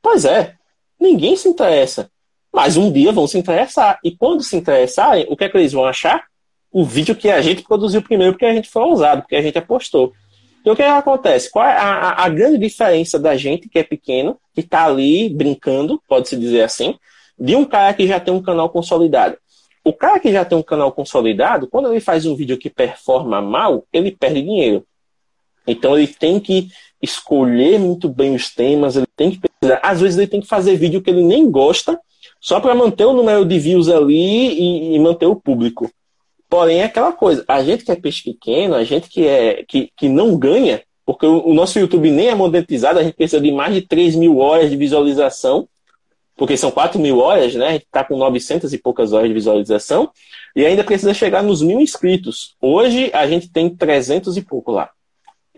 Pois 0.00 0.24
é, 0.24 0.54
ninguém 0.98 1.36
se 1.36 1.48
interessa. 1.48 2.10
Mas 2.52 2.76
um 2.76 2.92
dia 2.92 3.12
vão 3.12 3.26
se 3.26 3.38
interessar. 3.38 3.98
E 4.04 4.10
quando 4.10 4.42
se 4.42 4.56
interessarem, 4.56 5.26
o 5.28 5.36
que 5.36 5.44
é 5.44 5.48
que 5.48 5.56
eles 5.56 5.72
vão 5.72 5.84
achar? 5.84 6.24
O 6.70 6.84
vídeo 6.84 7.14
que 7.14 7.30
a 7.30 7.40
gente 7.40 7.62
produziu 7.62 8.02
primeiro 8.02 8.34
porque 8.34 8.46
a 8.46 8.54
gente 8.54 8.70
foi 8.70 8.82
ousado, 8.82 9.22
porque 9.22 9.36
a 9.36 9.42
gente 9.42 9.58
apostou. 9.58 10.12
Então 10.60 10.74
o 10.74 10.76
que, 10.76 10.82
é 10.82 10.86
que 10.86 10.90
acontece? 10.90 11.50
Qual 11.50 11.64
é 11.64 11.76
a, 11.76 12.24
a, 12.24 12.28
grande 12.28 12.56
diferença 12.56 13.18
da 13.18 13.36
gente 13.36 13.68
que 13.68 13.78
é 13.78 13.82
pequeno, 13.82 14.38
que 14.54 14.60
está 14.60 14.84
ali 14.84 15.28
brincando, 15.28 16.00
pode-se 16.08 16.36
dizer 16.36 16.62
assim, 16.62 16.94
de 17.42 17.56
um 17.56 17.64
cara 17.64 17.92
que 17.92 18.06
já 18.06 18.20
tem 18.20 18.32
um 18.32 18.40
canal 18.40 18.70
consolidado? 18.70 19.36
O 19.84 19.92
cara 19.92 20.20
que 20.20 20.30
já 20.30 20.44
tem 20.44 20.56
um 20.56 20.62
canal 20.62 20.92
consolidado, 20.92 21.66
quando 21.66 21.90
ele 21.90 21.98
faz 21.98 22.24
um 22.24 22.36
vídeo 22.36 22.56
que 22.56 22.70
performa 22.70 23.42
mal, 23.42 23.84
ele 23.92 24.12
perde 24.12 24.42
dinheiro. 24.42 24.86
Então 25.66 25.98
ele 25.98 26.06
tem 26.06 26.38
que 26.38 26.68
escolher 27.02 27.80
muito 27.80 28.08
bem 28.08 28.32
os 28.32 28.48
temas, 28.48 28.94
ele 28.94 29.08
tem 29.16 29.32
que 29.32 29.40
às 29.82 30.00
vezes 30.00 30.18
ele 30.18 30.28
tem 30.28 30.40
que 30.40 30.46
fazer 30.46 30.76
vídeo 30.76 31.02
que 31.02 31.10
ele 31.10 31.24
nem 31.24 31.50
gosta, 31.50 31.98
só 32.40 32.60
para 32.60 32.76
manter 32.76 33.06
o 33.06 33.12
número 33.12 33.44
de 33.44 33.58
views 33.58 33.88
ali 33.88 34.14
e, 34.14 34.94
e, 34.94 34.98
manter 35.00 35.26
o 35.26 35.34
público. 35.34 35.90
Porém, 36.48 36.78
é 36.78 36.84
aquela 36.84 37.12
coisa, 37.12 37.44
a 37.48 37.62
gente 37.64 37.84
que 37.84 37.90
é 37.90 37.96
peixe 37.96 38.22
pequeno, 38.22 38.76
a 38.76 38.84
gente 38.84 39.08
que, 39.08 39.26
é, 39.26 39.64
que, 39.66 39.90
que 39.96 40.08
não 40.08 40.36
ganha, 40.36 40.82
porque 41.04 41.26
o, 41.26 41.48
o 41.48 41.54
nosso 41.54 41.78
YouTube 41.78 42.08
nem 42.10 42.28
é 42.28 42.34
monetizado, 42.34 43.00
a 43.00 43.02
gente 43.02 43.16
precisa 43.16 43.40
de 43.40 43.50
mais 43.50 43.74
de 43.74 43.82
3 43.82 44.14
mil 44.14 44.38
horas 44.38 44.70
de 44.70 44.76
visualização 44.76 45.68
porque 46.42 46.56
são 46.56 46.72
4 46.72 46.98
mil 46.98 47.20
horas, 47.20 47.54
né? 47.54 47.68
A 47.68 47.72
gente 47.74 47.84
está 47.84 48.02
com 48.02 48.16
900 48.16 48.72
e 48.72 48.78
poucas 48.78 49.12
horas 49.12 49.28
de 49.28 49.32
visualização 49.32 50.10
e 50.56 50.66
ainda 50.66 50.82
precisa 50.82 51.14
chegar 51.14 51.40
nos 51.40 51.62
mil 51.62 51.80
inscritos. 51.80 52.56
Hoje 52.60 53.12
a 53.14 53.28
gente 53.28 53.48
tem 53.48 53.70
300 53.70 54.36
e 54.36 54.42
pouco 54.42 54.72
lá. 54.72 54.90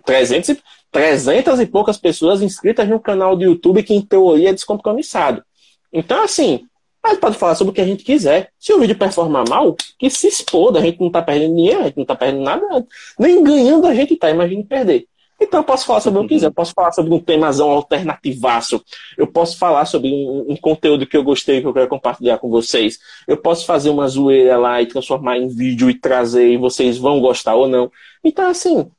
300 0.04 0.50
e, 0.50 0.62
300 0.92 1.60
e 1.60 1.64
poucas 1.64 1.96
pessoas 1.96 2.42
inscritas 2.42 2.86
no 2.86 3.00
canal 3.00 3.34
do 3.34 3.44
YouTube 3.44 3.82
que, 3.82 3.94
em 3.94 4.02
teoria, 4.02 4.50
é 4.50 4.52
descompromissado. 4.52 5.42
Então, 5.90 6.22
assim, 6.22 6.66
a 7.02 7.12
gente 7.12 7.20
pode 7.20 7.38
falar 7.38 7.54
sobre 7.54 7.70
o 7.70 7.74
que 7.74 7.80
a 7.80 7.86
gente 7.86 8.04
quiser. 8.04 8.50
Se 8.58 8.74
o 8.74 8.78
vídeo 8.78 8.98
performar 8.98 9.48
mal, 9.48 9.74
que 9.98 10.10
se 10.10 10.26
exploda. 10.26 10.80
A 10.80 10.82
gente 10.82 11.00
não 11.00 11.06
está 11.06 11.22
perdendo 11.22 11.56
dinheiro, 11.56 11.80
a 11.80 11.84
gente 11.84 11.96
não 11.96 12.04
está 12.04 12.14
perdendo 12.14 12.42
nada. 12.42 12.86
Nem 13.18 13.42
ganhando 13.42 13.86
a 13.86 13.94
gente 13.94 14.12
está, 14.12 14.28
imagine 14.28 14.62
perder. 14.62 15.06
Então 15.44 15.60
eu 15.60 15.64
posso 15.64 15.84
falar 15.84 16.00
sobre 16.00 16.18
o 16.18 16.22
que 16.22 16.26
eu 16.26 16.36
quiser, 16.36 16.46
eu 16.46 16.54
posso 16.54 16.72
falar 16.72 16.92
sobre 16.92 17.12
um 17.12 17.20
temazão 17.20 17.70
alternativaço, 17.70 18.82
eu 19.16 19.26
posso 19.26 19.58
falar 19.58 19.84
sobre 19.84 20.10
um, 20.10 20.52
um, 20.52 20.56
conteúdo 20.56 21.06
que 21.06 21.16
eu 21.16 21.22
gostei, 21.22 21.60
que 21.60 21.66
eu 21.66 21.74
quero 21.74 21.86
compartilhar 21.86 22.38
com 22.38 22.48
vocês, 22.48 22.98
eu 23.28 23.36
posso 23.36 23.66
fazer 23.66 23.90
uma 23.90 24.08
zoeira 24.08 24.56
lá 24.56 24.80
e 24.80 24.86
transformar 24.86 25.36
em 25.36 25.48
vídeo 25.48 25.90
e 25.90 26.00
trazer, 26.00 26.48
e 26.48 26.56
vocês 26.56 26.96
vão 26.96 27.20
gostar 27.20 27.54
ou 27.54 27.68
não. 27.68 27.92
Então, 28.24 28.48
assim, 28.48 28.90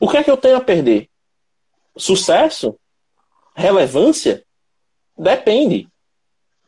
o 0.00 0.08
que 0.08 0.16
é 0.16 0.24
que 0.24 0.30
eu 0.30 0.36
tenho 0.36 0.56
a 0.56 0.60
perder? 0.60 1.08
Sucesso? 1.96 2.76
Relevância? 3.54 4.42
Depende. 5.16 5.88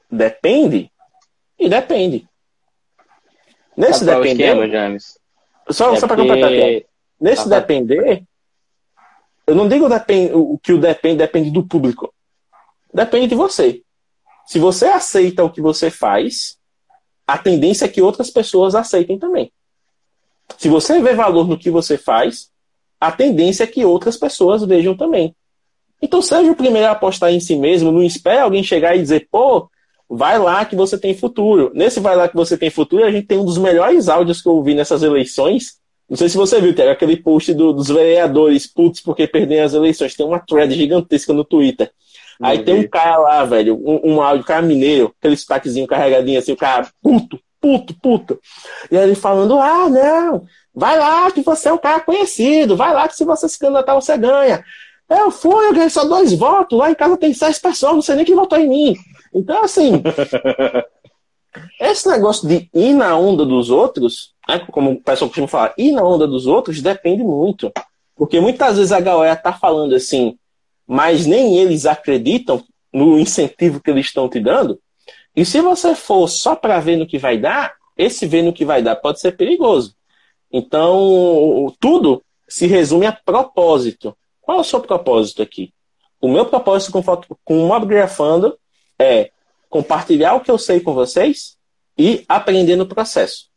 Depende. 0.08 0.88
E 1.58 1.68
depende. 1.68 2.28
Nesse 3.76 4.04
depender. 4.04 4.44
Esquema, 4.44 4.68
James? 4.68 5.18
Só, 5.70 5.94
é 5.94 5.96
só 5.96 6.06
para 6.06 6.16
completar 6.16 6.52
aqui. 6.52 6.86
Nesse 7.20 7.42
ah, 7.42 7.60
depender, 7.60 8.24
eu 9.46 9.54
não 9.54 9.68
digo 9.68 9.86
o 9.86 10.58
que 10.58 10.72
o 10.72 10.80
depende 10.80 11.18
depende 11.18 11.50
do 11.50 11.66
público. 11.66 12.12
Depende 12.92 13.28
de 13.28 13.34
você. 13.34 13.82
Se 14.46 14.58
você 14.58 14.86
aceita 14.86 15.44
o 15.44 15.50
que 15.50 15.60
você 15.60 15.90
faz, 15.90 16.58
a 17.26 17.38
tendência 17.38 17.86
é 17.86 17.88
que 17.88 18.02
outras 18.02 18.30
pessoas 18.30 18.74
aceitem 18.74 19.18
também. 19.18 19.52
Se 20.58 20.68
você 20.68 21.00
vê 21.00 21.14
valor 21.14 21.48
no 21.48 21.58
que 21.58 21.70
você 21.70 21.96
faz, 21.96 22.50
a 23.00 23.10
tendência 23.10 23.64
é 23.64 23.66
que 23.66 23.84
outras 23.84 24.16
pessoas 24.16 24.62
vejam 24.64 24.96
também. 24.96 25.34
Então 26.00 26.20
seja 26.20 26.50
o 26.50 26.56
primeiro 26.56 26.88
a 26.88 26.92
apostar 26.92 27.32
em 27.32 27.40
si 27.40 27.56
mesmo, 27.56 27.90
não 27.90 28.02
espere 28.02 28.40
alguém 28.40 28.62
chegar 28.62 28.94
e 28.94 29.00
dizer, 29.00 29.28
pô, 29.30 29.70
vai 30.08 30.38
lá 30.38 30.64
que 30.64 30.76
você 30.76 30.98
tem 30.98 31.14
futuro. 31.14 31.70
Nesse 31.74 32.00
vai 32.00 32.14
lá 32.14 32.28
que 32.28 32.36
você 32.36 32.58
tem 32.58 32.70
futuro, 32.70 33.04
a 33.04 33.10
gente 33.10 33.26
tem 33.26 33.38
um 33.38 33.44
dos 33.44 33.58
melhores 33.58 34.08
áudios 34.08 34.42
que 34.42 34.48
eu 34.48 34.52
ouvi 34.52 34.74
nessas 34.74 35.02
eleições, 35.02 35.78
não 36.08 36.16
sei 36.16 36.28
se 36.28 36.36
você 36.36 36.60
viu, 36.60 36.74
tem 36.74 36.88
aquele 36.88 37.16
post 37.16 37.52
do, 37.54 37.72
dos 37.72 37.88
vereadores 37.88 38.66
putos 38.66 39.00
porque 39.00 39.26
perderam 39.26 39.64
as 39.64 39.74
eleições. 39.74 40.14
Tem 40.14 40.26
uma 40.26 40.38
thread 40.38 40.74
gigantesca 40.74 41.32
no 41.32 41.44
Twitter. 41.44 41.90
Não 42.38 42.48
Aí 42.48 42.58
vi. 42.58 42.64
tem 42.64 42.74
um 42.74 42.88
cara 42.88 43.16
lá, 43.18 43.44
velho, 43.44 43.76
um, 43.76 44.14
um 44.14 44.22
áudio, 44.22 44.44
cara 44.44 44.62
mineiro, 44.62 45.14
aquele 45.18 45.36
sotaquezinho 45.36 45.86
carregadinho 45.86 46.38
assim, 46.38 46.52
o 46.52 46.56
cara 46.56 46.88
puto, 47.02 47.38
puto, 47.60 47.94
puto. 48.00 48.40
E 48.90 48.96
aí 48.96 49.04
ele 49.04 49.14
falando, 49.14 49.58
ah, 49.58 49.88
não, 49.88 50.44
vai 50.74 50.98
lá 50.98 51.30
que 51.30 51.42
você 51.42 51.68
é 51.68 51.72
um 51.72 51.78
cara 51.78 52.00
conhecido, 52.00 52.76
vai 52.76 52.92
lá 52.92 53.08
que 53.08 53.16
se 53.16 53.24
você 53.24 53.48
se 53.48 53.58
candidatar 53.58 53.94
você 53.94 54.16
ganha. 54.18 54.62
Eu 55.08 55.30
fui, 55.30 55.66
eu 55.66 55.72
ganhei 55.72 55.90
só 55.90 56.04
dois 56.04 56.32
votos, 56.32 56.78
lá 56.78 56.90
em 56.90 56.94
casa 56.94 57.16
tem 57.16 57.32
seis 57.32 57.58
pessoas, 57.58 57.94
não 57.94 58.02
sei 58.02 58.16
nem 58.16 58.24
quem 58.24 58.34
votou 58.34 58.58
em 58.58 58.68
mim. 58.68 58.96
Então, 59.32 59.62
assim, 59.62 60.02
esse 61.80 62.08
negócio 62.08 62.48
de 62.48 62.68
ir 62.74 62.94
na 62.94 63.16
onda 63.16 63.44
dos 63.44 63.70
outros 63.70 64.33
como 64.70 64.92
o 64.92 65.00
pessoal 65.00 65.28
costuma 65.28 65.48
falar, 65.48 65.74
ir 65.78 65.92
na 65.92 66.02
onda 66.02 66.26
dos 66.26 66.46
outros 66.46 66.80
depende 66.82 67.22
muito. 67.22 67.72
Porque 68.14 68.40
muitas 68.40 68.76
vezes 68.76 68.92
a 68.92 69.00
galera 69.00 69.36
tá 69.36 69.52
falando 69.52 69.94
assim, 69.94 70.38
mas 70.86 71.26
nem 71.26 71.58
eles 71.58 71.86
acreditam 71.86 72.62
no 72.92 73.18
incentivo 73.18 73.80
que 73.80 73.90
eles 73.90 74.06
estão 74.06 74.28
te 74.28 74.38
dando. 74.38 74.78
E 75.34 75.44
se 75.44 75.60
você 75.60 75.94
for 75.94 76.28
só 76.28 76.54
para 76.54 76.78
ver 76.78 76.96
no 76.96 77.06
que 77.06 77.18
vai 77.18 77.36
dar, 77.36 77.74
esse 77.96 78.26
ver 78.26 78.42
no 78.42 78.52
que 78.52 78.64
vai 78.64 78.82
dar 78.82 78.96
pode 78.96 79.20
ser 79.20 79.36
perigoso. 79.36 79.94
Então, 80.52 81.74
tudo 81.80 82.22
se 82.48 82.66
resume 82.66 83.06
a 83.06 83.12
propósito. 83.12 84.16
Qual 84.40 84.58
é 84.58 84.60
o 84.60 84.64
seu 84.64 84.80
propósito 84.80 85.42
aqui? 85.42 85.72
O 86.20 86.28
meu 86.28 86.46
propósito 86.46 86.92
com, 86.92 87.02
com 87.44 87.64
o 87.64 87.68
Mobgrafando 87.68 88.56
é 88.98 89.30
compartilhar 89.68 90.34
o 90.34 90.40
que 90.40 90.50
eu 90.50 90.58
sei 90.58 90.78
com 90.80 90.94
vocês 90.94 91.56
e 91.98 92.24
aprender 92.28 92.76
no 92.76 92.86
processo. 92.86 93.48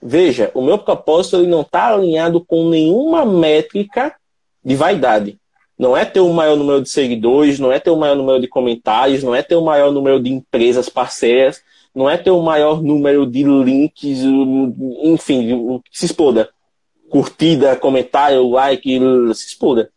Veja, 0.00 0.50
o 0.54 0.62
meu 0.62 0.78
propósito 0.78 1.36
ele 1.36 1.48
não 1.48 1.62
está 1.62 1.88
alinhado 1.88 2.44
com 2.44 2.68
nenhuma 2.68 3.24
métrica 3.24 4.14
de 4.64 4.76
vaidade. 4.76 5.38
Não 5.78 5.96
é 5.96 6.04
ter 6.04 6.20
o 6.20 6.32
maior 6.32 6.56
número 6.56 6.82
de 6.82 6.88
seguidores, 6.88 7.58
não 7.58 7.70
é 7.70 7.78
ter 7.78 7.90
o 7.90 7.96
maior 7.96 8.16
número 8.16 8.40
de 8.40 8.48
comentários, 8.48 9.22
não 9.22 9.34
é 9.34 9.42
ter 9.42 9.54
o 9.54 9.64
maior 9.64 9.92
número 9.92 10.20
de 10.20 10.30
empresas 10.32 10.88
parceiras, 10.88 11.62
não 11.94 12.08
é 12.08 12.16
ter 12.16 12.30
o 12.30 12.42
maior 12.42 12.82
número 12.82 13.26
de 13.26 13.44
links, 13.44 14.20
enfim, 15.02 15.80
se 15.92 16.06
exploda. 16.06 16.48
Curtida, 17.08 17.76
comentário, 17.76 18.48
like, 18.50 19.00
se 19.34 19.48
exploda. 19.48 19.90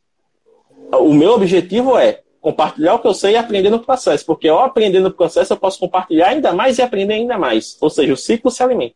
O 0.93 1.14
meu 1.14 1.32
objetivo 1.32 1.97
é 1.97 2.22
compartilhar 2.39 2.95
o 2.95 2.99
que 2.99 3.08
eu 3.08 3.14
sei 3.14 3.34
e 3.34 3.38
aprender 3.38 3.70
no 3.70 3.80
processo, 3.80 4.26
porque 4.26 4.47
ao 4.47 4.60
aprender 4.60 4.99
no 4.99 5.12
processo 5.12 5.54
eu 5.54 5.58
posso 5.58 5.80
compartilhar 5.80 6.30
ainda 6.30 6.54
mais 6.54 6.78
e 6.78 6.82
aprender 6.82 7.14
ainda 7.14 7.38
mais. 7.38 7.78
Ou 7.82 7.89
seja, 7.89 8.14
o 8.14 8.18
ciclo 8.18 8.49
se 8.49 8.64
alimenta. 8.64 8.95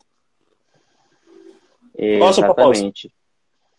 Exatamente. 1.97 3.11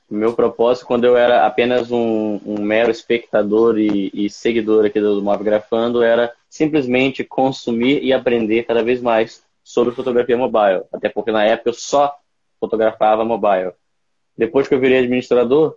O 0.08 0.14
meu 0.14 0.34
propósito, 0.34 0.86
quando 0.86 1.04
eu 1.04 1.16
era 1.16 1.46
apenas 1.46 1.90
um, 1.90 2.40
um 2.46 2.60
mero 2.60 2.90
espectador 2.90 3.76
e, 3.78 4.10
e, 4.14 4.30
seguidor 4.30 4.86
aqui 4.86 5.00
do 5.00 5.20
Mob 5.20 5.42
Grafando, 5.42 6.00
era 6.00 6.32
simplesmente 6.48 7.24
consumir 7.24 8.04
e 8.04 8.12
aprender 8.12 8.62
cada 8.62 8.84
vez 8.84 9.02
mais 9.02 9.42
sobre 9.64 9.94
fotografia 9.94 10.36
mobile. 10.36 10.84
Até 10.92 11.08
porque 11.08 11.32
na 11.32 11.44
época 11.44 11.70
eu 11.70 11.74
só 11.74 12.16
fotografava 12.60 13.24
mobile. 13.24 13.72
Depois 14.38 14.68
que 14.68 14.74
eu 14.74 14.80
virei 14.80 14.98
administrador, 14.98 15.76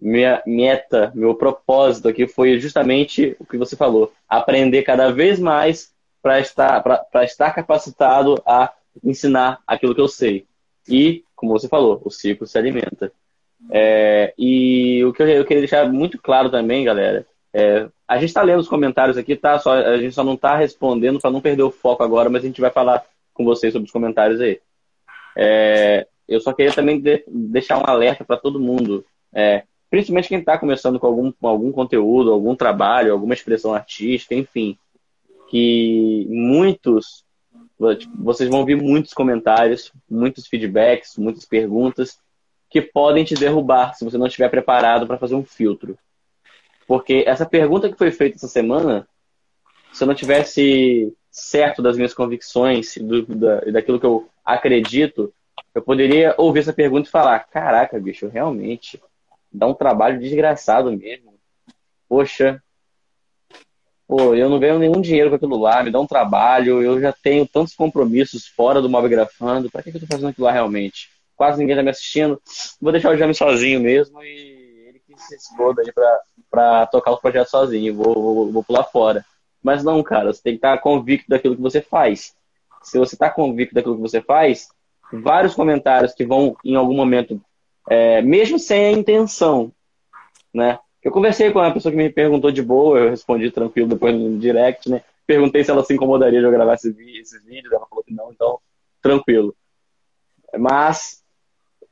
minha 0.00 0.42
meta, 0.44 1.12
meu 1.14 1.34
propósito 1.34 2.08
aqui 2.08 2.26
foi 2.26 2.58
justamente 2.58 3.36
o 3.38 3.46
que 3.46 3.56
você 3.56 3.76
falou: 3.76 4.12
aprender 4.28 4.82
cada 4.82 5.12
vez 5.12 5.38
mais 5.38 5.92
para 6.20 6.40
estar, 6.40 6.82
estar 7.22 7.52
capacitado 7.52 8.42
a 8.44 8.72
ensinar 9.04 9.60
aquilo 9.66 9.94
que 9.94 10.00
eu 10.00 10.08
sei. 10.08 10.46
E, 10.88 11.24
como 11.36 11.52
você 11.52 11.68
falou, 11.68 12.00
o 12.04 12.10
ciclo 12.10 12.46
se 12.46 12.58
alimenta. 12.58 13.12
É, 13.70 14.34
e 14.38 15.04
o 15.04 15.12
que 15.12 15.22
eu, 15.22 15.28
eu, 15.28 15.44
queria 15.44 15.60
deixar 15.60 15.88
muito 15.90 16.20
claro 16.20 16.50
também, 16.50 16.84
galera, 16.84 17.26
é, 17.52 17.88
a 18.08 18.16
gente 18.16 18.28
está 18.28 18.42
lendo 18.42 18.60
os 18.60 18.68
comentários 18.68 19.16
aqui, 19.16 19.36
tá? 19.36 19.58
Só, 19.58 19.72
a 19.72 19.98
gente 19.98 20.14
só 20.14 20.24
não 20.24 20.34
está 20.34 20.56
respondendo 20.56 21.20
para 21.20 21.30
não 21.30 21.40
perder 21.40 21.62
o 21.62 21.70
foco 21.70 22.02
agora, 22.02 22.30
mas 22.30 22.42
a 22.42 22.46
gente 22.46 22.60
vai 22.60 22.70
falar 22.70 23.04
com 23.34 23.44
vocês 23.44 23.72
sobre 23.72 23.86
os 23.86 23.92
comentários 23.92 24.40
aí. 24.40 24.60
É, 25.36 26.06
eu 26.26 26.40
só 26.40 26.52
queria 26.52 26.72
também 26.72 27.00
de, 27.00 27.22
deixar 27.28 27.78
um 27.78 27.86
alerta 27.86 28.24
para 28.24 28.36
todo 28.36 28.60
mundo, 28.60 29.04
é, 29.34 29.64
principalmente 29.90 30.28
quem 30.28 30.38
está 30.38 30.58
começando 30.58 30.98
com 30.98 31.06
algum, 31.06 31.32
algum 31.42 31.70
conteúdo, 31.70 32.32
algum 32.32 32.56
trabalho, 32.56 33.12
alguma 33.12 33.34
expressão 33.34 33.74
artística, 33.74 34.34
enfim, 34.34 34.78
que 35.48 36.26
muitos 36.28 37.25
vocês 37.78 38.48
vão 38.48 38.60
ouvir 38.60 38.76
muitos 38.76 39.12
comentários, 39.12 39.92
muitos 40.08 40.46
feedbacks, 40.46 41.16
muitas 41.16 41.44
perguntas 41.44 42.18
que 42.70 42.80
podem 42.80 43.24
te 43.24 43.34
derrubar 43.34 43.94
se 43.94 44.04
você 44.04 44.18
não 44.18 44.26
estiver 44.26 44.48
preparado 44.48 45.06
para 45.06 45.18
fazer 45.18 45.34
um 45.34 45.44
filtro. 45.44 45.98
Porque 46.86 47.24
essa 47.26 47.44
pergunta 47.44 47.90
que 47.90 47.98
foi 47.98 48.10
feita 48.10 48.36
essa 48.36 48.48
semana, 48.48 49.06
se 49.92 50.02
eu 50.02 50.06
não 50.06 50.14
tivesse 50.14 51.12
certo 51.30 51.82
das 51.82 51.96
minhas 51.96 52.14
convicções 52.14 52.96
e 52.96 53.02
da, 53.22 53.60
daquilo 53.60 54.00
que 54.00 54.06
eu 54.06 54.28
acredito, 54.44 55.32
eu 55.74 55.82
poderia 55.82 56.34
ouvir 56.38 56.60
essa 56.60 56.72
pergunta 56.72 57.08
e 57.08 57.12
falar: 57.12 57.40
caraca, 57.40 58.00
bicho, 58.00 58.28
realmente 58.28 59.00
dá 59.52 59.66
um 59.66 59.74
trabalho 59.74 60.18
desgraçado 60.18 60.90
mesmo. 60.92 61.34
Poxa, 62.08 62.62
pô, 64.06 64.34
eu 64.34 64.48
não 64.48 64.58
ganho 64.58 64.78
nenhum 64.78 65.00
dinheiro 65.00 65.30
com 65.30 65.36
aquilo 65.36 65.58
lá, 65.58 65.82
me 65.82 65.90
dá 65.90 66.00
um 66.00 66.06
trabalho, 66.06 66.82
eu 66.82 67.00
já 67.00 67.12
tenho 67.12 67.46
tantos 67.46 67.74
compromissos 67.74 68.46
fora 68.46 68.80
do 68.80 68.88
Mob 68.88 69.08
Grafando, 69.08 69.70
para 69.70 69.82
que, 69.82 69.90
que 69.90 69.96
eu 69.96 70.00
tô 70.00 70.06
fazendo 70.06 70.28
aquilo 70.28 70.46
lá 70.46 70.52
realmente? 70.52 71.10
Quase 71.34 71.58
ninguém 71.58 71.76
tá 71.76 71.82
me 71.82 71.90
assistindo, 71.90 72.40
vou 72.80 72.92
deixar 72.92 73.10
o 73.10 73.16
Jami 73.16 73.34
sozinho 73.34 73.80
mesmo 73.80 74.22
e 74.22 74.88
ele 74.88 75.00
que 75.00 75.20
se 75.20 75.34
exploda 75.34 75.82
aí 75.82 75.92
pra, 75.92 76.20
pra 76.50 76.86
tocar 76.86 77.12
os 77.12 77.20
projetos 77.20 77.50
sozinho, 77.50 77.94
vou, 77.94 78.14
vou, 78.14 78.52
vou 78.52 78.64
pular 78.64 78.84
fora. 78.84 79.24
Mas 79.62 79.82
não, 79.82 80.02
cara, 80.02 80.32
você 80.32 80.40
tem 80.40 80.52
que 80.52 80.58
estar 80.58 80.78
convicto 80.78 81.28
daquilo 81.28 81.56
que 81.56 81.62
você 81.62 81.80
faz. 81.80 82.34
Se 82.82 82.98
você 82.98 83.16
está 83.16 83.28
convicto 83.28 83.74
daquilo 83.74 83.96
que 83.96 84.00
você 84.00 84.22
faz, 84.22 84.68
vários 85.12 85.54
comentários 85.54 86.14
que 86.14 86.24
vão, 86.24 86.56
em 86.64 86.76
algum 86.76 86.94
momento, 86.94 87.40
é, 87.88 88.22
mesmo 88.22 88.58
sem 88.58 88.86
a 88.86 88.92
intenção, 88.92 89.72
né? 90.54 90.78
Eu 91.06 91.12
conversei 91.12 91.52
com 91.52 91.60
uma 91.60 91.72
pessoa 91.72 91.92
que 91.92 91.96
me 91.96 92.10
perguntou 92.10 92.50
de 92.50 92.60
boa, 92.60 92.98
eu 92.98 93.10
respondi 93.10 93.48
tranquilo 93.52 93.90
depois 93.90 94.12
no 94.12 94.40
direct, 94.40 94.90
né? 94.90 95.04
Perguntei 95.24 95.62
se 95.62 95.70
ela 95.70 95.84
se 95.84 95.94
incomodaria 95.94 96.40
de 96.40 96.44
eu 96.44 96.50
gravar 96.50 96.74
esses 96.74 96.96
vídeos, 96.96 97.72
ela 97.72 97.86
falou 97.86 98.02
que 98.02 98.12
não, 98.12 98.32
então 98.32 98.58
tranquilo. 99.00 99.54
Mas 100.58 101.22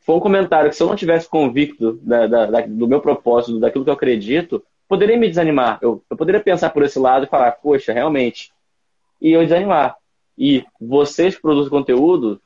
foi 0.00 0.16
um 0.16 0.20
comentário 0.20 0.68
que 0.68 0.74
se 0.74 0.82
eu 0.82 0.88
não 0.88 0.96
tivesse 0.96 1.28
convicto 1.28 1.92
da, 2.02 2.26
da, 2.26 2.46
da, 2.46 2.60
do 2.62 2.88
meu 2.88 3.00
propósito, 3.00 3.60
daquilo 3.60 3.84
que 3.84 3.90
eu 3.90 3.94
acredito, 3.94 4.60
poderia 4.88 5.16
me 5.16 5.28
desanimar. 5.28 5.78
Eu, 5.80 6.02
eu 6.10 6.16
poderia 6.16 6.40
pensar 6.40 6.70
por 6.70 6.82
esse 6.82 6.98
lado 6.98 7.24
e 7.24 7.28
falar, 7.28 7.52
poxa, 7.52 7.92
realmente. 7.92 8.52
E 9.20 9.30
eu 9.30 9.44
desanimar. 9.44 9.96
E 10.36 10.64
vocês 10.80 11.36
que 11.36 11.42
produzem 11.42 11.70
conteúdo, 11.70 12.40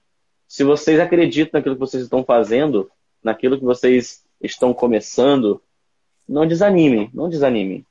se 0.46 0.64
vocês 0.64 1.00
acreditam 1.00 1.58
naquilo 1.58 1.76
que 1.76 1.80
vocês 1.80 2.02
estão 2.02 2.22
fazendo, 2.22 2.90
naquilo 3.24 3.56
que 3.58 3.64
vocês 3.64 4.22
estão 4.42 4.74
começando, 4.74 5.62
não 6.28 6.46
desanimem, 6.46 7.10
não 7.14 7.28
desanimem. 7.28 7.84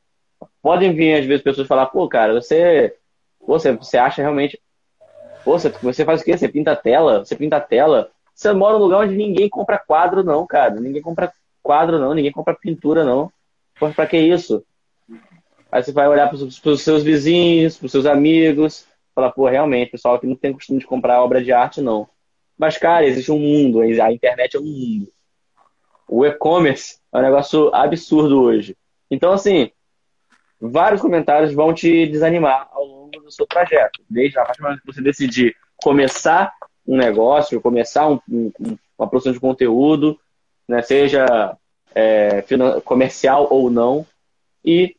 Podem 0.61 0.93
vir, 0.93 1.19
às 1.19 1.25
vezes, 1.25 1.43
pessoas 1.43 1.67
falar, 1.67 1.87
pô, 1.87 2.07
cara, 2.07 2.33
você, 2.33 2.95
você, 3.45 3.71
você 3.73 3.97
acha 3.97 4.21
realmente. 4.21 4.59
Pô, 5.43 5.57
você, 5.57 5.69
você 5.69 6.05
faz 6.05 6.21
o 6.21 6.23
quê? 6.23 6.37
Você 6.37 6.47
pinta 6.47 6.73
a 6.73 6.75
tela? 6.75 7.25
Você 7.25 7.35
pinta 7.35 7.57
a 7.57 7.61
tela? 7.61 8.11
Você 8.35 8.53
mora 8.53 8.77
num 8.77 8.83
lugar 8.83 8.99
onde 8.99 9.15
ninguém 9.15 9.49
compra 9.49 9.79
quadro, 9.79 10.23
não, 10.23 10.45
cara. 10.45 10.75
Ninguém 10.75 11.01
compra 11.01 11.31
quadro, 11.63 11.97
não. 11.97 12.13
Ninguém 12.13 12.31
compra 12.31 12.53
pintura, 12.53 13.03
não. 13.03 13.31
Pô, 13.79 13.89
pra 13.89 14.05
que 14.05 14.17
isso? 14.17 14.63
Aí 15.71 15.83
você 15.83 15.91
vai 15.91 16.07
olhar 16.07 16.29
para 16.29 16.37
os 16.37 16.81
seus 16.81 17.03
vizinhos, 17.03 17.77
para 17.77 17.85
os 17.85 17.91
seus 17.91 18.05
amigos, 18.05 18.85
falar, 19.13 19.31
pô, 19.31 19.47
realmente, 19.47 19.91
pessoal 19.91 20.15
aqui 20.15 20.27
não 20.27 20.35
tem 20.35 20.53
costume 20.53 20.79
de 20.79 20.87
comprar 20.87 21.23
obra 21.23 21.43
de 21.43 21.51
arte, 21.51 21.81
não. 21.81 22.07
Mas, 22.57 22.77
cara, 22.77 23.05
existe 23.05 23.31
um 23.31 23.39
mundo, 23.39 23.81
a 23.81 24.11
internet 24.11 24.55
é 24.55 24.59
um 24.59 24.63
mundo. 24.63 25.07
O 26.07 26.25
e-commerce 26.25 26.99
é 27.13 27.17
um 27.17 27.21
negócio 27.21 27.73
absurdo 27.73 28.41
hoje. 28.41 28.75
Então, 29.11 29.33
assim, 29.33 29.71
vários 30.59 31.01
comentários 31.01 31.53
vão 31.53 31.73
te 31.73 32.07
desanimar 32.07 32.69
ao 32.71 32.85
longo 32.85 33.19
do 33.19 33.31
seu 33.31 33.45
trajeto. 33.45 34.01
Desde 34.09 34.39
a 34.39 34.45
partir 34.45 34.59
do 34.59 34.63
momento 34.63 34.81
que 34.81 34.93
você 34.93 35.01
decidir 35.01 35.55
começar 35.77 36.53
um 36.87 36.95
negócio, 36.95 37.61
começar 37.61 38.07
um, 38.07 38.19
um, 38.29 38.77
uma 38.97 39.07
produção 39.07 39.33
de 39.33 39.39
conteúdo, 39.39 40.17
né, 40.67 40.81
seja 40.81 41.57
é, 41.93 42.43
comercial 42.83 43.47
ou 43.49 43.69
não, 43.69 44.05
e 44.63 44.95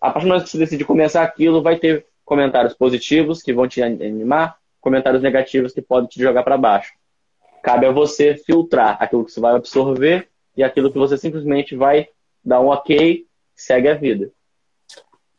a 0.00 0.10
partir 0.10 0.26
do 0.26 0.28
momento 0.28 0.44
que 0.44 0.50
você 0.50 0.58
decidir 0.58 0.84
começar 0.84 1.22
aquilo, 1.22 1.62
vai 1.62 1.76
ter 1.76 2.06
comentários 2.24 2.74
positivos 2.74 3.42
que 3.42 3.52
vão 3.52 3.68
te 3.68 3.82
animar, 3.82 4.56
comentários 4.80 5.22
negativos 5.22 5.72
que 5.72 5.82
podem 5.82 6.08
te 6.08 6.20
jogar 6.20 6.42
para 6.42 6.58
baixo. 6.58 6.92
Cabe 7.62 7.86
a 7.86 7.90
você 7.90 8.36
filtrar 8.36 8.96
aquilo 9.00 9.24
que 9.24 9.32
você 9.32 9.40
vai 9.40 9.54
absorver 9.54 10.28
e 10.56 10.62
aquilo 10.62 10.90
que 10.90 10.98
você 10.98 11.16
simplesmente 11.16 11.76
vai 11.76 12.08
dar 12.44 12.60
um 12.60 12.68
ok, 12.68 13.24
segue 13.54 13.88
a 13.88 13.94
vida. 13.94 14.30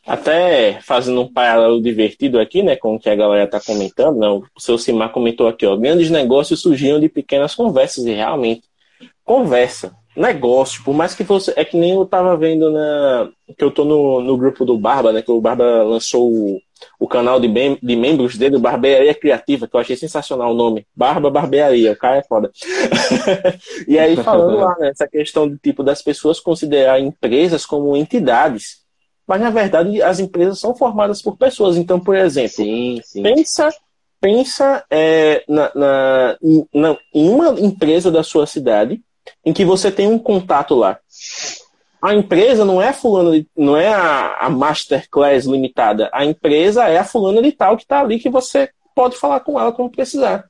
Até 0.05 0.79
fazendo 0.81 1.21
um 1.21 1.31
paralelo 1.31 1.81
divertido 1.81 2.39
aqui, 2.39 2.63
né, 2.63 2.77
com 2.77 2.95
o 2.95 2.99
que 2.99 3.09
a 3.09 3.15
galera 3.15 3.43
está 3.43 3.59
comentando, 3.59 4.19
né, 4.19 4.27
o 4.27 4.43
seu 4.57 4.77
Simar 4.77 5.11
comentou 5.11 5.47
aqui, 5.47 5.65
ó, 5.65 5.75
grandes 5.75 6.09
negócios 6.09 6.61
surgiram 6.61 6.99
de 6.99 7.09
pequenas 7.09 7.53
conversas, 7.53 8.05
e 8.05 8.13
realmente, 8.13 8.63
conversa, 9.23 9.93
negócio, 10.17 10.83
por 10.83 10.93
mais 10.93 11.13
que 11.13 11.23
você, 11.23 11.53
é 11.55 11.63
que 11.63 11.77
nem 11.77 11.91
eu 11.91 12.03
estava 12.03 12.35
vendo 12.35 12.71
na, 12.71 13.29
que 13.55 13.63
eu 13.63 13.69
tô 13.69 13.85
no, 13.85 14.21
no 14.21 14.35
grupo 14.35 14.65
do 14.65 14.77
Barba, 14.77 15.13
né, 15.13 15.21
que 15.21 15.31
o 15.31 15.39
Barba 15.39 15.83
lançou 15.83 16.31
o, 16.31 16.59
o 16.99 17.07
canal 17.07 17.39
de, 17.39 17.47
bem, 17.47 17.77
de 17.81 17.95
membros 17.95 18.35
dele, 18.35 18.57
Barbearia 18.57 19.13
Criativa, 19.13 19.67
que 19.67 19.75
eu 19.75 19.79
achei 19.79 19.95
sensacional 19.95 20.51
o 20.51 20.55
nome. 20.55 20.87
Barba 20.95 21.29
Barbearia, 21.29 21.91
o 21.91 21.95
cara 21.95 22.17
é 22.17 22.23
foda. 22.23 22.51
e 23.87 23.97
aí 23.99 24.15
falando 24.17 24.57
lá, 24.57 24.75
né, 24.79 24.89
essa 24.89 25.07
questão 25.07 25.47
do 25.47 25.57
tipo 25.57 25.83
das 25.83 26.01
pessoas 26.01 26.39
considerar 26.39 26.99
empresas 26.99 27.65
como 27.65 27.95
entidades. 27.95 28.85
Mas 29.27 29.41
na 29.41 29.49
verdade 29.49 30.01
as 30.01 30.19
empresas 30.19 30.59
são 30.59 30.75
formadas 30.75 31.21
por 31.21 31.37
pessoas. 31.37 31.77
Então, 31.77 31.99
por 31.99 32.15
exemplo, 32.15 32.49
sim, 32.49 33.01
sim. 33.03 33.21
pensa 33.21 33.69
pensa 34.19 34.83
é, 34.89 35.43
na, 35.47 35.71
na, 35.75 36.37
na, 36.73 36.97
em 37.13 37.29
uma 37.29 37.49
empresa 37.59 38.09
da 38.09 38.23
sua 38.23 38.47
cidade 38.47 38.99
em 39.47 39.53
que 39.53 39.63
você 39.63 39.91
tem 39.91 40.07
um 40.07 40.19
contato 40.19 40.75
lá 40.75 40.99
a 42.01 42.13
empresa 42.13 42.63
não 42.63 42.81
é 42.81 42.93
fulano, 42.93 43.45
não 43.55 43.75
é 43.75 43.93
a, 43.93 44.37
a 44.39 44.49
masterclass 44.49 45.45
limitada. 45.45 46.09
A 46.13 46.25
empresa 46.25 46.85
é 46.85 46.97
a 46.97 47.03
fulana 47.03 47.41
de 47.41 47.51
tal 47.51 47.75
que 47.75 47.83
está 47.83 48.01
ali 48.01 48.19
que 48.19 48.29
você 48.29 48.69
pode 48.95 49.17
falar 49.17 49.39
com 49.39 49.59
ela 49.59 49.71
quando 49.71 49.91
precisar. 49.91 50.45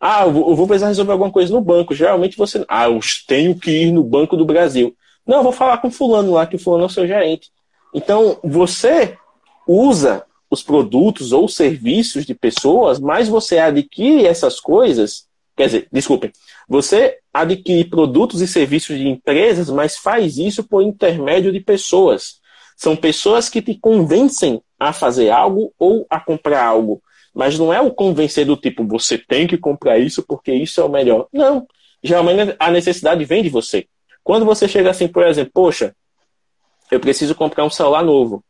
Ah, 0.00 0.24
eu 0.24 0.32
vou, 0.32 0.66
precisar 0.66 0.88
resolver 0.88 1.12
alguma 1.12 1.30
coisa 1.30 1.52
no 1.52 1.60
banco. 1.60 1.94
Geralmente 1.94 2.36
você. 2.36 2.64
Ah, 2.68 2.88
eu 2.88 3.00
tenho 3.26 3.58
que 3.58 3.70
ir 3.70 3.92
no 3.92 4.04
Banco 4.04 4.36
do 4.36 4.44
Brasil. 4.44 4.94
Não, 5.26 5.38
eu 5.38 5.42
vou 5.42 5.52
falar 5.52 5.78
com 5.78 5.90
fulano 5.90 6.32
lá, 6.32 6.46
que 6.46 6.58
fulano 6.58 6.84
é 6.84 6.86
o 6.86 6.90
seu 6.90 7.06
gerente. 7.06 7.50
Então, 7.92 8.38
você 8.44 9.16
usa 9.66 10.24
os 10.48 10.62
produtos 10.62 11.32
ou 11.32 11.48
serviços 11.48 12.24
de 12.24 12.34
pessoas, 12.34 13.00
mas 13.00 13.28
você 13.28 13.58
adquire 13.58 14.26
essas 14.26 14.60
coisas. 14.60 15.26
Quer 15.56 15.66
dizer, 15.66 15.88
desculpem, 15.90 16.30
você 16.68 17.18
adquire 17.40 17.88
produtos 17.88 18.40
e 18.40 18.48
serviços 18.48 18.98
de 18.98 19.08
empresas, 19.08 19.70
mas 19.70 19.96
faz 19.96 20.38
isso 20.38 20.64
por 20.64 20.82
intermédio 20.82 21.52
de 21.52 21.60
pessoas. 21.60 22.40
São 22.76 22.94
pessoas 22.94 23.48
que 23.48 23.62
te 23.62 23.74
convencem 23.74 24.60
a 24.78 24.92
fazer 24.92 25.30
algo 25.30 25.72
ou 25.78 26.06
a 26.10 26.20
comprar 26.20 26.64
algo. 26.64 27.02
Mas 27.34 27.58
não 27.58 27.72
é 27.72 27.80
o 27.80 27.90
convencer 27.90 28.46
do 28.46 28.56
tipo, 28.56 28.86
você 28.86 29.18
tem 29.18 29.46
que 29.46 29.58
comprar 29.58 29.98
isso 29.98 30.22
porque 30.22 30.52
isso 30.52 30.80
é 30.80 30.84
o 30.84 30.88
melhor. 30.88 31.26
Não. 31.32 31.66
Geralmente 32.02 32.54
a 32.58 32.70
necessidade 32.70 33.24
vem 33.24 33.42
de 33.42 33.48
você. 33.48 33.86
Quando 34.22 34.44
você 34.44 34.66
chega 34.66 34.90
assim, 34.90 35.08
por 35.08 35.24
exemplo, 35.24 35.52
poxa, 35.54 35.94
eu 36.90 37.00
preciso 37.00 37.34
comprar 37.34 37.64
um 37.64 37.70
celular 37.70 38.02
novo. 38.02 38.42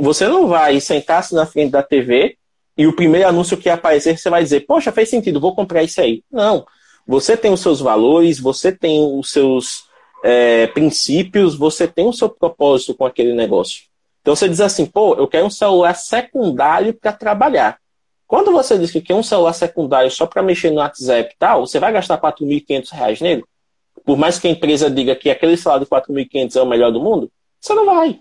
Você 0.00 0.28
não 0.28 0.46
vai 0.46 0.80
sentar-se 0.80 1.34
na 1.34 1.46
frente 1.46 1.70
da 1.70 1.82
TV 1.82 2.36
e 2.76 2.86
o 2.86 2.94
primeiro 2.94 3.28
anúncio 3.28 3.56
que 3.56 3.68
aparecer 3.68 4.18
você 4.18 4.28
vai 4.28 4.42
dizer, 4.42 4.60
poxa, 4.66 4.92
fez 4.92 5.08
sentido, 5.08 5.40
vou 5.40 5.54
comprar 5.54 5.82
isso 5.82 6.00
aí. 6.00 6.22
Não. 6.30 6.66
Você 7.06 7.36
tem 7.36 7.52
os 7.52 7.60
seus 7.60 7.80
valores, 7.80 8.38
você 8.38 8.70
tem 8.70 9.00
os 9.18 9.30
seus 9.30 9.84
é, 10.22 10.66
princípios, 10.68 11.54
você 11.54 11.88
tem 11.88 12.06
o 12.06 12.12
seu 12.12 12.28
propósito 12.28 12.94
com 12.94 13.04
aquele 13.04 13.34
negócio. 13.34 13.84
Então 14.20 14.36
você 14.36 14.48
diz 14.48 14.60
assim, 14.60 14.86
pô, 14.86 15.14
eu 15.14 15.26
quero 15.26 15.46
um 15.46 15.50
celular 15.50 15.94
secundário 15.94 16.92
para 16.94 17.12
trabalhar. 17.12 17.78
Quando 18.26 18.52
você 18.52 18.78
diz 18.78 18.90
que 18.90 19.00
quer 19.00 19.14
um 19.14 19.22
celular 19.22 19.52
secundário 19.52 20.10
só 20.10 20.24
para 20.26 20.42
mexer 20.42 20.70
no 20.70 20.76
WhatsApp 20.76 21.32
e 21.34 21.38
tal, 21.38 21.66
você 21.66 21.80
vai 21.80 21.92
gastar 21.92 22.14
R$ 22.14 22.20
4.500 22.20 23.20
nele? 23.22 23.44
Por 24.04 24.16
mais 24.16 24.38
que 24.38 24.46
a 24.46 24.50
empresa 24.50 24.90
diga 24.90 25.16
que 25.16 25.30
aquele 25.30 25.56
salário 25.56 25.84
de 25.84 25.90
4.500 25.90 26.56
é 26.56 26.62
o 26.62 26.66
melhor 26.66 26.92
do 26.92 27.00
mundo, 27.00 27.30
você 27.60 27.74
não 27.74 27.86
vai. 27.86 28.20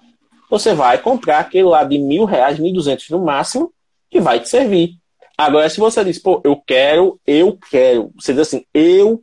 Você 0.49 0.73
vai 0.73 0.97
comprar 0.97 1.39
aquele 1.39 1.65
lá 1.65 1.83
de 1.83 1.99
mil 1.99 2.25
reais, 2.25 2.59
1.200 2.59 3.11
no 3.11 3.19
máximo, 3.19 3.71
que 4.09 4.19
vai 4.19 4.39
te 4.39 4.49
servir. 4.49 4.98
Agora, 5.39 5.69
se 5.69 5.79
você 5.79 6.03
diz, 6.03 6.19
pô, 6.19 6.41
eu 6.43 6.57
quero, 6.57 7.17
eu 7.25 7.57
quero, 7.71 8.11
você 8.19 8.33
diz 8.33 8.41
assim, 8.41 8.65
eu 8.73 9.21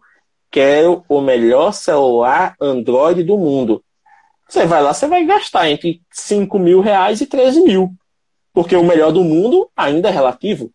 quero 0.50 1.04
o 1.10 1.20
melhor 1.20 1.72
celular 1.72 2.56
Android 2.58 3.22
do 3.22 3.36
mundo. 3.36 3.84
Você 4.48 4.64
vai 4.64 4.82
lá, 4.82 4.94
você 4.94 5.06
vai 5.06 5.26
gastar 5.26 5.68
entre 5.68 6.00
5 6.10 6.58
mil 6.58 6.80
reais 6.80 7.20
e 7.20 7.26
13 7.26 7.60
mil. 7.60 7.92
Porque 8.54 8.74
o 8.74 8.82
melhor 8.82 9.12
do 9.12 9.22
mundo 9.22 9.70
ainda 9.76 10.08
é 10.08 10.10
relativo. 10.10 10.72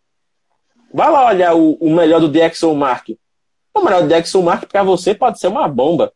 Vai 0.93 1.09
lá 1.09 1.25
olhar 1.29 1.55
o, 1.55 1.71
o 1.81 1.89
melhor 1.89 2.19
do 2.19 2.29
DxOMark. 2.29 3.17
O 3.73 3.81
melhor 3.81 4.03
do 4.03 4.09
DxOMark 4.09 4.67
para 4.67 4.83
você 4.83 5.15
pode 5.15 5.39
ser 5.39 5.47
uma 5.47 5.67
bomba. 5.67 6.13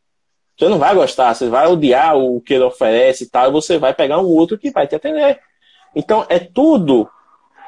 Você 0.56 0.70
não 0.70 0.78
vai 0.78 0.94
gostar, 0.94 1.34
você 1.34 1.50
vai 1.50 1.66
odiar 1.66 2.16
o 2.16 2.40
que 2.42 2.54
ele 2.54 2.64
oferece 2.64 3.24
e 3.24 3.28
tal, 3.28 3.50
e 3.50 3.52
você 3.52 3.80
vai 3.80 3.92
pegar 3.92 4.20
um 4.20 4.28
outro 4.28 4.56
que 4.56 4.70
vai 4.70 4.86
te 4.86 4.94
atender. 4.94 5.40
Então 5.96 6.28
é 6.30 6.38
tudo, 6.38 7.10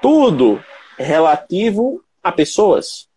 tudo 0.03 0.64
relativo 0.98 2.02
a 2.24 2.32
pessoas. 2.32 3.08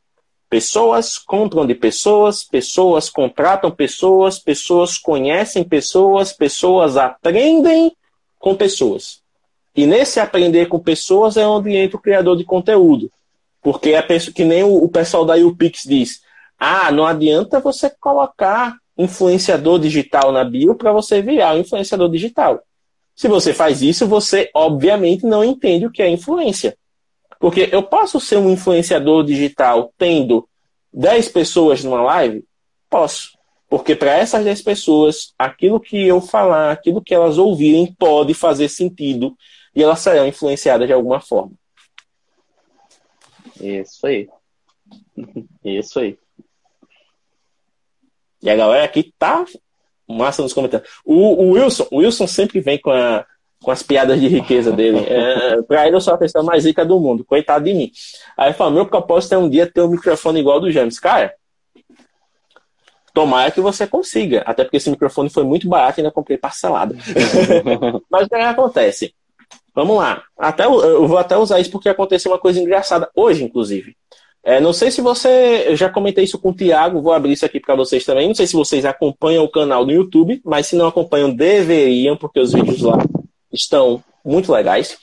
Pessoas 0.48 1.16
compram 1.16 1.66
de 1.66 1.74
pessoas, 1.74 2.42
pessoas 2.42 3.08
contratam 3.08 3.70
pessoas, 3.70 4.38
pessoas 4.38 4.98
conhecem 4.98 5.62
pessoas, 5.62 6.32
pessoas 6.32 6.96
aprendem 6.96 7.96
com 8.38 8.54
pessoas. 8.54 9.20
E 9.76 9.86
nesse 9.86 10.18
aprender 10.18 10.66
com 10.66 10.80
pessoas 10.80 11.36
é 11.36 11.46
onde 11.46 11.76
entra 11.76 11.96
o 11.96 12.00
criador 12.00 12.36
de 12.36 12.44
conteúdo. 12.44 13.10
Porque 13.62 13.90
é 13.90 14.02
que 14.02 14.44
nem 14.44 14.64
o 14.64 14.88
pessoal 14.88 15.24
da 15.24 15.36
UPix 15.36 15.84
diz: 15.84 16.20
ah, 16.58 16.90
não 16.90 17.06
adianta 17.06 17.60
você 17.60 17.88
colocar 18.00 18.76
influenciador 18.98 19.78
digital 19.78 20.32
na 20.32 20.44
bio 20.44 20.74
para 20.74 20.92
você 20.92 21.22
virar 21.22 21.54
um 21.54 21.60
influenciador 21.60 22.10
digital. 22.10 22.60
Se 23.14 23.28
você 23.28 23.52
faz 23.52 23.82
isso, 23.82 24.06
você 24.06 24.50
obviamente 24.54 25.24
não 25.24 25.44
entende 25.44 25.86
o 25.86 25.92
que 25.92 26.02
é 26.02 26.08
influência. 26.08 26.76
Porque 27.40 27.70
eu 27.72 27.82
posso 27.82 28.20
ser 28.20 28.36
um 28.36 28.50
influenciador 28.50 29.24
digital 29.24 29.94
tendo 29.96 30.46
10 30.92 31.30
pessoas 31.30 31.82
numa 31.82 32.02
live? 32.02 32.44
Posso. 32.88 33.36
Porque 33.66 33.96
para 33.96 34.12
essas 34.12 34.44
10 34.44 34.60
pessoas, 34.60 35.32
aquilo 35.38 35.80
que 35.80 36.06
eu 36.06 36.20
falar, 36.20 36.70
aquilo 36.70 37.02
que 37.02 37.14
elas 37.14 37.38
ouvirem, 37.38 37.94
pode 37.94 38.34
fazer 38.34 38.68
sentido 38.68 39.34
e 39.74 39.82
elas 39.82 40.00
serão 40.00 40.26
influenciadas 40.26 40.86
de 40.86 40.92
alguma 40.92 41.18
forma. 41.18 41.52
Isso 43.58 44.06
aí. 44.06 44.28
Isso 45.64 45.98
aí. 45.98 46.18
E 48.42 48.50
a 48.50 48.56
galera 48.56 48.84
aqui 48.84 49.14
tá 49.18 49.46
massa 50.06 50.42
nos 50.42 50.52
comentários. 50.52 50.90
O, 51.04 51.14
o 51.14 51.50
Wilson, 51.52 51.86
o 51.90 51.98
Wilson 51.98 52.26
sempre 52.26 52.60
vem 52.60 52.78
com 52.78 52.90
a, 52.90 53.24
com 53.62 53.70
as 53.70 53.82
piadas 53.82 54.18
de 54.18 54.26
riqueza 54.26 54.72
dele. 54.72 54.98
É, 55.06 55.62
pra 55.62 55.86
ele 55.86 55.96
eu 55.96 56.00
sou 56.00 56.14
a 56.14 56.18
pessoa 56.18 56.42
mais 56.42 56.64
rica 56.64 56.84
do 56.84 56.98
mundo, 56.98 57.24
coitado 57.24 57.64
de 57.64 57.74
mim. 57.74 57.92
Aí 58.36 58.48
ele 58.48 58.54
falou, 58.54 58.72
meu 58.72 58.86
propósito 58.86 59.34
é 59.34 59.38
um 59.38 59.48
dia 59.48 59.70
ter 59.70 59.82
um 59.82 59.88
microfone 59.88 60.40
igual 60.40 60.56
ao 60.56 60.60
do 60.62 60.70
James. 60.70 60.98
Cara, 60.98 61.34
tomara 63.12 63.50
que 63.50 63.60
você 63.60 63.86
consiga, 63.86 64.42
até 64.46 64.64
porque 64.64 64.78
esse 64.78 64.90
microfone 64.90 65.28
foi 65.28 65.44
muito 65.44 65.68
barato 65.68 65.98
e 65.98 66.00
ainda 66.00 66.12
comprei 66.12 66.38
parcelado. 66.38 66.96
Mas 68.10 68.26
o 68.26 68.28
que 68.28 68.34
acontece? 68.34 69.14
Vamos 69.74 69.98
lá. 69.98 70.22
Até, 70.38 70.64
eu 70.64 71.06
vou 71.06 71.18
até 71.18 71.36
usar 71.36 71.60
isso 71.60 71.70
porque 71.70 71.88
aconteceu 71.88 72.32
uma 72.32 72.38
coisa 72.38 72.58
engraçada 72.58 73.10
hoje, 73.14 73.44
inclusive. 73.44 73.94
É, 74.42 74.58
não 74.58 74.72
sei 74.72 74.90
se 74.90 75.02
você. 75.02 75.66
Eu 75.68 75.76
já 75.76 75.90
comentei 75.90 76.24
isso 76.24 76.38
com 76.38 76.48
o 76.48 76.54
Thiago, 76.54 77.02
vou 77.02 77.12
abrir 77.12 77.32
isso 77.32 77.44
aqui 77.44 77.60
para 77.60 77.74
vocês 77.74 78.06
também. 78.06 78.26
Não 78.26 78.34
sei 78.34 78.46
se 78.46 78.54
vocês 78.54 78.86
acompanham 78.86 79.44
o 79.44 79.50
canal 79.50 79.84
do 79.84 79.92
YouTube, 79.92 80.40
mas 80.42 80.66
se 80.66 80.76
não 80.76 80.86
acompanham, 80.86 81.30
deveriam, 81.30 82.16
porque 82.16 82.40
os 82.40 82.54
vídeos 82.54 82.80
lá 82.80 82.96
estão 83.52 84.02
muito 84.24 84.52
legais. 84.52 84.98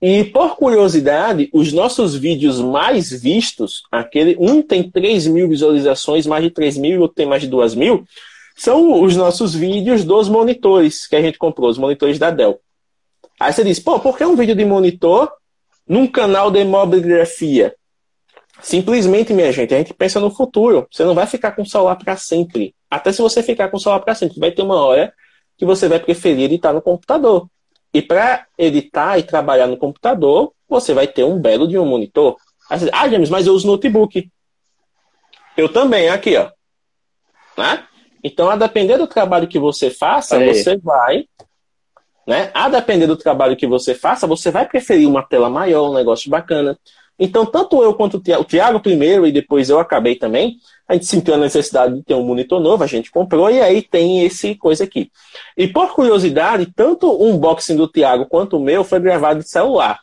E 0.00 0.24
por 0.24 0.56
curiosidade, 0.56 1.48
os 1.52 1.72
nossos 1.72 2.16
vídeos 2.16 2.60
mais 2.60 3.10
vistos, 3.10 3.82
aquele 3.90 4.36
um 4.38 4.60
tem 4.60 4.90
3 4.90 5.28
mil 5.28 5.48
visualizações, 5.48 6.26
mais 6.26 6.42
de 6.42 6.50
3 6.50 6.76
mil, 6.76 7.02
outro 7.02 7.14
tem 7.14 7.26
mais 7.26 7.42
de 7.42 7.48
2 7.48 7.76
mil, 7.76 8.04
são 8.56 9.02
os 9.02 9.16
nossos 9.16 9.54
vídeos 9.54 10.04
dos 10.04 10.28
monitores 10.28 11.06
que 11.06 11.16
a 11.16 11.22
gente 11.22 11.38
comprou, 11.38 11.70
os 11.70 11.78
monitores 11.78 12.18
da 12.18 12.30
Dell. 12.30 12.60
Aí 13.38 13.52
você 13.52 13.64
diz, 13.64 13.78
pô, 13.78 13.98
por 14.00 14.16
que 14.16 14.24
um 14.24 14.36
vídeo 14.36 14.54
de 14.54 14.64
monitor 14.64 15.30
num 15.86 16.06
canal 16.06 16.50
de 16.50 16.64
mobigrafia? 16.64 17.74
Simplesmente, 18.60 19.32
minha 19.32 19.50
gente, 19.52 19.74
a 19.74 19.78
gente 19.78 19.94
pensa 19.94 20.20
no 20.20 20.30
futuro. 20.30 20.86
Você 20.90 21.04
não 21.04 21.14
vai 21.14 21.26
ficar 21.26 21.52
com 21.52 21.62
o 21.62 21.66
celular 21.66 21.96
para 21.96 22.16
sempre. 22.16 22.74
Até 22.88 23.12
se 23.12 23.20
você 23.20 23.42
ficar 23.42 23.68
com 23.68 23.76
o 23.76 23.80
celular 23.80 24.00
para 24.00 24.14
sempre, 24.14 24.38
vai 24.38 24.52
ter 24.52 24.62
uma 24.62 24.84
hora 24.84 25.12
que 25.58 25.64
você 25.64 25.88
vai 25.88 25.98
preferir 25.98 26.44
editar 26.44 26.72
no 26.72 26.82
computador. 26.82 27.48
E 27.94 28.00
para 28.00 28.46
editar 28.56 29.18
e 29.18 29.22
trabalhar 29.22 29.66
no 29.66 29.76
computador, 29.76 30.52
você 30.68 30.94
vai 30.94 31.06
ter 31.06 31.24
um 31.24 31.38
belo 31.38 31.68
de 31.68 31.78
um 31.78 31.84
monitor. 31.84 32.36
ah, 32.70 33.08
James, 33.08 33.28
mas 33.28 33.46
eu 33.46 33.54
uso 33.54 33.66
notebook. 33.66 34.30
Eu 35.56 35.70
também, 35.70 36.08
aqui, 36.08 36.36
ó. 36.36 36.50
Né? 37.56 37.86
Então, 38.24 38.48
a 38.48 38.56
depender 38.56 38.96
do 38.96 39.06
trabalho 39.06 39.48
que 39.48 39.58
você 39.58 39.90
faça, 39.90 40.38
Aí. 40.38 40.54
você 40.54 40.78
vai. 40.78 41.26
Né? 42.26 42.50
A 42.54 42.68
depender 42.68 43.06
do 43.06 43.16
trabalho 43.16 43.56
que 43.56 43.66
você 43.66 43.94
faça, 43.94 44.26
você 44.26 44.50
vai 44.50 44.66
preferir 44.66 45.08
uma 45.08 45.22
tela 45.22 45.50
maior, 45.50 45.90
um 45.90 45.94
negócio 45.94 46.30
bacana. 46.30 46.78
Então, 47.24 47.46
tanto 47.46 47.80
eu 47.84 47.94
quanto 47.94 48.16
o 48.16 48.44
Tiago, 48.44 48.80
primeiro 48.80 49.24
e 49.24 49.30
depois 49.30 49.70
eu 49.70 49.78
acabei 49.78 50.16
também, 50.16 50.56
a 50.88 50.94
gente 50.94 51.06
sentiu 51.06 51.34
a 51.34 51.38
necessidade 51.38 51.94
de 51.94 52.02
ter 52.02 52.14
um 52.14 52.24
monitor 52.24 52.58
novo, 52.58 52.82
a 52.82 52.86
gente 52.88 53.12
comprou 53.12 53.48
e 53.48 53.60
aí 53.60 53.80
tem 53.80 54.24
esse 54.24 54.56
coisa 54.56 54.82
aqui. 54.82 55.08
E 55.56 55.68
por 55.68 55.94
curiosidade, 55.94 56.66
tanto 56.74 57.08
o 57.08 57.30
unboxing 57.30 57.76
do 57.76 57.86
Tiago 57.86 58.26
quanto 58.26 58.56
o 58.56 58.60
meu 58.60 58.82
foi 58.82 58.98
gravado 58.98 59.38
de 59.38 59.48
celular. 59.48 60.00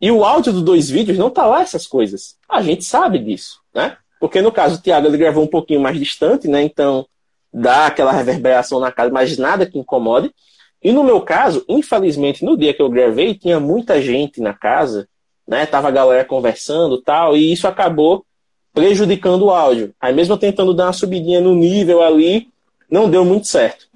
E 0.00 0.12
o 0.12 0.24
áudio 0.24 0.52
dos 0.52 0.62
dois 0.62 0.88
vídeos 0.88 1.18
não 1.18 1.28
tá 1.28 1.44
lá 1.44 1.60
essas 1.60 1.88
coisas. 1.88 2.36
A 2.48 2.62
gente 2.62 2.84
sabe 2.84 3.18
disso, 3.18 3.58
né? 3.74 3.96
Porque 4.20 4.40
no 4.40 4.52
caso 4.52 4.76
o 4.76 4.80
Tiago 4.80 5.08
ele 5.08 5.18
gravou 5.18 5.42
um 5.42 5.48
pouquinho 5.48 5.80
mais 5.80 5.98
distante, 5.98 6.46
né? 6.46 6.62
Então 6.62 7.04
dá 7.52 7.86
aquela 7.86 8.12
reverberação 8.12 8.78
na 8.78 8.92
casa, 8.92 9.10
mas 9.10 9.36
nada 9.36 9.66
que 9.66 9.76
incomode. 9.76 10.32
E 10.80 10.92
no 10.92 11.02
meu 11.02 11.20
caso, 11.20 11.64
infelizmente, 11.68 12.44
no 12.44 12.56
dia 12.56 12.72
que 12.72 12.80
eu 12.80 12.88
gravei, 12.88 13.34
tinha 13.34 13.58
muita 13.58 14.00
gente 14.00 14.40
na 14.40 14.54
casa, 14.54 15.08
né? 15.50 15.66
Tava 15.66 15.88
a 15.88 15.90
galera 15.90 16.24
conversando 16.24 17.02
tal, 17.02 17.36
e 17.36 17.52
isso 17.52 17.66
acabou 17.66 18.24
prejudicando 18.72 19.46
o 19.46 19.50
áudio. 19.50 19.92
Aí 20.00 20.14
mesmo 20.14 20.38
tentando 20.38 20.72
dar 20.72 20.86
uma 20.86 20.92
subidinha 20.92 21.40
no 21.40 21.56
nível 21.56 22.00
ali, 22.00 22.48
não 22.88 23.10
deu 23.10 23.24
muito 23.24 23.48
certo. 23.48 23.88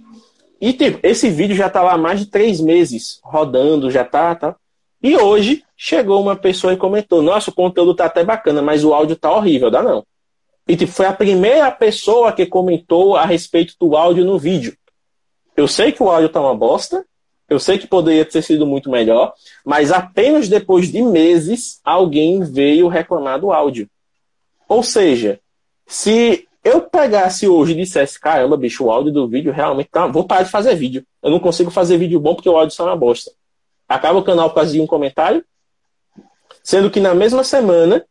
E 0.61 0.73
tipo, 0.73 0.99
esse 1.01 1.31
vídeo 1.31 1.55
já 1.55 1.71
tá 1.71 1.81
lá 1.81 1.93
há 1.93 1.99
mais 1.99 2.19
de 2.19 2.27
três 2.27 2.61
meses 2.61 3.21
rodando, 3.23 3.89
já 3.89 4.05
tá, 4.05 4.35
tá. 4.35 4.57
E 5.01 5.17
hoje 5.17 5.63
chegou 5.77 6.21
uma 6.21 6.35
pessoa 6.35 6.73
e 6.73 6.77
comentou: 6.77 7.23
Nossa, 7.23 7.51
o 7.51 7.55
conteúdo 7.55 7.95
tá 7.95 8.07
até 8.07 8.25
bacana, 8.25 8.61
mas 8.61 8.85
o 8.85 8.93
áudio 8.93 9.15
tá 9.15 9.31
horrível, 9.31 9.71
dá 9.71 9.81
não. 9.81 10.05
E 10.67 10.77
tipo, 10.77 10.91
foi 10.91 11.07
a 11.07 11.13
primeira 11.13 11.71
pessoa 11.71 12.33
que 12.33 12.47
comentou 12.47 13.15
a 13.15 13.25
respeito 13.25 13.75
do 13.79 13.97
áudio 13.97 14.25
no 14.25 14.39
vídeo. 14.39 14.77
Eu 15.57 15.69
sei 15.69 15.93
que 15.93 16.03
o 16.03 16.11
áudio 16.11 16.31
tá 16.31 16.41
uma 16.41 16.55
bosta, 16.55 17.05
eu 17.49 17.59
sei 17.59 17.78
que 17.78 17.86
poderia 17.86 18.24
ter 18.24 18.42
sido 18.42 18.66
muito 18.66 18.90
melhor, 18.90 19.34
mas 19.64 19.92
apenas 19.92 20.49
depois 20.49 20.90
de 20.90 21.03
meses 21.03 21.80
alguém 21.84 22.42
veio 22.42 22.88
reclamar 22.88 23.40
do 23.40 23.53
áudio. 23.53 23.88
Ou 24.68 24.82
seja, 24.82 25.38
se 25.86 26.49
eu 26.64 26.80
pegasse 26.80 27.47
hoje 27.47 27.72
e 27.72 27.76
dissesse, 27.76 28.18
caramba, 28.18 28.57
bicho, 28.57 28.84
o 28.84 28.90
áudio 28.90 29.12
do 29.12 29.28
vídeo 29.28 29.53
realmente 29.53 29.90
tá. 29.90 30.07
Vou 30.07 30.24
parar 30.26 30.45
de 30.45 30.51
fazer 30.51 30.74
vídeo. 30.74 31.05
Eu 31.22 31.30
não 31.30 31.38
consigo 31.38 31.70
fazer 31.70 31.99
vídeo 31.99 32.18
bom 32.18 32.34
porque 32.34 32.49
o 32.49 32.57
áudio 32.57 32.72
está 32.72 32.84
uma 32.84 32.97
bosta. 32.97 33.30
Acaba 33.86 34.18
o 34.18 34.24
canal 34.24 34.53
causa 34.53 34.72
de 34.72 34.80
um 34.80 34.86
comentário. 34.86 35.45
Sendo 36.62 36.90
que 36.90 37.01
na 37.01 37.14
mesma 37.14 37.45
semana 37.45 38.07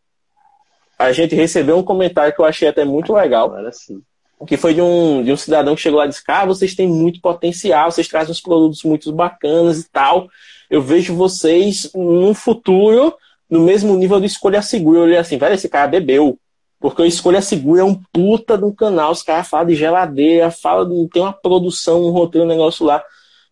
a 0.99 1.11
gente 1.11 1.33
recebeu 1.33 1.75
um 1.77 1.83
comentário 1.83 2.33
que 2.33 2.39
eu 2.39 2.45
achei 2.45 2.67
até 2.67 2.85
muito 2.85 3.13
legal. 3.13 3.45
Agora 3.47 3.71
sim. 3.71 4.03
Que 4.45 4.57
foi 4.57 4.73
de 4.73 4.81
um, 4.81 5.23
de 5.23 5.31
um 5.31 5.37
cidadão 5.37 5.75
que 5.75 5.81
chegou 5.81 5.99
lá 5.99 6.05
e 6.05 6.09
disse: 6.09 6.23
Cara, 6.23 6.45
vocês 6.45 6.75
têm 6.75 6.87
muito 6.87 7.21
potencial, 7.21 7.91
vocês 7.91 8.07
trazem 8.07 8.31
uns 8.31 8.41
produtos 8.41 8.83
muito 8.83 9.11
bacanas 9.11 9.79
e 9.79 9.89
tal. 9.89 10.27
Eu 10.69 10.81
vejo 10.81 11.15
vocês 11.15 11.89
no 11.93 12.33
futuro 12.33 13.15
no 13.49 13.59
mesmo 13.59 13.95
nível 13.95 14.19
de 14.19 14.25
escolha 14.25 14.61
segura. 14.61 14.99
Eu 14.99 15.03
olhei 15.03 15.17
assim, 15.17 15.37
velho, 15.37 15.53
esse 15.53 15.69
cara 15.69 15.87
bebeu. 15.87 16.39
Porque 16.83 17.01
o 17.01 17.05
Escolha 17.05 17.41
Segura 17.41 17.79
é 17.79 17.83
um 17.85 17.95
puta 18.11 18.57
de 18.57 18.65
um 18.65 18.75
canal. 18.75 19.13
Os 19.13 19.23
caras 19.23 19.47
falam 19.47 19.67
de 19.67 19.73
geladeira, 19.73 20.51
falam 20.51 20.89
de. 20.89 21.07
tem 21.07 21.21
uma 21.21 21.31
produção, 21.31 22.03
um 22.03 22.09
roteiro, 22.09 22.45
um 22.45 22.49
negócio 22.49 22.85
lá. 22.85 23.01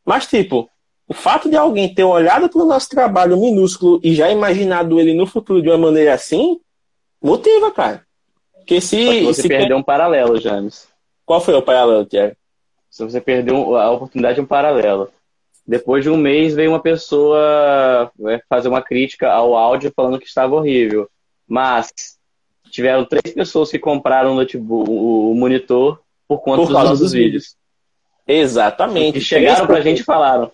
Mas, 0.06 0.28
tipo, 0.28 0.70
o 1.08 1.14
fato 1.14 1.50
de 1.50 1.56
alguém 1.56 1.94
ter 1.94 2.04
olhado 2.04 2.50
para 2.50 2.62
o 2.62 2.66
nosso 2.66 2.90
trabalho 2.90 3.40
minúsculo 3.40 4.02
e 4.04 4.14
já 4.14 4.30
imaginado 4.30 5.00
ele 5.00 5.14
no 5.14 5.26
futuro 5.26 5.62
de 5.62 5.70
uma 5.70 5.78
maneira 5.78 6.14
assim, 6.14 6.60
motiva, 7.24 7.72
cara. 7.72 8.06
Porque 8.62 8.80
se. 8.80 9.24
você 9.24 9.44
se 9.44 9.48
perdeu 9.48 9.78
um 9.78 9.84
paralelo, 9.84 10.40
James. 10.40 10.88
Qual 11.26 11.42
foi 11.42 11.54
o 11.54 11.62
paralelo, 11.62 12.06
Tiago? 12.06 12.36
Se 12.90 13.04
você 13.04 13.22
perdeu 13.22 13.76
a 13.78 13.92
oportunidade 13.92 14.36
de 14.36 14.42
um 14.42 14.46
paralelo. 14.46 15.10
Depois 15.66 16.04
de 16.04 16.10
um 16.10 16.18
mês 16.18 16.56
veio 16.56 16.72
uma 16.72 16.82
pessoa 16.82 18.12
é, 18.28 18.42
fazer 18.50 18.68
uma 18.68 18.82
crítica 18.82 19.32
ao 19.32 19.56
áudio 19.56 19.94
falando 19.96 20.20
que 20.20 20.26
estava 20.26 20.56
horrível. 20.56 21.10
Mas 21.48 22.18
tiveram 22.70 23.06
três 23.06 23.34
pessoas 23.34 23.70
que 23.70 23.80
compraram 23.80 24.34
o, 24.34 24.36
notebook, 24.36 24.90
o 24.90 25.34
monitor 25.36 26.02
por 26.28 26.40
conta 26.40 26.58
por 26.58 26.66
dos 26.68 26.74
nossos 26.74 27.00
dos 27.00 27.12
vídeos. 27.14 27.56
Exatamente. 28.28 29.20
E 29.20 29.22
chegaram 29.22 29.66
pra 29.68 29.82
gente 29.82 30.00
e 30.00 30.06
falaram. 30.06 30.52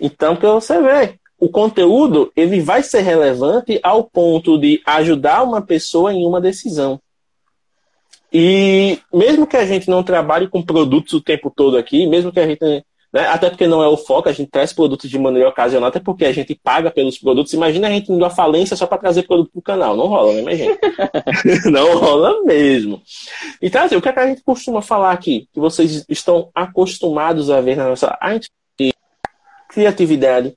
Então, 0.00 0.36
que 0.36 0.46
você 0.46 0.80
vê, 0.82 1.18
o 1.38 1.48
conteúdo 1.48 2.32
ele 2.36 2.60
vai 2.60 2.82
ser 2.82 3.00
relevante 3.00 3.78
ao 3.82 4.04
ponto 4.04 4.58
de 4.58 4.80
ajudar 4.86 5.42
uma 5.42 5.62
pessoa 5.62 6.12
em 6.12 6.24
uma 6.26 6.40
decisão. 6.40 7.00
E 8.32 8.98
mesmo 9.12 9.46
que 9.46 9.56
a 9.56 9.64
gente 9.64 9.88
não 9.88 10.02
trabalhe 10.02 10.48
com 10.48 10.62
produtos 10.62 11.12
o 11.14 11.20
tempo 11.20 11.52
todo 11.54 11.76
aqui, 11.76 12.06
mesmo 12.06 12.32
que 12.32 12.40
a 12.40 12.46
gente 12.46 12.84
né? 13.16 13.28
Até 13.28 13.48
porque 13.48 13.66
não 13.66 13.82
é 13.82 13.88
o 13.88 13.96
foco, 13.96 14.28
a 14.28 14.32
gente 14.32 14.50
traz 14.50 14.74
produtos 14.74 15.08
de 15.08 15.18
maneira 15.18 15.48
ocasional, 15.48 15.88
até 15.88 15.98
porque 15.98 16.26
a 16.26 16.32
gente 16.32 16.54
paga 16.54 16.90
pelos 16.90 17.18
produtos. 17.18 17.54
Imagina 17.54 17.88
a 17.88 17.90
gente 17.90 18.12
indo 18.12 18.24
à 18.24 18.28
falência 18.28 18.76
só 18.76 18.86
para 18.86 18.98
trazer 18.98 19.22
produto 19.22 19.50
para 19.52 19.58
o 19.58 19.62
canal. 19.62 19.96
Não 19.96 20.06
rola, 20.06 20.34
né, 20.34 20.42
minha 20.42 20.56
gente? 20.56 20.78
não 21.70 21.98
rola 21.98 22.42
mesmo. 22.44 23.00
Então, 23.62 23.82
assim, 23.82 23.96
o 23.96 24.02
que, 24.02 24.08
é 24.10 24.12
que 24.12 24.18
a 24.18 24.26
gente 24.26 24.42
costuma 24.42 24.82
falar 24.82 25.12
aqui? 25.12 25.48
Que 25.50 25.58
vocês 25.58 26.04
estão 26.10 26.50
acostumados 26.54 27.48
a 27.48 27.58
ver 27.62 27.76
na 27.76 27.88
nossa. 27.88 28.16
A 28.20 28.34
gente 28.34 28.50
de 28.78 28.92
criatividade, 29.70 30.54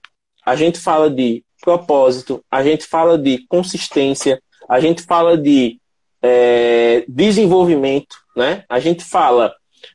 a 0.50 0.56
gente 0.56 0.80
fala 0.80 1.12
de 1.12 1.44
propósito, 1.62 2.44
a 2.50 2.64
gente 2.64 2.84
fala 2.84 3.20
de 3.20 3.46
consistência, 3.48 4.42
a 4.68 4.80
gente 4.80 5.04
fala 5.04 5.38
de 5.38 5.80
é, 6.24 7.06
desenvolvimento, 7.08 8.16
né? 8.36 8.64
A 8.68 8.80
gente 8.80 9.04
fala 9.04 9.54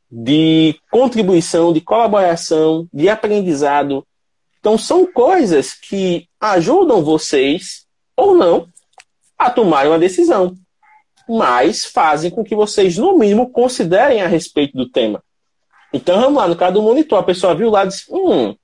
de 0.09 0.76
contribuição, 0.92 1.72
de 1.72 1.80
colaboração, 1.80 2.86
de 2.92 3.09
aprendizado. 3.09 4.07
Então, 4.61 4.78
são 4.78 5.05
coisas 5.05 5.74
que 5.74 6.28
ajudam 6.40 7.02
vocês, 7.02 7.84
ou 8.16 8.36
não, 8.36 8.68
a 9.36 9.50
tomar 9.50 9.88
uma 9.88 9.98
decisão, 9.98 10.55
mas 11.28 11.84
fazem 11.84 12.30
com 12.30 12.44
que 12.44 12.55
vocês, 12.55 12.96
no 12.96 13.18
mínimo, 13.18 13.50
considerem 13.50 14.22
a 14.22 14.28
respeito 14.28 14.76
do 14.76 14.88
tema. 14.88 15.20
Então, 15.92 16.20
vamos 16.20 16.38
lá, 16.38 16.46
no 16.46 16.55
caso 16.55 16.74
do 16.74 16.82
monitor, 16.82 17.18
a 17.18 17.24
pessoa 17.24 17.57
viu 17.57 17.70
lá 17.70 17.84
e 17.84 17.88
disse: 17.88 18.05
Hum, 18.09 18.55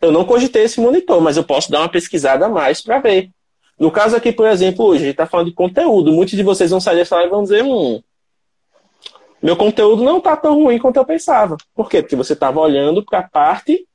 eu 0.00 0.12
não 0.12 0.24
cogitei 0.24 0.64
esse 0.64 0.80
monitor, 0.80 1.20
mas 1.20 1.36
eu 1.36 1.44
posso 1.44 1.70
dar 1.70 1.80
uma 1.80 1.88
pesquisada 1.88 2.46
a 2.46 2.48
mais 2.48 2.80
para 2.80 2.98
ver. 2.98 3.30
No 3.78 3.90
caso 3.90 4.16
aqui, 4.16 4.32
por 4.32 4.46
exemplo, 4.46 4.84
hoje, 4.84 5.02
a 5.02 5.06
gente 5.06 5.12
está 5.12 5.26
falando 5.26 5.48
de 5.48 5.54
conteúdo. 5.54 6.12
Muitos 6.12 6.36
de 6.36 6.42
vocês 6.42 6.70
vão 6.70 6.80
sair 6.80 6.96
dessa 6.96 7.16
live 7.16 7.28
e 7.28 7.30
vão 7.30 7.42
dizer: 7.42 7.64
Hum, 7.64 8.02
meu 9.42 9.56
conteúdo 9.56 10.02
não 10.02 10.18
está 10.18 10.36
tão 10.36 10.54
ruim 10.54 10.78
quanto 10.78 10.96
eu 10.96 11.04
pensava. 11.04 11.56
Por 11.74 11.88
quê? 11.88 12.02
Porque 12.02 12.16
você 12.16 12.32
estava 12.32 12.60
olhando 12.60 13.04
para 13.04 13.20
a 13.20 13.28
parte 13.28 13.86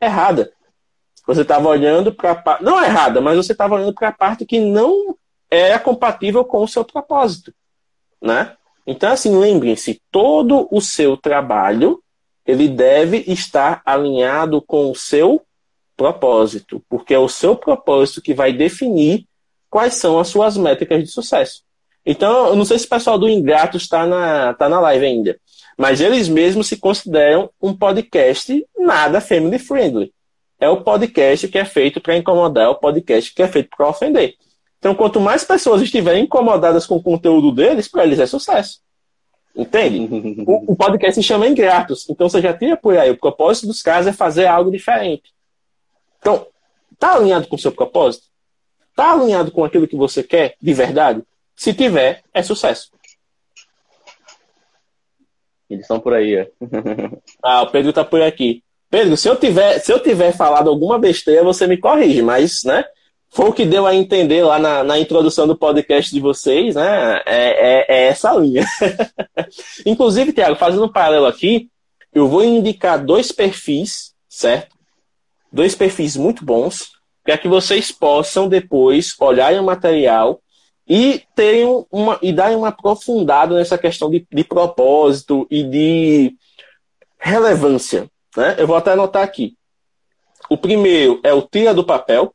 errada. 0.00 0.52
Você 1.26 1.42
estava 1.42 1.68
olhando 1.68 2.12
para 2.12 2.32
a 2.32 2.34
parte. 2.34 2.64
Não 2.64 2.82
errada, 2.82 3.20
mas 3.20 3.36
você 3.36 3.52
estava 3.52 3.74
olhando 3.74 3.94
para 3.94 4.08
a 4.08 4.12
parte 4.12 4.46
que 4.46 4.60
não 4.60 5.16
é 5.50 5.78
compatível 5.78 6.44
com 6.44 6.62
o 6.62 6.68
seu 6.68 6.84
propósito. 6.84 7.52
Né? 8.20 8.56
Então, 8.86 9.12
assim, 9.12 9.36
lembrem-se, 9.36 10.00
todo 10.10 10.68
o 10.70 10.80
seu 10.80 11.16
trabalho 11.16 12.02
ele 12.44 12.68
deve 12.68 13.24
estar 13.28 13.82
alinhado 13.84 14.60
com 14.62 14.90
o 14.90 14.94
seu 14.94 15.42
propósito, 16.02 16.82
porque 16.88 17.14
é 17.14 17.18
o 17.18 17.28
seu 17.28 17.54
propósito 17.54 18.20
que 18.20 18.34
vai 18.34 18.52
definir 18.52 19.24
quais 19.70 19.94
são 19.94 20.18
as 20.18 20.28
suas 20.28 20.56
métricas 20.56 21.00
de 21.00 21.08
sucesso. 21.08 21.62
Então, 22.04 22.48
eu 22.48 22.56
não 22.56 22.64
sei 22.64 22.76
se 22.78 22.86
o 22.86 22.88
pessoal 22.88 23.16
do 23.16 23.28
Ingrato 23.28 23.76
está 23.76 24.04
na, 24.04 24.52
tá 24.54 24.68
na 24.68 24.80
live 24.80 25.06
ainda, 25.06 25.40
mas 25.78 26.00
eles 26.00 26.28
mesmos 26.28 26.66
se 26.66 26.76
consideram 26.76 27.48
um 27.62 27.72
podcast 27.72 28.66
nada 28.76 29.20
family 29.20 29.60
friendly. 29.60 30.12
É 30.58 30.68
o 30.68 30.82
podcast 30.82 31.46
que 31.46 31.58
é 31.58 31.64
feito 31.64 32.00
para 32.00 32.16
incomodar, 32.16 32.64
é 32.64 32.68
o 32.68 32.74
podcast 32.74 33.32
que 33.32 33.42
é 33.42 33.46
feito 33.46 33.70
para 33.76 33.88
ofender. 33.88 34.34
Então, 34.80 34.96
quanto 34.96 35.20
mais 35.20 35.44
pessoas 35.44 35.82
estiverem 35.82 36.24
incomodadas 36.24 36.84
com 36.84 36.96
o 36.96 37.02
conteúdo 37.02 37.52
deles, 37.52 37.86
para 37.86 38.02
eles 38.02 38.18
é 38.18 38.26
sucesso. 38.26 38.80
Entende? 39.54 40.08
o, 40.44 40.72
o, 40.72 40.76
podcast 40.76 41.14
se 41.14 41.22
chama 41.22 41.46
Ingratos. 41.46 42.10
Então, 42.10 42.28
você 42.28 42.42
já 42.42 42.52
tira 42.52 42.76
por 42.76 42.98
aí. 42.98 43.10
O 43.12 43.16
propósito 43.16 43.68
dos 43.68 43.80
caras 43.80 44.08
é 44.08 44.12
fazer 44.12 44.46
algo 44.46 44.72
diferente. 44.72 45.32
Então, 46.22 46.46
tá 47.00 47.16
alinhado 47.16 47.48
com 47.48 47.56
o 47.56 47.58
seu 47.58 47.72
propósito? 47.72 48.26
Tá 48.94 49.12
alinhado 49.12 49.50
com 49.50 49.64
aquilo 49.64 49.88
que 49.88 49.96
você 49.96 50.22
quer 50.22 50.54
de 50.62 50.72
verdade? 50.72 51.22
Se 51.56 51.74
tiver, 51.74 52.22
é 52.32 52.42
sucesso. 52.42 52.92
Eles 55.68 55.82
estão 55.82 55.98
por 55.98 56.14
aí, 56.14 56.48
ah, 57.42 57.62
o 57.62 57.70
Pedro 57.70 57.90
está 57.90 58.04
por 58.04 58.22
aqui. 58.22 58.62
Pedro, 58.88 59.16
se 59.16 59.28
eu 59.28 59.34
tiver, 59.36 59.80
se 59.80 59.92
eu 59.92 59.98
tiver 60.00 60.32
falado 60.32 60.68
alguma 60.68 60.98
besteira, 60.98 61.42
você 61.42 61.66
me 61.66 61.78
corrige, 61.78 62.22
mas, 62.22 62.62
né? 62.62 62.84
Foi 63.30 63.48
o 63.48 63.52
que 63.52 63.64
deu 63.64 63.86
a 63.86 63.94
entender 63.94 64.44
lá 64.44 64.58
na, 64.58 64.84
na 64.84 64.98
introdução 64.98 65.46
do 65.46 65.56
podcast 65.56 66.12
de 66.12 66.20
vocês, 66.20 66.74
né? 66.74 67.22
É, 67.24 67.86
é, 67.86 67.86
é 67.88 68.06
essa 68.08 68.34
linha. 68.34 68.66
Inclusive, 69.86 70.34
Tiago, 70.34 70.56
fazendo 70.56 70.84
um 70.84 70.92
paralelo 70.92 71.24
aqui, 71.24 71.70
eu 72.14 72.28
vou 72.28 72.44
indicar 72.44 73.02
dois 73.02 73.32
perfis, 73.32 74.12
certo? 74.28 74.76
Dois 75.52 75.74
perfis 75.74 76.16
muito 76.16 76.44
bons, 76.44 76.92
para 77.22 77.36
que 77.36 77.46
vocês 77.46 77.92
possam 77.92 78.48
depois 78.48 79.14
olharem 79.20 79.60
o 79.60 79.64
material 79.64 80.40
e 80.88 81.22
terem 81.34 81.84
uma 81.90 82.18
e 82.22 82.32
darem 82.32 82.56
uma 82.56 82.68
aprofundada 82.68 83.54
nessa 83.54 83.78
questão 83.78 84.10
de, 84.10 84.26
de 84.32 84.44
propósito 84.44 85.46
e 85.50 85.62
de 85.62 86.34
relevância. 87.18 88.10
Né? 88.36 88.56
Eu 88.58 88.66
vou 88.66 88.76
até 88.76 88.92
anotar 88.92 89.22
aqui. 89.22 89.54
O 90.48 90.56
primeiro 90.56 91.20
é 91.22 91.32
o 91.32 91.42
Tira 91.42 91.72
do 91.72 91.84
Papel, 91.84 92.34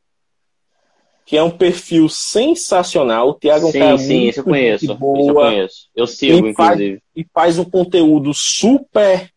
que 1.26 1.36
é 1.36 1.42
um 1.42 1.50
perfil 1.50 2.08
sensacional. 2.08 3.30
O 3.30 3.34
Tiago 3.34 3.66
é 3.66 3.68
um 3.68 3.98
sim, 3.98 3.98
sim, 3.98 4.22
muito 4.22 4.38
eu 4.38 4.44
conheço, 4.44 4.94
boa. 4.94 5.28
eu 5.28 5.34
conheço. 5.34 5.88
Eu 5.94 6.06
sigo, 6.06 6.48
e 6.48 6.54
faz, 6.54 6.70
inclusive. 6.70 7.02
E 7.14 7.26
faz 7.34 7.58
um 7.58 7.64
conteúdo 7.64 8.32
super. 8.32 9.30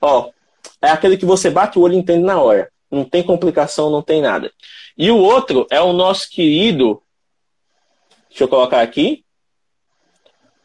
Ó, 0.00 0.30
é 0.80 0.90
aquele 0.90 1.16
que 1.16 1.26
você 1.26 1.50
bate 1.50 1.78
o 1.78 1.82
olho 1.82 1.94
e 1.94 1.98
entende 1.98 2.22
na 2.22 2.40
hora. 2.40 2.70
Não 2.94 3.04
tem 3.04 3.22
complicação, 3.22 3.90
não 3.90 4.02
tem 4.02 4.20
nada. 4.22 4.50
E 4.96 5.10
o 5.10 5.18
outro 5.18 5.66
é 5.70 5.80
o 5.80 5.92
nosso 5.92 6.30
querido 6.30 7.02
Deixa 8.34 8.42
eu 8.42 8.48
colocar 8.48 8.82
aqui. 8.82 9.22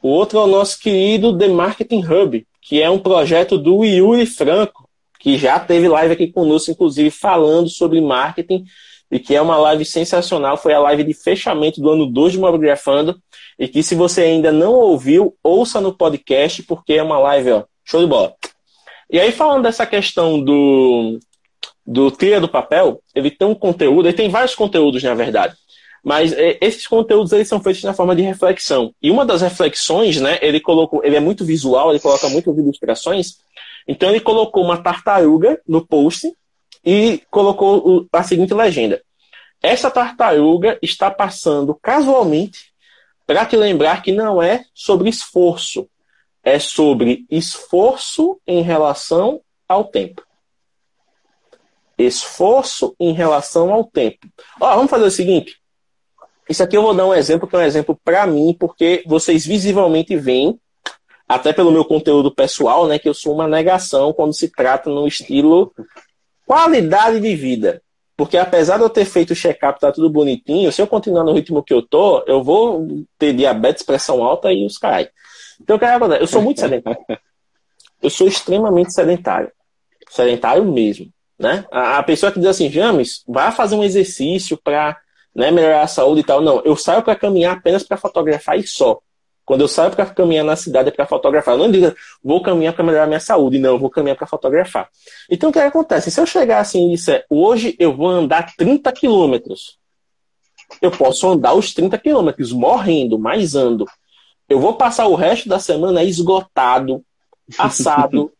O 0.01 0.07
outro 0.07 0.39
é 0.39 0.41
o 0.41 0.47
nosso 0.47 0.79
querido 0.79 1.37
The 1.37 1.49
Marketing 1.49 2.03
Hub, 2.03 2.47
que 2.63 2.81
é 2.81 2.89
um 2.89 2.97
projeto 2.97 3.59
do 3.59 3.85
Yuri 3.85 4.25
Franco, 4.25 4.89
que 5.19 5.37
já 5.37 5.59
teve 5.59 5.87
live 5.87 6.13
aqui 6.13 6.31
conosco, 6.31 6.71
inclusive, 6.71 7.11
falando 7.11 7.69
sobre 7.69 8.01
marketing, 8.01 8.65
e 9.11 9.19
que 9.19 9.35
é 9.35 9.41
uma 9.41 9.55
live 9.57 9.85
sensacional. 9.85 10.57
Foi 10.57 10.73
a 10.73 10.79
live 10.79 11.03
de 11.03 11.13
fechamento 11.13 11.79
do 11.79 11.91
ano 11.91 12.07
2 12.07 12.31
de 12.31 12.39
Mobigrafando, 12.39 13.21
e 13.59 13.67
que 13.67 13.83
se 13.83 13.93
você 13.93 14.23
ainda 14.23 14.51
não 14.51 14.73
ouviu, 14.73 15.37
ouça 15.43 15.79
no 15.79 15.93
podcast, 15.93 16.63
porque 16.63 16.93
é 16.93 17.03
uma 17.03 17.19
live, 17.19 17.51
ó, 17.51 17.63
show 17.85 18.01
de 18.01 18.07
bola. 18.07 18.33
E 19.11 19.19
aí, 19.19 19.31
falando 19.31 19.61
dessa 19.61 19.85
questão 19.85 20.43
do, 20.43 21.19
do 21.89 22.11
Tria 22.11 22.39
do 22.39 22.47
Papel, 22.47 23.01
ele 23.15 23.31
tem 23.31 23.47
um 23.47 23.55
conteúdo, 23.55 24.07
ele 24.07 24.15
tem 24.15 24.29
vários 24.29 24.53
conteúdos, 24.53 25.01
na 25.01 25.15
verdade. 25.15 25.55
Mas 26.03 26.31
é, 26.33 26.55
esses 26.61 26.85
conteúdos 26.85 27.31
eles 27.31 27.47
são 27.47 27.59
feitos 27.59 27.83
na 27.83 27.95
forma 27.95 28.15
de 28.15 28.21
reflexão. 28.21 28.93
E 29.01 29.09
uma 29.09 29.25
das 29.25 29.41
reflexões, 29.41 30.21
né, 30.21 30.37
ele 30.39 30.59
colocou, 30.59 31.03
ele 31.03 31.15
é 31.15 31.19
muito 31.19 31.43
visual, 31.43 31.89
ele 31.89 31.99
coloca 31.99 32.29
muitas 32.29 32.55
ilustrações. 32.55 33.39
Então 33.87 34.11
ele 34.11 34.19
colocou 34.19 34.63
uma 34.63 34.77
tartaruga 34.77 35.59
no 35.67 35.83
post 35.83 36.31
e 36.85 37.23
colocou 37.31 38.07
a 38.13 38.21
seguinte 38.21 38.53
legenda: 38.53 39.01
Essa 39.59 39.89
tartaruga 39.89 40.77
está 40.83 41.09
passando 41.09 41.73
casualmente 41.73 42.71
para 43.25 43.47
te 43.47 43.57
lembrar 43.57 44.03
que 44.03 44.11
não 44.11 44.39
é 44.39 44.63
sobre 44.75 45.09
esforço, 45.09 45.89
é 46.43 46.59
sobre 46.59 47.25
esforço 47.31 48.39
em 48.45 48.61
relação 48.61 49.41
ao 49.67 49.85
tempo. 49.85 50.28
Esforço 51.99 52.95
em 52.99 53.11
relação 53.11 53.73
ao 53.73 53.83
tempo. 53.83 54.27
Ó, 54.59 54.75
vamos 54.75 54.89
fazer 54.89 55.03
o 55.03 55.11
seguinte. 55.11 55.57
Isso 56.49 56.63
aqui 56.63 56.75
eu 56.75 56.81
vou 56.81 56.95
dar 56.95 57.05
um 57.05 57.13
exemplo 57.13 57.47
que 57.47 57.55
é 57.55 57.59
um 57.59 57.63
exemplo 57.63 57.99
para 58.03 58.25
mim, 58.25 58.55
porque 58.57 59.03
vocês 59.05 59.45
visivelmente 59.45 60.15
veem, 60.15 60.59
até 61.27 61.53
pelo 61.53 61.71
meu 61.71 61.85
conteúdo 61.85 62.33
pessoal, 62.33 62.87
né, 62.87 62.97
que 62.97 63.07
eu 63.07 63.13
sou 63.13 63.35
uma 63.35 63.47
negação 63.47 64.11
quando 64.13 64.33
se 64.33 64.49
trata 64.49 64.89
no 64.89 65.07
estilo 65.07 65.71
qualidade 66.47 67.19
de 67.19 67.35
vida. 67.35 67.83
Porque 68.17 68.35
apesar 68.35 68.77
de 68.77 68.83
eu 68.83 68.89
ter 68.89 69.05
feito 69.05 69.31
o 69.31 69.35
check-up, 69.35 69.79
tá 69.79 69.91
tudo 69.91 70.09
bonitinho, 70.09 70.71
se 70.71 70.81
eu 70.81 70.87
continuar 70.87 71.23
no 71.23 71.33
ritmo 71.33 71.63
que 71.63 71.73
eu 71.73 71.81
tô, 71.81 72.23
eu 72.25 72.43
vou 72.43 73.05
ter 73.17 73.33
diabetes, 73.33 73.83
pressão 73.83 74.23
alta 74.23 74.51
e 74.51 74.65
os 74.65 74.77
caras. 74.77 75.09
Então, 75.61 75.75
o 75.75 75.79
que 75.79 75.85
acontece? 75.85 76.23
Eu 76.23 76.27
sou 76.27 76.41
muito 76.41 76.59
sedentário. 76.59 77.05
Eu 78.01 78.09
sou 78.09 78.27
extremamente 78.27 78.93
sedentário. 78.93 79.51
Sedentário 80.09 80.65
mesmo. 80.65 81.11
Né? 81.39 81.65
A, 81.71 81.99
a 81.99 82.03
pessoa 82.03 82.31
que 82.31 82.39
diz 82.39 82.49
assim, 82.49 82.69
James, 82.69 83.23
vá 83.27 83.51
fazer 83.51 83.75
um 83.75 83.83
exercício 83.83 84.59
para 84.61 84.97
né, 85.33 85.51
melhorar 85.51 85.83
a 85.83 85.87
saúde 85.87 86.21
e 86.21 86.23
tal. 86.23 86.41
Não, 86.41 86.61
eu 86.65 86.75
saio 86.75 87.01
para 87.01 87.15
caminhar 87.15 87.57
apenas 87.57 87.83
para 87.83 87.97
fotografar 87.97 88.59
e 88.59 88.67
só. 88.67 88.99
Quando 89.45 89.61
eu 89.61 89.67
saio 89.67 89.89
para 89.89 90.05
caminhar 90.05 90.45
na 90.45 90.55
cidade 90.55 90.89
é 90.89 90.91
para 90.91 91.07
fotografar. 91.07 91.55
Eu 91.55 91.59
não 91.59 91.71
diga, 91.71 91.95
vou 92.23 92.41
caminhar 92.41 92.73
para 92.73 92.83
melhorar 92.83 93.07
minha 93.07 93.19
saúde. 93.19 93.57
Não, 93.57 93.79
vou 93.79 93.89
caminhar 93.89 94.15
para 94.15 94.27
fotografar. 94.27 94.87
Então, 95.27 95.49
o 95.49 95.53
que 95.53 95.57
acontece? 95.57 96.11
Se 96.11 96.19
eu 96.21 96.25
chegar 96.25 96.59
assim 96.59 96.87
e 96.87 96.91
disser, 96.95 97.25
hoje 97.29 97.75
eu 97.79 97.95
vou 97.95 98.09
andar 98.09 98.53
30 98.55 98.91
quilômetros, 98.91 99.79
eu 100.81 100.91
posso 100.91 101.27
andar 101.27 101.55
os 101.55 101.73
30 101.73 101.97
quilômetros 101.97 102.51
morrendo, 102.51 103.17
mas 103.17 103.55
ando. 103.55 103.85
Eu 104.47 104.59
vou 104.59 104.73
passar 104.73 105.07
o 105.07 105.15
resto 105.15 105.49
da 105.49 105.57
semana 105.57 106.03
esgotado, 106.03 107.03
assado, 107.57 108.31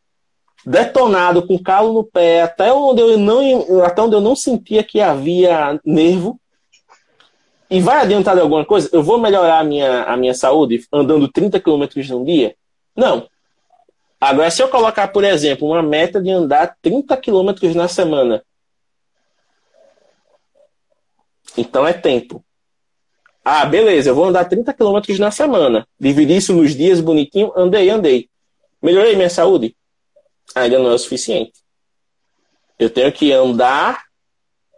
detonado, 0.69 1.47
com 1.47 1.57
calo 1.57 1.93
no 1.93 2.03
pé, 2.03 2.43
até 2.43 2.71
onde 2.71 3.01
eu 3.01 3.17
não, 3.17 3.83
até 3.83 4.03
onde 4.03 4.15
eu 4.15 4.21
não 4.21 4.35
sentia 4.35 4.83
que 4.83 5.01
havia 5.01 5.79
nervo, 5.83 6.39
e 7.71 7.81
vai 7.81 8.01
adiantar 8.01 8.35
de 8.35 8.41
alguma 8.41 8.63
coisa? 8.63 8.87
Eu 8.93 9.01
vou 9.01 9.19
melhorar 9.19 9.59
a 9.59 9.63
minha, 9.63 10.03
a 10.03 10.15
minha 10.15 10.33
saúde 10.33 10.85
andando 10.93 11.27
30 11.27 11.59
km 11.59 11.85
num 12.09 12.23
dia? 12.23 12.55
Não. 12.95 13.27
Agora, 14.21 14.51
se 14.51 14.61
eu 14.61 14.69
colocar, 14.69 15.07
por 15.07 15.23
exemplo, 15.23 15.67
uma 15.67 15.81
meta 15.81 16.21
de 16.21 16.29
andar 16.29 16.75
30 16.81 17.17
km 17.17 17.73
na 17.75 17.87
semana, 17.87 18.43
então 21.57 21.87
é 21.87 21.93
tempo. 21.93 22.43
Ah, 23.43 23.65
beleza, 23.65 24.11
eu 24.11 24.15
vou 24.15 24.25
andar 24.25 24.45
30 24.45 24.71
km 24.73 25.17
na 25.17 25.31
semana. 25.31 25.87
Dividir 25.99 26.37
isso 26.37 26.53
nos 26.53 26.75
dias 26.75 27.01
bonitinho, 27.01 27.51
andei, 27.55 27.89
andei. 27.89 28.29
Melhorei 28.81 29.15
minha 29.15 29.29
saúde? 29.29 29.75
Ainda 30.55 30.79
não 30.79 30.91
é 30.91 30.93
o 30.93 30.97
suficiente. 30.97 31.53
Eu 32.77 32.89
tenho 32.89 33.11
que 33.11 33.31
andar 33.31 34.03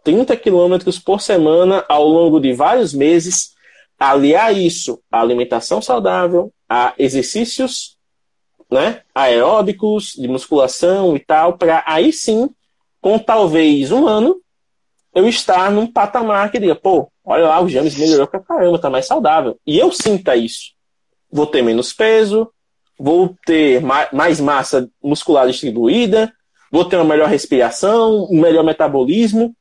30 0.04 0.36
quilômetros 0.36 0.98
por 0.98 1.20
semana 1.20 1.84
ao 1.88 2.06
longo 2.06 2.40
de 2.40 2.52
vários 2.52 2.92
meses, 2.92 3.52
aliar 3.98 4.56
isso 4.56 5.00
à 5.10 5.20
alimentação 5.20 5.80
saudável, 5.80 6.52
a 6.68 6.92
exercícios 6.98 7.96
né, 8.70 9.02
aeróbicos, 9.14 10.12
de 10.12 10.26
musculação 10.26 11.14
e 11.14 11.20
tal, 11.20 11.56
para 11.58 11.84
aí 11.86 12.12
sim, 12.12 12.48
com 13.00 13.18
talvez 13.18 13.92
um 13.92 14.06
ano, 14.06 14.40
eu 15.14 15.28
estar 15.28 15.70
num 15.70 15.86
patamar 15.86 16.50
que 16.50 16.58
diga, 16.58 16.74
pô, 16.74 17.12
olha 17.24 17.46
lá, 17.46 17.60
o 17.60 17.68
James 17.68 17.94
melhorou 17.96 18.26
pra 18.26 18.40
caramba, 18.40 18.78
tá 18.78 18.88
mais 18.88 19.06
saudável. 19.06 19.58
E 19.66 19.78
eu 19.78 19.92
sinta 19.92 20.34
isso. 20.34 20.72
Vou 21.30 21.46
ter 21.46 21.62
menos 21.62 21.92
peso, 21.92 22.50
vou 22.98 23.36
ter 23.44 23.82
mais 24.12 24.40
massa 24.40 24.88
muscular 25.02 25.46
distribuída, 25.46 26.32
vou 26.70 26.84
ter 26.84 26.96
uma 26.96 27.04
melhor 27.04 27.28
respiração, 27.28 28.26
um 28.30 28.40
melhor 28.40 28.64
metabolismo, 28.64 29.54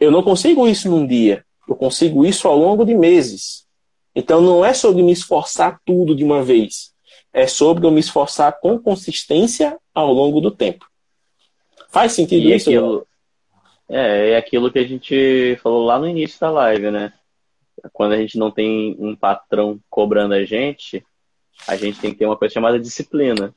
eu 0.00 0.10
não 0.10 0.22
consigo 0.22 0.66
isso 0.66 0.90
num 0.90 1.06
dia. 1.06 1.44
Eu 1.68 1.74
consigo 1.76 2.26
isso 2.26 2.46
ao 2.46 2.58
longo 2.58 2.84
de 2.84 2.94
meses. 2.94 3.66
Então 4.14 4.40
não 4.40 4.64
é 4.64 4.72
sobre 4.74 5.02
me 5.02 5.12
esforçar 5.12 5.80
tudo 5.84 6.14
de 6.14 6.22
uma 6.22 6.42
vez. 6.42 6.92
É 7.32 7.46
sobre 7.46 7.86
eu 7.86 7.90
me 7.90 8.00
esforçar 8.00 8.60
com 8.60 8.78
consistência 8.78 9.78
ao 9.94 10.12
longo 10.12 10.40
do 10.40 10.50
tempo. 10.50 10.86
Faz 11.90 12.12
sentido 12.12 12.46
e 12.46 12.54
isso? 12.54 12.68
Aquilo, 12.68 13.06
é, 13.88 14.30
é 14.30 14.36
aquilo 14.36 14.70
que 14.70 14.78
a 14.78 14.86
gente 14.86 15.58
falou 15.62 15.84
lá 15.84 15.98
no 15.98 16.08
início 16.08 16.38
da 16.38 16.50
live, 16.50 16.90
né? 16.90 17.12
Quando 17.92 18.12
a 18.12 18.18
gente 18.18 18.38
não 18.38 18.50
tem 18.50 18.96
um 18.98 19.16
patrão 19.16 19.80
cobrando 19.90 20.34
a 20.34 20.44
gente, 20.44 21.04
a 21.66 21.76
gente 21.76 21.98
tem 21.98 22.12
que 22.12 22.18
ter 22.18 22.26
uma 22.26 22.36
coisa 22.36 22.52
chamada 22.52 22.78
disciplina. 22.78 23.54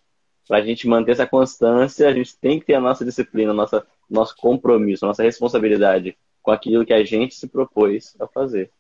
Para 0.48 0.60
a 0.60 0.62
gente 0.62 0.88
manter 0.88 1.12
essa 1.12 1.28
constância, 1.28 2.08
a 2.08 2.14
gente 2.14 2.38
tem 2.38 2.60
que 2.60 2.66
ter 2.66 2.76
a 2.76 2.80
nossa 2.80 3.04
disciplina, 3.04 3.54
nossa, 3.54 3.86
nosso 4.10 4.36
compromisso, 4.38 5.06
nossa 5.06 5.24
responsabilidade 5.24 6.18
com 6.42 6.52
aquilo 6.52 6.86
que 6.86 6.94
a 6.94 7.04
gente 7.04 7.36
se 7.36 7.48
propôs 7.48 8.16
a 8.20 8.28
fazer. 8.28 8.72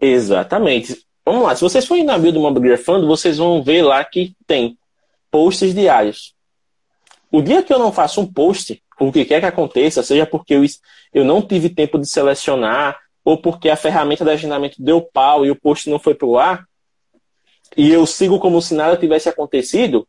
Exatamente. 0.00 1.06
Vamos 1.24 1.44
lá, 1.44 1.54
se 1.54 1.62
vocês 1.62 1.86
forem 1.86 2.04
na 2.04 2.18
bio 2.18 2.32
do 2.32 2.40
Mobile 2.40 2.76
Fund, 2.76 3.06
vocês 3.06 3.38
vão 3.38 3.62
ver 3.62 3.82
lá 3.82 4.04
que 4.04 4.34
tem 4.46 4.76
posts 5.30 5.74
diários. 5.74 6.34
O 7.30 7.42
dia 7.42 7.62
que 7.62 7.72
eu 7.72 7.78
não 7.78 7.92
faço 7.92 8.20
um 8.20 8.26
post, 8.26 8.82
o 8.98 9.12
que 9.12 9.24
quer 9.24 9.40
que 9.40 9.46
aconteça, 9.46 10.02
seja 10.02 10.26
porque 10.26 10.54
eu, 10.54 10.64
eu 11.12 11.24
não 11.24 11.42
tive 11.42 11.68
tempo 11.68 11.98
de 11.98 12.08
selecionar, 12.08 12.98
ou 13.24 13.36
porque 13.36 13.68
a 13.68 13.76
ferramenta 13.76 14.24
de 14.24 14.30
agendamento 14.30 14.80
deu 14.80 15.02
pau 15.02 15.44
e 15.44 15.50
o 15.50 15.56
post 15.56 15.90
não 15.90 15.98
foi 15.98 16.14
para 16.14 16.28
o 16.28 16.38
ar, 16.38 16.64
e 17.76 17.92
eu 17.92 18.06
sigo 18.06 18.38
como 18.38 18.62
se 18.62 18.74
nada 18.74 18.96
tivesse 18.96 19.28
acontecido, 19.28 20.06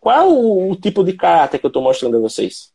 qual 0.00 0.32
o, 0.32 0.72
o 0.72 0.76
tipo 0.76 1.04
de 1.04 1.12
caráter 1.12 1.58
que 1.58 1.66
eu 1.66 1.68
estou 1.68 1.82
mostrando 1.82 2.16
a 2.16 2.20
vocês? 2.20 2.72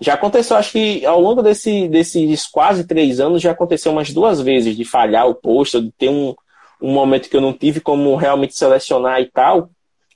Já 0.00 0.14
aconteceu, 0.14 0.56
acho 0.56 0.72
que 0.72 1.06
ao 1.06 1.20
longo 1.20 1.42
desse, 1.42 1.88
desses 1.88 2.46
quase 2.46 2.86
três 2.86 3.18
anos, 3.18 3.40
já 3.40 3.52
aconteceu 3.52 3.92
umas 3.92 4.12
duas 4.12 4.40
vezes 4.40 4.76
de 4.76 4.84
falhar 4.84 5.26
o 5.26 5.34
post, 5.34 5.80
de 5.80 5.90
ter 5.92 6.10
um, 6.10 6.34
um 6.80 6.92
momento 6.92 7.30
que 7.30 7.36
eu 7.36 7.40
não 7.40 7.52
tive 7.52 7.80
como 7.80 8.14
realmente 8.14 8.54
selecionar 8.54 9.20
e 9.20 9.30
tal. 9.30 9.70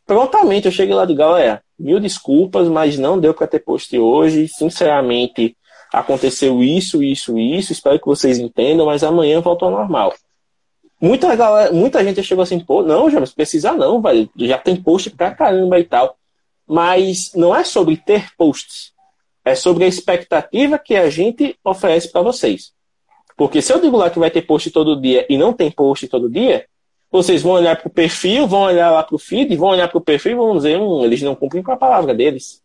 Prontamente 0.06 0.66
eu 0.66 0.72
cheguei 0.72 0.94
lá 0.94 1.06
de 1.06 1.14
galera, 1.14 1.62
mil 1.78 1.98
desculpas, 1.98 2.68
mas 2.68 2.98
não 2.98 3.18
deu 3.18 3.32
para 3.32 3.46
ter 3.46 3.60
post 3.60 3.98
hoje. 3.98 4.48
Sinceramente, 4.48 5.56
aconteceu 5.92 6.62
isso, 6.62 7.02
isso, 7.02 7.38
isso. 7.38 7.72
Espero 7.72 7.98
que 7.98 8.06
vocês 8.06 8.38
entendam, 8.38 8.86
mas 8.86 9.02
amanhã 9.02 9.40
voltou 9.40 9.68
ao 9.68 9.74
normal. 9.74 10.12
Muita, 11.00 11.34
galera, 11.34 11.72
muita 11.72 12.04
gente 12.04 12.22
chegou 12.22 12.42
assim, 12.42 12.60
pô, 12.60 12.82
não, 12.82 13.08
já 13.08 13.20
precisa 13.26 13.72
não, 13.72 14.02
velho. 14.02 14.28
Já 14.36 14.58
tem 14.58 14.76
post 14.76 15.10
pra 15.10 15.34
caramba 15.34 15.78
e 15.78 15.84
tal. 15.84 16.16
Mas 16.66 17.32
não 17.34 17.54
é 17.54 17.64
sobre 17.64 17.96
ter 17.96 18.28
posts 18.36 18.92
é 19.44 19.54
sobre 19.54 19.84
a 19.84 19.88
expectativa 19.88 20.78
que 20.78 20.94
a 20.94 21.08
gente 21.10 21.56
oferece 21.64 22.10
para 22.10 22.22
vocês. 22.22 22.72
Porque 23.36 23.62
se 23.62 23.72
eu 23.72 23.80
digo 23.80 23.96
lá 23.96 24.10
que 24.10 24.18
vai 24.18 24.30
ter 24.30 24.42
post 24.42 24.70
todo 24.70 25.00
dia 25.00 25.26
e 25.28 25.38
não 25.38 25.52
tem 25.52 25.70
post 25.70 26.06
todo 26.08 26.28
dia, 26.28 26.66
vocês 27.10 27.42
vão 27.42 27.52
olhar 27.52 27.76
para 27.76 27.88
o 27.88 27.90
perfil, 27.90 28.46
vão 28.46 28.62
olhar 28.62 28.90
lá 28.90 29.02
para 29.02 29.16
o 29.16 29.18
feed, 29.18 29.56
vão 29.56 29.70
olhar 29.70 29.88
para 29.88 29.98
o 29.98 30.00
perfil 30.00 30.32
e 30.32 30.34
vão 30.34 30.56
dizer, 30.56 30.78
hum, 30.78 31.04
eles 31.04 31.22
não 31.22 31.34
cumprem 31.34 31.62
com 31.62 31.72
a 31.72 31.76
palavra 31.76 32.14
deles. 32.14 32.62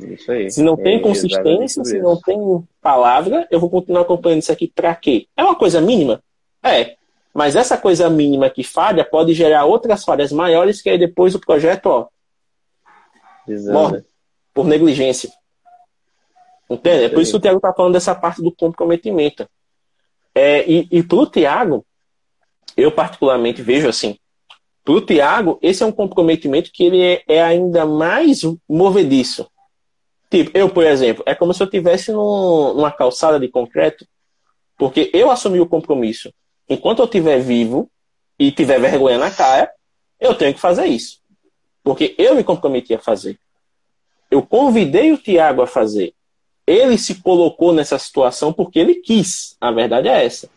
Isso 0.00 0.30
aí. 0.30 0.50
Se 0.50 0.62
não 0.62 0.76
tem 0.76 0.96
é, 0.96 1.00
consistência, 1.00 1.84
se 1.84 1.98
não 1.98 2.20
tem 2.20 2.38
palavra, 2.80 3.46
eu 3.50 3.58
vou 3.58 3.70
continuar 3.70 4.02
acompanhando 4.02 4.42
isso 4.42 4.52
aqui 4.52 4.68
para 4.68 4.94
quê? 4.94 5.26
É 5.36 5.42
uma 5.42 5.54
coisa 5.54 5.80
mínima? 5.80 6.22
É. 6.62 6.96
Mas 7.32 7.56
essa 7.56 7.76
coisa 7.76 8.08
mínima 8.08 8.48
que 8.50 8.62
falha 8.62 9.04
pode 9.04 9.34
gerar 9.34 9.64
outras 9.64 10.04
falhas 10.04 10.32
maiores 10.32 10.80
que 10.80 10.88
aí 10.88 10.98
depois 10.98 11.34
o 11.34 11.40
projeto, 11.40 11.86
ó, 11.86 12.08
morre 13.72 14.04
por 14.54 14.66
negligência. 14.66 15.30
Entende? 16.68 17.04
É 17.04 17.08
por 17.08 17.20
isso 17.20 17.32
que 17.32 17.36
o 17.36 17.40
Tiago 17.40 17.58
está 17.58 17.72
falando 17.72 17.92
dessa 17.92 18.14
parte 18.14 18.42
do 18.42 18.50
comprometimento. 18.50 19.48
É, 20.34 20.68
e 20.68 20.88
e 20.90 21.02
para 21.02 21.18
o 21.18 21.26
Tiago, 21.26 21.86
eu 22.76 22.90
particularmente 22.90 23.62
vejo 23.62 23.88
assim, 23.88 24.18
para 24.84 24.94
o 24.94 25.00
Tiago, 25.00 25.58
esse 25.60 25.82
é 25.82 25.86
um 25.86 25.92
comprometimento 25.92 26.70
que 26.72 26.84
ele 26.84 27.02
é, 27.02 27.22
é, 27.26 27.42
ainda 27.42 27.84
mais 27.84 28.42
movediço. 28.68 29.50
Tipo, 30.36 30.50
eu, 30.52 30.68
por 30.68 30.84
exemplo, 30.84 31.22
é 31.24 31.34
como 31.34 31.54
se 31.54 31.62
eu 31.62 31.64
estivesse 31.64 32.12
numa 32.12 32.92
calçada 32.92 33.40
de 33.40 33.48
concreto, 33.48 34.06
porque 34.76 35.10
eu 35.14 35.30
assumi 35.30 35.60
o 35.60 35.66
compromisso. 35.66 36.30
Enquanto 36.68 36.98
eu 36.98 37.06
estiver 37.06 37.40
vivo 37.40 37.90
e 38.38 38.52
tiver 38.52 38.78
vergonha 38.78 39.16
na 39.16 39.30
cara, 39.30 39.70
eu 40.20 40.34
tenho 40.34 40.52
que 40.52 40.60
fazer 40.60 40.84
isso. 40.84 41.20
Porque 41.82 42.14
eu 42.18 42.34
me 42.34 42.44
comprometi 42.44 42.92
a 42.92 42.98
fazer. 42.98 43.38
Eu 44.30 44.42
convidei 44.42 45.10
o 45.10 45.16
Tiago 45.16 45.62
a 45.62 45.66
fazer. 45.66 46.12
Ele 46.66 46.98
se 46.98 47.14
colocou 47.22 47.72
nessa 47.72 47.98
situação 47.98 48.52
porque 48.52 48.78
ele 48.78 48.96
quis. 48.96 49.56
A 49.58 49.70
verdade 49.70 50.06
é 50.08 50.22
essa. 50.22 50.50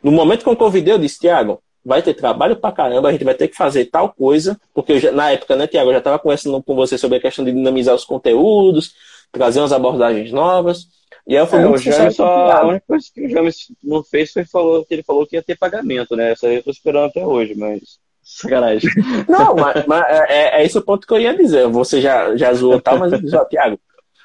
No 0.00 0.12
momento 0.12 0.44
que 0.44 0.48
eu 0.48 0.54
convidei, 0.54 0.94
eu 0.94 0.98
disse, 0.98 1.18
Tiago, 1.18 1.60
vai 1.84 2.02
ter 2.02 2.14
trabalho 2.14 2.54
pra 2.54 2.70
caramba, 2.70 3.08
a 3.08 3.12
gente 3.12 3.24
vai 3.24 3.34
ter 3.34 3.48
que 3.48 3.56
fazer 3.56 3.86
tal 3.86 4.12
coisa, 4.12 4.60
porque 4.72 5.00
já, 5.00 5.10
na 5.10 5.32
época, 5.32 5.56
né, 5.56 5.66
Tiago, 5.66 5.88
eu 5.88 5.94
já 5.94 5.98
estava 5.98 6.20
conversando 6.20 6.62
com 6.62 6.76
você 6.76 6.96
sobre 6.96 7.18
a 7.18 7.20
questão 7.20 7.44
de 7.44 7.50
dinamizar 7.50 7.96
os 7.96 8.04
conteúdos, 8.04 8.94
trazer 9.34 9.60
umas 9.60 9.72
abordagens 9.72 10.32
novas. 10.32 10.86
E 11.26 11.36
aí 11.36 11.46
foi 11.46 11.58
é, 11.58 11.66
muito 11.66 11.76
o 11.76 11.82
James 11.82 12.16
só, 12.16 12.50
A 12.50 12.66
única 12.66 12.84
coisa 12.86 13.06
que 13.12 13.26
o 13.26 13.28
James 13.28 13.72
não 13.82 14.02
fez 14.02 14.32
foi 14.32 14.44
falou, 14.44 14.84
que 14.84 14.94
ele 14.94 15.02
falou 15.02 15.26
que 15.26 15.36
ia 15.36 15.42
ter 15.42 15.58
pagamento, 15.58 16.14
né? 16.14 16.32
Isso 16.32 16.46
aí 16.46 16.56
eu 16.56 16.62
tô 16.62 16.70
esperando 16.70 17.06
até 17.06 17.24
hoje, 17.24 17.54
mas. 17.54 17.98
Sacanagem. 18.22 18.88
Não, 19.28 19.54
mas, 19.54 19.84
mas 19.86 20.02
é, 20.08 20.26
é, 20.28 20.62
é, 20.62 20.64
esse 20.64 20.78
o 20.78 20.82
ponto 20.82 21.06
que 21.06 21.12
eu 21.12 21.20
ia 21.20 21.36
dizer. 21.36 21.68
Você 21.68 22.00
já, 22.00 22.34
já 22.34 22.54
zoou 22.54 22.80
tal, 22.80 22.98
mas 22.98 23.12
ó, 23.34 23.44
Tiago. 23.44 23.78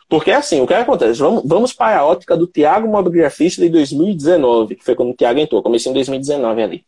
Porque 0.07 0.31
assim, 0.31 0.61
o 0.61 0.65
que 0.65 0.73
acontece? 0.73 1.19
Vamos, 1.19 1.43
vamos 1.45 1.73
para 1.73 1.99
a 1.99 2.05
ótica 2.05 2.37
do 2.37 2.47
Tiago 2.47 2.87
Mobigrafista 2.87 3.61
de 3.61 3.69
2019, 3.69 4.75
que 4.75 4.85
foi 4.85 4.95
quando 4.95 5.11
o 5.11 5.13
Tiago 5.13 5.39
entrou, 5.39 5.61
comecei 5.61 5.91
em 5.91 5.93
2019 5.93 6.63
ali. 6.63 6.85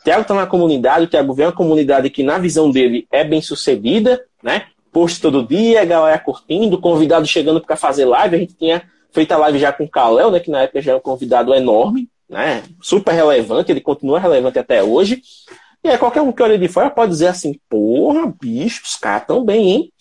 O 0.00 0.04
Tiago 0.04 0.22
está 0.22 0.34
na 0.34 0.46
comunidade, 0.46 1.04
o 1.04 1.08
Tiago 1.08 1.34
vê 1.34 1.44
uma 1.44 1.52
comunidade 1.52 2.08
que, 2.08 2.22
na 2.22 2.38
visão 2.38 2.70
dele, 2.70 3.06
é 3.12 3.22
bem 3.22 3.42
sucedida, 3.42 4.24
né? 4.42 4.66
Post 4.92 5.20
todo 5.20 5.46
dia, 5.46 5.82
a 5.82 5.84
galera 5.84 6.18
curtindo, 6.18 6.80
convidado 6.80 7.26
chegando 7.26 7.60
para 7.60 7.76
fazer 7.76 8.04
live. 8.04 8.36
A 8.36 8.38
gente 8.38 8.54
tinha 8.54 8.82
feito 9.12 9.32
a 9.32 9.36
live 9.36 9.58
já 9.58 9.72
com 9.72 9.84
o 9.84 9.88
Kalel, 9.88 10.30
né? 10.30 10.40
Que 10.40 10.50
na 10.50 10.62
época 10.62 10.80
já 10.80 10.92
era 10.92 10.98
um 10.98 11.02
convidado 11.02 11.54
enorme, 11.54 12.08
né? 12.28 12.62
Super 12.80 13.12
relevante, 13.12 13.72
ele 13.72 13.80
continua 13.80 14.20
relevante 14.20 14.58
até 14.58 14.82
hoje. 14.82 15.22
E 15.82 15.88
aí 15.88 15.98
qualquer 15.98 16.22
um 16.22 16.32
que 16.32 16.42
olha 16.42 16.58
de 16.58 16.68
fora 16.68 16.90
pode 16.90 17.12
dizer 17.12 17.28
assim, 17.28 17.58
porra, 17.68 18.32
bicho, 18.40 18.82
os 18.84 18.96
caras 18.96 19.26
tão 19.26 19.44
bem, 19.44 19.70
hein? 19.70 19.92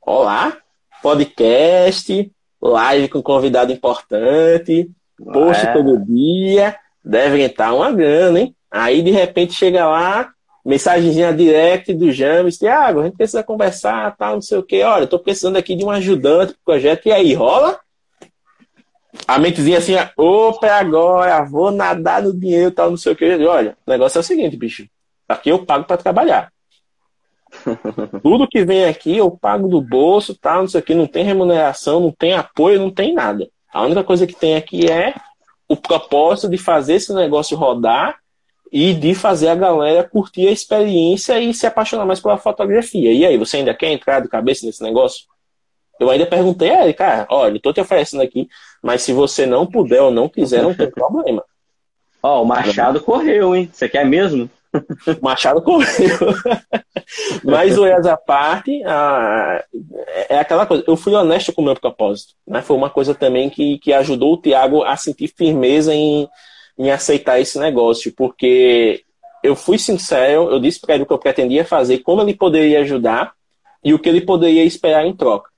Olá, 0.00 0.56
podcast, 1.02 2.32
live 2.60 3.08
com 3.08 3.22
convidado 3.22 3.72
importante, 3.72 4.90
post 5.32 5.66
é. 5.66 5.72
todo 5.72 6.04
dia, 6.04 6.76
devem 7.04 7.44
estar 7.44 7.72
uma 7.72 7.92
grana, 7.92 8.40
hein? 8.40 8.56
Aí 8.70 9.02
de 9.02 9.10
repente 9.10 9.52
chega 9.52 9.86
lá, 9.86 10.32
mensagenzinha 10.64 11.32
direct 11.32 11.92
do 11.94 12.12
James, 12.12 12.58
Tiago, 12.58 13.00
a 13.00 13.04
gente 13.04 13.16
precisa 13.16 13.42
conversar, 13.42 14.14
tal, 14.16 14.34
não 14.34 14.42
sei 14.42 14.58
o 14.58 14.62
que. 14.62 14.82
Olha, 14.82 15.04
eu 15.04 15.08
tô 15.08 15.18
precisando 15.18 15.56
aqui 15.56 15.74
de 15.74 15.84
um 15.84 15.90
ajudante 15.90 16.52
pro 16.52 16.62
projeto, 16.64 17.06
e 17.06 17.12
aí, 17.12 17.34
rola? 17.34 17.78
A 19.26 19.38
mentezinha 19.38 19.78
assim, 19.78 19.94
opa, 20.16 20.66
é 20.66 20.70
agora, 20.70 21.44
vou 21.44 21.70
nadar 21.70 22.22
no 22.22 22.32
dinheiro, 22.32 22.70
tal, 22.70 22.90
não 22.90 22.96
sei 22.96 23.12
o 23.12 23.16
que. 23.16 23.24
Olha, 23.44 23.76
o 23.86 23.90
negócio 23.90 24.18
é 24.18 24.20
o 24.20 24.24
seguinte, 24.24 24.56
bicho. 24.56 24.86
Aqui 25.28 25.50
eu 25.50 25.64
pago 25.64 25.84
para 25.84 25.96
trabalhar. 25.96 26.52
Tudo 28.22 28.48
que 28.48 28.64
vem 28.64 28.84
aqui 28.84 29.16
eu 29.16 29.30
pago 29.30 29.68
do 29.68 29.80
bolso, 29.80 30.34
tá? 30.34 30.56
Não 30.56 30.68
sei 30.68 30.80
o 30.80 30.82
que, 30.82 30.94
não 30.94 31.06
tem 31.06 31.24
remuneração, 31.24 32.00
não 32.00 32.12
tem 32.12 32.34
apoio, 32.34 32.80
não 32.80 32.90
tem 32.90 33.14
nada. 33.14 33.48
A 33.72 33.82
única 33.82 34.04
coisa 34.04 34.26
que 34.26 34.34
tem 34.34 34.56
aqui 34.56 34.90
é 34.90 35.14
o 35.68 35.76
propósito 35.76 36.48
de 36.48 36.58
fazer 36.58 36.94
esse 36.94 37.12
negócio 37.14 37.56
rodar 37.56 38.18
e 38.72 38.94
de 38.94 39.14
fazer 39.14 39.48
a 39.48 39.54
galera 39.54 40.04
curtir 40.04 40.46
a 40.46 40.52
experiência 40.52 41.40
e 41.40 41.52
se 41.52 41.66
apaixonar 41.66 42.04
mais 42.04 42.20
pela 42.20 42.38
fotografia. 42.38 43.12
E 43.12 43.26
aí, 43.26 43.36
você 43.36 43.58
ainda 43.58 43.74
quer 43.74 43.90
entrar 43.90 44.20
de 44.20 44.28
cabeça 44.28 44.64
nesse 44.64 44.82
negócio? 44.82 45.24
Eu 45.98 46.08
ainda 46.08 46.24
perguntei 46.24 46.70
a 46.70 46.84
ele, 46.84 46.94
cara, 46.94 47.26
olha, 47.28 47.56
eu 47.56 47.60
tô 47.60 47.72
te 47.72 47.80
oferecendo 47.80 48.22
aqui, 48.22 48.48
mas 48.82 49.02
se 49.02 49.12
você 49.12 49.44
não 49.44 49.66
puder 49.66 50.00
ou 50.00 50.10
não 50.10 50.28
quiser, 50.28 50.62
não 50.62 50.72
tem 50.72 50.90
problema. 50.90 51.44
Ó, 52.22 52.38
oh, 52.38 52.42
o 52.42 52.46
Machado 52.46 53.00
correu, 53.00 53.54
hein? 53.54 53.68
Você 53.72 53.88
quer 53.88 54.04
mesmo? 54.06 54.48
Machado 55.20 55.62
correu. 55.62 56.18
Mas 57.42 57.76
o 57.76 57.84
essa 57.84 58.16
parte, 58.16 58.82
é 60.28 60.38
aquela 60.38 60.66
coisa. 60.66 60.84
Eu 60.86 60.96
fui 60.96 61.14
honesto 61.14 61.52
com 61.52 61.62
o 61.62 61.64
meu 61.64 61.74
propósito. 61.74 62.34
Né? 62.46 62.62
Foi 62.62 62.76
uma 62.76 62.90
coisa 62.90 63.14
também 63.14 63.50
que, 63.50 63.78
que 63.78 63.92
ajudou 63.92 64.34
o 64.34 64.36
Tiago 64.40 64.82
a 64.82 64.96
sentir 64.96 65.28
firmeza 65.28 65.94
em, 65.94 66.28
em 66.80 66.90
aceitar 66.90 67.38
esse 67.38 67.58
negócio, 67.58 68.10
porque 68.16 69.04
eu 69.44 69.54
fui 69.54 69.78
sincero, 69.78 70.50
eu 70.50 70.58
disse 70.58 70.80
para 70.80 70.94
ele 70.94 71.02
o 71.02 71.06
que 71.06 71.12
eu 71.12 71.18
pretendia 71.18 71.62
fazer, 71.62 71.98
como 71.98 72.22
ele 72.22 72.34
poderia 72.34 72.80
ajudar 72.80 73.34
e 73.84 73.92
o 73.92 73.98
que 73.98 74.08
ele 74.08 74.22
poderia 74.22 74.64
esperar 74.64 75.04
em 75.04 75.14
troca. 75.14 75.50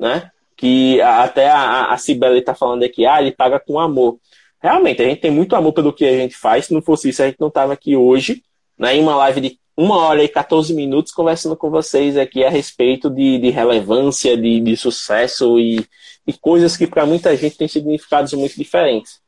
Né? 0.00 0.30
Que 0.56 0.98
até 1.02 1.50
a, 1.50 1.92
a 1.92 1.98
Cibele 1.98 2.38
está 2.38 2.54
falando 2.54 2.84
aqui, 2.84 3.04
ah, 3.04 3.20
ele 3.20 3.32
paga 3.32 3.60
com 3.60 3.78
amor. 3.78 4.18
Realmente, 4.62 5.02
a 5.02 5.04
gente 5.04 5.20
tem 5.20 5.30
muito 5.30 5.54
amor 5.54 5.74
pelo 5.74 5.92
que 5.92 6.06
a 6.06 6.16
gente 6.16 6.34
faz. 6.34 6.64
Se 6.64 6.72
não 6.72 6.80
fosse 6.80 7.10
isso, 7.10 7.22
a 7.22 7.26
gente 7.26 7.40
não 7.40 7.48
estava 7.48 7.74
aqui 7.74 7.94
hoje 7.94 8.42
né, 8.78 8.96
em 8.96 9.02
uma 9.02 9.14
live 9.16 9.42
de 9.42 9.60
uma 9.76 9.98
hora 9.98 10.24
e 10.24 10.28
14 10.28 10.72
minutos 10.72 11.12
conversando 11.12 11.54
com 11.54 11.68
vocês 11.68 12.16
aqui 12.16 12.44
a 12.44 12.48
respeito 12.48 13.10
de, 13.10 13.38
de 13.38 13.50
relevância, 13.50 14.38
de, 14.38 14.58
de 14.58 14.74
sucesso 14.74 15.58
e, 15.58 15.86
e 16.26 16.32
coisas 16.32 16.78
que 16.78 16.86
para 16.86 17.04
muita 17.04 17.36
gente 17.36 17.58
têm 17.58 17.68
significados 17.68 18.32
muito 18.32 18.56
diferentes. 18.56 19.21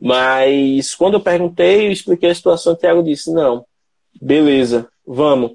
Mas 0.00 0.94
quando 0.94 1.14
eu 1.14 1.20
perguntei, 1.20 1.86
eu 1.86 1.92
expliquei 1.92 2.30
a 2.30 2.34
situação, 2.34 2.74
o 2.74 2.76
Thiago 2.76 3.02
disse: 3.02 3.32
não, 3.32 3.64
beleza, 4.20 4.88
vamos. 5.06 5.52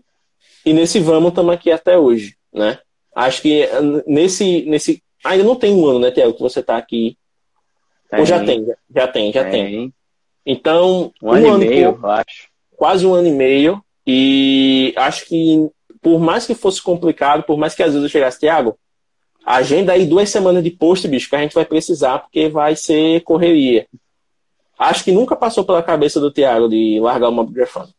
E 0.66 0.74
nesse 0.74 1.00
vamos 1.00 1.30
estamos 1.30 1.54
aqui 1.54 1.72
até 1.72 1.98
hoje, 1.98 2.36
né? 2.54 2.80
Acho 3.16 3.42
que 3.42 3.68
nesse, 4.08 4.64
nesse. 4.64 5.04
Ainda 5.24 5.44
não 5.44 5.56
tem 5.56 5.74
um 5.74 5.86
ano, 5.86 6.00
né, 6.00 6.12
Thiago, 6.12 6.34
que 6.34 6.42
você 6.42 6.62
está 6.62 6.78
aqui. 6.78 7.18
Tem. 8.10 8.20
Ou 8.20 8.26
já 8.26 8.44
tem? 8.44 8.66
Já 8.94 9.08
tem, 9.08 9.32
já 9.32 9.44
tem. 9.44 9.66
tem. 9.66 9.94
Então. 10.46 11.12
Um, 11.22 11.28
um 11.28 11.32
ano, 11.32 11.54
ano 11.54 11.64
e 11.64 11.68
meio, 11.68 12.00
eu 12.02 12.10
acho 12.10 12.52
quase 12.82 13.06
um 13.06 13.14
ano 13.14 13.28
e 13.28 13.32
meio. 13.32 13.84
E 14.08 14.92
acho 14.98 15.28
que, 15.28 15.70
por 16.02 16.20
mais 16.20 16.48
que 16.48 16.56
fosse 16.56 16.82
complicado, 16.82 17.44
por 17.44 17.58
mais 17.58 17.76
que 17.76 17.84
às 17.84 17.90
vezes 17.94 18.02
eu 18.02 18.10
chegasse, 18.10 18.40
Tiago, 18.40 18.76
agenda 19.46 19.94
aí 19.94 20.08
duas 20.08 20.30
semanas 20.30 20.64
de 20.64 20.72
post, 20.72 21.08
bicho, 21.08 21.30
que 21.30 21.36
a 21.36 21.42
gente 21.42 21.54
vai 21.54 21.64
precisar, 21.64 22.18
porque 22.18 22.50
vai 22.50 22.76
ser 22.76 23.22
correria. 23.22 23.86
Acho 24.82 25.04
que 25.04 25.12
nunca 25.12 25.36
passou 25.36 25.64
pela 25.64 25.84
cabeça 25.84 26.20
do 26.20 26.32
Tiago 26.32 26.68
de 26.68 27.00
largar 27.00 27.30
uma 27.30 27.46
grafando. 27.46 27.94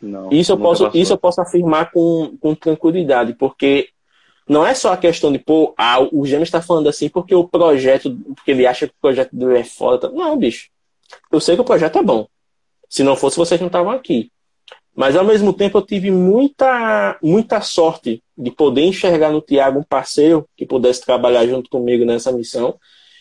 Não, 0.00 0.30
isso 0.30 0.52
eu 0.52 0.56
posso, 0.56 0.88
isso 0.94 1.12
eu 1.12 1.18
posso 1.18 1.40
afirmar 1.40 1.90
com, 1.90 2.36
com 2.40 2.54
tranquilidade, 2.54 3.34
porque 3.34 3.88
não 4.48 4.64
é 4.64 4.72
só 4.72 4.92
a 4.92 4.96
questão 4.96 5.32
de, 5.32 5.40
pô, 5.40 5.74
ah, 5.76 6.00
o 6.12 6.24
Gêmeo 6.24 6.44
está 6.44 6.62
falando 6.62 6.88
assim 6.88 7.08
porque 7.08 7.34
o 7.34 7.42
projeto, 7.42 8.16
porque 8.36 8.52
ele 8.52 8.68
acha 8.68 8.86
que 8.86 8.92
o 8.92 9.00
projeto 9.00 9.34
dele 9.34 9.58
é 9.58 9.64
foda. 9.64 10.08
Não, 10.10 10.36
bicho. 10.36 10.68
Eu 11.30 11.40
sei 11.40 11.56
que 11.56 11.60
o 11.60 11.64
projeto 11.64 11.98
é 11.98 12.02
bom. 12.04 12.28
Se 12.88 13.02
não 13.02 13.16
fosse, 13.16 13.36
vocês 13.36 13.60
não 13.60 13.66
estavam 13.66 13.90
aqui. 13.90 14.30
Mas 14.94 15.16
ao 15.16 15.24
mesmo 15.24 15.52
tempo 15.52 15.76
eu 15.76 15.82
tive 15.82 16.12
muita, 16.12 17.18
muita 17.20 17.60
sorte 17.62 18.22
de 18.38 18.52
poder 18.52 18.82
enxergar 18.82 19.32
no 19.32 19.40
Tiago 19.40 19.80
um 19.80 19.84
parceiro 19.84 20.48
que 20.56 20.64
pudesse 20.64 21.04
trabalhar 21.04 21.44
junto 21.48 21.68
comigo 21.68 22.04
nessa 22.04 22.30
missão 22.30 22.78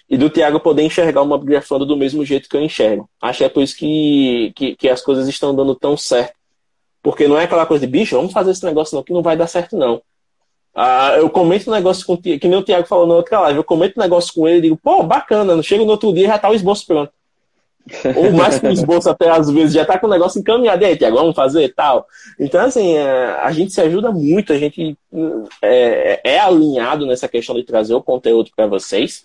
e 0.10 0.18
do 0.18 0.30
Tiago 0.30 0.60
poder 0.60 0.82
enxergar 0.82 1.22
uma 1.22 1.38
grafando 1.38 1.86
do 1.86 1.96
mesmo 1.96 2.26
jeito 2.26 2.50
que 2.50 2.58
eu 2.58 2.64
enxergo. 2.64 3.08
Acho 3.22 3.40
que 3.40 3.44
é 3.44 3.50
por 3.50 3.62
isso 3.62 3.78
que, 3.78 4.52
que, 4.56 4.76
que, 4.76 4.90
as 4.90 5.02
coisas 5.02 5.28
estão 5.28 5.56
dando 5.56 5.76
tão 5.76 5.96
certo. 5.96 6.34
Porque 7.04 7.28
não 7.28 7.40
é 7.40 7.44
aquela 7.44 7.66
coisa 7.66 7.86
de 7.86 7.92
bicho, 7.92 8.16
vamos 8.16 8.34
fazer 8.34 8.52
esse 8.52 8.66
negócio 8.66 8.96
não, 8.96 9.04
que 9.04 9.14
não 9.14 9.22
vai 9.22 9.38
dar 9.38 9.48
certo 9.48 9.78
não. 9.78 10.02
Ah, 10.74 11.16
eu 11.18 11.30
comento 11.30 11.70
um 11.70 11.74
negócio 11.74 12.06
com 12.06 12.14
o 12.14 12.18
Tiago, 12.18 12.40
que 12.40 12.48
nem 12.48 12.58
o 12.58 12.64
Tiago 12.64 12.88
falou 12.88 13.06
na 13.06 13.16
outra 13.16 13.40
live, 13.42 13.60
eu 13.60 13.64
comento 13.64 14.00
um 14.00 14.04
negócio 14.04 14.34
com 14.34 14.48
ele 14.48 14.58
e 14.58 14.62
digo, 14.62 14.78
pô, 14.82 15.04
bacana, 15.04 15.56
não 15.56 15.64
chega 15.64 15.84
no 15.84 15.92
outro 15.92 16.14
dia 16.14 16.28
já 16.28 16.40
tá 16.40 16.50
o 16.50 16.56
esboço 16.56 16.88
pronto. 16.88 17.12
Ou 18.16 18.32
mais 18.32 18.60
que 18.60 18.68
o 18.68 18.72
esboço 18.72 19.10
até 19.10 19.30
às 19.30 19.50
vezes 19.50 19.74
já 19.74 19.86
tá 19.86 19.98
com 19.98 20.08
o 20.08 20.10
negócio 20.10 20.40
encaminhado, 20.40 20.84
aí, 20.84 20.98
Tiago, 20.98 21.18
vamos 21.18 21.36
fazer 21.36 21.74
tal. 21.74 22.08
Então, 22.40 22.62
assim, 22.62 22.94
é, 22.94 23.38
a 23.42 23.52
gente 23.52 23.74
se 23.74 23.82
ajuda 23.82 24.12
muito, 24.12 24.54
a 24.54 24.58
gente 24.58 24.98
é, 25.62 26.20
é 26.24 26.40
alinhado 26.40 27.06
nessa 27.06 27.28
questão 27.28 27.56
de 27.56 27.64
trazer 27.64 27.94
o 27.94 28.04
conteúdo 28.04 28.52
para 28.56 28.68
vocês. 28.68 29.24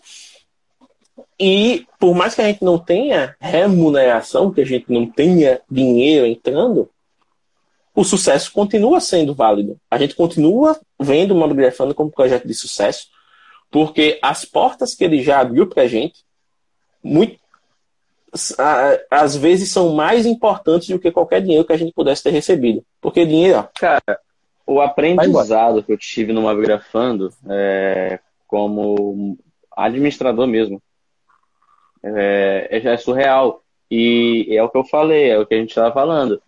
E 1.38 1.86
por 1.98 2.14
mais 2.14 2.34
que 2.34 2.40
a 2.40 2.46
gente 2.46 2.64
não 2.64 2.78
tenha 2.78 3.36
remuneração, 3.40 4.52
que 4.52 4.60
a 4.60 4.66
gente 4.66 4.90
não 4.92 5.06
tenha 5.06 5.60
dinheiro 5.70 6.26
entrando, 6.26 6.90
o 7.94 8.04
sucesso 8.04 8.52
continua 8.52 9.00
sendo 9.00 9.34
válido. 9.34 9.78
A 9.90 9.98
gente 9.98 10.14
continua 10.14 10.78
vendo 10.98 11.32
o 11.32 11.36
Mobigrafando 11.36 11.94
como 11.94 12.10
projeto 12.10 12.46
de 12.46 12.54
sucesso, 12.54 13.08
porque 13.70 14.18
as 14.22 14.44
portas 14.44 14.94
que 14.94 15.04
ele 15.04 15.22
já 15.22 15.40
abriu 15.40 15.66
para 15.66 15.84
a 15.84 15.88
gente, 15.88 16.24
muito, 17.02 17.38
às 19.10 19.36
vezes 19.36 19.70
são 19.70 19.94
mais 19.94 20.26
importantes 20.26 20.88
do 20.88 20.98
que 20.98 21.12
qualquer 21.12 21.40
dinheiro 21.40 21.64
que 21.64 21.72
a 21.72 21.76
gente 21.76 21.92
pudesse 21.92 22.22
ter 22.22 22.30
recebido. 22.30 22.84
Porque 23.00 23.24
dinheiro, 23.24 23.58
ó, 23.58 23.68
Cara, 23.78 24.18
o 24.66 24.80
aprendizado 24.80 25.82
que 25.82 25.92
eu 25.92 25.98
tive 25.98 26.32
no 26.32 26.42
Mabigrafando 26.42 27.32
é, 27.48 28.18
como 28.46 29.38
administrador 29.76 30.46
mesmo 30.46 30.82
é, 32.04 32.68
é, 32.70 32.86
é, 32.86 32.96
surreal. 32.96 33.62
E 33.90 34.48
é 34.50 34.62
o 34.62 34.68
que 34.68 34.76
eu 34.76 34.84
falei, 34.84 35.30
é 35.30 35.38
o 35.38 35.46
que 35.46 35.54
a 35.54 35.58
gente 35.58 35.70
estava 35.70 35.92
falando. 35.92 36.42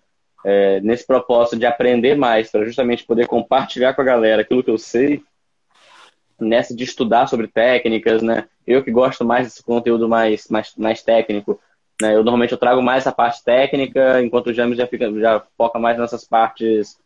É, 0.44 0.80
nesse 0.80 1.06
propósito 1.06 1.58
de 1.58 1.66
aprender 1.66 2.16
mais, 2.16 2.50
para 2.50 2.64
justamente 2.64 3.04
poder 3.04 3.26
compartilhar 3.26 3.94
com 3.94 4.02
a 4.02 4.04
galera 4.04 4.42
aquilo 4.42 4.62
que 4.62 4.70
eu 4.70 4.78
sei, 4.78 5.22
nessa 6.38 6.74
de 6.74 6.84
estudar 6.84 7.26
sobre 7.26 7.48
técnicas, 7.48 8.22
né? 8.22 8.48
Eu 8.66 8.84
que 8.84 8.90
gosto 8.90 9.24
mais 9.24 9.46
desse 9.46 9.62
conteúdo 9.62 10.08
mais, 10.08 10.46
mais, 10.48 10.74
mais 10.76 11.02
técnico, 11.02 11.58
né? 12.00 12.10
Eu 12.14 12.22
normalmente 12.22 12.52
eu 12.52 12.58
trago 12.58 12.82
mais 12.82 13.06
a 13.06 13.12
parte 13.12 13.42
técnica, 13.42 14.22
enquanto 14.22 14.48
o 14.48 14.54
James 14.54 14.76
já, 14.76 14.86
fica, 14.86 15.10
já 15.18 15.42
foca 15.56 15.78
mais 15.78 15.98
nessas 15.98 16.24
partes 16.24 16.98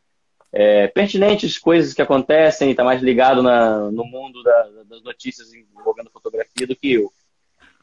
é, 0.52 0.88
pertinentes, 0.88 1.58
coisas 1.58 1.94
que 1.94 2.02
acontecem, 2.02 2.70
está 2.70 2.82
mais 2.82 3.00
ligado 3.00 3.42
na, 3.42 3.90
no 3.90 4.04
mundo 4.04 4.42
da, 4.42 4.68
das 4.88 5.02
notícias 5.02 5.52
envolvendo 5.54 6.10
fotografia 6.10 6.66
do 6.66 6.76
que 6.76 6.92
eu. 6.94 7.12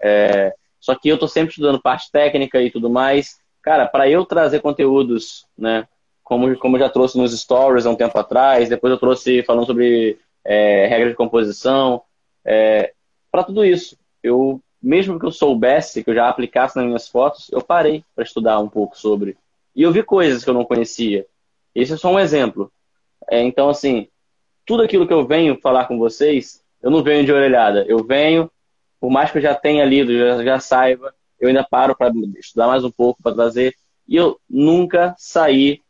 É, 0.01 0.53
só 0.79 0.95
que 0.95 1.09
eu 1.09 1.15
estou 1.15 1.27
sempre 1.27 1.49
estudando 1.49 1.81
parte 1.81 2.11
técnica 2.11 2.61
e 2.61 2.71
tudo 2.71 2.89
mais. 2.89 3.37
Cara, 3.61 3.85
para 3.87 4.09
eu 4.09 4.25
trazer 4.25 4.61
conteúdos, 4.61 5.45
né? 5.57 5.87
Como, 6.23 6.57
como 6.57 6.75
eu 6.75 6.81
já 6.81 6.89
trouxe 6.89 7.17
nos 7.17 7.37
stories 7.37 7.85
há 7.85 7.89
um 7.89 7.95
tempo 7.95 8.17
atrás, 8.19 8.67
depois 8.67 8.91
eu 8.91 8.99
trouxe 8.99 9.43
falando 9.43 9.65
sobre 9.65 10.19
é, 10.43 10.85
regra 10.87 11.09
de 11.09 11.15
composição, 11.15 12.01
é, 12.43 12.93
para 13.31 13.43
tudo 13.43 13.63
isso 13.63 13.97
eu 14.21 14.61
mesmo 14.81 15.19
que 15.19 15.25
eu 15.25 15.31
soubesse, 15.31 16.03
que 16.03 16.09
eu 16.09 16.15
já 16.15 16.29
aplicasse 16.29 16.75
nas 16.75 16.85
minhas 16.85 17.07
fotos, 17.07 17.49
eu 17.51 17.61
parei 17.61 18.03
para 18.15 18.23
estudar 18.23 18.59
um 18.59 18.69
pouco 18.69 18.97
sobre. 18.97 19.37
E 19.75 19.81
eu 19.81 19.91
vi 19.91 20.03
coisas 20.03 20.43
que 20.43 20.49
eu 20.49 20.53
não 20.53 20.65
conhecia. 20.65 21.25
Esse 21.73 21.93
é 21.93 21.97
só 21.97 22.11
um 22.11 22.19
exemplo. 22.19 22.71
É, 23.29 23.41
então, 23.41 23.69
assim, 23.69 24.07
tudo 24.65 24.83
aquilo 24.83 25.07
que 25.07 25.13
eu 25.13 25.25
venho 25.25 25.59
falar 25.59 25.85
com 25.85 25.97
vocês, 25.97 26.63
eu 26.81 26.91
não 26.91 27.03
venho 27.03 27.25
de 27.25 27.31
orelhada. 27.31 27.85
Eu 27.87 28.03
venho, 28.03 28.49
por 28.99 29.09
mais 29.09 29.31
que 29.31 29.37
eu 29.37 29.41
já 29.41 29.53
tenha 29.55 29.85
lido, 29.85 30.17
já, 30.17 30.43
já 30.43 30.59
saiba, 30.59 31.13
eu 31.39 31.47
ainda 31.47 31.63
paro 31.63 31.95
para 31.95 32.11
estudar 32.37 32.67
mais 32.67 32.83
um 32.83 32.91
pouco, 32.91 33.21
para 33.21 33.35
trazer. 33.35 33.75
E 34.07 34.15
eu 34.15 34.39
nunca 34.49 35.13
saí 35.17 35.81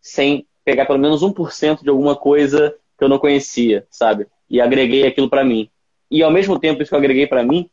sem 0.00 0.46
pegar 0.64 0.86
pelo 0.86 0.98
menos 0.98 1.22
1% 1.22 1.82
de 1.82 1.90
alguma 1.90 2.16
coisa 2.16 2.74
que 2.98 3.04
eu 3.04 3.08
não 3.08 3.18
conhecia, 3.18 3.86
sabe? 3.90 4.26
E 4.48 4.60
agreguei 4.60 5.06
aquilo 5.06 5.30
para 5.30 5.44
mim. 5.44 5.70
E 6.10 6.22
ao 6.22 6.30
mesmo 6.30 6.58
tempo, 6.58 6.82
isso 6.82 6.90
que 6.90 6.94
eu 6.94 6.98
agreguei 6.98 7.26
para 7.26 7.42
mim, 7.42 7.70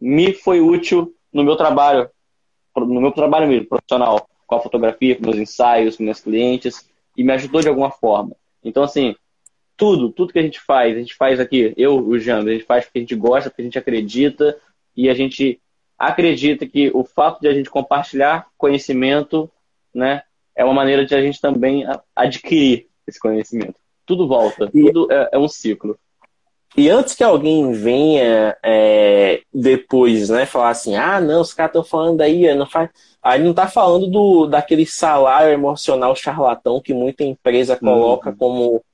me 0.00 0.32
foi 0.32 0.60
útil 0.60 1.14
no 1.32 1.42
meu 1.42 1.56
trabalho, 1.56 2.08
no 2.76 3.00
meu 3.00 3.12
trabalho 3.12 3.48
mesmo, 3.48 3.68
profissional, 3.68 4.28
com 4.46 4.54
a 4.54 4.60
fotografia, 4.60 5.16
com 5.16 5.24
meus 5.24 5.36
ensaios, 5.36 5.96
com 5.96 6.02
meus 6.02 6.20
clientes, 6.20 6.88
e 7.16 7.22
me 7.22 7.32
ajudou 7.32 7.60
de 7.60 7.68
alguma 7.68 7.90
forma. 7.90 8.36
Então, 8.62 8.82
assim, 8.82 9.14
tudo, 9.76 10.10
tudo 10.10 10.32
que 10.32 10.38
a 10.38 10.42
gente 10.42 10.60
faz, 10.60 10.94
a 10.94 10.98
gente 10.98 11.14
faz 11.14 11.40
aqui, 11.40 11.72
eu, 11.76 11.98
o 11.98 12.18
James, 12.18 12.46
a 12.46 12.52
gente 12.52 12.64
faz 12.64 12.84
porque 12.84 12.98
a 12.98 13.02
gente 13.02 13.14
gosta, 13.14 13.50
porque 13.50 13.62
a 13.62 13.64
gente 13.64 13.78
acredita, 13.78 14.56
e 14.96 15.08
a 15.08 15.14
gente 15.14 15.60
acredita 15.98 16.66
que 16.66 16.90
o 16.94 17.04
fato 17.04 17.40
de 17.40 17.48
a 17.48 17.54
gente 17.54 17.70
compartilhar 17.70 18.46
conhecimento, 18.56 19.50
né, 19.94 20.22
é 20.56 20.64
uma 20.64 20.74
maneira 20.74 21.04
de 21.04 21.14
a 21.14 21.20
gente 21.20 21.40
também 21.40 21.84
adquirir 22.14 22.86
esse 23.06 23.18
conhecimento. 23.18 23.74
Tudo 24.06 24.28
volta, 24.28 24.70
tudo 24.70 25.10
é, 25.10 25.30
é 25.32 25.38
um 25.38 25.48
ciclo. 25.48 25.98
E 26.76 26.90
antes 26.90 27.14
que 27.14 27.22
alguém 27.22 27.72
venha 27.72 28.56
é, 28.62 29.42
depois, 29.52 30.28
né, 30.28 30.44
falar 30.44 30.70
assim, 30.70 30.96
ah, 30.96 31.20
não, 31.20 31.40
os 31.40 31.54
caras 31.54 31.70
estão 31.70 31.84
falando 31.84 32.20
aí, 32.20 32.52
não 32.54 32.66
faz. 32.66 32.90
Aí 33.22 33.42
não 33.42 33.52
está 33.52 33.68
falando 33.68 34.08
do, 34.08 34.46
daquele 34.46 34.84
salário 34.84 35.52
emocional 35.52 36.14
charlatão 36.14 36.80
que 36.80 36.92
muita 36.92 37.24
empresa 37.24 37.76
coloca 37.76 38.30
uhum. 38.30 38.36
como 38.36 38.84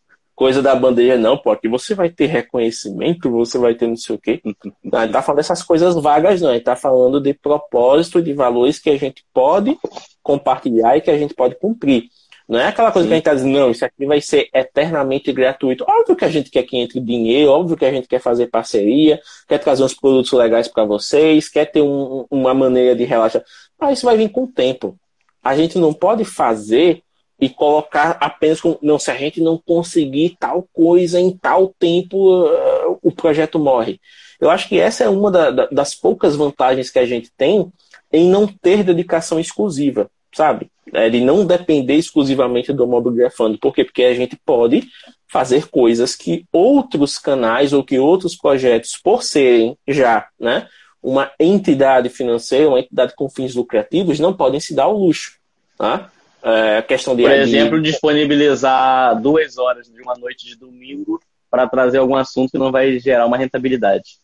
coisa 0.41 0.63
da 0.63 0.75
bandeira, 0.75 1.19
não, 1.19 1.37
pô, 1.37 1.51
aqui 1.51 1.69
você 1.69 1.95
vai 1.95 2.09
ter 2.09 2.25
reconhecimento, 2.25 3.31
você 3.31 3.59
vai 3.59 3.75
ter 3.75 3.87
não 3.87 3.95
sei 3.95 4.17
o 4.17 4.19
quê. 4.19 4.41
Não, 4.83 5.03
ele 5.03 5.13
tá 5.13 5.21
falando 5.21 5.37
dessas 5.37 5.63
coisas 5.63 5.95
vagas, 5.97 6.41
não. 6.41 6.53
Ele 6.53 6.63
tá 6.63 6.75
falando 6.75 7.21
de 7.21 7.35
propósito, 7.35 8.23
de 8.23 8.33
valores 8.33 8.79
que 8.79 8.89
a 8.89 8.97
gente 8.97 9.23
pode 9.35 9.77
compartilhar 10.23 10.97
e 10.97 11.03
que 11.03 11.11
a 11.11 11.19
gente 11.19 11.35
pode 11.35 11.57
cumprir. 11.57 12.05
Não 12.49 12.59
é 12.59 12.69
aquela 12.69 12.91
coisa 12.91 13.07
Sim. 13.07 13.09
que 13.09 13.13
a 13.13 13.17
gente 13.17 13.27
está 13.27 13.35
dizendo, 13.35 13.53
não, 13.53 13.71
isso 13.71 13.85
aqui 13.85 14.07
vai 14.07 14.19
ser 14.23 14.49
eternamente 14.55 15.31
gratuito. 15.31 15.85
Óbvio 15.87 16.17
que 16.17 16.25
a 16.25 16.31
gente 16.31 16.51
quer 16.51 16.63
que 16.63 16.79
entre 16.79 17.01
dinheiro, 17.01 17.51
óbvio 17.51 17.77
que 17.77 17.85
a 17.85 17.93
gente 17.93 18.09
quer 18.09 18.19
fazer 18.19 18.47
parceria, 18.47 19.21
quer 19.47 19.59
trazer 19.59 19.85
uns 19.85 19.93
produtos 19.93 20.33
legais 20.33 20.69
para 20.69 20.87
vocês, 20.87 21.51
quer 21.51 21.67
ter 21.67 21.83
um, 21.83 22.25
uma 22.31 22.55
maneira 22.55 22.97
de 22.97 23.05
relaxar. 23.05 23.45
Mas 23.79 23.99
isso 23.99 24.07
vai 24.07 24.17
vir 24.17 24.31
com 24.31 24.45
o 24.45 24.49
tempo. 24.49 24.99
A 25.45 25.55
gente 25.55 25.77
não 25.79 25.93
pode 25.93 26.25
fazer 26.25 27.03
e 27.41 27.49
colocar 27.49 28.19
apenas 28.21 28.61
com. 28.61 28.79
Não, 28.83 28.99
se 28.99 29.11
a 29.11 29.17
gente 29.17 29.41
não 29.41 29.57
conseguir 29.57 30.37
tal 30.39 30.69
coisa 30.73 31.19
em 31.19 31.31
tal 31.31 31.75
tempo, 31.79 32.45
uh, 32.45 32.99
o 33.03 33.11
projeto 33.11 33.59
morre. 33.59 33.99
Eu 34.41 34.51
acho 34.51 34.69
que 34.69 34.79
essa 34.79 35.05
é 35.05 35.09
uma 35.09 35.31
da, 35.31 35.51
da, 35.51 35.67
das 35.67 35.95
poucas 35.95 36.37
vantagens 36.37 36.91
que 36.91 36.99
a 36.99 37.07
gente 37.07 37.31
tem 37.37 37.71
em 38.13 38.29
não 38.29 38.47
ter 38.47 38.83
dedicação 38.83 39.39
exclusiva, 39.39 40.11
sabe? 40.35 40.71
É, 40.93 41.09
de 41.09 41.21
não 41.21 41.47
depender 41.47 41.95
exclusivamente 41.95 42.73
do 42.73 42.87
Mobile 42.87 43.17
Grafando. 43.17 43.59
Por 43.59 43.73
quê? 43.73 43.85
Porque 43.85 44.03
a 44.03 44.15
gente 44.15 44.37
pode 44.45 44.89
fazer 45.31 45.69
coisas 45.69 46.17
que 46.17 46.45
outros 46.53 47.17
canais 47.17 47.73
ou 47.73 47.85
que 47.85 47.99
outros 47.99 48.35
projetos, 48.35 48.97
por 48.97 49.23
serem 49.23 49.79
já 49.87 50.27
né, 50.39 50.67
uma 51.01 51.31
entidade 51.39 52.09
financeira, 52.09 52.69
uma 52.69 52.81
entidade 52.81 53.15
com 53.15 53.31
fins 53.31 53.55
lucrativos, 53.55 54.19
não 54.19 54.35
podem 54.35 54.59
se 54.59 54.75
dar 54.75 54.85
ao 54.85 54.99
luxo. 54.99 55.39
Tá? 55.79 56.11
É, 56.43 56.83
questão 56.83 57.15
de, 57.15 57.23
por 57.23 57.31
exemplo, 57.31 57.81
de... 57.81 57.91
disponibilizar 57.91 59.21
duas 59.21 59.59
horas 59.59 59.87
de 59.87 60.01
uma 60.01 60.15
noite 60.15 60.47
de 60.47 60.57
domingo 60.57 61.21
para 61.51 61.69
trazer 61.69 61.99
algum 61.99 62.17
assunto 62.17 62.53
que 62.53 62.59
não 62.59 62.73
vai 62.73 62.99
gerar 62.99 63.27
uma 63.27 63.37
rentabilidade. 63.37 64.21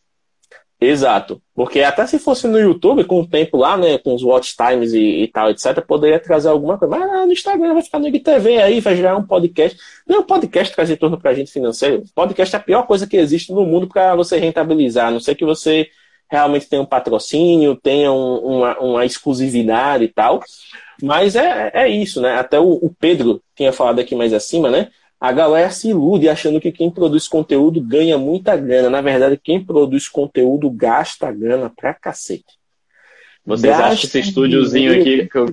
Exato. 0.78 1.40
Porque 1.54 1.80
até 1.80 2.06
se 2.06 2.18
fosse 2.18 2.46
no 2.46 2.58
YouTube, 2.58 3.04
com 3.04 3.20
o 3.20 3.26
tempo 3.26 3.56
lá, 3.56 3.76
né, 3.76 3.96
com 3.98 4.14
os 4.14 4.22
watch 4.22 4.54
times 4.54 4.92
e, 4.92 5.22
e 5.22 5.28
tal, 5.28 5.50
etc., 5.50 5.80
poderia 5.86 6.20
trazer 6.20 6.48
alguma 6.48 6.78
coisa. 6.78 6.96
Mas 6.96 7.10
ah, 7.10 7.26
no 7.26 7.32
Instagram 7.32 7.74
vai 7.74 7.82
ficar 7.82 7.98
no 7.98 8.08
IGTV 8.08 8.58
aí, 8.58 8.80
vai 8.80 8.94
gerar 8.94 9.16
um 9.16 9.26
podcast. 9.26 9.78
Não, 10.06 10.22
podcast 10.22 10.74
traz 10.74 10.90
retorno 10.90 11.18
para 11.18 11.30
a 11.30 11.34
gente 11.34 11.50
financeiro. 11.50 12.04
Podcast 12.14 12.54
é 12.54 12.58
a 12.58 12.62
pior 12.62 12.86
coisa 12.86 13.06
que 13.06 13.16
existe 13.16 13.52
no 13.52 13.64
mundo 13.64 13.88
para 13.88 14.14
você 14.14 14.38
rentabilizar. 14.38 15.08
A 15.08 15.10
não 15.10 15.20
ser 15.20 15.34
que 15.34 15.46
você 15.46 15.88
realmente 16.30 16.68
tenha 16.68 16.82
um 16.82 16.86
patrocínio, 16.86 17.76
tenha 17.76 18.12
um, 18.12 18.36
uma, 18.36 18.78
uma 18.78 19.04
exclusividade 19.06 20.04
e 20.04 20.08
tal. 20.08 20.42
Mas 21.02 21.36
é, 21.36 21.70
é 21.74 21.88
isso, 21.88 22.20
né? 22.20 22.34
Até 22.34 22.58
o, 22.58 22.72
o 22.72 22.94
Pedro 22.98 23.42
tinha 23.54 23.72
falado 23.72 23.98
aqui 23.98 24.14
mais 24.14 24.32
acima, 24.32 24.70
né? 24.70 24.88
a 25.20 25.32
galera 25.32 25.70
se 25.70 25.88
ilude 25.88 26.28
achando 26.28 26.60
que 26.60 26.70
quem 26.70 26.90
produz 26.90 27.26
conteúdo 27.26 27.80
ganha 27.80 28.18
muita 28.18 28.56
grana. 28.56 28.90
Na 28.90 29.00
verdade, 29.00 29.40
quem 29.42 29.64
produz 29.64 30.08
conteúdo 30.08 30.70
gasta 30.70 31.32
grana 31.32 31.72
pra 31.74 31.94
cacete. 31.94 32.58
Vocês 33.44 33.72
gasta 33.72 33.84
acham 33.86 33.96
que 33.98 34.06
esse 34.06 34.20
estúdiozinho 34.20 34.92
aqui 34.92 35.26
que 35.26 35.38
eu, 35.38 35.46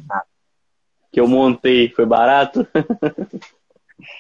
que 1.11 1.19
eu 1.19 1.27
montei 1.27 1.89
foi 1.89 2.05
barato? 2.05 2.67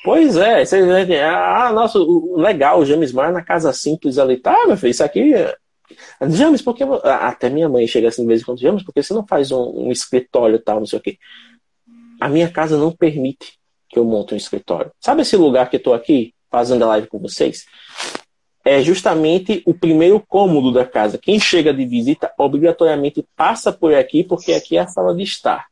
Pois 0.01 0.37
é, 0.37 0.63
você, 0.63 0.77
ah, 1.21 1.71
nossa, 1.73 1.99
legal, 2.37 2.79
o 2.79 2.85
James 2.85 3.11
Mar 3.11 3.33
na 3.33 3.41
casa 3.41 3.73
simples 3.73 4.17
ali, 4.17 4.37
tá, 4.37 4.55
meu 4.65 4.77
filho, 4.77 4.91
isso 4.91 5.03
aqui. 5.03 5.33
James, 6.29 6.61
porque. 6.61 6.83
Até 7.03 7.49
minha 7.49 7.69
mãe 7.69 7.87
chega 7.87 8.07
assim 8.07 8.21
de 8.21 8.27
vez 8.27 8.41
em 8.41 8.45
quando, 8.45 8.59
James, 8.59 8.83
porque 8.83 9.01
você 9.01 9.13
não 9.13 9.25
faz 9.25 9.51
um, 9.51 9.87
um 9.87 9.91
escritório 9.91 10.59
tal, 10.59 10.79
não 10.79 10.85
sei 10.85 10.99
o 10.99 11.01
quê. 11.01 11.17
A 12.19 12.29
minha 12.29 12.49
casa 12.49 12.77
não 12.77 12.91
permite 12.91 13.59
que 13.89 13.99
eu 13.99 14.05
monto 14.05 14.33
um 14.33 14.37
escritório. 14.37 14.91
Sabe 14.99 15.21
esse 15.21 15.35
lugar 15.35 15.69
que 15.69 15.75
eu 15.75 15.79
estou 15.79 15.93
aqui 15.93 16.33
fazendo 16.49 16.83
a 16.83 16.87
live 16.87 17.07
com 17.07 17.19
vocês? 17.19 17.65
É 18.65 18.81
justamente 18.81 19.61
o 19.65 19.73
primeiro 19.73 20.19
cômodo 20.19 20.71
da 20.71 20.85
casa. 20.85 21.17
Quem 21.17 21.39
chega 21.39 21.73
de 21.73 21.85
visita 21.85 22.31
obrigatoriamente 22.37 23.25
passa 23.35 23.73
por 23.73 23.93
aqui, 23.93 24.23
porque 24.23 24.53
aqui 24.53 24.77
é 24.77 24.81
a 24.81 24.87
sala 24.87 25.13
de 25.13 25.23
estar. 25.23 25.67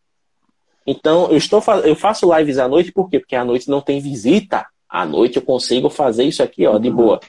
Então, 0.86 1.30
eu, 1.32 1.38
estou, 1.38 1.64
eu 1.86 1.96
faço 1.96 2.36
lives 2.36 2.58
à 2.58 2.68
noite, 2.68 2.92
por 2.92 3.10
quê? 3.10 3.20
Porque 3.20 3.36
à 3.36 3.46
noite 3.46 3.70
não 3.70 3.82
tem 3.82 4.00
visita. 4.00 4.66
À 4.90 5.06
noite 5.06 5.38
eu 5.38 5.42
consigo 5.42 5.90
fazer 5.90 6.26
isso 6.26 6.44
aqui, 6.44 6.68
ó, 6.68 6.78
de 6.78 6.92
boa. 6.92 7.20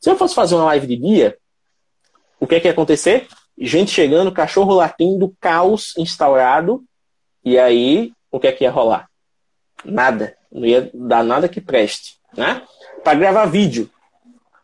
Se 0.00 0.10
eu 0.10 0.16
fosse 0.16 0.34
fazer 0.34 0.54
uma 0.54 0.64
live 0.66 0.86
de 0.86 0.96
dia, 0.96 1.36
o 2.40 2.46
que 2.46 2.56
é 2.56 2.60
que 2.60 2.68
ia 2.68 2.72
acontecer? 2.72 3.26
Gente 3.56 3.90
chegando, 3.90 4.32
cachorro 4.32 4.74
latindo, 4.74 5.34
caos 5.40 5.94
instaurado, 5.96 6.84
e 7.44 7.58
aí 7.58 8.12
o 8.30 8.38
que 8.38 8.46
é 8.46 8.52
que 8.52 8.64
ia 8.64 8.70
rolar? 8.70 9.08
Nada. 9.84 10.36
Não 10.50 10.64
ia 10.64 10.90
dar 10.94 11.24
nada 11.24 11.48
que 11.48 11.60
preste. 11.60 12.16
Né? 12.36 12.62
Para 13.02 13.18
gravar 13.18 13.46
vídeo. 13.46 13.90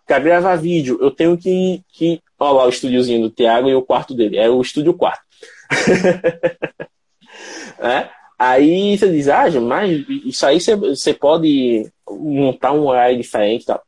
Para 0.07 0.19
gravar 0.19 0.57
vídeo, 0.57 0.99
eu 1.01 1.11
tenho 1.11 1.37
que, 1.37 1.83
que. 1.89 2.21
Olha 2.39 2.53
lá 2.53 2.67
o 2.67 2.69
estúdiozinho 2.69 3.23
do 3.23 3.31
Thiago 3.31 3.69
e 3.69 3.75
o 3.75 3.83
quarto 3.83 4.15
dele. 4.15 4.37
É 4.37 4.51
o 4.51 4.61
estúdio 4.61 4.93
quarto. 4.93 5.25
é? 7.81 8.11
Aí 8.39 8.99
você 8.99 9.11
diz, 9.11 9.29
ah, 9.29 9.49
mas 9.61 10.05
isso 10.09 10.45
aí 10.45 10.61
você, 10.61 10.77
você 10.77 11.15
pode 11.15 11.91
montar 12.09 12.73
um 12.73 12.87
horário 12.87 13.17
diferente. 13.17 13.65
Tá? 13.65 13.81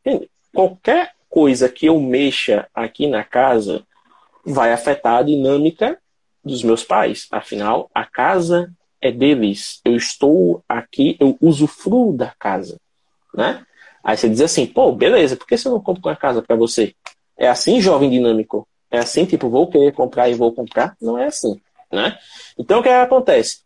Qualquer 0.54 1.10
coisa 1.36 1.68
que 1.68 1.84
eu 1.84 2.00
mexa 2.00 2.66
aqui 2.74 3.06
na 3.06 3.22
casa 3.22 3.82
vai 4.42 4.72
afetar 4.72 5.18
a 5.18 5.22
dinâmica 5.22 5.98
dos 6.42 6.62
meus 6.62 6.82
pais. 6.82 7.26
Afinal, 7.30 7.90
a 7.94 8.06
casa 8.06 8.72
é 9.02 9.12
deles. 9.12 9.82
Eu 9.84 9.94
estou 9.94 10.64
aqui, 10.66 11.14
eu 11.20 11.36
usufruo 11.38 12.16
da 12.16 12.32
casa, 12.38 12.80
né? 13.34 13.66
Aí 14.02 14.16
você 14.16 14.30
diz 14.30 14.40
assim, 14.40 14.64
pô, 14.64 14.90
beleza, 14.92 15.36
por 15.36 15.46
que 15.46 15.58
você 15.58 15.68
não 15.68 15.78
compra 15.78 16.08
uma 16.08 16.16
casa 16.16 16.40
para 16.40 16.56
você? 16.56 16.94
É 17.36 17.46
assim, 17.46 17.82
jovem 17.82 18.08
dinâmico? 18.08 18.66
É 18.90 18.96
assim, 18.96 19.26
tipo, 19.26 19.50
vou 19.50 19.68
querer 19.68 19.92
comprar 19.92 20.30
e 20.30 20.34
vou 20.34 20.54
comprar? 20.54 20.96
Não 21.02 21.18
é 21.18 21.26
assim, 21.26 21.60
né? 21.92 22.16
Então, 22.58 22.80
o 22.80 22.82
que 22.82 22.88
acontece? 22.88 23.58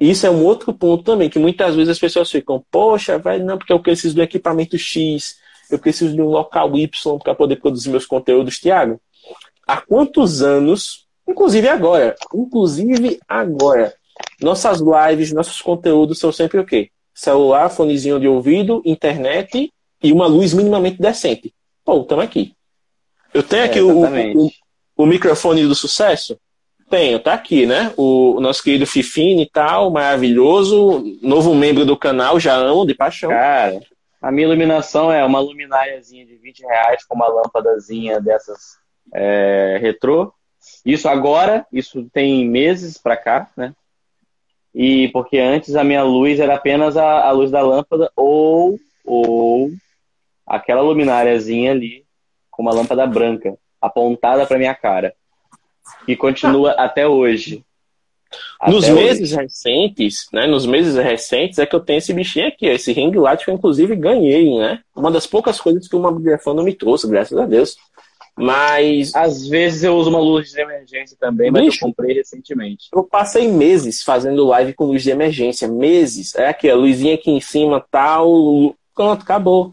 Isso 0.00 0.26
é 0.26 0.30
um 0.30 0.46
outro 0.46 0.72
ponto 0.72 1.04
também, 1.04 1.28
que 1.28 1.38
muitas 1.38 1.74
vezes 1.74 1.90
as 1.90 1.98
pessoas 1.98 2.30
ficam, 2.30 2.64
poxa, 2.70 3.18
vai, 3.18 3.38
não, 3.38 3.58
porque 3.58 3.72
eu 3.74 3.80
preciso 3.80 4.14
do 4.14 4.22
equipamento 4.22 4.78
X, 4.78 5.36
eu 5.70 5.78
preciso 5.78 6.14
de 6.14 6.22
um 6.22 6.28
local 6.28 6.76
Y 6.76 7.18
para 7.22 7.34
poder 7.34 7.56
produzir 7.56 7.90
meus 7.90 8.06
conteúdos, 8.06 8.58
Tiago. 8.58 9.00
Há 9.66 9.80
quantos 9.80 10.42
anos, 10.42 11.06
inclusive 11.26 11.68
agora, 11.68 12.16
inclusive 12.34 13.20
agora, 13.28 13.94
nossas 14.40 14.80
lives, 14.80 15.32
nossos 15.32 15.60
conteúdos 15.60 16.18
são 16.18 16.32
sempre 16.32 16.58
o 16.58 16.64
quê? 16.64 16.90
Celular, 17.14 17.68
fonezinho 17.68 18.18
de 18.18 18.28
ouvido, 18.28 18.80
internet 18.84 19.70
e 20.02 20.12
uma 20.12 20.26
luz 20.26 20.54
minimamente 20.54 21.00
decente. 21.00 21.52
Pô, 21.84 22.00
estamos 22.00 22.24
aqui. 22.24 22.52
Eu 23.34 23.42
tenho 23.42 23.64
aqui 23.64 23.78
é, 23.78 23.82
o, 23.82 24.44
o, 24.44 24.50
o, 24.96 25.06
microfone 25.06 25.66
do 25.66 25.74
sucesso? 25.74 26.38
Tenho, 26.88 27.20
tá 27.20 27.34
aqui, 27.34 27.66
né? 27.66 27.92
O, 27.96 28.36
o 28.36 28.40
nosso 28.40 28.62
querido 28.62 28.86
Fifine 28.86 29.42
e 29.42 29.50
tal, 29.50 29.90
maravilhoso, 29.90 31.04
novo 31.20 31.54
membro 31.54 31.84
do 31.84 31.96
canal, 31.96 32.40
já 32.40 32.54
amo 32.54 32.86
de 32.86 32.94
paixão. 32.94 33.28
Cara, 33.28 33.80
a 34.20 34.32
minha 34.32 34.46
iluminação 34.46 35.12
é 35.12 35.24
uma 35.24 35.40
lumináriazinha 35.40 36.26
de 36.26 36.36
20 36.36 36.60
reais 36.60 37.04
com 37.04 37.14
uma 37.14 37.28
lâmpadazinha 37.28 38.20
dessas 38.20 38.76
é, 39.12 39.78
retrô. 39.80 40.32
Isso 40.84 41.08
agora, 41.08 41.66
isso 41.72 42.08
tem 42.12 42.48
meses 42.48 42.98
para 42.98 43.16
cá, 43.16 43.50
né? 43.56 43.74
E 44.74 45.08
porque 45.08 45.38
antes 45.38 45.76
a 45.76 45.84
minha 45.84 46.02
luz 46.02 46.40
era 46.40 46.54
apenas 46.54 46.96
a, 46.96 47.26
a 47.26 47.30
luz 47.30 47.50
da 47.50 47.62
lâmpada 47.62 48.10
ou, 48.14 48.78
ou 49.04 49.70
aquela 50.46 50.82
lumináriazinha 50.82 51.70
ali 51.70 52.04
com 52.50 52.62
uma 52.62 52.74
lâmpada 52.74 53.06
branca 53.06 53.56
apontada 53.80 54.46
para 54.46 54.58
minha 54.58 54.74
cara. 54.74 55.14
E 56.06 56.16
continua 56.16 56.72
até 56.72 57.06
hoje. 57.06 57.64
Nos 58.66 58.84
Até 58.84 58.92
meses 58.94 59.32
hoje. 59.32 59.42
recentes, 59.42 60.26
né? 60.32 60.46
Nos 60.46 60.66
meses 60.66 60.96
recentes 60.96 61.58
é 61.58 61.66
que 61.66 61.74
eu 61.74 61.80
tenho 61.80 61.98
esse 61.98 62.12
bichinho 62.12 62.48
aqui, 62.48 62.66
esse 62.66 62.92
ring 62.92 63.12
light 63.12 63.44
que 63.44 63.50
eu 63.50 63.54
inclusive 63.54 63.94
ganhei, 63.96 64.58
né? 64.58 64.80
Uma 64.94 65.10
das 65.10 65.26
poucas 65.26 65.60
coisas 65.60 65.88
que 65.88 65.96
uma 65.96 66.12
grafando 66.20 66.62
me 66.62 66.74
trouxe, 66.74 67.08
graças 67.08 67.38
a 67.38 67.46
Deus. 67.46 67.76
Mas. 68.36 69.14
Às 69.14 69.48
vezes 69.48 69.82
eu 69.82 69.96
uso 69.96 70.10
uma 70.10 70.20
luz 70.20 70.50
de 70.50 70.60
emergência 70.60 71.16
também, 71.18 71.50
mas 71.50 71.64
Bicho, 71.64 71.84
eu 71.84 71.88
comprei 71.88 72.14
recentemente. 72.14 72.88
Eu 72.94 73.02
passei 73.02 73.48
meses 73.48 74.02
fazendo 74.02 74.46
live 74.46 74.74
com 74.74 74.84
luz 74.84 75.02
de 75.02 75.10
emergência. 75.10 75.66
Meses. 75.66 76.34
É 76.36 76.48
aqui, 76.48 76.70
a 76.70 76.76
luzinha 76.76 77.14
aqui 77.14 77.30
em 77.30 77.40
cima, 77.40 77.84
tal. 77.90 78.76
Pronto, 78.94 79.22
acabou. 79.22 79.72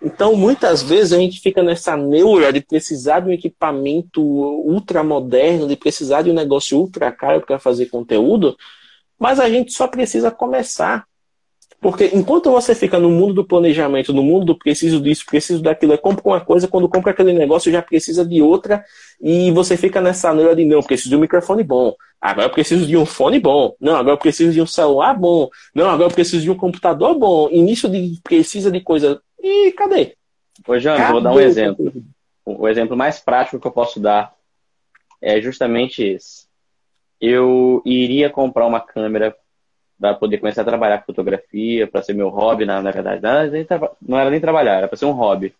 Então, 0.00 0.36
muitas 0.36 0.80
vezes 0.80 1.12
a 1.12 1.18
gente 1.18 1.40
fica 1.40 1.62
nessa 1.62 1.96
neura 1.96 2.52
de 2.52 2.60
precisar 2.60 3.20
de 3.20 3.30
um 3.30 3.32
equipamento 3.32 4.22
ultra 4.22 5.02
moderno, 5.02 5.66
de 5.66 5.76
precisar 5.76 6.22
de 6.22 6.30
um 6.30 6.34
negócio 6.34 6.78
ultra 6.78 7.10
caro 7.10 7.44
para 7.44 7.58
fazer 7.58 7.86
conteúdo, 7.86 8.56
mas 9.18 9.40
a 9.40 9.50
gente 9.50 9.72
só 9.72 9.88
precisa 9.88 10.30
começar. 10.30 11.04
Porque 11.80 12.10
enquanto 12.12 12.50
você 12.50 12.74
fica 12.74 12.98
no 12.98 13.08
mundo 13.08 13.34
do 13.34 13.44
planejamento, 13.44 14.12
no 14.12 14.22
mundo 14.22 14.46
do 14.46 14.58
preciso 14.58 15.00
disso, 15.00 15.24
preciso 15.24 15.62
daquilo, 15.62 15.92
é 15.92 15.96
compra 15.96 16.22
uma 16.24 16.40
coisa, 16.40 16.66
quando 16.66 16.88
compra 16.88 17.12
aquele 17.12 17.32
negócio 17.32 17.70
já 17.70 17.80
precisa 17.80 18.26
de 18.26 18.42
outra, 18.42 18.84
e 19.20 19.52
você 19.52 19.76
fica 19.76 20.00
nessa 20.00 20.34
neura 20.34 20.56
de 20.56 20.64
não, 20.64 20.82
preciso 20.82 21.10
de 21.10 21.16
um 21.16 21.20
microfone 21.20 21.62
bom, 21.62 21.94
agora 22.20 22.48
eu 22.48 22.52
preciso 22.52 22.84
de 22.84 22.96
um 22.96 23.06
fone 23.06 23.38
bom, 23.38 23.76
não, 23.80 23.94
agora 23.94 24.14
eu 24.14 24.18
preciso 24.18 24.52
de 24.52 24.60
um 24.60 24.66
celular 24.66 25.14
bom, 25.14 25.48
não, 25.72 25.88
agora 25.88 26.10
eu 26.10 26.14
preciso 26.14 26.42
de 26.42 26.50
um 26.50 26.56
computador 26.56 27.16
bom, 27.16 27.48
início 27.50 27.88
de 27.88 28.18
precisa 28.24 28.72
de 28.72 28.80
coisa 28.80 29.22
e 29.40 29.70
cadê? 29.72 30.16
Ô, 30.66 30.78
Jânio, 30.78 31.06
vou 31.12 31.20
dar 31.20 31.32
um 31.32 31.40
exemplo. 31.40 31.92
O 32.44 32.66
exemplo 32.66 32.96
mais 32.96 33.20
prático 33.20 33.60
que 33.60 33.66
eu 33.66 33.72
posso 33.72 34.00
dar 34.00 34.34
é 35.22 35.40
justamente 35.40 36.02
esse. 36.02 36.48
Eu 37.20 37.82
iria 37.84 38.30
comprar 38.30 38.66
uma 38.66 38.80
câmera 38.80 39.36
para 40.00 40.14
poder 40.14 40.38
começar 40.38 40.62
a 40.62 40.66
trabalhar 40.66 40.98
com 40.98 41.06
fotografia, 41.06 41.86
para 41.86 42.02
ser 42.02 42.14
meu 42.14 42.28
hobby, 42.28 42.64
na, 42.64 42.80
na 42.80 42.90
verdade. 42.90 43.20
Não, 43.22 43.90
não 44.00 44.18
era 44.18 44.30
nem 44.30 44.40
trabalhar, 44.40 44.78
era 44.78 44.88
para 44.88 44.96
ser 44.96 45.06
um 45.06 45.12
hobby. 45.12 45.54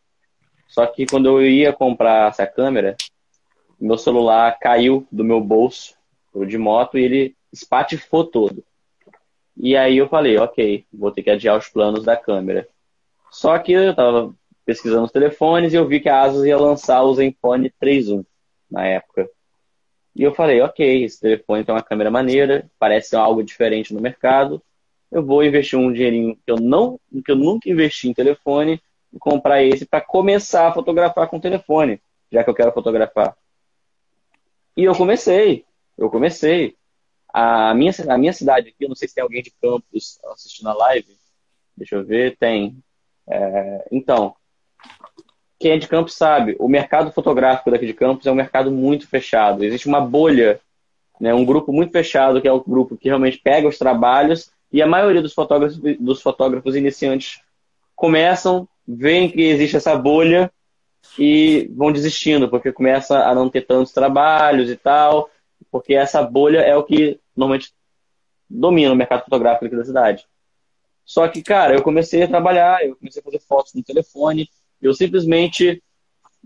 Só 0.69 0.87
que 0.87 1.07
quando 1.07 1.27
eu 1.27 1.47
ia 1.47 1.73
comprar 1.73 2.29
essa 2.29 2.47
câmera, 2.47 2.97
meu 3.81 3.99
celular 3.99 4.59
caiu 4.59 5.07
do 5.11 5.25
meu 5.25 5.41
bolso 5.41 5.95
de 6.47 6.59
moto 6.59 6.99
e 6.99 7.03
ele 7.03 7.37
espatifou 7.53 8.25
todo. 8.25 8.63
E 9.57 9.77
aí 9.77 9.97
eu 9.97 10.09
falei, 10.09 10.39
ok, 10.39 10.85
vou 10.93 11.11
ter 11.11 11.23
que 11.23 11.31
adiar 11.31 11.59
os 11.59 11.69
planos 11.69 12.05
da 12.05 12.17
câmera. 12.17 12.69
Só 13.31 13.59
que 13.59 13.73
eu 13.73 13.91
estava 13.91 14.33
pesquisando 14.65 15.05
os 15.05 15.13
telefones 15.13 15.73
e 15.73 15.77
eu 15.77 15.87
vi 15.87 15.99
que 15.99 16.09
a 16.09 16.23
Asus 16.23 16.45
ia 16.45 16.57
lançar 16.57 17.03
o 17.03 17.15
Zenfone 17.15 17.73
3.1 17.83 18.25
na 18.71 18.87
época. 18.87 19.29
E 20.19 20.25
eu 20.25 20.35
falei, 20.35 20.61
ok, 20.61 21.05
esse 21.05 21.21
telefone 21.21 21.65
tem 21.65 21.73
uma 21.73 21.83
câmera 21.83 22.11
maneira, 22.11 22.69
parece 22.77 23.15
algo 23.15 23.41
diferente 23.41 23.95
no 23.95 24.01
mercado. 24.01 24.61
Eu 25.13 25.25
vou 25.25 25.45
investir 25.45 25.79
um 25.79 25.93
dinheirinho 25.93 26.35
que 26.35 26.51
eu 26.51 26.57
não, 26.57 26.99
que 27.25 27.31
eu 27.31 27.37
nunca 27.37 27.71
investi 27.71 28.09
em 28.09 28.13
telefone 28.13 28.83
e 29.13 29.19
comprar 29.19 29.63
esse 29.63 29.87
para 29.87 30.01
começar 30.01 30.67
a 30.67 30.73
fotografar 30.73 31.29
com 31.29 31.39
telefone, 31.39 32.03
já 32.33 32.43
que 32.43 32.51
eu 32.51 32.55
quero 32.55 32.73
fotografar. 32.73 33.37
E 34.77 34.83
eu 34.83 34.95
comecei, 34.95 35.65
eu 35.97 36.11
comecei. 36.11 36.77
A 37.33 37.73
minha, 37.75 37.93
a 38.09 38.19
minha 38.19 38.33
cidade 38.33 38.71
aqui, 38.71 38.85
eu 38.85 38.89
não 38.89 38.97
sei 38.97 39.07
se 39.07 39.15
tem 39.15 39.23
alguém 39.23 39.43
de 39.43 39.53
campus 39.63 40.19
assistindo 40.33 40.69
a 40.69 40.75
live. 40.75 41.17
Deixa 41.77 41.95
eu 41.95 42.05
ver, 42.05 42.37
tem. 42.37 42.83
É, 43.29 43.89
então, 43.93 44.35
quem 45.59 45.73
é 45.73 45.79
de 45.79 45.89
Campos 45.89 46.15
sabe, 46.15 46.57
o 46.59 46.69
mercado 46.69 47.11
fotográfico 47.11 47.71
daqui 47.71 47.87
de 47.87 47.95
Campos 47.95 48.27
é 48.27 48.31
um 48.31 48.37
mercado 48.37 48.71
muito 48.71 49.09
fechado. 49.09 49.65
Existe 49.65 49.89
uma 49.89 50.01
bolha, 50.01 50.61
né, 51.21 51.35
um 51.35 51.45
grupo 51.45 51.73
muito 51.73 51.91
fechado, 51.91 52.41
que 52.41 52.47
é 52.47 52.53
o 52.53 52.61
grupo 52.61 52.97
que 52.97 53.09
realmente 53.09 53.39
pega 53.39 53.67
os 53.67 53.77
trabalhos, 53.77 54.51
e 54.73 54.81
a 54.81 54.87
maioria 54.87 55.23
dos 55.23 55.33
fotógrafos, 55.33 55.79
dos 55.99 56.23
fotógrafos 56.23 56.77
iniciantes 56.77 57.41
começam, 57.97 58.69
veem 58.87 59.31
que 59.31 59.43
existe 59.43 59.77
essa 59.77 59.97
bolha 59.97 60.51
e 61.19 61.71
vão 61.75 61.91
desistindo, 61.91 62.49
porque 62.49 62.71
começa 62.71 63.25
a 63.25 63.35
não 63.35 63.49
ter 63.49 63.63
tantos 63.63 63.93
trabalhos 63.93 64.71
e 64.71 64.77
tal, 64.77 65.29
porque 65.71 65.95
essa 65.95 66.23
bolha 66.23 66.61
é 66.61 66.77
o 66.77 66.85
que 66.85 67.19
normalmente 67.37 67.73
domina 68.49 68.93
o 68.93 68.97
mercado 68.97 69.25
fotográfico 69.25 69.67
aqui 69.67 69.77
da 69.77 69.85
cidade. 69.85 70.27
Só 71.05 71.27
que, 71.27 71.43
cara, 71.43 71.75
eu 71.75 71.83
comecei 71.83 72.23
a 72.23 72.29
trabalhar, 72.29 72.85
eu 72.85 72.95
comecei 72.97 73.21
a 73.21 73.25
fazer 73.25 73.41
fotos 73.41 73.75
no 73.75 73.83
telefone, 73.83 74.49
eu 74.81 74.95
simplesmente 74.95 75.83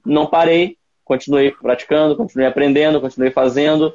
não 0.04 0.26
parei, 0.26 0.76
continuei 1.04 1.50
praticando, 1.50 2.16
continuei 2.16 2.48
aprendendo, 2.48 3.00
continuei 3.00 3.30
fazendo, 3.30 3.94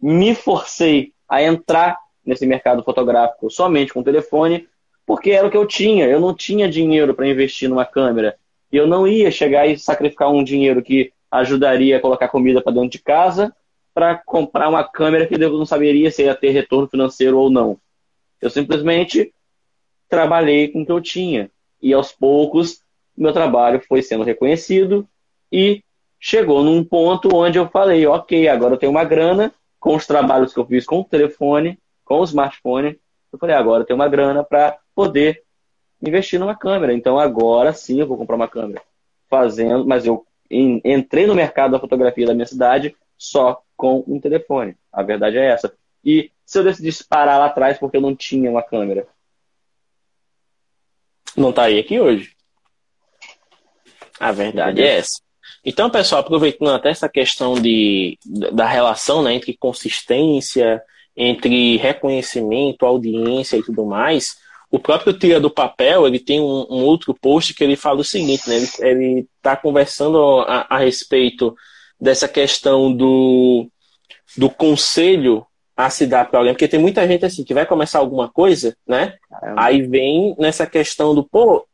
me 0.00 0.34
forcei 0.34 1.12
a 1.28 1.42
entrar 1.42 1.98
nesse 2.24 2.46
mercado 2.46 2.82
fotográfico 2.82 3.50
somente 3.50 3.92
com 3.92 4.02
telefone, 4.02 4.68
porque 5.06 5.30
era 5.30 5.46
o 5.46 5.50
que 5.50 5.56
eu 5.56 5.66
tinha. 5.66 6.06
Eu 6.06 6.20
não 6.20 6.34
tinha 6.34 6.68
dinheiro 6.68 7.14
para 7.14 7.28
investir 7.28 7.68
numa 7.68 7.84
câmera. 7.84 8.36
E 8.70 8.76
eu 8.76 8.86
não 8.86 9.08
ia 9.08 9.30
chegar 9.30 9.66
e 9.66 9.78
sacrificar 9.78 10.30
um 10.30 10.44
dinheiro 10.44 10.82
que 10.82 11.12
ajudaria 11.30 11.96
a 11.96 12.00
colocar 12.00 12.28
comida 12.28 12.60
para 12.60 12.72
dentro 12.72 12.90
de 12.90 12.98
casa 12.98 13.54
para 13.94 14.16
comprar 14.16 14.68
uma 14.68 14.84
câmera 14.84 15.26
que 15.26 15.34
eu 15.34 15.58
não 15.58 15.66
saberia 15.66 16.10
se 16.10 16.22
ia 16.22 16.34
ter 16.34 16.50
retorno 16.50 16.86
financeiro 16.86 17.38
ou 17.38 17.50
não. 17.50 17.78
Eu 18.40 18.50
simplesmente 18.50 19.32
trabalhei 20.08 20.68
com 20.68 20.82
o 20.82 20.86
que 20.86 20.92
eu 20.92 21.00
tinha. 21.00 21.50
E 21.82 21.92
aos 21.92 22.12
poucos, 22.12 22.82
meu 23.18 23.32
trabalho 23.32 23.82
foi 23.88 24.02
sendo 24.02 24.24
reconhecido 24.24 25.06
e 25.50 25.82
chegou 26.20 26.62
num 26.62 26.84
ponto 26.84 27.34
onde 27.34 27.58
eu 27.58 27.68
falei, 27.68 28.06
ok, 28.06 28.48
agora 28.48 28.74
eu 28.74 28.78
tenho 28.78 28.92
uma 28.92 29.04
grana 29.04 29.52
com 29.78 29.94
os 29.94 30.06
trabalhos 30.06 30.52
que 30.52 30.58
eu 30.58 30.66
fiz 30.66 30.84
com 30.84 31.00
o 31.00 31.04
telefone, 31.04 31.78
com 32.04 32.20
o 32.20 32.24
smartphone. 32.24 32.98
Eu 33.32 33.38
falei, 33.38 33.54
agora 33.54 33.82
eu 33.82 33.86
tenho 33.86 33.98
uma 33.98 34.08
grana 34.08 34.42
para 34.42 34.78
poder 34.94 35.42
investir 36.02 36.38
numa 36.38 36.56
câmera. 36.56 36.92
Então 36.92 37.18
agora 37.18 37.72
sim 37.72 38.00
eu 38.00 38.06
vou 38.06 38.16
comprar 38.16 38.36
uma 38.36 38.48
câmera. 38.48 38.82
Fazendo, 39.28 39.86
mas 39.86 40.06
eu 40.06 40.26
entrei 40.50 41.26
no 41.26 41.34
mercado 41.34 41.72
da 41.72 41.80
fotografia 41.80 42.26
da 42.26 42.34
minha 42.34 42.46
cidade 42.46 42.96
só 43.16 43.62
com 43.76 44.02
um 44.06 44.18
telefone. 44.20 44.76
A 44.92 45.02
verdade 45.02 45.36
é 45.36 45.46
essa. 45.46 45.72
E 46.04 46.30
se 46.44 46.58
eu 46.58 46.64
decidisse 46.64 47.06
parar 47.06 47.38
lá 47.38 47.46
atrás 47.46 47.78
porque 47.78 47.96
eu 47.96 48.00
não 48.00 48.16
tinha 48.16 48.50
uma 48.50 48.62
câmera, 48.62 49.06
não 51.36 51.50
estaria 51.50 51.80
aqui 51.80 52.00
hoje. 52.00 52.37
A 54.18 54.32
verdade 54.32 54.82
é 54.82 54.98
essa. 54.98 55.20
Então, 55.64 55.90
pessoal, 55.90 56.20
aproveitando 56.20 56.70
até 56.70 56.90
essa 56.90 57.08
questão 57.08 57.54
de, 57.54 58.18
da 58.52 58.66
relação 58.66 59.22
né, 59.22 59.34
entre 59.34 59.56
consistência, 59.56 60.82
entre 61.16 61.76
reconhecimento, 61.76 62.86
audiência 62.86 63.56
e 63.56 63.62
tudo 63.62 63.84
mais, 63.84 64.36
o 64.70 64.78
próprio 64.78 65.12
Tira 65.12 65.40
do 65.40 65.50
Papel, 65.50 66.06
ele 66.06 66.20
tem 66.20 66.40
um, 66.40 66.66
um 66.70 66.84
outro 66.84 67.14
post 67.14 67.54
que 67.54 67.64
ele 67.64 67.76
fala 67.76 68.00
o 68.00 68.04
seguinte, 68.04 68.48
né, 68.48 68.56
ele 68.80 69.26
está 69.36 69.56
conversando 69.56 70.40
a, 70.40 70.66
a, 70.68 70.78
respeito 70.78 71.56
dessa 72.00 72.28
questão 72.28 72.94
do, 72.94 73.68
do 74.36 74.50
conselho 74.50 75.44
a 75.76 75.88
se 75.90 76.06
dar 76.06 76.28
para 76.28 76.40
alguém, 76.40 76.52
porque 76.52 76.68
tem 76.68 76.80
muita 76.80 77.06
gente 77.06 77.24
assim 77.24 77.44
que 77.44 77.54
vai 77.54 77.64
começar 77.64 77.98
alguma 77.98 78.28
coisa, 78.28 78.76
né? 78.86 79.14
Caramba. 79.30 79.62
Aí 79.62 79.82
vem 79.82 80.34
nessa 80.38 80.66
questão 80.66 81.14
do, 81.14 81.22
pô, 81.22 81.66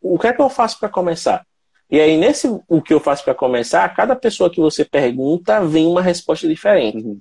o 0.00 0.18
que 0.18 0.28
é 0.28 0.32
que 0.32 0.40
eu 0.40 0.48
faço 0.48 0.78
para 0.78 0.88
começar? 0.88 1.44
E 1.90 2.00
aí, 2.00 2.16
nesse 2.16 2.46
o 2.68 2.82
que 2.82 2.92
eu 2.92 3.00
faço 3.00 3.24
para 3.24 3.34
começar, 3.34 3.88
cada 3.94 4.14
pessoa 4.14 4.50
que 4.50 4.60
você 4.60 4.84
pergunta 4.84 5.64
vem 5.64 5.86
uma 5.86 6.02
resposta 6.02 6.46
diferente. 6.46 6.98
Uhum. 6.98 7.20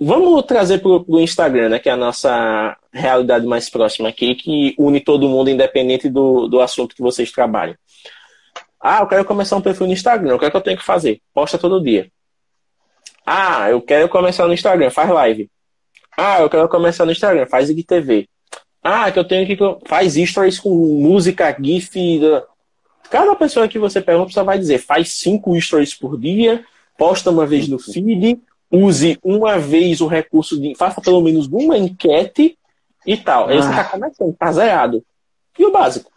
Vamos 0.00 0.42
trazer 0.44 0.78
para 0.78 0.90
o 0.90 1.20
Instagram, 1.20 1.70
né, 1.70 1.78
que 1.78 1.88
é 1.88 1.92
a 1.92 1.96
nossa 1.96 2.76
realidade 2.92 3.46
mais 3.46 3.70
próxima 3.70 4.08
aqui, 4.08 4.34
que 4.34 4.74
une 4.78 5.00
todo 5.00 5.28
mundo, 5.28 5.50
independente 5.50 6.08
do, 6.08 6.48
do 6.48 6.60
assunto 6.60 6.94
que 6.94 7.02
vocês 7.02 7.30
trabalham. 7.30 7.76
Ah, 8.80 9.00
eu 9.00 9.06
quero 9.06 9.24
começar 9.24 9.56
um 9.56 9.60
perfil 9.60 9.86
no 9.86 9.92
Instagram, 9.92 10.34
o 10.34 10.38
que 10.38 10.44
é 10.44 10.50
que 10.50 10.56
eu 10.56 10.60
tenho 10.60 10.78
que 10.78 10.84
fazer? 10.84 11.20
Posta 11.32 11.58
todo 11.58 11.82
dia. 11.82 12.10
Ah, 13.24 13.70
eu 13.70 13.80
quero 13.80 14.08
começar 14.08 14.46
no 14.46 14.54
Instagram, 14.54 14.90
faz 14.90 15.10
live. 15.10 15.50
Ah, 16.16 16.40
eu 16.40 16.50
quero 16.50 16.68
começar 16.68 17.04
no 17.04 17.12
Instagram, 17.12 17.46
faz 17.46 17.70
IGTV. 17.70 18.28
Ah, 18.82 19.10
que 19.10 19.18
eu 19.18 19.24
tenho 19.24 19.46
que. 19.46 19.56
Faz 19.86 20.14
stories 20.14 20.58
com 20.58 20.70
música, 20.70 21.56
GIF. 21.60 21.92
Cada 23.10 23.34
pessoa 23.34 23.68
que 23.68 23.78
você 23.78 24.00
pergunta 24.00 24.32
só 24.32 24.44
vai 24.44 24.58
dizer: 24.58 24.78
faz 24.78 25.12
cinco 25.14 25.58
stories 25.60 25.94
por 25.94 26.18
dia, 26.18 26.64
posta 26.96 27.30
uma 27.30 27.46
vez 27.46 27.68
no 27.68 27.78
feed, 27.78 28.40
use 28.70 29.18
uma 29.22 29.58
vez 29.58 30.00
o 30.00 30.06
recurso 30.06 30.60
de. 30.60 30.74
faça 30.74 31.00
pelo 31.00 31.20
menos 31.20 31.46
uma 31.46 31.76
enquete 31.78 32.58
e 33.06 33.16
tal. 33.16 33.48
Aí 33.48 33.56
você 33.56 33.70
tá 33.70 33.80
ah. 33.80 33.84
começando, 33.84 34.36
tá 34.36 34.52
zerado. 34.52 35.04
E 35.58 35.64
o 35.64 35.72
básico? 35.72 36.10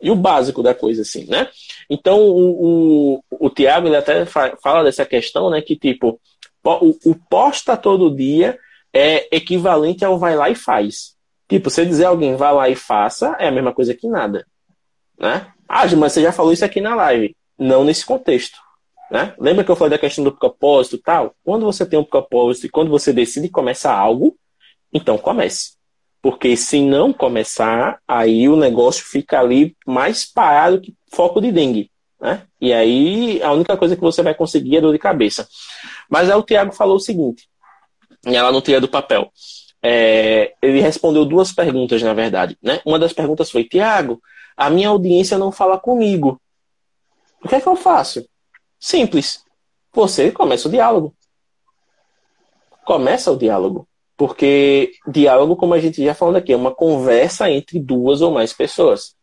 E 0.00 0.10
o 0.10 0.16
básico 0.16 0.62
da 0.62 0.74
coisa, 0.74 1.02
assim, 1.02 1.24
né? 1.24 1.48
Então, 1.88 2.20
o, 2.20 3.14
o, 3.16 3.24
o 3.30 3.50
Tiago, 3.50 3.88
ele 3.88 3.96
até 3.96 4.26
fala 4.26 4.84
dessa 4.84 5.06
questão, 5.06 5.50
né? 5.50 5.60
Que, 5.62 5.74
tipo, 5.74 6.20
o, 6.62 7.10
o 7.10 7.14
posta 7.28 7.76
todo 7.76 8.14
dia 8.14 8.58
é 8.92 9.26
equivalente 9.34 10.04
ao 10.04 10.18
vai 10.18 10.36
lá 10.36 10.50
e 10.50 10.54
faz. 10.54 11.16
Tipo, 11.48 11.70
você 11.70 11.84
dizer 11.84 12.04
a 12.04 12.08
alguém 12.08 12.36
vai 12.36 12.52
lá 12.52 12.68
e 12.68 12.74
faça, 12.74 13.36
é 13.38 13.48
a 13.48 13.52
mesma 13.52 13.72
coisa 13.72 13.94
que 13.94 14.08
nada. 14.08 14.46
Né? 15.18 15.46
Ah, 15.68 15.86
mas 15.96 16.12
você 16.12 16.22
já 16.22 16.32
falou 16.32 16.52
isso 16.52 16.64
aqui 16.64 16.80
na 16.80 16.94
live. 16.94 17.36
Não 17.58 17.84
nesse 17.84 18.04
contexto. 18.04 18.58
Né? 19.10 19.34
Lembra 19.38 19.64
que 19.64 19.70
eu 19.70 19.76
falei 19.76 19.90
da 19.90 19.98
questão 19.98 20.24
do 20.24 20.32
propósito 20.32 20.98
tal? 20.98 21.34
Quando 21.44 21.64
você 21.64 21.86
tem 21.86 21.98
um 21.98 22.04
propósito 22.04 22.66
e 22.66 22.70
quando 22.70 22.90
você 22.90 23.12
decide 23.12 23.48
começar 23.48 23.94
algo, 23.94 24.36
então 24.92 25.16
comece. 25.16 25.76
Porque 26.20 26.56
se 26.56 26.80
não 26.80 27.12
começar, 27.12 28.00
aí 28.06 28.48
o 28.48 28.56
negócio 28.56 29.04
fica 29.04 29.38
ali 29.38 29.76
mais 29.86 30.24
parado 30.24 30.80
que 30.80 30.94
foco 31.12 31.40
de 31.40 31.52
dengue. 31.52 31.90
Né? 32.20 32.42
E 32.60 32.72
aí 32.72 33.40
a 33.42 33.52
única 33.52 33.76
coisa 33.76 33.94
que 33.94 34.02
você 34.02 34.22
vai 34.22 34.34
conseguir 34.34 34.78
é 34.78 34.80
dor 34.80 34.92
de 34.92 34.98
cabeça. 34.98 35.46
Mas 36.10 36.28
aí 36.28 36.36
o 36.36 36.42
Tiago 36.42 36.72
falou 36.72 36.96
o 36.96 37.00
seguinte, 37.00 37.48
e 38.26 38.34
ela 38.34 38.50
não 38.50 38.60
tira 38.60 38.80
do 38.80 38.88
papel. 38.88 39.30
É, 39.82 40.54
ele 40.60 40.80
respondeu 40.80 41.24
duas 41.24 41.52
perguntas, 41.52 42.02
na 42.02 42.12
verdade. 42.12 42.58
Né? 42.60 42.80
Uma 42.84 42.98
das 42.98 43.12
perguntas 43.12 43.50
foi, 43.50 43.62
Tiago, 43.62 44.20
a 44.56 44.70
minha 44.70 44.88
audiência 44.88 45.36
não 45.36 45.52
fala 45.52 45.78
comigo. 45.78 46.40
O 47.44 47.48
que 47.48 47.54
é 47.54 47.60
que 47.60 47.68
eu 47.68 47.76
faço? 47.76 48.26
Simples. 48.78 49.44
Você 49.92 50.30
começa 50.30 50.68
o 50.68 50.70
diálogo. 50.70 51.14
Começa 52.84 53.30
o 53.30 53.36
diálogo. 53.36 53.86
Porque 54.16 54.92
diálogo, 55.06 55.56
como 55.56 55.74
a 55.74 55.78
gente 55.78 56.02
já 56.02 56.14
falou 56.14 56.36
aqui, 56.36 56.52
é 56.52 56.56
uma 56.56 56.74
conversa 56.74 57.50
entre 57.50 57.78
duas 57.78 58.22
ou 58.22 58.30
mais 58.30 58.52
pessoas. 58.52 59.14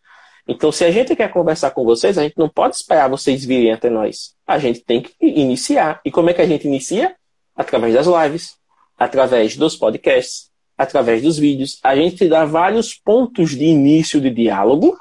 Então, 0.47 0.71
se 0.71 0.83
a 0.83 0.91
gente 0.91 1.15
quer 1.15 1.31
conversar 1.31 1.71
com 1.71 1.83
vocês, 1.83 2.17
a 2.17 2.23
gente 2.23 2.37
não 2.37 2.49
pode 2.49 2.75
esperar 2.75 3.09
vocês 3.09 3.43
virem 3.43 3.71
até 3.71 3.89
nós. 3.89 4.35
A 4.45 4.59
gente 4.59 4.81
tem 4.81 5.01
que 5.01 5.13
iniciar. 5.19 6.01
E 6.05 6.11
como 6.11 6.29
é 6.29 6.33
que 6.33 6.41
a 6.41 6.45
gente 6.45 6.67
inicia? 6.67 7.15
Através 7.55 7.93
das 7.93 8.07
lives, 8.07 8.55
através 8.97 9.55
dos 9.55 9.75
podcasts, 9.75 10.51
através 10.77 11.21
dos 11.21 11.37
vídeos. 11.37 11.79
A 11.83 11.95
gente 11.95 12.27
dá 12.27 12.45
vários 12.45 12.93
pontos 12.93 13.51
de 13.51 13.63
início 13.63 14.19
de 14.19 14.29
diálogo 14.29 14.97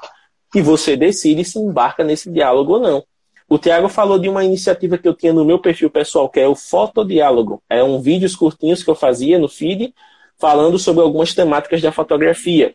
e 0.53 0.61
você 0.61 0.95
decide 0.95 1.43
se 1.43 1.59
embarca 1.59 2.03
nesse 2.03 2.29
diálogo 2.29 2.73
ou 2.73 2.79
não. 2.79 3.03
O 3.49 3.57
Tiago 3.57 3.89
falou 3.89 4.17
de 4.17 4.29
uma 4.29 4.43
iniciativa 4.43 4.97
que 4.97 5.07
eu 5.07 5.13
tinha 5.13 5.33
no 5.33 5.45
meu 5.45 5.59
perfil 5.59 5.89
pessoal, 5.89 6.29
que 6.29 6.39
é 6.39 6.47
o 6.47 6.55
Fotodiálogo. 6.55 7.61
É 7.69 7.83
um 7.83 8.01
vídeos 8.01 8.35
curtinhos 8.35 8.83
que 8.83 8.89
eu 8.89 8.95
fazia 8.95 9.37
no 9.37 9.47
feed, 9.47 9.93
falando 10.39 10.79
sobre 10.79 11.03
algumas 11.03 11.33
temáticas 11.33 11.81
da 11.81 11.91
fotografia. 11.91 12.73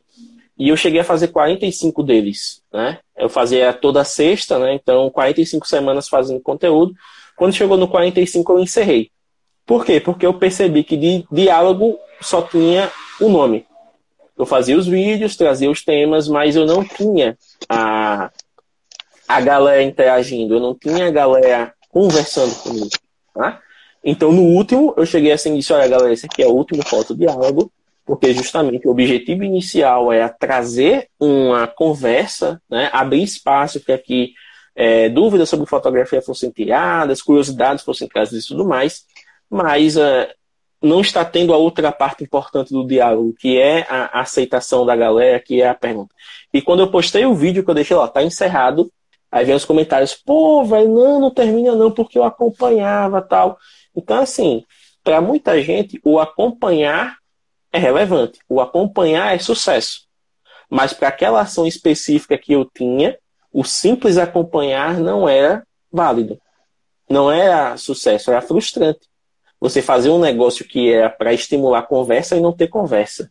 E 0.59 0.68
eu 0.68 0.76
cheguei 0.76 1.00
a 1.00 1.05
fazer 1.05 1.28
45 1.28 2.02
deles, 2.02 2.62
né? 2.72 2.98
Eu 3.16 3.28
fazia 3.28 3.72
toda 3.72 4.05
sexta, 4.05 4.59
né? 4.59 4.74
Então, 4.74 5.09
45 5.10 5.66
semanas 5.66 6.09
fazendo 6.09 6.40
conteúdo. 6.40 6.94
Quando 7.36 7.55
chegou 7.55 7.76
no 7.76 7.86
45, 7.86 8.52
eu 8.52 8.59
encerrei. 8.59 9.10
Por 9.64 9.84
quê? 9.84 10.00
Porque 10.00 10.26
eu 10.26 10.34
percebi 10.34 10.82
que 10.82 10.96
de 10.96 11.24
diálogo 11.30 11.98
só 12.20 12.42
tinha 12.42 12.90
o 13.20 13.28
nome. 13.28 13.66
Eu 14.39 14.47
fazia 14.47 14.78
os 14.78 14.86
vídeos, 14.86 15.36
trazia 15.36 15.70
os 15.70 15.85
temas, 15.85 16.28
mas 16.28 16.55
eu 16.55 16.65
não 16.65 16.85
tinha 16.85 17.36
a, 17.69 18.31
a 19.27 19.40
galera 19.40 19.82
interagindo, 19.82 20.55
eu 20.55 20.60
não 20.60 20.74
tinha 20.74 21.09
a 21.09 21.10
galera 21.10 21.74
conversando 21.90 22.55
comigo. 22.62 22.89
Tá? 23.35 23.60
Então, 24.05 24.31
no 24.31 24.43
último, 24.43 24.94
eu 24.97 25.05
cheguei 25.05 25.32
assim 25.32 25.55
e 25.55 25.59
disse: 25.59 25.73
olha, 25.73 25.89
galera, 25.89 26.12
esse 26.12 26.27
aqui 26.27 26.43
é 26.43 26.47
o 26.47 26.52
último 26.52 26.86
foto 26.86 27.16
diálogo 27.16 27.73
porque 28.09 28.32
justamente 28.32 28.89
o 28.89 28.90
objetivo 28.90 29.44
inicial 29.44 30.10
é 30.10 30.27
trazer 30.31 31.10
uma 31.20 31.66
conversa, 31.66 32.59
né, 32.69 32.89
abrir 32.90 33.23
espaço 33.23 33.81
para 33.81 33.98
que 33.98 34.32
é, 34.74 35.10
dúvidas 35.10 35.51
sobre 35.51 35.66
fotografia 35.66 36.23
fossem 36.23 36.51
tiradas, 36.51 37.20
curiosidades 37.20 37.85
fossem 37.85 38.09
trazidas 38.09 38.47
e 38.47 38.48
tudo 38.48 38.65
mais, 38.65 39.05
mas 39.51 39.98
é, 39.98 40.32
não 40.80 41.00
está 41.00 41.24
tendo 41.24 41.52
a 41.52 41.56
outra 41.56 41.90
parte 41.90 42.22
importante 42.22 42.72
do 42.72 42.86
diálogo, 42.86 43.34
que 43.34 43.59
é 43.59 43.86
a 43.88 44.20
aceitação 44.20 44.86
da 44.86 44.94
galera, 44.94 45.40
que 45.40 45.60
é 45.60 45.68
a 45.68 45.74
pergunta. 45.74 46.14
E 46.52 46.62
quando 46.62 46.80
eu 46.80 46.90
postei 46.90 47.26
o 47.26 47.34
vídeo 47.34 47.64
que 47.64 47.70
eu 47.70 47.74
deixei 47.74 47.96
lá, 47.96 48.06
tá 48.06 48.22
encerrado, 48.22 48.90
aí 49.30 49.44
vem 49.44 49.55
os 49.55 49.64
comentários, 49.64 50.14
pô, 50.14 50.64
velho, 50.64 50.88
não, 50.88 51.20
não 51.20 51.30
termina 51.30 51.74
não, 51.74 51.90
porque 51.90 52.18
eu 52.18 52.24
acompanhava 52.24 53.20
tal. 53.20 53.59
Então, 53.94 54.20
assim, 54.20 54.64
para 55.02 55.20
muita 55.20 55.60
gente, 55.62 56.00
o 56.05 56.18
acompanhar 56.18 57.16
é 57.72 57.78
relevante. 57.78 58.38
O 58.48 58.60
acompanhar 58.60 59.34
é 59.34 59.38
sucesso. 59.38 60.06
Mas 60.70 60.92
para 60.92 61.09
aquela 61.09 61.40
ação 61.40 61.66
específica 61.66 62.38
que 62.38 62.52
eu 62.52 62.64
tinha, 62.64 63.18
o 63.52 63.64
simples 63.64 64.18
acompanhar 64.18 64.98
não 64.98 65.28
era 65.28 65.66
válido. 65.90 66.38
Não 67.09 67.30
era 67.32 67.76
sucesso, 67.76 68.30
era 68.30 68.42
frustrante. 68.42 69.00
Você 69.60 69.82
fazer 69.82 70.10
um 70.10 70.20
negócio 70.20 70.64
que 70.64 70.93
era 70.93 71.10
para 71.10 71.32
estimular 71.32 71.82
conversa 71.82 72.36
e 72.36 72.40
não 72.40 72.52
ter 72.52 72.68
conversa. 72.68 73.30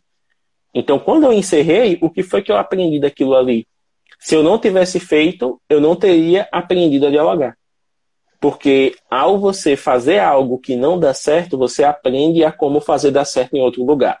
Então, 0.74 0.98
quando 0.98 1.24
eu 1.24 1.32
encerrei, 1.32 1.98
o 2.00 2.10
que 2.10 2.22
foi 2.22 2.42
que 2.42 2.52
eu 2.52 2.56
aprendi 2.56 3.00
daquilo 3.00 3.34
ali? 3.34 3.66
Se 4.18 4.34
eu 4.34 4.42
não 4.42 4.58
tivesse 4.58 5.00
feito, 5.00 5.60
eu 5.68 5.80
não 5.80 5.96
teria 5.96 6.48
aprendido 6.52 7.06
a 7.06 7.10
dialogar. 7.10 7.56
Porque 8.40 8.94
ao 9.10 9.38
você 9.38 9.76
fazer 9.76 10.18
algo 10.18 10.58
que 10.58 10.76
não 10.76 10.98
dá 10.98 11.14
certo, 11.14 11.56
você 11.56 11.82
aprende 11.82 12.44
a 12.44 12.52
como 12.52 12.80
fazer 12.80 13.10
dar 13.10 13.24
certo 13.24 13.54
em 13.54 13.60
outro 13.60 13.84
lugar. 13.84 14.18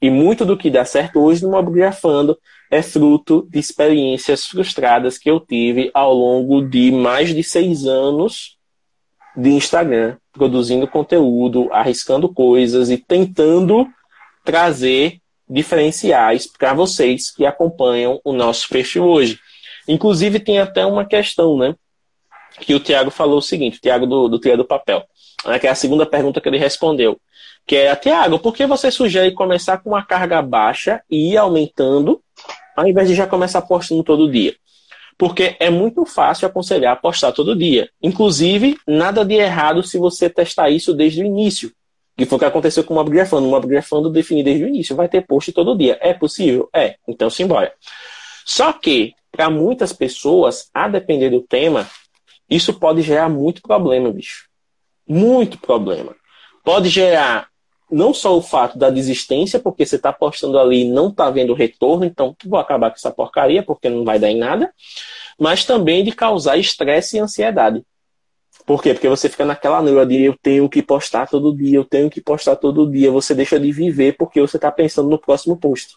E 0.00 0.10
muito 0.10 0.44
do 0.44 0.56
que 0.56 0.70
dá 0.70 0.84
certo 0.84 1.20
hoje 1.20 1.42
no 1.42 1.50
Mobgrafando 1.50 2.38
é 2.70 2.82
fruto 2.82 3.48
de 3.50 3.58
experiências 3.58 4.46
frustradas 4.46 5.18
que 5.18 5.28
eu 5.28 5.40
tive 5.40 5.90
ao 5.92 6.14
longo 6.14 6.62
de 6.62 6.92
mais 6.92 7.34
de 7.34 7.42
seis 7.42 7.84
anos 7.84 8.57
de 9.38 9.50
Instagram, 9.50 10.16
produzindo 10.32 10.88
conteúdo, 10.88 11.68
arriscando 11.72 12.28
coisas 12.28 12.90
e 12.90 12.96
tentando 12.98 13.86
trazer 14.44 15.20
diferenciais 15.48 16.46
para 16.46 16.74
vocês 16.74 17.30
que 17.30 17.46
acompanham 17.46 18.20
o 18.24 18.32
nosso 18.32 18.68
perfil 18.68 19.04
hoje. 19.04 19.38
Inclusive, 19.86 20.40
tem 20.40 20.58
até 20.58 20.84
uma 20.84 21.04
questão, 21.04 21.56
né? 21.56 21.74
Que 22.60 22.74
o 22.74 22.80
Tiago 22.80 23.10
falou 23.10 23.38
o 23.38 23.42
seguinte, 23.42 23.78
o 23.78 23.80
Tiago 23.80 24.06
do, 24.06 24.28
do 24.28 24.38
Tria 24.38 24.56
do 24.56 24.64
Papel, 24.64 25.04
né, 25.46 25.58
que 25.58 25.66
é 25.66 25.70
a 25.70 25.74
segunda 25.74 26.04
pergunta 26.04 26.40
que 26.40 26.48
ele 26.48 26.58
respondeu 26.58 27.18
que 27.68 27.76
é, 27.76 27.94
Tiago, 27.94 28.38
por 28.38 28.54
que 28.54 28.66
você 28.66 28.90
sugere 28.90 29.30
começar 29.32 29.76
com 29.76 29.90
uma 29.90 30.02
carga 30.02 30.40
baixa 30.40 31.02
e 31.10 31.32
ir 31.32 31.36
aumentando, 31.36 32.18
ao 32.74 32.88
invés 32.88 33.06
de 33.06 33.14
já 33.14 33.26
começar 33.26 33.60
postando 33.60 34.02
todo 34.02 34.32
dia? 34.32 34.56
Porque 35.18 35.56
é 35.58 35.68
muito 35.68 36.06
fácil 36.06 36.46
aconselhar 36.46 37.00
postar 37.00 37.32
todo 37.32 37.56
dia. 37.56 37.90
Inclusive, 38.00 38.78
nada 38.86 39.24
de 39.24 39.34
errado 39.34 39.82
se 39.82 39.98
você 39.98 40.30
testar 40.30 40.70
isso 40.70 40.94
desde 40.94 41.22
o 41.22 41.26
início. 41.26 41.72
Que 42.16 42.24
foi 42.24 42.36
o 42.36 42.38
que 42.38 42.44
aconteceu 42.44 42.84
com 42.84 42.94
o 42.94 42.96
Mobgrafando. 42.96 43.48
O 43.48 43.50
Mobgrafando 43.50 44.08
defini 44.10 44.44
desde 44.44 44.64
o 44.64 44.68
início. 44.68 44.94
Vai 44.94 45.08
ter 45.08 45.26
post 45.26 45.52
todo 45.52 45.76
dia. 45.76 45.98
É 46.00 46.14
possível? 46.14 46.70
É. 46.72 46.94
Então, 47.06 47.28
simbora. 47.28 47.72
Só 48.46 48.72
que, 48.72 49.12
para 49.30 49.50
muitas 49.50 49.92
pessoas, 49.92 50.70
a 50.72 50.88
depender 50.88 51.30
do 51.30 51.40
tema, 51.40 51.88
isso 52.48 52.72
pode 52.78 53.02
gerar 53.02 53.28
muito 53.28 53.60
problema, 53.60 54.10
bicho. 54.12 54.48
Muito 55.06 55.58
problema. 55.58 56.14
Pode 56.64 56.88
gerar 56.88 57.47
não 57.90 58.12
só 58.12 58.36
o 58.36 58.42
fato 58.42 58.78
da 58.78 58.90
desistência, 58.90 59.58
porque 59.58 59.84
você 59.84 59.96
está 59.96 60.12
postando 60.12 60.58
ali 60.58 60.82
e 60.82 60.90
não 60.90 61.08
está 61.08 61.30
vendo 61.30 61.54
retorno, 61.54 62.04
então 62.04 62.36
vou 62.44 62.58
acabar 62.58 62.90
com 62.90 62.96
essa 62.96 63.10
porcaria, 63.10 63.62
porque 63.62 63.88
não 63.88 64.04
vai 64.04 64.18
dar 64.18 64.30
em 64.30 64.38
nada, 64.38 64.72
mas 65.38 65.64
também 65.64 66.04
de 66.04 66.12
causar 66.12 66.56
estresse 66.56 67.16
e 67.16 67.20
ansiedade. 67.20 67.82
Por 68.66 68.82
quê? 68.82 68.92
Porque 68.92 69.08
você 69.08 69.30
fica 69.30 69.46
naquela 69.46 69.80
neura 69.80 70.04
de 70.04 70.22
eu 70.22 70.36
tenho 70.42 70.68
que 70.68 70.82
postar 70.82 71.26
todo 71.26 71.56
dia, 71.56 71.78
eu 71.78 71.84
tenho 71.84 72.10
que 72.10 72.20
postar 72.20 72.56
todo 72.56 72.90
dia, 72.90 73.10
você 73.10 73.34
deixa 73.34 73.58
de 73.58 73.72
viver 73.72 74.16
porque 74.18 74.40
você 74.40 74.58
está 74.58 74.70
pensando 74.70 75.08
no 75.08 75.18
próximo 75.18 75.56
post. 75.56 75.96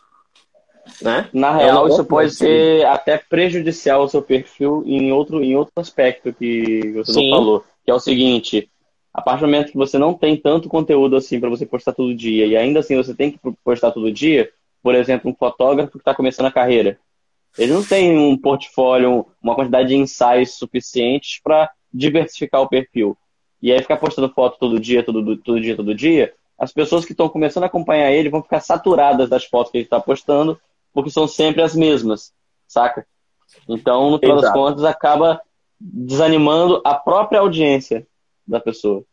Né? 1.02 1.30
Na 1.34 1.62
é 1.62 1.66
real, 1.66 1.88
isso 1.90 2.04
pode 2.06 2.32
ser 2.32 2.86
até 2.86 3.18
prejudicial 3.18 4.02
ao 4.02 4.08
seu 4.08 4.22
perfil 4.22 4.84
em 4.86 5.12
outro, 5.12 5.44
em 5.44 5.56
outro 5.56 5.74
aspecto 5.76 6.34
que 6.34 6.94
você 6.96 7.14
Sim. 7.14 7.30
não 7.30 7.38
falou, 7.38 7.66
que 7.84 7.92
é 7.92 7.94
o 7.94 8.00
seguinte, 8.00 8.70
a 9.14 9.22
partir 9.22 9.42
do 9.42 9.48
momento 9.48 9.72
que 9.72 9.78
você 9.78 9.98
não 9.98 10.14
tem 10.14 10.38
tanto 10.38 10.70
conteúdo 10.70 11.16
assim 11.16 11.40
para 11.40 11.50
você 11.50 11.66
postar 11.66 11.94
todo 11.94 12.16
dia 12.16 12.46
e 12.46 12.56
ainda 12.56 12.80
assim 12.80 12.96
você 12.96 13.14
tem 13.14 13.32
que 13.32 13.40
postar 13.64 13.92
todo 13.92 14.12
dia, 14.12 14.50
por 14.82 14.96
exemplo, 14.96 15.30
um 15.30 15.36
fotógrafo 15.36 15.92
que 15.94 15.98
está 15.98 16.16
começando 16.16 16.46
a 16.46 16.52
carreira, 16.52 16.98
ele 17.58 17.74
não 17.74 17.84
tem 17.84 18.18
um 18.18 18.38
portfólio, 18.38 19.28
uma 19.42 19.56
quantidade 19.56 19.90
de 19.90 19.96
ensaios 19.96 20.54
suficientes 20.54 21.42
para 21.44 21.70
diversificar 21.94 22.62
o 22.62 22.70
perfil. 22.70 23.18
E 23.62 23.72
aí 23.72 23.82
ficar 23.82 23.98
postando 23.98 24.34
foto 24.34 24.58
todo 24.58 24.80
dia, 24.80 25.04
todo, 25.04 25.38
todo 25.38 25.60
dia, 25.60 25.76
todo 25.76 25.94
dia, 25.94 26.34
as 26.58 26.72
pessoas 26.72 27.06
que 27.06 27.12
estão 27.12 27.28
começando 27.28 27.64
a 27.64 27.68
acompanhar 27.68 28.12
ele 28.12 28.30
vão 28.30 28.42
ficar 28.42 28.62
saturadas 28.62 29.30
das 29.30 29.46
fotos 29.46 29.72
que 29.72 29.80
ele 29.80 29.84
está 29.86 30.00
postando, 30.00 30.60
porque 30.94 31.10
são 31.10 31.28
sempre 31.28 31.62
as 31.62 31.76
mesmas, 31.76 32.34
saca? 32.68 33.06
Então, 33.68 34.10
no 34.10 34.20
final 34.20 34.40
das 34.40 34.54
contas, 34.54 34.84
acaba 34.86 35.42
desanimando 35.80 36.82
a 36.86 36.96
própria 36.96 37.40
audiência 37.40 38.08
da 38.48 38.60
pessoa. 38.60 39.04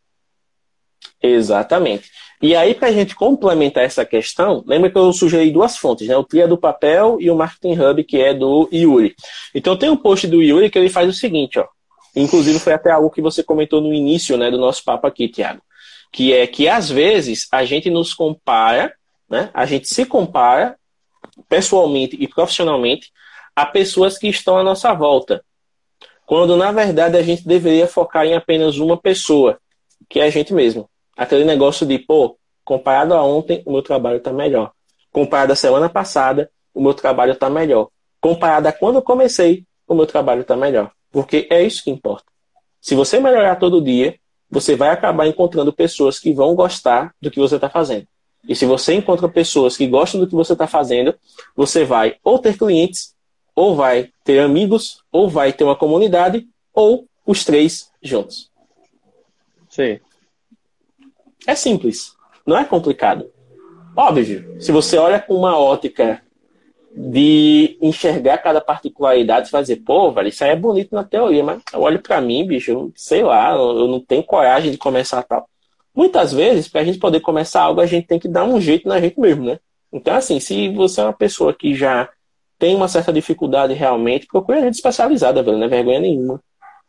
Exatamente. 1.21 2.09
E 2.41 2.55
aí, 2.55 2.73
para 2.73 2.87
a 2.87 2.91
gente 2.91 3.15
complementar 3.15 3.83
essa 3.83 4.05
questão, 4.05 4.63
lembra 4.65 4.89
que 4.89 4.97
eu 4.97 5.11
sugeri 5.11 5.51
duas 5.51 5.77
fontes, 5.77 6.07
né? 6.07 6.15
O 6.15 6.23
Tria 6.23 6.47
do 6.47 6.57
Papel 6.57 7.17
e 7.19 7.29
o 7.29 7.35
Marketing 7.35 7.77
Hub, 7.77 8.03
que 8.05 8.17
é 8.17 8.33
do 8.33 8.69
Yuri. 8.71 9.13
Então 9.53 9.75
tem 9.75 9.89
um 9.89 9.97
post 9.97 10.25
do 10.27 10.41
Yuri 10.41 10.69
que 10.69 10.79
ele 10.79 10.89
faz 10.89 11.09
o 11.09 11.13
seguinte, 11.13 11.59
ó. 11.59 11.67
Inclusive 12.15 12.57
foi 12.59 12.73
até 12.73 12.91
algo 12.91 13.11
que 13.11 13.21
você 13.21 13.43
comentou 13.43 13.81
no 13.81 13.93
início 13.93 14.37
né, 14.37 14.49
do 14.49 14.57
nosso 14.57 14.83
papo 14.83 15.05
aqui, 15.05 15.27
Tiago. 15.27 15.61
Que 16.11 16.33
é 16.33 16.47
que 16.47 16.67
às 16.67 16.89
vezes 16.89 17.47
a 17.51 17.65
gente 17.65 17.89
nos 17.89 18.13
compara, 18.13 18.93
né? 19.29 19.49
A 19.53 19.65
gente 19.65 19.87
se 19.87 20.05
compara 20.05 20.77
pessoalmente 21.47 22.17
e 22.19 22.27
profissionalmente 22.27 23.11
a 23.55 23.65
pessoas 23.65 24.17
que 24.17 24.27
estão 24.27 24.57
à 24.57 24.63
nossa 24.63 24.93
volta. 24.93 25.43
Quando 26.29 26.55
na 26.55 26.71
verdade 26.71 27.17
a 27.17 27.23
gente 27.23 27.43
deveria 27.43 27.87
focar 27.87 28.23
em 28.23 28.35
apenas 28.35 28.77
uma 28.77 28.95
pessoa, 28.95 29.57
que 30.07 30.19
é 30.19 30.25
a 30.25 30.29
gente 30.29 30.53
mesmo. 30.53 30.87
Aquele 31.17 31.43
negócio 31.43 31.87
de, 31.87 31.97
pô, 31.97 32.37
comparado 32.63 33.15
a 33.15 33.23
ontem, 33.23 33.63
o 33.65 33.71
meu 33.71 33.81
trabalho 33.81 34.17
está 34.17 34.31
melhor. 34.31 34.71
Comparado 35.11 35.53
à 35.53 35.55
semana 35.55 35.89
passada, 35.89 36.51
o 36.71 36.83
meu 36.83 36.93
trabalho 36.93 37.31
está 37.31 37.49
melhor. 37.49 37.87
Comparado 38.21 38.67
a 38.67 38.71
quando 38.71 38.97
eu 38.97 39.01
comecei, 39.01 39.65
o 39.87 39.95
meu 39.95 40.05
trabalho 40.05 40.41
está 40.41 40.55
melhor. 40.55 40.91
Porque 41.11 41.47
é 41.49 41.63
isso 41.63 41.83
que 41.83 41.89
importa. 41.89 42.25
Se 42.79 42.93
você 42.93 43.19
melhorar 43.19 43.55
todo 43.55 43.81
dia, 43.81 44.15
você 44.51 44.75
vai 44.75 44.89
acabar 44.89 45.25
encontrando 45.25 45.73
pessoas 45.73 46.19
que 46.19 46.31
vão 46.31 46.53
gostar 46.53 47.11
do 47.19 47.31
que 47.31 47.39
você 47.39 47.55
está 47.55 47.71
fazendo. 47.71 48.05
E 48.47 48.55
se 48.55 48.67
você 48.67 48.93
encontra 48.93 49.27
pessoas 49.27 49.75
que 49.75 49.87
gostam 49.87 50.21
do 50.21 50.27
que 50.27 50.35
você 50.35 50.53
está 50.53 50.67
fazendo, 50.67 51.15
você 51.55 51.83
vai 51.83 52.17
ou 52.23 52.37
ter 52.37 52.55
clientes, 52.55 53.15
ou 53.55 53.75
vai 53.75 54.11
ter 54.23 54.39
amigos, 54.39 55.03
ou 55.11 55.29
vai 55.29 55.53
ter 55.53 55.63
uma 55.63 55.75
comunidade, 55.75 56.47
ou 56.73 57.05
os 57.25 57.43
três 57.43 57.91
juntos. 58.01 58.49
Sim. 59.69 59.99
É 61.45 61.55
simples, 61.55 62.15
não 62.45 62.57
é 62.57 62.65
complicado. 62.65 63.31
Óbvio, 63.95 64.61
se 64.61 64.71
você 64.71 64.97
olha 64.97 65.19
com 65.19 65.35
uma 65.35 65.57
ótica 65.57 66.21
de 66.95 67.77
enxergar 67.81 68.39
cada 68.39 68.59
particularidade 68.59 69.47
e 69.47 69.51
fazer, 69.51 69.77
pô, 69.77 70.11
velho, 70.11 70.29
isso 70.29 70.43
aí 70.43 70.51
é 70.51 70.55
bonito 70.55 70.93
na 70.93 71.03
teoria, 71.03 71.43
mas 71.43 71.61
olha 71.73 71.99
para 71.99 72.19
mim, 72.19 72.45
bicho, 72.45 72.71
eu, 72.71 72.91
sei 72.95 73.23
lá, 73.23 73.53
eu 73.53 73.87
não 73.87 73.99
tenho 73.99 74.23
coragem 74.23 74.71
de 74.71 74.77
começar 74.77 75.23
tal. 75.23 75.47
Muitas 75.95 76.33
vezes, 76.33 76.67
para 76.67 76.81
a 76.81 76.83
gente 76.83 76.99
poder 76.99 77.19
começar 77.19 77.61
algo, 77.61 77.81
a 77.81 77.85
gente 77.85 78.07
tem 78.07 78.19
que 78.19 78.27
dar 78.27 78.43
um 78.43 78.59
jeito 78.59 78.87
na 78.87 78.99
gente 78.99 79.19
mesmo, 79.19 79.45
né? 79.45 79.59
Então, 79.91 80.15
assim, 80.15 80.39
se 80.39 80.69
você 80.69 81.01
é 81.01 81.03
uma 81.03 81.13
pessoa 81.13 81.53
que 81.53 81.73
já 81.73 82.09
tem 82.59 82.75
uma 82.75 82.89
certa 82.89 83.11
dificuldade 83.11 83.73
realmente, 83.73 84.27
procure 84.27 84.59
a 84.59 84.61
gente 84.61 84.75
especializada, 84.75 85.41
velho, 85.41 85.57
não 85.57 85.65
é 85.65 85.69
vergonha 85.69 85.99
nenhuma. 85.99 86.43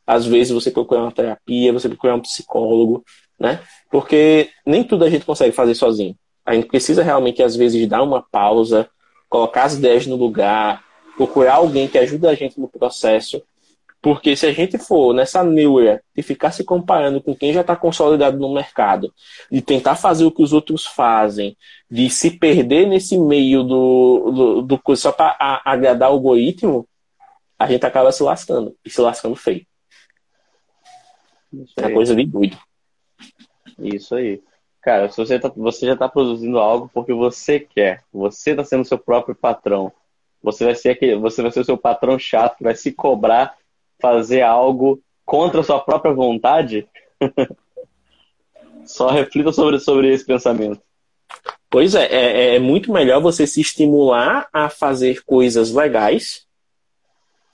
Às 0.04 0.26
vezes 0.26 0.52
você 0.52 0.70
procura 0.70 1.02
uma 1.02 1.12
terapia, 1.12 1.72
você 1.72 1.88
procura 1.88 2.16
um 2.16 2.20
psicólogo, 2.20 3.04
né? 3.38 3.60
Porque 3.88 4.50
nem 4.66 4.82
tudo 4.82 5.04
a 5.04 5.10
gente 5.10 5.24
consegue 5.24 5.52
fazer 5.52 5.76
sozinho. 5.76 6.16
A 6.44 6.54
gente 6.54 6.66
precisa 6.66 7.04
realmente, 7.04 7.42
às 7.42 7.54
vezes, 7.54 7.88
dar 7.88 8.02
uma 8.02 8.20
pausa, 8.20 8.90
colocar 9.28 9.64
as 9.64 9.74
ideias 9.74 10.06
no 10.06 10.16
lugar, 10.16 10.82
procurar 11.16 11.54
alguém 11.54 11.86
que 11.86 11.96
ajude 11.96 12.26
a 12.26 12.34
gente 12.34 12.58
no 12.58 12.66
processo. 12.66 13.40
Porque 14.02 14.34
se 14.34 14.46
a 14.46 14.52
gente 14.52 14.78
for 14.78 15.12
nessa 15.12 15.44
neura 15.44 16.02
de 16.16 16.22
ficar 16.22 16.52
se 16.52 16.64
comparando 16.64 17.20
com 17.20 17.36
quem 17.36 17.52
já 17.52 17.60
está 17.60 17.76
consolidado 17.76 18.38
no 18.38 18.52
mercado, 18.52 19.12
de 19.50 19.60
tentar 19.60 19.94
fazer 19.94 20.24
o 20.24 20.32
que 20.32 20.42
os 20.42 20.54
outros 20.54 20.86
fazem, 20.86 21.56
de 21.90 22.08
se 22.08 22.30
perder 22.30 22.86
nesse 22.86 23.18
meio 23.18 23.62
do, 23.62 24.62
do, 24.62 24.78
do 24.78 24.96
só 24.96 25.12
para 25.12 25.36
agradar 25.64 26.10
o 26.10 26.14
algoritmo, 26.14 26.88
a 27.58 27.66
gente 27.66 27.84
acaba 27.84 28.10
se 28.10 28.22
lascando. 28.22 28.74
E 28.82 28.88
se 28.88 29.02
lascando 29.02 29.36
feio. 29.36 29.66
É 31.76 31.90
coisa 31.90 32.16
de 32.16 32.24
doido. 32.24 32.56
Isso 33.78 34.14
aí. 34.14 34.42
Cara, 34.80 35.10
se 35.10 35.16
você, 35.18 35.38
tá, 35.38 35.52
você 35.54 35.84
já 35.84 35.92
está 35.92 36.08
produzindo 36.08 36.58
algo 36.58 36.90
porque 36.94 37.12
você 37.12 37.60
quer, 37.60 38.02
você 38.10 38.52
está 38.52 38.64
sendo 38.64 38.84
seu 38.84 38.98
próprio 38.98 39.34
patrão. 39.34 39.92
Você 40.42 40.64
vai 40.64 40.74
ser 40.74 40.90
aquele, 40.90 41.16
você 41.16 41.42
vai 41.42 41.50
ser 41.50 41.60
o 41.60 41.64
seu 41.64 41.76
patrão 41.76 42.18
chato 42.18 42.56
que 42.56 42.64
vai 42.64 42.74
se 42.74 42.92
cobrar 42.92 43.54
fazer 44.00 44.42
algo 44.42 45.00
contra 45.24 45.60
a 45.60 45.64
sua 45.64 45.80
própria 45.80 46.12
vontade. 46.12 46.88
Só 48.84 49.08
reflita 49.10 49.52
sobre, 49.52 49.78
sobre 49.78 50.12
esse 50.12 50.24
pensamento. 50.24 50.80
Pois 51.68 51.94
é, 51.94 52.06
é, 52.06 52.56
é 52.56 52.58
muito 52.58 52.92
melhor 52.92 53.20
você 53.20 53.46
se 53.46 53.60
estimular 53.60 54.48
a 54.52 54.68
fazer 54.68 55.22
coisas 55.24 55.72
legais 55.72 56.44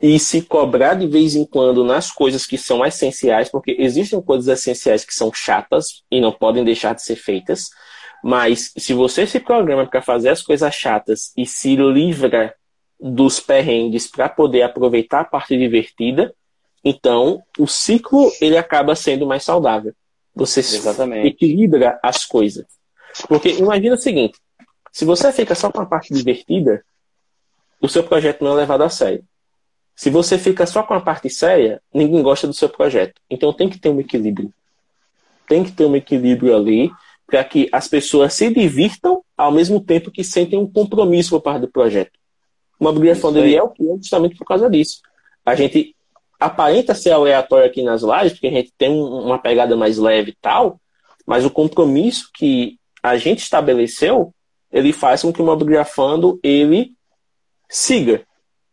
e 0.01 0.19
se 0.19 0.43
cobrar 0.43 0.95
de 0.95 1.07
vez 1.07 1.35
em 1.35 1.45
quando 1.45 1.85
nas 1.85 2.11
coisas 2.11 2.47
que 2.47 2.57
são 2.57 2.85
essenciais, 2.85 3.51
porque 3.51 3.77
existem 3.79 4.21
coisas 4.21 4.49
essenciais 4.49 5.05
que 5.05 5.15
são 5.15 5.33
chatas 5.33 6.03
e 6.11 6.21
não 6.21 6.33
podem 6.33 6.65
deixar 6.65 6.95
de 6.95 7.03
ser 7.03 7.17
feitas, 7.17 7.71
mas 8.23 8.73
se 8.77 8.93
você 8.93 9.27
se 9.27 9.41
programa 9.41 9.87
para 9.87 10.03
fazer 10.03 10.31
as 10.31 10.43
coisas 10.43 10.75
chatas 10.75 11.33
e 11.37 11.47
se 11.47 11.77
livra 11.77 12.55
dos 12.99 13.41
perrengues 13.41 14.07
para 14.07 14.29
poder 14.29 14.63
aproveitar 14.63 15.21
a 15.21 15.25
parte 15.25 15.57
divertida, 15.57 16.35
então 16.85 17.43
o 17.59 17.67
ciclo 17.67 18.31
ele 18.41 18.57
acaba 18.57 18.95
sendo 18.95 19.27
mais 19.27 19.43
saudável. 19.43 19.93
Você 20.35 20.61
Exatamente. 20.61 21.27
equilibra 21.27 21.99
as 22.03 22.25
coisas. 22.25 22.67
Porque 23.29 23.49
imagina 23.49 23.95
o 23.95 23.99
seguinte, 23.99 24.39
se 24.93 25.05
você 25.05 25.33
fica 25.33 25.55
só 25.55 25.71
com 25.71 25.81
a 25.81 25.87
parte 25.87 26.13
divertida, 26.13 26.85
o 27.81 27.89
seu 27.89 28.05
projeto 28.05 28.45
não 28.45 28.53
é 28.53 28.57
levado 28.57 28.83
a 28.83 28.89
sério. 28.89 29.25
Se 29.95 30.11
você 30.11 30.39
fica 30.39 30.67
só 30.67 30.83
com 30.83 30.95
a 30.95 31.01
parte 31.01 31.31
séria, 31.31 31.81
ninguém 31.93 32.23
gosta 32.23 32.47
do 32.47 32.53
seu 32.53 32.69
projeto. 32.69 33.21
Então 33.31 33.53
tem 33.53 33.69
que 33.69 33.79
ter 33.79 33.89
um 33.89 34.01
equilíbrio. 34.01 34.53
Tem 35.49 35.65
que 35.65 35.73
ter 35.73 35.87
um 35.87 35.97
equilíbrio 35.97 36.55
ali 36.55 36.91
para 37.27 37.43
que 37.43 37.69
as 37.73 37.89
pessoas 37.89 38.35
se 38.35 38.51
divirtam 38.51 39.23
ao 39.37 39.51
mesmo 39.51 39.81
tempo 39.81 40.11
que 40.11 40.23
sentem 40.23 40.59
um 40.59 40.71
compromisso 40.71 41.31
por 41.31 41.41
parte 41.41 41.63
do 41.63 41.69
projeto. 41.69 42.13
Uma 42.79 42.91
obrigação 42.91 43.33
dele 43.33 43.57
é 43.57 43.63
o 43.63 43.69
que 43.69 43.83
é 43.83 43.97
justamente 43.97 44.37
por 44.37 44.45
causa 44.45 44.69
disso. 44.69 45.01
A 45.45 45.55
gente 45.55 45.95
aparenta 46.39 46.95
ser 46.95 47.13
aleatório 47.13 47.67
aqui 47.67 47.83
nas 47.83 48.03
lives, 48.03 48.33
porque 48.33 48.49
a 48.49 48.51
gente 48.51 48.73
tem 48.77 48.91
uma 48.91 49.39
pegada 49.39 49.77
mais 49.77 49.99
leve 49.99 50.31
e 50.31 50.37
tal, 50.41 50.79
mas 51.27 51.45
o 51.45 51.51
compromisso 51.51 52.31
que 52.35 52.79
a 53.03 53.17
gente 53.17 53.39
estabeleceu, 53.39 54.33
ele 54.71 54.93
faz 54.93 55.23
com 55.23 55.33
que 55.33 55.41
o 55.41 55.45
Mobigrafando 55.45 56.39
ele 56.43 56.93
siga, 57.69 58.23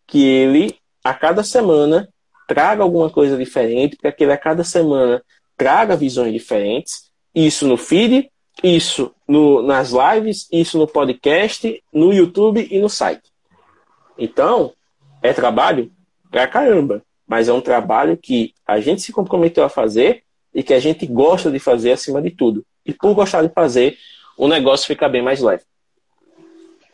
que 0.06 0.26
ele 0.26 0.76
a 1.04 1.14
cada 1.14 1.44
semana 1.44 2.10
traga 2.48 2.84
alguma 2.84 3.10
coisa 3.10 3.38
diferente, 3.38 3.96
para 3.96 4.12
que 4.12 4.24
ele 4.24 4.34
a 4.34 4.38
cada 4.38 4.64
semana 4.64 5.24
traga 5.58 5.96
visões 5.96 6.34
diferentes. 6.34 7.12
Isso 7.34 7.68
no 7.68 7.78
feed, 7.78 8.30
isso 8.64 9.14
no, 9.28 9.62
nas 9.62 9.92
lives, 9.92 10.48
isso 10.52 10.78
no 10.78 10.88
podcast, 10.88 11.82
no 11.92 12.14
YouTube 12.14 12.68
e 12.70 12.80
no 12.80 12.90
site. 12.90 13.33
Então, 14.18 14.74
é 15.22 15.34
trabalho 15.34 15.92
pra 16.30 16.48
caramba, 16.48 17.04
mas 17.28 17.48
é 17.48 17.54
um 17.54 17.62
trabalho 17.62 18.18
que 18.18 18.54
a 18.66 18.80
gente 18.80 19.02
se 19.02 19.12
comprometeu 19.12 19.64
a 19.64 19.70
fazer 19.70 20.24
e 20.54 20.62
que 20.62 20.74
a 20.74 20.80
gente 20.80 21.06
gosta 21.06 21.50
de 21.50 21.60
fazer 21.60 21.94
acima 21.94 22.22
de 22.22 22.32
tudo. 22.32 22.66
E 22.86 22.94
por 22.94 23.14
gostar 23.14 23.42
de 23.42 23.54
fazer, 23.54 23.98
o 24.38 24.48
negócio 24.48 24.88
fica 24.88 25.08
bem 25.08 25.22
mais 25.22 25.42
leve. 25.42 25.64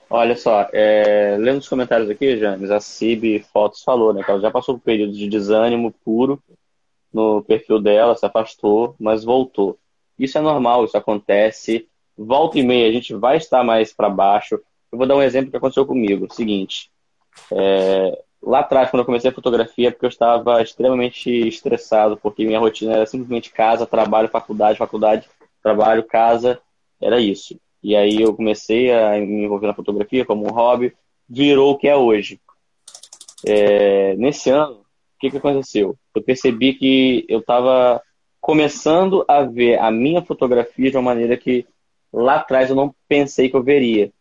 Olha 0.09 0.35
só, 0.35 0.67
é, 0.73 1.37
lendo 1.39 1.59
os 1.59 1.69
comentários 1.69 2.09
aqui, 2.09 2.37
James, 2.37 2.71
a 2.71 2.79
Cib 2.79 3.45
Fotos 3.53 3.83
falou, 3.83 4.11
né, 4.11 4.23
que 4.23 4.31
ela 4.31 4.39
já 4.39 4.49
passou 4.49 4.75
por 4.75 4.79
um 4.79 4.83
período 4.83 5.13
de 5.13 5.27
desânimo 5.27 5.93
puro 6.03 6.41
no 7.13 7.43
perfil 7.43 7.79
dela, 7.79 8.15
se 8.15 8.25
afastou, 8.25 8.95
mas 8.99 9.23
voltou. 9.23 9.77
Isso 10.17 10.37
é 10.37 10.41
normal, 10.41 10.85
isso 10.85 10.97
acontece. 10.97 11.87
Volta 12.17 12.59
e 12.59 12.63
meia, 12.63 12.89
a 12.89 12.91
gente 12.91 13.13
vai 13.13 13.37
estar 13.37 13.63
mais 13.63 13.93
para 13.93 14.09
baixo. 14.09 14.59
Eu 14.91 14.97
vou 14.97 15.07
dar 15.07 15.15
um 15.15 15.21
exemplo 15.21 15.51
que 15.51 15.57
aconteceu 15.57 15.85
comigo. 15.85 16.27
Seguinte, 16.33 16.91
é, 17.51 18.21
lá 18.41 18.59
atrás, 18.59 18.89
quando 18.89 19.01
eu 19.01 19.05
comecei 19.05 19.29
a 19.29 19.33
fotografia, 19.33 19.91
porque 19.91 20.05
eu 20.05 20.09
estava 20.09 20.61
extremamente 20.61 21.29
estressado, 21.47 22.17
porque 22.17 22.45
minha 22.45 22.59
rotina 22.59 22.93
era 22.93 23.05
simplesmente 23.05 23.51
casa, 23.51 23.85
trabalho, 23.85 24.29
faculdade, 24.29 24.77
faculdade, 24.77 25.27
trabalho, 25.61 26.03
casa, 26.03 26.59
era 27.01 27.19
isso. 27.19 27.59
E 27.81 27.95
aí 27.95 28.21
eu 28.21 28.33
comecei 28.33 28.91
a 28.93 29.11
me 29.19 29.45
envolver 29.45 29.67
na 29.67 29.73
fotografia 29.73 30.25
como 30.25 30.45
um 30.45 30.51
hobby, 30.51 30.93
virou 31.27 31.71
o 31.71 31.77
que 31.77 31.87
é 31.87 31.95
hoje. 31.95 32.39
É, 33.45 34.15
nesse 34.15 34.49
ano, 34.49 34.75
o 34.75 35.19
que, 35.19 35.29
que 35.29 35.37
aconteceu? 35.37 35.97
Eu 36.13 36.21
percebi 36.21 36.73
que 36.73 37.25
eu 37.29 37.39
estava 37.39 38.01
começando 38.41 39.23
a 39.27 39.43
ver 39.43 39.79
a 39.79 39.91
minha 39.91 40.21
fotografia 40.21 40.89
de 40.89 40.97
uma 40.97 41.03
maneira 41.03 41.37
que 41.37 41.65
lá 42.11 42.35
atrás 42.35 42.69
eu 42.69 42.75
não 42.75 42.93
pensei 43.07 43.49
que 43.49 43.55
eu 43.55 43.63
veria. 43.63 44.11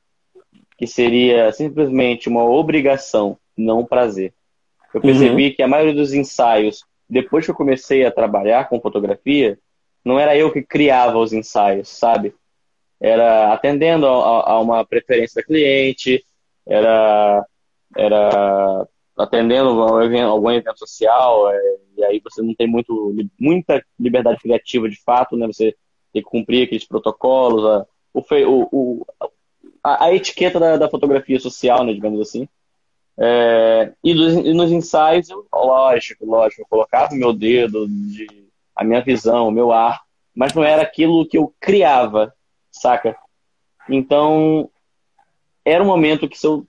Que 0.78 0.86
seria 0.86 1.52
simplesmente 1.52 2.28
uma 2.28 2.44
obrigação, 2.44 3.36
não 3.56 3.80
um 3.80 3.86
prazer. 3.86 4.32
Eu 4.94 5.00
percebi 5.02 5.48
uhum. 5.48 5.54
que 5.54 5.62
a 5.62 5.68
maioria 5.68 5.94
dos 5.94 6.14
ensaios, 6.14 6.84
depois 7.10 7.44
que 7.44 7.50
eu 7.50 7.54
comecei 7.54 8.06
a 8.06 8.12
trabalhar 8.12 8.68
com 8.68 8.80
fotografia, 8.80 9.58
não 10.04 10.18
era 10.18 10.36
eu 10.36 10.50
que 10.50 10.62
criava 10.62 11.18
os 11.18 11.32
ensaios, 11.32 11.88
sabe? 11.88 12.32
era 13.00 13.52
atendendo 13.52 14.06
a, 14.06 14.52
a 14.52 14.60
uma 14.60 14.84
preferência 14.84 15.40
da 15.40 15.46
cliente, 15.46 16.24
era, 16.66 17.46
era 17.96 18.88
atendendo 19.16 19.68
algum 19.68 20.02
evento, 20.02 20.26
algum 20.26 20.50
evento 20.50 20.78
social, 20.78 21.50
é, 21.50 21.76
e 21.96 22.04
aí 22.04 22.20
você 22.22 22.42
não 22.42 22.54
tem 22.54 22.66
muito, 22.66 23.14
muita 23.38 23.84
liberdade 23.98 24.40
criativa 24.40 24.88
de 24.88 25.00
fato, 25.02 25.36
né? 25.36 25.46
Você 25.46 25.74
tem 26.12 26.22
que 26.22 26.28
cumprir 26.28 26.64
aqueles 26.64 26.86
protocolos, 26.86 27.64
a, 27.64 27.86
o, 28.14 28.68
o, 28.72 29.06
a, 29.82 30.06
a, 30.06 30.14
etiqueta 30.14 30.58
da, 30.58 30.76
da, 30.76 30.90
fotografia 30.90 31.38
social, 31.38 31.84
né, 31.84 31.92
digamos 31.92 32.20
assim. 32.20 32.48
É, 33.18 33.92
e, 34.02 34.14
dos, 34.14 34.34
e, 34.34 34.52
nos 34.52 34.70
ensaios, 34.70 35.28
eu, 35.28 35.46
lógico, 35.52 36.24
lógico, 36.24 36.62
eu 36.62 36.66
colocava 36.66 37.12
o 37.12 37.16
meu 37.16 37.32
dedo, 37.32 37.86
de, 37.88 38.26
a 38.74 38.84
minha 38.84 39.00
visão, 39.00 39.48
o 39.48 39.52
meu 39.52 39.72
ar, 39.72 40.00
mas 40.34 40.54
não 40.54 40.62
era 40.62 40.82
aquilo 40.82 41.26
que 41.26 41.36
eu 41.36 41.52
criava, 41.60 42.32
saca? 42.70 43.16
Então, 43.88 44.70
era 45.64 45.82
um 45.82 45.86
momento 45.86 46.28
que 46.28 46.38
se 46.38 46.46
eu, 46.46 46.66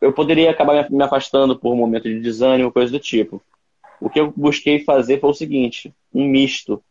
eu 0.00 0.12
poderia 0.12 0.50
acabar 0.50 0.88
me 0.90 1.02
afastando 1.02 1.58
por 1.58 1.72
um 1.72 1.76
momento 1.76 2.04
de 2.04 2.20
desânimo, 2.20 2.72
coisa 2.72 2.92
do 2.92 2.98
tipo. 2.98 3.42
O 4.00 4.08
que 4.08 4.20
eu 4.20 4.32
busquei 4.34 4.84
fazer 4.84 5.20
foi 5.20 5.30
o 5.30 5.34
seguinte, 5.34 5.92
um 6.12 6.26
misto. 6.26 6.82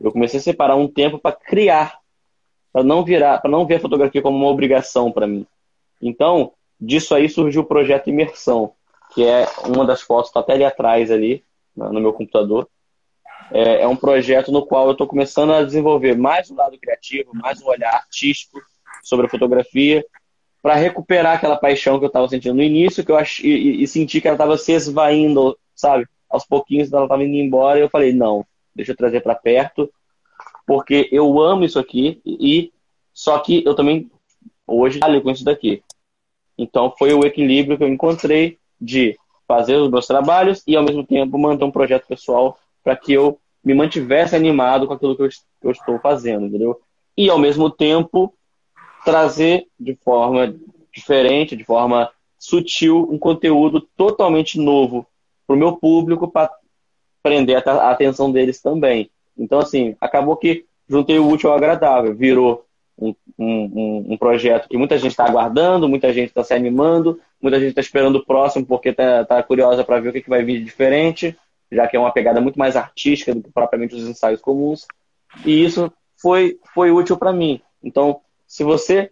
Eu 0.00 0.12
comecei 0.12 0.38
a 0.38 0.42
separar 0.42 0.76
um 0.76 0.88
tempo 0.88 1.18
para 1.18 1.34
criar, 1.34 1.98
para 2.76 2.84
não 2.84 3.02
virar, 3.02 3.40
para 3.40 3.50
não 3.50 3.64
ver 3.64 3.76
a 3.76 3.80
fotografia 3.80 4.20
como 4.20 4.36
uma 4.36 4.48
obrigação 4.48 5.10
para 5.10 5.26
mim. 5.26 5.46
Então, 5.98 6.52
disso 6.78 7.14
aí 7.14 7.26
surgiu 7.26 7.62
o 7.62 7.66
projeto 7.66 8.10
Imersão, 8.10 8.74
que 9.14 9.24
é 9.24 9.46
uma 9.66 9.86
das 9.86 10.02
fotos, 10.02 10.28
está 10.28 10.40
até 10.40 10.52
ali 10.52 10.62
atrás 10.62 11.10
ali, 11.10 11.42
no 11.74 11.98
meu 11.98 12.12
computador. 12.12 12.68
É, 13.50 13.80
é 13.80 13.88
um 13.88 13.96
projeto 13.96 14.52
no 14.52 14.66
qual 14.66 14.84
eu 14.84 14.92
estou 14.92 15.06
começando 15.06 15.54
a 15.54 15.64
desenvolver 15.64 16.18
mais 16.18 16.50
o 16.50 16.54
lado 16.54 16.76
criativo, 16.78 17.30
mais 17.32 17.62
um 17.62 17.66
olhar 17.66 17.94
artístico 17.94 18.60
sobre 19.02 19.24
a 19.24 19.30
fotografia, 19.30 20.04
para 20.60 20.74
recuperar 20.74 21.36
aquela 21.36 21.56
paixão 21.56 21.98
que 21.98 22.04
eu 22.04 22.08
estava 22.08 22.28
sentindo 22.28 22.56
no 22.56 22.62
início, 22.62 23.02
que 23.02 23.10
eu 23.10 23.16
ach... 23.16 23.42
e, 23.42 23.82
e 23.82 23.88
senti 23.88 24.20
que 24.20 24.28
ela 24.28 24.34
estava 24.34 24.58
se 24.58 24.72
esvaindo, 24.72 25.56
sabe? 25.74 26.06
Aos 26.28 26.44
pouquinhos 26.44 26.92
ela 26.92 27.04
estava 27.04 27.24
indo 27.24 27.36
embora, 27.36 27.78
e 27.78 27.82
eu 27.82 27.88
falei, 27.88 28.12
não, 28.12 28.44
deixa 28.74 28.92
eu 28.92 28.96
trazer 28.96 29.22
para 29.22 29.34
perto, 29.34 29.90
porque 30.66 31.08
eu 31.12 31.40
amo 31.40 31.64
isso 31.64 31.78
aqui, 31.78 32.20
e 32.24 32.72
só 33.14 33.38
que 33.38 33.62
eu 33.64 33.74
também 33.74 34.10
hoje 34.66 34.98
trabalho 34.98 35.22
com 35.22 35.30
isso 35.30 35.44
daqui. 35.44 35.82
Então 36.58 36.92
foi 36.98 37.14
o 37.14 37.24
equilíbrio 37.24 37.78
que 37.78 37.84
eu 37.84 37.88
encontrei 37.88 38.58
de 38.80 39.16
fazer 39.46 39.76
os 39.76 39.90
meus 39.90 40.06
trabalhos 40.06 40.62
e 40.66 40.76
ao 40.76 40.82
mesmo 40.82 41.04
tempo 41.06 41.38
manter 41.38 41.64
um 41.64 41.70
projeto 41.70 42.06
pessoal 42.06 42.58
para 42.82 42.96
que 42.96 43.12
eu 43.12 43.38
me 43.64 43.74
mantivesse 43.74 44.34
animado 44.34 44.86
com 44.86 44.92
aquilo 44.92 45.16
que 45.16 45.22
eu, 45.22 45.28
que 45.28 45.66
eu, 45.66 45.70
estou 45.70 45.98
fazendo, 45.98 46.46
entendeu? 46.46 46.80
E 47.16 47.30
ao 47.30 47.38
mesmo 47.38 47.70
tempo 47.70 48.34
trazer 49.04 49.66
de 49.78 49.94
forma 49.96 50.54
diferente, 50.92 51.56
de 51.56 51.64
forma 51.64 52.10
sutil, 52.38 53.08
um 53.10 53.18
conteúdo 53.18 53.80
totalmente 53.96 54.58
novo 54.58 55.06
para 55.46 55.54
o 55.54 55.58
meu 55.58 55.76
público 55.76 56.28
para 56.28 56.50
prender 57.22 57.62
a 57.66 57.90
atenção 57.90 58.30
deles 58.30 58.60
também. 58.60 59.10
Então, 59.38 59.58
assim, 59.58 59.96
acabou 60.00 60.36
que 60.36 60.64
juntei 60.88 61.18
o 61.18 61.28
útil 61.28 61.50
ao 61.50 61.56
agradável, 61.56 62.14
virou 62.14 62.64
um, 62.98 63.14
um, 63.38 64.06
um 64.12 64.16
projeto 64.16 64.68
que 64.68 64.76
muita 64.76 64.98
gente 64.98 65.10
está 65.10 65.26
aguardando, 65.26 65.88
muita 65.88 66.12
gente 66.12 66.28
está 66.28 66.42
se 66.42 66.54
animando, 66.54 67.20
muita 67.40 67.58
gente 67.58 67.70
está 67.70 67.80
esperando 67.80 68.16
o 68.16 68.24
próximo 68.24 68.64
porque 68.64 68.90
está 68.90 69.24
tá 69.24 69.42
curiosa 69.42 69.84
para 69.84 70.00
ver 70.00 70.08
o 70.08 70.12
que, 70.12 70.22
que 70.22 70.30
vai 70.30 70.42
vir 70.42 70.58
de 70.58 70.64
diferente, 70.64 71.36
já 71.70 71.86
que 71.86 71.96
é 71.96 72.00
uma 72.00 72.12
pegada 72.12 72.40
muito 72.40 72.58
mais 72.58 72.76
artística 72.76 73.34
do 73.34 73.42
que 73.42 73.50
propriamente 73.50 73.94
os 73.94 74.08
ensaios 74.08 74.40
comuns. 74.40 74.86
E 75.44 75.64
isso 75.64 75.92
foi, 76.16 76.58
foi 76.74 76.90
útil 76.90 77.16
para 77.16 77.32
mim. 77.32 77.60
Então, 77.82 78.20
se 78.46 78.64
você 78.64 79.10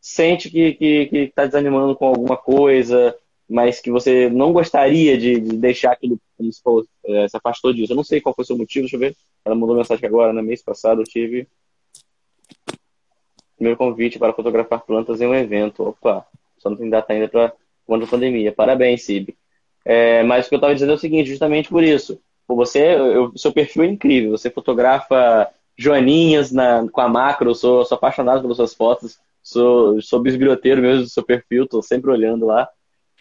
sente 0.00 0.50
que 0.50 1.08
está 1.12 1.42
tá 1.42 1.46
desanimando 1.46 1.96
com 1.96 2.06
alguma 2.06 2.36
coisa, 2.36 3.16
mas 3.48 3.80
que 3.80 3.90
você 3.90 4.28
não 4.28 4.52
gostaria 4.52 5.16
de, 5.18 5.40
de 5.40 5.56
deixar 5.56 5.92
aquilo 5.92 6.18
como 6.36 6.52
se, 6.52 6.60
fosse, 6.62 6.88
é, 7.06 7.28
se 7.28 7.36
afastou 7.36 7.72
disso. 7.72 7.92
Eu 7.92 7.96
não 7.96 8.04
sei 8.04 8.20
qual 8.20 8.34
foi 8.34 8.42
o 8.42 8.46
seu 8.46 8.56
motivo, 8.56 8.82
deixa 8.82 8.96
eu 8.96 9.00
ver. 9.00 9.16
Ela 9.44 9.54
mandou 9.54 9.76
mensagem 9.76 10.06
agora, 10.06 10.32
no 10.32 10.40
né? 10.40 10.46
mês 10.46 10.62
passado 10.62 11.02
eu 11.02 11.04
tive 11.04 11.46
meu 13.58 13.76
convite 13.76 14.18
para 14.18 14.32
fotografar 14.32 14.80
plantas 14.80 15.20
em 15.20 15.26
um 15.26 15.34
evento. 15.34 15.82
Opa, 15.82 16.26
só 16.58 16.70
não 16.70 16.76
tem 16.76 16.90
data 16.90 17.12
ainda 17.12 17.28
para 17.28 17.52
quando 17.86 18.04
a 18.04 18.08
pandemia. 18.08 18.52
Parabéns, 18.52 19.04
Sib. 19.04 19.34
É, 19.84 20.22
mas 20.22 20.46
o 20.46 20.48
que 20.48 20.54
eu 20.54 20.58
estava 20.58 20.74
dizendo 20.74 20.92
é 20.92 20.94
o 20.94 20.98
seguinte, 20.98 21.30
justamente 21.30 21.68
por 21.68 21.82
isso. 21.82 22.20
Você, 22.48 22.94
eu, 22.94 23.32
seu 23.36 23.52
perfil 23.52 23.84
é 23.84 23.86
incrível. 23.86 24.32
Você 24.32 24.50
fotografa 24.50 25.50
joaninhas 25.76 26.52
na, 26.52 26.86
com 26.88 27.00
a 27.00 27.08
macro. 27.08 27.50
Eu 27.50 27.54
sou, 27.54 27.84
sou 27.84 27.96
apaixonado 27.96 28.42
pelas 28.42 28.56
suas 28.56 28.74
fotos. 28.74 29.18
Sou, 29.42 30.00
sou 30.00 30.20
bisbilhoteiro 30.20 30.80
mesmo 30.80 31.04
do 31.04 31.08
seu 31.08 31.22
perfil. 31.22 31.64
Estou 31.64 31.82
sempre 31.82 32.10
olhando 32.10 32.46
lá. 32.46 32.68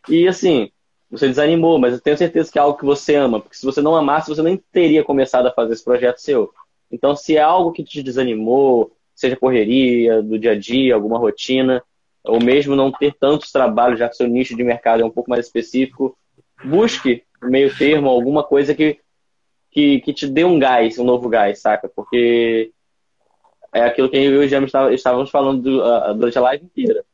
E 0.10 0.28
assim, 0.28 0.72
você 1.14 1.28
desanimou, 1.28 1.78
mas 1.78 1.94
eu 1.94 2.02
tenho 2.02 2.18
certeza 2.18 2.52
que 2.52 2.58
é 2.58 2.62
algo 2.62 2.78
que 2.78 2.86
você 2.86 3.14
ama. 3.14 3.40
Porque 3.40 3.56
se 3.56 3.66
você 3.66 3.82
não 3.82 3.96
amasse, 3.96 4.30
você 4.30 4.42
nem 4.42 4.58
teria 4.72 5.04
começado 5.04 5.46
a 5.46 5.52
fazer 5.52 5.74
esse 5.74 5.84
projeto 5.84 6.18
seu. 6.18 6.52
Então, 6.92 7.16
se 7.16 7.38
é 7.38 7.42
algo 7.42 7.72
que 7.72 7.84
te 7.84 8.02
desanimou, 8.02 8.92
seja 9.14 9.36
correria 9.36 10.24
do 10.24 10.40
dia 10.40 10.54
a 10.54 10.60
dia, 10.60 10.96
alguma 10.96 11.20
rotina, 11.20 11.84
ou 12.24 12.42
mesmo 12.42 12.76
não 12.76 12.92
ter 12.92 13.14
tantos 13.14 13.52
trabalhos, 13.52 14.00
já 14.00 14.10
que 14.10 14.16
seu 14.16 14.28
nicho 14.28 14.56
de 14.56 14.64
mercado 14.64 15.04
é 15.04 15.06
um 15.06 15.12
pouco 15.12 15.30
mais 15.30 15.46
específico, 15.46 16.18
busque 16.64 17.24
meio 17.44 17.76
termo, 17.78 18.10
alguma 18.10 18.44
coisa 18.44 18.74
que, 18.74 19.00
que, 19.70 20.02
que 20.02 20.14
te 20.14 20.28
dê 20.28 20.44
um 20.44 20.58
gás, 20.58 20.98
um 20.98 21.04
novo 21.04 21.30
gás, 21.30 21.60
saca? 21.60 21.88
Porque 21.88 22.72
é 23.72 23.82
aquilo 23.82 24.10
que 24.10 24.18
eu 24.18 24.42
e 24.42 24.46
o 24.46 24.50
James 24.50 24.72
estávamos 24.92 25.30
falando 25.30 25.62
durante 26.16 26.38
a 26.40 26.42
live 26.42 26.66
inteira. 26.66 27.06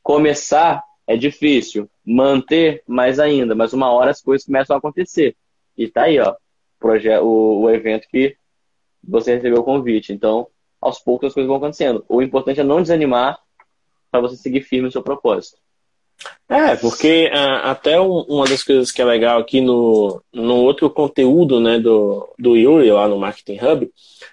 Começar 0.00 0.84
é 1.06 1.16
difícil, 1.16 1.88
manter 2.04 2.82
mais 2.86 3.18
ainda, 3.18 3.54
mas 3.54 3.72
uma 3.72 3.90
hora 3.90 4.10
as 4.10 4.20
coisas 4.20 4.46
começam 4.46 4.74
a 4.74 4.78
acontecer. 4.78 5.36
E 5.76 5.88
tá 5.88 6.02
aí, 6.02 6.18
ó, 6.18 6.34
o, 7.22 7.62
o 7.62 7.70
evento 7.70 8.08
que 8.08 8.36
você 9.02 9.34
recebeu 9.34 9.60
o 9.60 9.64
convite. 9.64 10.12
Então, 10.12 10.46
aos 10.80 10.98
poucos 10.98 11.28
as 11.28 11.34
coisas 11.34 11.48
vão 11.48 11.56
acontecendo. 11.56 12.04
O 12.08 12.22
importante 12.22 12.60
é 12.60 12.64
não 12.64 12.82
desanimar 12.82 13.38
para 14.10 14.20
você 14.20 14.36
seguir 14.36 14.62
firme 14.62 14.86
no 14.86 14.92
seu 14.92 15.02
propósito. 15.02 15.58
É, 16.48 16.76
porque 16.76 17.30
uh, 17.32 17.66
até 17.66 18.00
um, 18.00 18.20
uma 18.22 18.44
das 18.44 18.62
coisas 18.62 18.92
que 18.92 19.00
é 19.00 19.04
legal 19.04 19.40
aqui 19.40 19.60
no, 19.60 20.22
no 20.32 20.56
outro 20.56 20.88
conteúdo 20.90 21.58
né, 21.58 21.78
do, 21.80 22.28
do 22.38 22.56
Yuri 22.56 22.90
lá 22.90 23.08
no 23.08 23.18
Marketing 23.18 23.58
Hub 23.64 23.90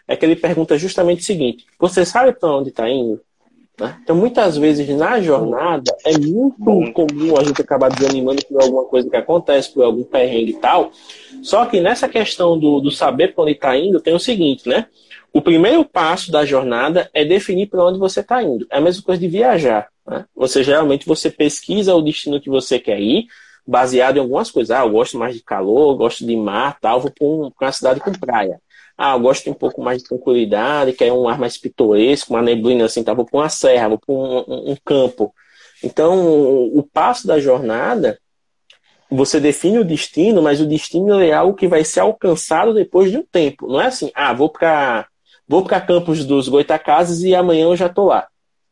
é 0.08 0.16
que 0.16 0.26
ele 0.26 0.36
pergunta 0.36 0.78
justamente 0.78 1.22
o 1.22 1.26
seguinte: 1.26 1.66
você 1.80 2.06
sabe 2.06 2.34
para 2.34 2.52
onde 2.52 2.70
está 2.70 2.88
indo? 2.90 3.20
Né? 3.80 3.98
Então, 4.04 4.16
muitas 4.16 4.58
vezes 4.58 4.88
na 4.90 5.22
jornada 5.22 5.96
é 6.06 6.18
muito 6.18 6.92
comum 6.92 7.38
a 7.38 7.44
gente 7.44 7.62
acabar 7.62 7.90
desanimando 7.90 8.44
por 8.46 8.62
alguma 8.62 8.86
coisa 8.86 9.10
que 9.10 9.16
acontece, 9.16 9.74
por 9.74 9.84
algum 9.84 10.04
perrengue 10.04 10.52
e 10.52 10.58
tal. 10.58 10.92
Só 11.42 11.66
que 11.66 11.80
nessa 11.80 12.10
questão 12.10 12.60
do, 12.60 12.82
do 12.82 12.92
saber 12.92 13.34
para 13.34 13.44
onde 13.44 13.54
está 13.54 13.78
indo, 13.78 14.02
tem 14.02 14.14
o 14.14 14.20
seguinte, 14.20 14.68
né? 14.68 14.88
O 15.32 15.42
primeiro 15.42 15.86
passo 15.86 16.32
da 16.32 16.44
jornada 16.44 17.10
é 17.14 17.24
definir 17.24 17.68
para 17.68 17.86
onde 17.86 18.00
você 18.00 18.20
está 18.20 18.42
indo. 18.44 18.68
É 18.70 18.78
a 18.78 18.82
mesma 18.82 19.04
coisa 19.04 19.22
de 19.22 19.28
viajar. 19.28 19.88
Né? 20.06 20.26
Você 20.36 20.64
geralmente 20.64 21.06
você 21.06 21.30
pesquisa 21.30 21.94
o 21.94 22.02
destino 22.02 22.42
que 22.42 22.50
você 22.50 22.80
quer 22.80 23.00
ir, 23.00 23.28
baseado 23.66 24.18
em 24.18 24.20
algumas 24.20 24.50
coisas. 24.50 24.72
Ah, 24.72 24.84
eu 24.84 24.90
gosto 24.90 25.18
mais 25.18 25.36
de 25.36 25.44
calor, 25.44 25.96
gosto 25.96 26.26
de 26.26 26.36
mar, 26.36 26.80
tal, 26.82 27.00
vou 27.00 27.12
para 27.12 27.28
um, 27.28 27.52
uma 27.62 27.72
cidade 27.72 28.00
com 28.00 28.12
praia. 28.12 28.60
Ah, 29.02 29.14
eu 29.14 29.22
gosto 29.22 29.46
de 29.46 29.50
um 29.50 29.54
pouco 29.54 29.82
mais 29.82 30.00
de 30.00 30.10
tranquilidade, 30.10 30.92
quer 30.92 31.14
um 31.14 31.26
ar 31.26 31.40
mais 31.40 31.58
pitoresco, 31.58 32.34
uma 32.34 32.42
neblina 32.42 32.84
assim, 32.84 33.02
tá, 33.02 33.14
vou 33.14 33.24
para 33.24 33.40
uma 33.40 33.48
serra, 33.48 33.88
vou 33.88 33.98
para 33.98 34.14
um, 34.14 34.40
um, 34.40 34.72
um 34.72 34.76
campo. 34.84 35.34
Então, 35.82 36.68
o 36.76 36.84
passo 36.84 37.26
da 37.26 37.40
jornada, 37.40 38.20
você 39.10 39.40
define 39.40 39.80
o 39.80 39.86
destino, 39.86 40.42
mas 40.42 40.60
o 40.60 40.66
destino 40.66 41.22
é 41.22 41.32
algo 41.32 41.56
que 41.56 41.66
vai 41.66 41.86
ser 41.86 42.02
alcançado 42.02 42.74
depois 42.74 43.10
de 43.10 43.18
um 43.18 43.24
tempo. 43.24 43.68
Não 43.68 43.80
é 43.80 43.86
assim, 43.86 44.12
ah, 44.14 44.34
vou 44.34 44.50
para 44.50 45.08
vou 45.48 45.64
para 45.64 45.80
Campos 45.80 46.26
dos 46.26 46.50
Goitacazes 46.50 47.24
e 47.24 47.34
amanhã 47.34 47.64
eu 47.64 47.78
já 47.78 47.88
estou 47.88 48.08
lá. 48.08 48.28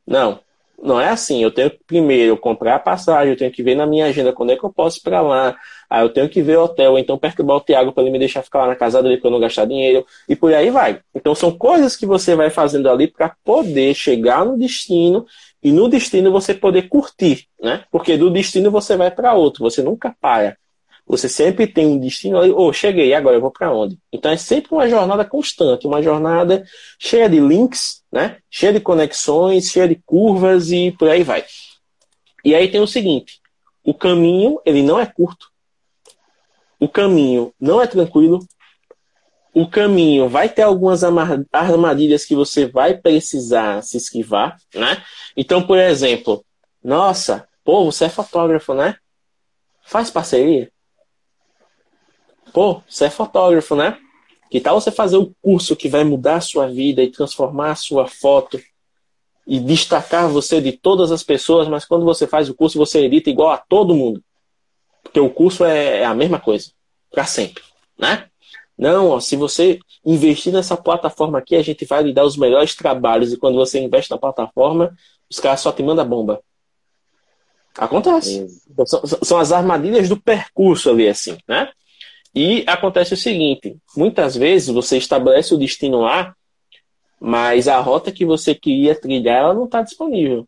Não, 0.06 0.42
não 0.82 1.00
é 1.00 1.10
assim. 1.10 1.42
Eu 1.42 1.52
tenho 1.52 1.70
que 1.70 1.80
primeiro 1.86 2.38
comprar 2.38 2.76
a 2.76 2.80
passagem, 2.80 3.32
eu 3.32 3.38
tenho 3.38 3.52
que 3.52 3.64
ver 3.64 3.76
na 3.76 3.86
minha 3.86 4.06
agenda 4.06 4.32
quando 4.32 4.52
é 4.52 4.56
que 4.56 4.64
eu 4.64 4.72
posso 4.72 5.00
ir 5.00 5.02
para 5.02 5.22
lá. 5.22 5.56
Aí 5.90 6.04
eu 6.04 6.10
tenho 6.10 6.30
que 6.30 6.42
ver 6.42 6.58
o 6.58 6.64
hotel, 6.64 6.98
então 6.98 7.18
perturbar 7.18 7.58
o 7.58 7.62
Thiago 7.62 7.92
para 7.92 8.04
ele 8.04 8.12
me 8.12 8.20
deixar 8.20 8.44
ficar 8.44 8.60
lá 8.60 8.68
na 8.68 8.76
casa 8.76 9.02
dele 9.02 9.18
para 9.18 9.28
eu 9.28 9.32
não 9.32 9.40
gastar 9.40 9.66
dinheiro. 9.66 10.06
E 10.28 10.36
por 10.36 10.54
aí 10.54 10.70
vai. 10.70 11.00
Então 11.16 11.34
são 11.34 11.52
coisas 11.52 11.96
que 11.96 12.06
você 12.06 12.36
vai 12.36 12.50
fazendo 12.50 12.90
ali 12.90 13.08
para 13.08 13.36
poder 13.44 13.94
chegar 13.94 14.46
no 14.46 14.58
destino 14.58 15.26
e 15.64 15.72
no 15.72 15.88
destino 15.90 16.32
você 16.32 16.54
poder 16.54 16.84
curtir, 16.90 17.48
né? 17.62 17.84
Porque 17.92 18.18
do 18.18 18.30
destino 18.30 18.70
você 18.70 18.96
vai 18.96 19.10
para 19.12 19.34
outro, 19.34 19.64
você 19.64 19.82
nunca 19.82 20.16
para. 20.22 20.58
Você 21.08 21.30
sempre 21.30 21.66
tem 21.66 21.88
um 21.88 21.98
destino 21.98 22.38
ali, 22.38 22.52
oh, 22.52 22.74
cheguei, 22.74 23.14
agora 23.14 23.38
eu 23.38 23.42
vou 23.42 23.50
para 23.50 23.74
onde? 23.74 23.98
Então 24.12 24.30
é 24.30 24.36
sempre 24.36 24.74
uma 24.74 24.90
jornada 24.90 25.24
constante, 25.24 25.88
uma 25.88 26.04
jornada 26.04 26.66
cheia 27.00 27.30
de 27.30 27.40
links, 27.40 28.04
né? 28.12 28.38
Cheia 28.52 28.74
de 28.74 28.82
conexões, 28.82 29.72
cheia 29.72 29.88
de 29.88 29.96
curvas 30.06 30.70
e 30.70 30.92
por 30.92 31.10
aí 31.10 31.24
vai. 31.24 31.46
E 32.44 32.54
aí 32.54 32.70
tem 32.70 32.82
o 32.82 32.88
seguinte, 32.88 33.40
o 33.86 33.94
caminho, 33.94 34.60
ele 34.66 34.84
não 34.84 35.00
é 35.00 35.06
curto. 35.06 35.50
O 36.78 36.90
caminho 36.90 37.54
não 37.60 37.82
é 37.82 37.88
tranquilo. 37.88 38.46
O 39.54 39.68
caminho 39.68 40.28
vai 40.28 40.50
ter 40.50 40.64
algumas 40.64 41.04
armadilhas 41.04 42.26
que 42.26 42.36
você 42.36 42.68
vai 42.68 42.96
precisar 42.98 43.82
se 43.82 43.96
esquivar, 43.96 44.58
né? 44.76 45.02
Então, 45.38 45.66
por 45.66 45.78
exemplo, 45.78 46.46
nossa, 46.84 47.48
pô, 47.64 47.86
você 47.86 48.06
é 48.06 48.10
fotógrafo, 48.10 48.74
né? 48.74 48.98
Faz 49.84 50.12
parceria? 50.12 50.70
Pô, 52.54 52.82
você 52.88 53.06
é 53.06 53.10
fotógrafo, 53.10 53.76
né? 53.76 53.98
Que 54.50 54.62
tal 54.62 54.80
você 54.80 54.92
fazer 54.92 55.18
o 55.18 55.34
curso 55.42 55.76
que 55.76 55.90
vai 55.90 56.04
mudar 56.04 56.36
a 56.36 56.42
sua 56.42 56.68
vida 56.68 57.04
e 57.04 57.12
transformar 57.12 57.72
a 57.72 57.76
sua 57.76 58.08
foto 58.08 58.60
e 59.46 59.60
destacar 59.60 60.28
você 60.30 60.60
de 60.60 60.74
todas 60.74 61.12
as 61.12 61.24
pessoas, 61.24 61.68
mas 61.68 61.86
quando 61.86 62.06
você 62.06 62.28
faz 62.28 62.50
o 62.50 62.54
curso, 62.54 62.78
você 62.78 63.06
edita 63.06 63.30
igual 63.30 63.52
a 63.52 63.58
todo 63.58 63.96
mundo. 63.96 64.22
Porque 65.02 65.20
o 65.20 65.30
curso 65.30 65.64
é, 65.64 66.00
é 66.00 66.06
a 66.06 66.14
mesma 66.14 66.40
coisa, 66.40 66.72
para 67.10 67.26
sempre, 67.26 67.64
né? 67.98 68.28
Não, 68.78 69.10
ó, 69.10 69.20
se 69.20 69.36
você 69.36 69.80
investir 70.06 70.54
nessa 70.54 70.78
plataforma 70.78 71.40
aqui, 71.40 71.56
a 71.56 71.64
gente 71.64 71.86
vai 71.86 72.04
lhe 72.04 72.14
dar 72.14 72.26
os 72.26 72.38
melhores 72.38 72.76
trabalhos. 72.76 73.34
E 73.34 73.38
quando 73.38 73.56
você 73.56 73.80
investe 73.80 74.12
na 74.12 74.18
plataforma, 74.18 74.96
os 75.30 75.40
caras 75.40 75.62
só 75.62 75.72
te 75.72 75.82
mandam 75.82 76.08
bomba. 76.08 76.42
Acontece. 77.76 78.48
São, 78.86 79.02
são, 79.06 79.38
as 79.40 79.52
armadilhas 79.52 80.10
do 80.10 80.20
percurso 80.20 80.90
ali, 80.90 81.08
assim, 81.08 81.38
né? 81.48 81.70
E 82.38 82.64
acontece 82.68 83.16
o 83.16 83.18
seguinte: 83.18 83.78
muitas 83.96 84.36
vezes 84.36 84.68
você 84.68 84.96
estabelece 84.96 85.56
o 85.56 85.58
destino 85.58 86.02
lá, 86.02 86.36
mas 87.20 87.68
a 87.68 87.80
rota 87.80 88.12
que 88.12 88.24
você 88.24 88.54
queria 88.54 88.94
trilhar 88.94 89.38
ela 89.38 89.54
não 89.56 89.66
está 89.66 89.82
disponível. 89.82 90.48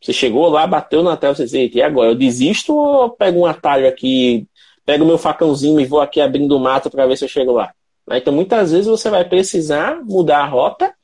Você 0.00 0.12
chegou 0.12 0.48
lá, 0.48 0.64
bateu 0.68 1.02
na 1.02 1.16
tela, 1.16 1.34
você 1.34 1.44
diz, 1.44 1.74
e 1.74 1.82
agora? 1.82 2.10
Eu 2.10 2.14
desisto 2.14 2.76
ou 2.76 3.10
pego 3.10 3.40
um 3.40 3.46
atalho 3.46 3.88
aqui, 3.88 4.46
pego 4.84 5.04
meu 5.04 5.18
facãozinho 5.18 5.80
e 5.80 5.84
vou 5.84 6.00
aqui 6.00 6.20
abrindo 6.20 6.56
o 6.56 6.60
mato 6.60 6.88
para 6.88 7.04
ver 7.08 7.18
se 7.18 7.24
eu 7.24 7.28
chego 7.28 7.50
lá? 7.50 7.74
Né? 8.06 8.18
Então, 8.18 8.32
muitas 8.32 8.70
vezes 8.70 8.86
você 8.86 9.10
vai 9.10 9.24
precisar 9.24 10.00
mudar 10.04 10.44
a 10.44 10.46
rota 10.46 10.94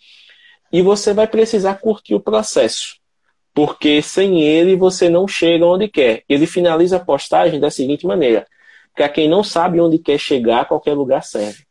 e 0.72 0.82
você 0.82 1.12
vai 1.12 1.26
precisar 1.26 1.74
curtir 1.80 2.14
o 2.14 2.20
processo. 2.20 2.94
Porque 3.52 4.00
sem 4.00 4.40
ele 4.40 4.76
você 4.76 5.08
não 5.08 5.26
chega 5.26 5.66
onde 5.66 5.88
quer. 5.88 6.22
Ele 6.28 6.46
finaliza 6.46 6.98
a 6.98 7.04
postagem 7.04 7.58
da 7.58 7.72
seguinte 7.72 8.06
maneira: 8.06 8.46
para 8.94 9.09
quem 9.09 9.28
não 9.28 9.43
sabe 9.43 9.81
onde 9.81 9.98
quer 9.98 10.19
chegar, 10.19 10.66
qualquer 10.66 10.94
lugar 10.94 11.23
serve. 11.23 11.64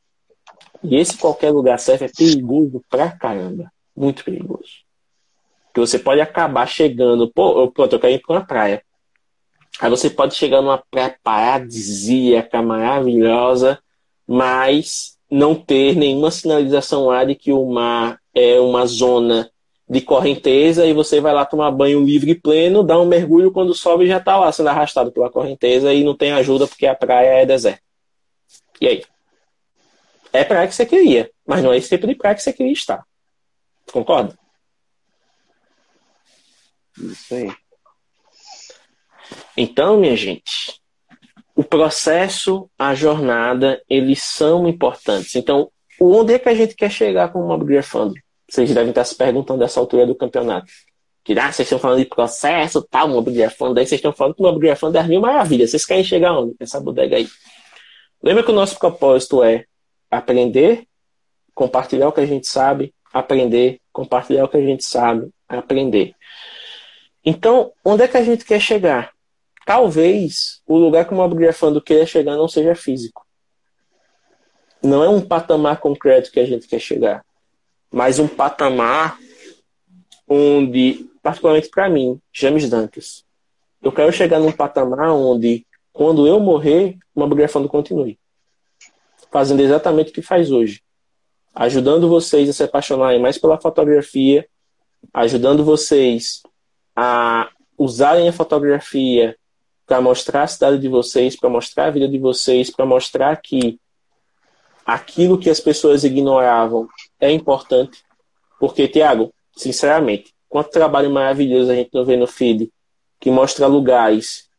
E 0.83 0.95
esse 0.95 1.17
qualquer 1.17 1.51
lugar 1.51 1.77
serve 1.79 2.05
é 2.05 2.09
perigoso 2.09 2.83
pra 2.89 3.11
caramba. 3.11 3.71
Muito 3.95 4.23
perigoso. 4.23 4.81
Que 5.73 5.79
você 5.79 5.99
pode 5.99 6.19
acabar 6.19 6.65
chegando, 6.65 7.31
pô, 7.31 7.69
pronto, 7.71 7.93
eu 7.93 7.99
quero 7.99 8.13
ir 8.13 8.21
pra 8.21 8.35
uma 8.35 8.45
praia. 8.45 8.83
Aí 9.79 9.89
você 9.89 10.09
pode 10.09 10.35
chegar 10.35 10.61
numa 10.61 10.83
praia 10.89 11.15
paradisíaca, 11.23 12.61
maravilhosa, 12.61 13.79
mas 14.27 15.17
não 15.29 15.55
ter 15.55 15.95
nenhuma 15.95 16.31
sinalização 16.31 17.05
lá 17.05 17.23
de 17.23 17.35
que 17.35 17.53
o 17.53 17.65
mar 17.65 18.19
é 18.33 18.59
uma 18.59 18.85
zona 18.85 19.50
de 19.91 19.99
correnteza 19.99 20.85
e 20.85 20.93
você 20.93 21.19
vai 21.19 21.33
lá 21.33 21.45
tomar 21.45 21.69
banho 21.69 22.01
livre 22.01 22.31
e 22.31 22.35
pleno, 22.35 22.81
dá 22.81 22.97
um 22.97 23.05
mergulho, 23.05 23.51
quando 23.51 23.75
sobe 23.75 24.07
já 24.07 24.19
está 24.19 24.37
lá 24.37 24.49
sendo 24.49 24.69
arrastado 24.69 25.11
pela 25.11 25.29
correnteza 25.29 25.93
e 25.93 26.01
não 26.01 26.15
tem 26.15 26.31
ajuda 26.31 26.65
porque 26.65 26.87
a 26.87 26.95
praia 26.95 27.41
é 27.41 27.45
deserta. 27.45 27.83
E 28.79 28.87
aí? 28.87 29.03
É 30.31 30.45
praia 30.45 30.65
que 30.65 30.73
você 30.73 30.85
queria, 30.85 31.29
mas 31.45 31.61
não 31.61 31.73
é 31.73 31.77
esse 31.77 31.89
tipo 31.89 32.07
de 32.07 32.15
praia 32.15 32.33
que 32.33 32.41
você 32.41 32.53
queria 32.53 32.71
estar. 32.71 33.05
Concorda? 33.91 34.39
Isso 36.97 37.35
aí. 37.35 37.53
Então, 39.57 39.97
minha 39.97 40.15
gente, 40.15 40.79
o 41.53 41.65
processo, 41.65 42.71
a 42.79 42.95
jornada, 42.95 43.83
eles 43.89 44.23
são 44.23 44.69
importantes. 44.69 45.35
Então, 45.35 45.69
onde 45.99 46.33
é 46.33 46.39
que 46.39 46.47
a 46.47 46.55
gente 46.55 46.75
quer 46.75 46.89
chegar 46.89 47.33
com 47.33 47.41
o 47.41 47.47
Mob 47.49 47.81
Fund? 47.81 48.13
Vocês 48.51 48.73
devem 48.73 48.89
estar 48.89 49.05
se 49.05 49.15
perguntando 49.15 49.59
dessa 49.59 49.79
altura 49.79 50.05
do 50.05 50.13
campeonato. 50.13 50.69
Que 51.23 51.31
ah, 51.39 51.49
vocês 51.49 51.65
estão 51.65 51.79
falando 51.79 51.99
de 51.99 52.05
processo, 52.05 52.81
tal, 52.81 53.07
mobiliário 53.07 53.55
fundo, 53.55 53.75
daí 53.75 53.85
vocês 53.85 53.99
estão 53.99 54.11
falando 54.11 54.35
que 54.35 54.41
o 54.41 54.45
mobiliário 54.45 54.77
fundo 54.77 54.97
é 54.97 55.03
mil 55.03 55.21
maravilhas. 55.21 55.71
Vocês 55.71 55.85
querem 55.85 56.03
chegar 56.03 56.37
onde? 56.37 56.53
Essa 56.59 56.77
bodega 56.81 57.15
aí. 57.15 57.29
Lembra 58.21 58.43
que 58.43 58.51
o 58.51 58.53
nosso 58.53 58.77
propósito 58.77 59.41
é 59.41 59.63
aprender, 60.09 60.85
compartilhar 61.55 62.09
o 62.09 62.11
que 62.11 62.19
a 62.19 62.25
gente 62.25 62.45
sabe, 62.45 62.93
aprender, 63.13 63.79
compartilhar 63.93 64.43
o 64.43 64.49
que 64.49 64.57
a 64.57 64.61
gente 64.61 64.83
sabe, 64.83 65.29
aprender. 65.47 66.13
Então, 67.23 67.71
onde 67.85 68.03
é 68.03 68.07
que 68.07 68.17
a 68.17 68.23
gente 68.23 68.43
quer 68.43 68.59
chegar? 68.59 69.13
Talvez 69.65 70.61
o 70.67 70.77
lugar 70.77 71.05
que 71.05 71.13
o 71.13 71.17
mobiliário 71.17 71.57
fundo 71.57 71.81
queira 71.81 72.05
chegar 72.05 72.35
não 72.35 72.49
seja 72.49 72.75
físico. 72.75 73.25
Não 74.83 75.01
é 75.01 75.07
um 75.07 75.21
patamar 75.21 75.79
concreto 75.79 76.31
que 76.31 76.39
a 76.39 76.45
gente 76.45 76.67
quer 76.67 76.79
chegar 76.79 77.23
mas 77.91 78.19
um 78.19 78.27
patamar 78.27 79.17
onde, 80.27 81.09
particularmente 81.21 81.69
para 81.69 81.89
mim, 81.89 82.19
James 82.31 82.69
Dantas, 82.69 83.25
eu 83.81 83.91
quero 83.91 84.13
chegar 84.13 84.39
num 84.39 84.51
patamar 84.51 85.11
onde, 85.11 85.65
quando 85.91 86.25
eu 86.25 86.39
morrer, 86.39 86.97
uma 87.13 87.27
biografando 87.27 87.67
continue. 87.67 88.17
Fazendo 89.29 89.61
exatamente 89.61 90.11
o 90.11 90.13
que 90.13 90.21
faz 90.21 90.51
hoje. 90.51 90.81
Ajudando 91.53 92.07
vocês 92.07 92.47
a 92.47 92.53
se 92.53 92.63
apaixonarem 92.63 93.19
mais 93.19 93.37
pela 93.37 93.59
fotografia, 93.59 94.47
ajudando 95.13 95.65
vocês 95.65 96.41
a 96.95 97.49
usarem 97.77 98.29
a 98.29 98.33
fotografia 98.33 99.35
para 99.85 99.99
mostrar 99.99 100.43
a 100.43 100.47
cidade 100.47 100.79
de 100.79 100.87
vocês, 100.87 101.35
para 101.35 101.49
mostrar 101.49 101.87
a 101.87 101.91
vida 101.91 102.07
de 102.07 102.17
vocês, 102.17 102.69
para 102.69 102.85
mostrar 102.85 103.35
que 103.41 103.79
aquilo 104.85 105.37
que 105.37 105.49
as 105.49 105.59
pessoas 105.59 106.03
ignoravam 106.03 106.87
é 107.21 107.31
importante. 107.31 108.03
Porque, 108.59 108.87
Tiago, 108.87 109.33
sinceramente, 109.55 110.33
quanto 110.49 110.71
trabalho 110.71 111.09
maravilhoso 111.09 111.71
a 111.71 111.75
gente 111.75 111.91
não 111.93 112.03
vê 112.03 112.17
no 112.17 112.27
feed, 112.27 112.69
que 113.19 113.31
mostra 113.31 113.67
lugares 113.67 114.49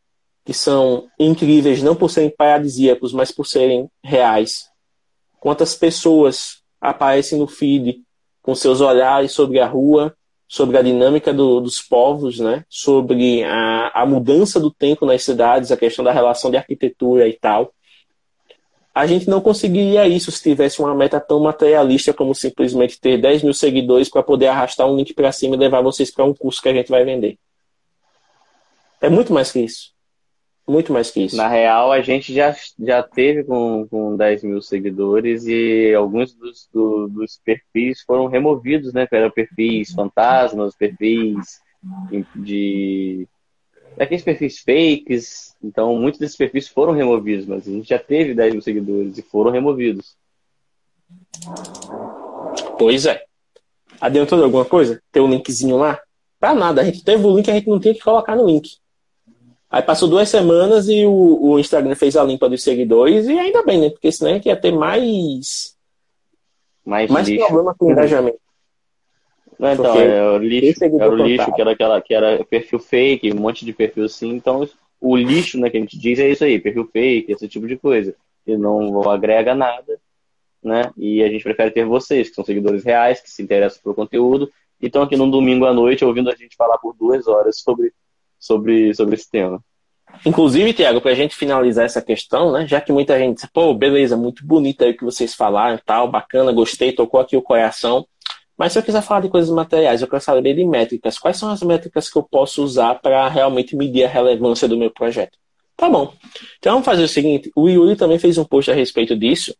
que 0.44 0.54
são 0.54 1.08
incríveis, 1.18 1.82
não 1.82 1.94
por 1.94 2.10
serem 2.10 2.30
paradisíacos, 2.30 3.12
mas 3.12 3.30
por 3.30 3.46
serem 3.46 3.88
reais. 4.02 4.64
Quantas 5.38 5.74
pessoas 5.74 6.62
aparecem 6.80 7.38
no 7.38 7.46
feed 7.46 8.02
com 8.40 8.54
seus 8.54 8.80
olhares 8.80 9.32
sobre 9.32 9.60
a 9.60 9.66
rua, 9.66 10.16
sobre 10.48 10.76
a 10.76 10.82
dinâmica 10.82 11.32
do, 11.32 11.60
dos 11.60 11.80
povos, 11.80 12.40
né? 12.40 12.64
sobre 12.68 13.44
a, 13.44 14.02
a 14.02 14.06
mudança 14.06 14.58
do 14.58 14.70
tempo 14.70 15.06
nas 15.06 15.22
cidades, 15.22 15.70
a 15.70 15.76
questão 15.76 16.04
da 16.04 16.12
relação 16.12 16.50
de 16.50 16.56
arquitetura 16.56 17.28
e 17.28 17.34
tal 17.34 17.72
a 18.94 19.06
gente 19.06 19.28
não 19.28 19.40
conseguiria 19.40 20.06
isso 20.06 20.30
se 20.30 20.42
tivesse 20.42 20.80
uma 20.80 20.94
meta 20.94 21.18
tão 21.18 21.40
materialista 21.40 22.12
como 22.12 22.34
simplesmente 22.34 23.00
ter 23.00 23.18
10 23.18 23.42
mil 23.42 23.54
seguidores 23.54 24.08
para 24.08 24.22
poder 24.22 24.48
arrastar 24.48 24.86
um 24.86 24.96
link 24.96 25.14
para 25.14 25.32
cima 25.32 25.54
e 25.54 25.58
levar 25.58 25.80
vocês 25.80 26.10
para 26.10 26.24
um 26.24 26.34
curso 26.34 26.60
que 26.60 26.68
a 26.68 26.74
gente 26.74 26.90
vai 26.90 27.04
vender. 27.04 27.38
É 29.00 29.08
muito 29.08 29.32
mais 29.32 29.50
que 29.50 29.60
isso. 29.60 29.92
Muito 30.68 30.92
mais 30.92 31.10
que 31.10 31.22
isso. 31.22 31.36
Na 31.36 31.48
real, 31.48 31.90
a 31.90 32.00
gente 32.02 32.32
já, 32.32 32.54
já 32.78 33.02
teve 33.02 33.42
com, 33.44 33.86
com 33.88 34.16
10 34.16 34.44
mil 34.44 34.62
seguidores 34.62 35.44
e 35.46 35.92
alguns 35.94 36.34
dos, 36.34 36.68
do, 36.72 37.08
dos 37.08 37.40
perfis 37.44 38.02
foram 38.02 38.26
removidos, 38.26 38.92
né? 38.92 39.08
Eram 39.10 39.30
perfis 39.30 39.92
fantasmas, 39.92 40.76
perfis 40.76 41.60
de 42.36 43.26
daqueles 43.96 44.24
perfis 44.24 44.58
fakes. 44.60 45.54
Então, 45.62 45.96
muitos 45.96 46.20
desses 46.20 46.36
perfis 46.36 46.68
foram 46.68 46.92
removidos, 46.92 47.46
mas 47.46 47.66
a 47.66 47.70
gente 47.70 47.88
já 47.88 47.98
teve 47.98 48.34
10 48.34 48.52
mil 48.52 48.62
seguidores 48.62 49.18
e 49.18 49.22
foram 49.22 49.50
removidos. 49.50 50.16
Pois 52.78 53.06
é. 53.06 53.24
Adiantou 54.00 54.38
de 54.38 54.44
alguma 54.44 54.64
coisa? 54.64 55.00
Ter 55.12 55.20
um 55.20 55.30
linkzinho 55.30 55.76
lá? 55.76 56.00
Pra 56.40 56.54
nada. 56.54 56.80
A 56.80 56.84
gente 56.84 57.04
teve 57.04 57.24
o 57.24 57.36
link, 57.36 57.50
a 57.50 57.54
gente 57.54 57.68
não 57.68 57.78
tinha 57.78 57.94
que 57.94 58.00
colocar 58.00 58.34
no 58.34 58.46
link. 58.46 58.76
Aí 59.70 59.80
passou 59.80 60.08
duas 60.08 60.28
semanas 60.28 60.88
e 60.88 61.06
o, 61.06 61.38
o 61.40 61.58
Instagram 61.58 61.94
fez 61.94 62.16
a 62.16 62.24
limpa 62.24 62.48
dos 62.48 62.62
seguidores 62.62 63.26
e 63.26 63.38
ainda 63.38 63.62
bem, 63.62 63.80
né? 63.80 63.90
Porque 63.90 64.12
senão 64.12 64.32
a 64.32 64.34
gente 64.34 64.46
ia 64.46 64.56
ter 64.56 64.72
mais. 64.72 65.74
Mais, 66.84 67.10
mais 67.10 67.28
problema 67.36 67.74
com 67.74 67.90
engajamento. 67.90 68.38
Não, 69.58 69.72
então, 69.72 70.00
é, 70.00 70.30
o 70.32 70.38
lixo, 70.38 70.84
era 70.84 71.10
o 71.10 71.16
lixo, 71.16 71.52
que 71.52 71.60
era 71.60 71.72
aquela, 71.72 72.00
que 72.00 72.14
era 72.14 72.44
perfil 72.44 72.78
fake, 72.78 73.32
um 73.32 73.40
monte 73.40 73.64
de 73.64 73.72
perfil 73.72 74.04
assim, 74.04 74.30
então 74.30 74.68
o 75.00 75.16
lixo, 75.16 75.58
né, 75.58 75.68
que 75.68 75.76
a 75.76 75.80
gente 75.80 75.98
diz 75.98 76.18
é 76.18 76.28
isso 76.28 76.44
aí, 76.44 76.58
perfil 76.58 76.88
fake, 76.92 77.32
esse 77.32 77.48
tipo 77.48 77.66
de 77.66 77.76
coisa, 77.76 78.14
que 78.44 78.56
não 78.56 79.08
agrega 79.08 79.54
nada, 79.54 79.98
né, 80.62 80.90
e 80.96 81.22
a 81.22 81.28
gente 81.28 81.42
prefere 81.42 81.70
ter 81.70 81.84
vocês, 81.84 82.28
que 82.28 82.34
são 82.34 82.44
seguidores 82.44 82.84
reais, 82.84 83.20
que 83.20 83.30
se 83.30 83.42
interessam 83.42 83.80
pelo 83.82 83.94
conteúdo, 83.94 84.50
e 84.80 84.86
estão 84.86 85.02
aqui 85.02 85.16
num 85.16 85.30
domingo 85.30 85.64
à 85.64 85.72
noite 85.72 86.04
ouvindo 86.04 86.30
a 86.30 86.34
gente 86.34 86.56
falar 86.56 86.78
por 86.78 86.94
duas 86.96 87.28
horas 87.28 87.60
sobre, 87.60 87.92
sobre, 88.38 88.94
sobre 88.94 89.14
esse 89.14 89.30
tema. 89.30 89.62
Inclusive, 90.26 90.74
Tiago, 90.74 91.00
para 91.00 91.12
a 91.12 91.14
gente 91.14 91.34
finalizar 91.34 91.84
essa 91.84 92.02
questão, 92.02 92.52
né, 92.52 92.66
já 92.66 92.80
que 92.80 92.92
muita 92.92 93.18
gente 93.18 93.36
diz, 93.36 93.46
pô, 93.52 93.72
beleza, 93.74 94.16
muito 94.16 94.44
bonito 94.46 94.84
aí 94.84 94.90
o 94.90 94.96
que 94.96 95.04
vocês 95.04 95.34
falaram 95.34 95.78
tal, 95.84 96.08
bacana, 96.10 96.52
gostei, 96.52 96.92
tocou 96.92 97.20
aqui 97.20 97.36
o 97.36 97.42
coração, 97.42 98.06
mas 98.62 98.72
se 98.72 98.78
eu 98.78 98.82
quiser 98.84 99.02
falar 99.02 99.22
de 99.22 99.28
coisas 99.28 99.50
materiais, 99.50 100.00
eu 100.00 100.06
quero 100.06 100.22
saber 100.22 100.54
de 100.54 100.64
métricas. 100.64 101.18
Quais 101.18 101.36
são 101.36 101.50
as 101.50 101.64
métricas 101.64 102.08
que 102.08 102.16
eu 102.16 102.22
posso 102.22 102.62
usar 102.62 102.94
para 102.94 103.26
realmente 103.26 103.74
medir 103.74 104.04
a 104.04 104.08
relevância 104.08 104.68
do 104.68 104.76
meu 104.76 104.88
projeto? 104.88 105.36
Tá 105.76 105.90
bom. 105.90 106.14
Então 106.60 106.74
vamos 106.74 106.86
fazer 106.86 107.02
o 107.02 107.08
seguinte: 107.08 107.50
o 107.56 107.68
Yuri 107.68 107.96
também 107.96 108.20
fez 108.20 108.38
um 108.38 108.44
post 108.44 108.70
a 108.70 108.74
respeito 108.74 109.16
disso, 109.16 109.52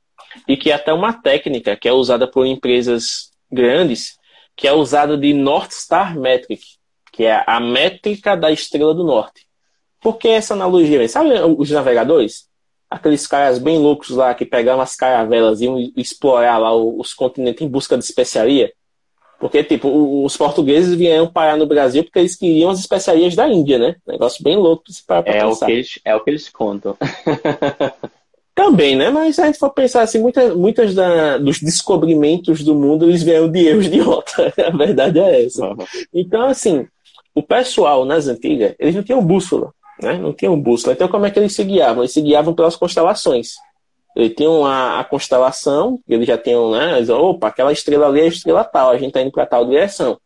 e 0.47 0.57
que 0.57 0.71
é 0.71 0.75
até 0.75 0.93
uma 0.93 1.13
técnica 1.13 1.75
que 1.75 1.89
é 1.89 1.93
usada 1.93 2.31
por 2.31 2.47
empresas 2.47 3.33
grandes, 3.51 4.17
que 4.55 4.69
é 4.69 4.73
usada 4.73 5.19
de 5.19 5.35
North 5.35 5.73
Star 5.73 6.17
Metric, 6.17 6.63
que 7.13 7.25
é 7.25 7.43
a 7.45 7.59
métrica 7.59 8.37
da 8.37 8.53
estrela 8.53 8.95
do 8.95 9.03
norte. 9.03 9.49
Por 10.01 10.17
que 10.17 10.29
essa 10.29 10.55
analogia? 10.55 11.09
Sabe 11.09 11.31
os 11.59 11.73
navegadores? 11.73 12.49
aqueles 12.89 13.27
caras 13.27 13.59
bem 13.59 13.79
loucos 13.79 14.11
lá 14.11 14.35
que 14.35 14.45
pegavam 14.45 14.83
as 14.83 14.95
caravelas 14.95 15.61
e 15.61 15.65
iam 15.65 15.79
explorar 15.97 16.59
lá 16.59 16.73
os 16.73 17.15
continentes 17.15 17.63
em 17.63 17.69
busca 17.69 17.97
de 17.97 18.05
especiaria. 18.05 18.73
Porque, 19.43 19.65
tipo, 19.65 20.25
os 20.25 20.37
portugueses 20.37 20.95
vieram 20.95 21.27
parar 21.27 21.57
no 21.57 21.67
Brasil 21.67 22.05
porque 22.05 22.21
eles 22.21 22.37
queriam 22.37 22.71
as 22.71 22.79
especiarias 22.79 23.35
da 23.35 23.49
Índia, 23.49 23.77
né? 23.77 23.97
Negócio 24.07 24.41
bem 24.41 24.57
louco 24.57 24.85
para 25.05 25.19
é 25.29 25.41
pensar. 25.41 25.65
O 25.65 25.67
que 25.67 25.73
eles, 25.73 25.99
é 26.05 26.15
o 26.15 26.21
que 26.21 26.31
eles 26.31 26.49
contam. 26.49 26.97
Também, 28.55 28.95
né? 28.95 29.11
Mas 29.11 29.35
se 29.35 29.43
a 29.43 29.47
gente 29.47 29.59
for 29.59 29.71
pensar 29.71 30.03
assim, 30.03 30.21
muitas, 30.21 30.55
muitas 30.55 30.95
da, 30.95 31.39
dos 31.39 31.59
descobrimentos 31.59 32.63
do 32.63 32.77
mundo, 32.77 33.07
eles 33.07 33.25
vieram 33.25 33.51
de 33.51 33.67
erros 33.67 33.91
de 33.91 33.99
rota. 33.99 34.55
A 34.65 34.71
verdade 34.71 35.19
é 35.19 35.45
essa. 35.45 35.75
Então, 36.15 36.47
assim, 36.47 36.87
o 37.35 37.43
pessoal 37.43 38.05
nas 38.05 38.29
antigas, 38.29 38.77
eles 38.79 38.95
não 38.95 39.03
tinham 39.03 39.27
bússola, 39.27 39.75
né? 40.01 40.19
Não 40.19 40.33
tinham 40.33 40.57
bússola. 40.57 40.95
Então, 40.95 41.09
como 41.09 41.27
é 41.27 41.33
que 41.33 41.41
eles 41.41 41.53
se 41.53 41.65
guiavam? 41.65 42.05
Eles 42.05 42.13
se 42.13 42.21
guiavam 42.21 42.55
pelas 42.55 42.77
constelações. 42.77 43.55
Eles 44.15 44.35
tinham 44.35 44.65
a, 44.65 45.01
a 45.01 45.05
constelação, 45.05 46.01
eles 46.09 46.27
já 46.27 46.37
tinham, 46.37 46.71
né? 46.71 46.99
Eles, 46.99 47.09
Opa, 47.09 47.49
aquela 47.49 47.73
estrela 47.73 48.07
ali 48.07 48.21
é 48.21 48.25
a 48.25 48.29
estrela 48.29 48.65
tal, 48.65 48.91
a 48.91 48.97
gente 48.97 49.09
está 49.09 49.23
indo 49.23 49.33
para 49.33 49.47
tal 49.47 49.65
direção. 49.65 50.19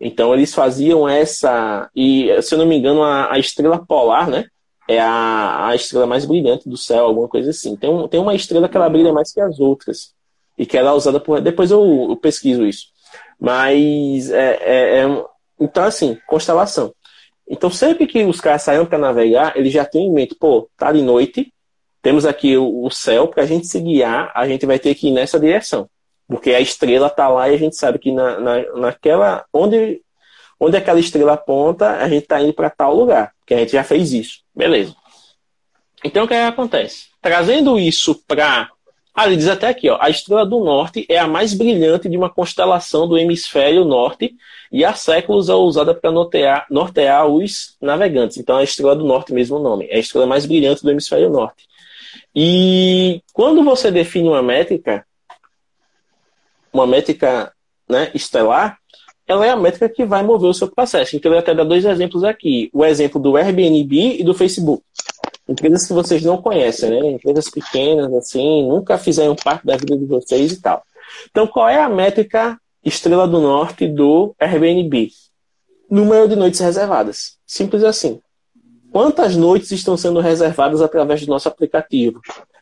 Então, 0.00 0.34
eles 0.34 0.54
faziam 0.54 1.08
essa. 1.08 1.88
E, 1.94 2.30
se 2.42 2.54
eu 2.54 2.58
não 2.58 2.66
me 2.66 2.76
engano, 2.76 3.02
a, 3.02 3.32
a 3.32 3.38
estrela 3.38 3.84
polar, 3.86 4.28
né? 4.28 4.46
é 4.88 5.00
a, 5.00 5.68
a 5.68 5.74
estrela 5.74 6.06
mais 6.06 6.24
brilhante 6.24 6.68
do 6.68 6.76
céu, 6.76 7.06
alguma 7.06 7.28
coisa 7.28 7.50
assim. 7.50 7.76
Tem, 7.76 7.88
um, 7.90 8.06
tem 8.06 8.20
uma 8.20 8.34
estrela 8.34 8.68
que 8.68 8.76
ela 8.76 8.88
brilha 8.88 9.12
mais 9.12 9.32
que 9.32 9.40
as 9.40 9.58
outras. 9.58 10.14
E 10.56 10.64
que 10.64 10.76
ela 10.76 10.90
é 10.90 10.94
usada 10.94 11.18
por. 11.18 11.40
Depois 11.40 11.70
eu, 11.70 12.06
eu 12.10 12.16
pesquiso 12.16 12.64
isso. 12.64 12.86
Mas 13.40 14.30
é, 14.30 14.58
é, 14.60 15.00
é, 15.00 15.24
Então, 15.58 15.84
assim, 15.84 16.18
constelação. 16.26 16.94
Então, 17.48 17.70
sempre 17.70 18.06
que 18.06 18.24
os 18.24 18.40
caras 18.40 18.62
saíram 18.62 18.86
para 18.86 18.98
navegar, 18.98 19.56
eles 19.56 19.72
já 19.72 19.84
têm 19.84 20.06
em 20.06 20.12
mente, 20.12 20.34
pô, 20.34 20.68
tá 20.76 20.92
de 20.92 21.02
noite, 21.02 21.52
temos 22.04 22.26
aqui 22.26 22.54
o, 22.54 22.84
o 22.84 22.90
céu, 22.90 23.26
para 23.26 23.44
a 23.44 23.46
gente 23.46 23.66
se 23.66 23.80
guiar, 23.80 24.30
a 24.34 24.46
gente 24.46 24.66
vai 24.66 24.78
ter 24.78 24.94
que 24.94 25.08
ir 25.08 25.10
nessa 25.10 25.40
direção. 25.40 25.88
Porque 26.28 26.50
a 26.50 26.60
estrela 26.60 27.08
tá 27.08 27.28
lá 27.28 27.48
e 27.48 27.54
a 27.54 27.58
gente 27.58 27.76
sabe 27.76 27.98
que 27.98 28.12
na, 28.12 28.38
na, 28.38 28.72
naquela. 28.74 29.46
Onde, 29.50 30.02
onde 30.60 30.76
aquela 30.76 31.00
estrela 31.00 31.32
aponta, 31.32 31.92
a 31.92 32.06
gente 32.06 32.24
está 32.24 32.42
indo 32.42 32.52
para 32.52 32.68
tal 32.68 32.94
lugar. 32.94 33.32
Porque 33.40 33.54
a 33.54 33.58
gente 33.58 33.72
já 33.72 33.82
fez 33.82 34.12
isso. 34.12 34.40
Beleza. 34.54 34.94
Então 36.04 36.24
o 36.24 36.28
que, 36.28 36.34
é 36.34 36.42
que 36.42 36.52
acontece? 36.52 37.06
Trazendo 37.22 37.78
isso 37.78 38.22
para. 38.26 38.68
Ah, 39.14 39.26
ele 39.26 39.36
diz 39.36 39.48
até 39.48 39.68
aqui, 39.68 39.88
ó, 39.88 39.96
a 39.98 40.10
estrela 40.10 40.44
do 40.44 40.62
norte 40.62 41.06
é 41.08 41.16
a 41.16 41.26
mais 41.26 41.54
brilhante 41.54 42.08
de 42.08 42.16
uma 42.18 42.28
constelação 42.28 43.08
do 43.08 43.16
hemisfério 43.16 43.84
norte 43.84 44.34
e 44.70 44.84
há 44.84 44.92
séculos 44.92 45.48
é 45.48 45.54
usada 45.54 45.94
para 45.94 46.10
nortear, 46.10 46.66
nortear 46.68 47.26
os 47.28 47.76
navegantes. 47.80 48.36
Então, 48.36 48.56
a 48.56 48.64
estrela 48.64 48.94
do 48.94 49.04
norte, 49.04 49.32
mesmo 49.32 49.58
nome, 49.58 49.86
é 49.86 49.96
a 49.96 50.00
estrela 50.00 50.26
mais 50.26 50.44
brilhante 50.44 50.82
do 50.82 50.90
hemisfério 50.90 51.30
norte. 51.30 51.64
E 52.34 53.22
quando 53.32 53.62
você 53.62 53.90
define 53.90 54.28
uma 54.28 54.42
métrica, 54.42 55.06
uma 56.72 56.86
métrica 56.86 57.52
né, 57.88 58.10
estelar, 58.14 58.78
ela 59.26 59.46
é 59.46 59.50
a 59.50 59.56
métrica 59.56 59.88
que 59.88 60.04
vai 60.04 60.22
mover 60.22 60.50
o 60.50 60.54
seu 60.54 60.68
processo. 60.68 61.16
Então, 61.16 61.32
eu 61.32 61.38
até 61.38 61.54
dar 61.54 61.64
dois 61.64 61.84
exemplos 61.84 62.24
aqui. 62.24 62.68
O 62.72 62.84
exemplo 62.84 63.20
do 63.20 63.36
Airbnb 63.36 64.18
e 64.20 64.22
do 64.22 64.34
Facebook. 64.34 64.82
Empresas 65.48 65.86
que 65.86 65.92
vocês 65.92 66.22
não 66.22 66.40
conhecem, 66.40 66.90
né? 66.90 67.10
Empresas 67.12 67.50
pequenas, 67.50 68.12
assim, 68.14 68.66
nunca 68.66 68.98
fizeram 68.98 69.34
parte 69.36 69.64
da 69.64 69.76
vida 69.76 69.96
de 69.96 70.04
vocês 70.04 70.52
e 70.52 70.60
tal. 70.60 70.82
Então, 71.30 71.46
qual 71.46 71.68
é 71.68 71.80
a 71.80 71.88
métrica 71.88 72.58
estrela 72.84 73.28
do 73.28 73.40
norte 73.40 73.86
do 73.86 74.34
Airbnb? 74.38 75.10
Número 75.88 76.28
de 76.28 76.36
noites 76.36 76.60
reservadas. 76.60 77.36
Simples 77.46 77.84
assim. 77.84 78.20
Quantas 78.94 79.34
noites 79.34 79.72
estão 79.72 79.96
sendo 79.96 80.20
reservadas 80.20 80.80
através 80.80 81.20
do 81.20 81.26
nosso 81.26 81.48
aplicativo? 81.48 82.20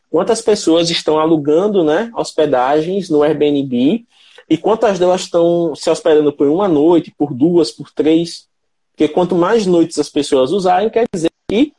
Quantas 0.09 0.41
pessoas 0.41 0.89
estão 0.89 1.19
alugando 1.19 1.83
né, 1.83 2.11
hospedagens 2.15 3.07
no 3.07 3.21
Airbnb 3.21 4.03
e 4.49 4.57
quantas 4.57 4.97
delas 4.97 5.21
estão 5.21 5.75
se 5.75 5.87
hospedando 5.91 6.33
por 6.33 6.47
uma 6.47 6.67
noite, 6.67 7.13
por 7.15 7.35
duas, 7.35 7.69
por 7.69 7.91
três? 7.91 8.47
Porque 8.89 9.07
quanto 9.07 9.35
mais 9.35 9.67
noites 9.67 9.99
as 9.99 10.09
pessoas 10.09 10.49
usarem, 10.51 10.89
quer 10.89 11.05
dizer 11.13 11.29
que 11.47 11.71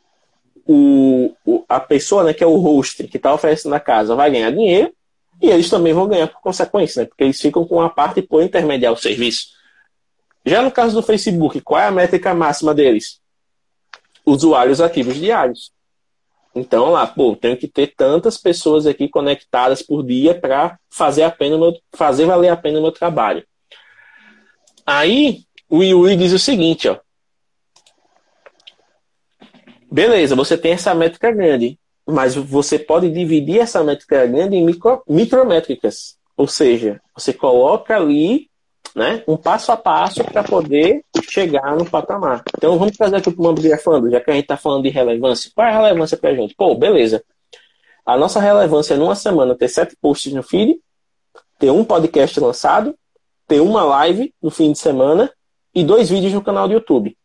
o, 0.65 1.35
a 1.69 1.81
pessoa, 1.81 2.23
né, 2.23 2.33
que 2.33 2.45
é 2.45 2.47
o 2.47 2.59
host, 2.59 3.03
que 3.09 3.17
está 3.17 3.35
oferecendo 3.35 3.75
a 3.75 3.81
casa, 3.81 4.15
vai 4.15 4.31
ganhar 4.31 4.53
dinheiro 4.53 4.95
e 5.43 5.51
eles 5.51 5.69
também 5.69 5.93
vão 5.93 6.07
ganhar 6.07 6.29
por 6.29 6.41
consequência, 6.41 7.03
né? 7.03 7.09
Porque 7.09 7.25
eles 7.25 7.41
ficam 7.41 7.67
com 7.67 7.81
a 7.81 7.91
parte 7.91 8.23
por 8.23 8.41
intermediar 8.41 8.93
o 8.93 8.97
serviço. 8.97 9.49
Já 10.47 10.63
no 10.63 10.71
caso 10.71 10.95
do 10.95 11.03
Facebook, 11.03 11.61
qual 11.61 11.81
é 11.81 11.87
a 11.89 11.91
métrica 11.91 12.33
máxima 12.33 12.73
deles? 12.73 13.24
Usuários 14.25 14.81
ativos 14.81 15.17
diários. 15.17 15.73
Então 16.55 16.91
lá, 16.91 17.07
pô, 17.07 17.35
tenho 17.35 17.57
que 17.57 17.67
ter 17.67 17.95
tantas 17.97 18.39
pessoas 18.39 18.87
aqui 18.87 19.09
conectadas 19.09 19.83
por 19.83 20.05
dia 20.05 20.35
para 20.35 20.79
fazer 20.89 21.25
a 21.25 21.31
pena 21.31 21.59
meu, 21.59 21.77
fazer 21.93 22.27
valer 22.27 22.49
a 22.49 22.57
pena 22.57 22.79
o 22.79 22.83
meu 22.83 22.93
trabalho. 22.93 23.45
Aí 24.87 25.43
o 25.69 25.83
Yuri 25.83 26.17
diz 26.17 26.33
o 26.33 26.39
seguinte, 26.39 26.89
ó. 26.89 26.99
Beleza, 29.91 30.37
você 30.37 30.57
tem 30.57 30.73
essa 30.73 30.95
métrica 30.95 31.33
grande, 31.33 31.79
mas 32.07 32.35
você 32.35 32.79
pode 32.79 33.11
dividir 33.11 33.61
essa 33.61 33.83
métrica 33.83 34.27
grande 34.27 34.57
em 34.57 34.65
micro, 34.65 35.03
micrométricas. 35.09 36.17
Ou 36.37 36.47
seja, 36.47 37.01
você 37.15 37.33
coloca 37.33 37.97
ali 37.97 38.49
né, 38.95 39.25
um 39.27 39.37
passo 39.37 39.73
a 39.73 39.77
passo 39.77 40.23
para 40.25 40.45
poder 40.45 41.05
chegar 41.29 41.77
no 41.77 41.85
patamar. 41.89 42.45
Então 42.57 42.79
vamos 42.79 42.97
trazer 42.97 43.17
aqui 43.17 43.31
para 43.31 43.41
o 43.41 43.45
Mambrigafando, 43.45 44.11
já 44.11 44.21
que 44.21 44.31
a 44.31 44.35
gente 44.35 44.45
está 44.45 44.57
falando 44.57 44.85
de 44.85 44.91
relevância. 44.91 45.51
Qual 45.55 45.67
é 45.67 45.71
a 45.71 45.77
relevância 45.77 46.17
para 46.17 46.31
a 46.31 46.35
gente? 46.35 46.55
Pô, 46.55 46.75
beleza. 46.75 47.25
A 48.07 48.17
nossa 48.17 48.39
relevância 48.39 48.95
é 48.95 48.97
numa 48.97 49.15
semana 49.15 49.55
ter 49.55 49.69
sete 49.69 49.97
posts 50.01 50.33
no 50.33 50.43
feed, 50.43 50.79
ter 51.59 51.71
um 51.71 51.83
podcast 51.83 52.39
lançado, 52.39 52.95
ter 53.49 53.61
uma 53.61 53.83
live 53.83 54.33
no 54.41 54.51
fim 54.51 54.71
de 54.71 54.79
semana 54.79 55.33
e 55.75 55.83
dois 55.83 56.09
vídeos 56.09 56.33
no 56.33 56.43
canal 56.43 56.69
do 56.69 56.75
YouTube. 56.75 57.17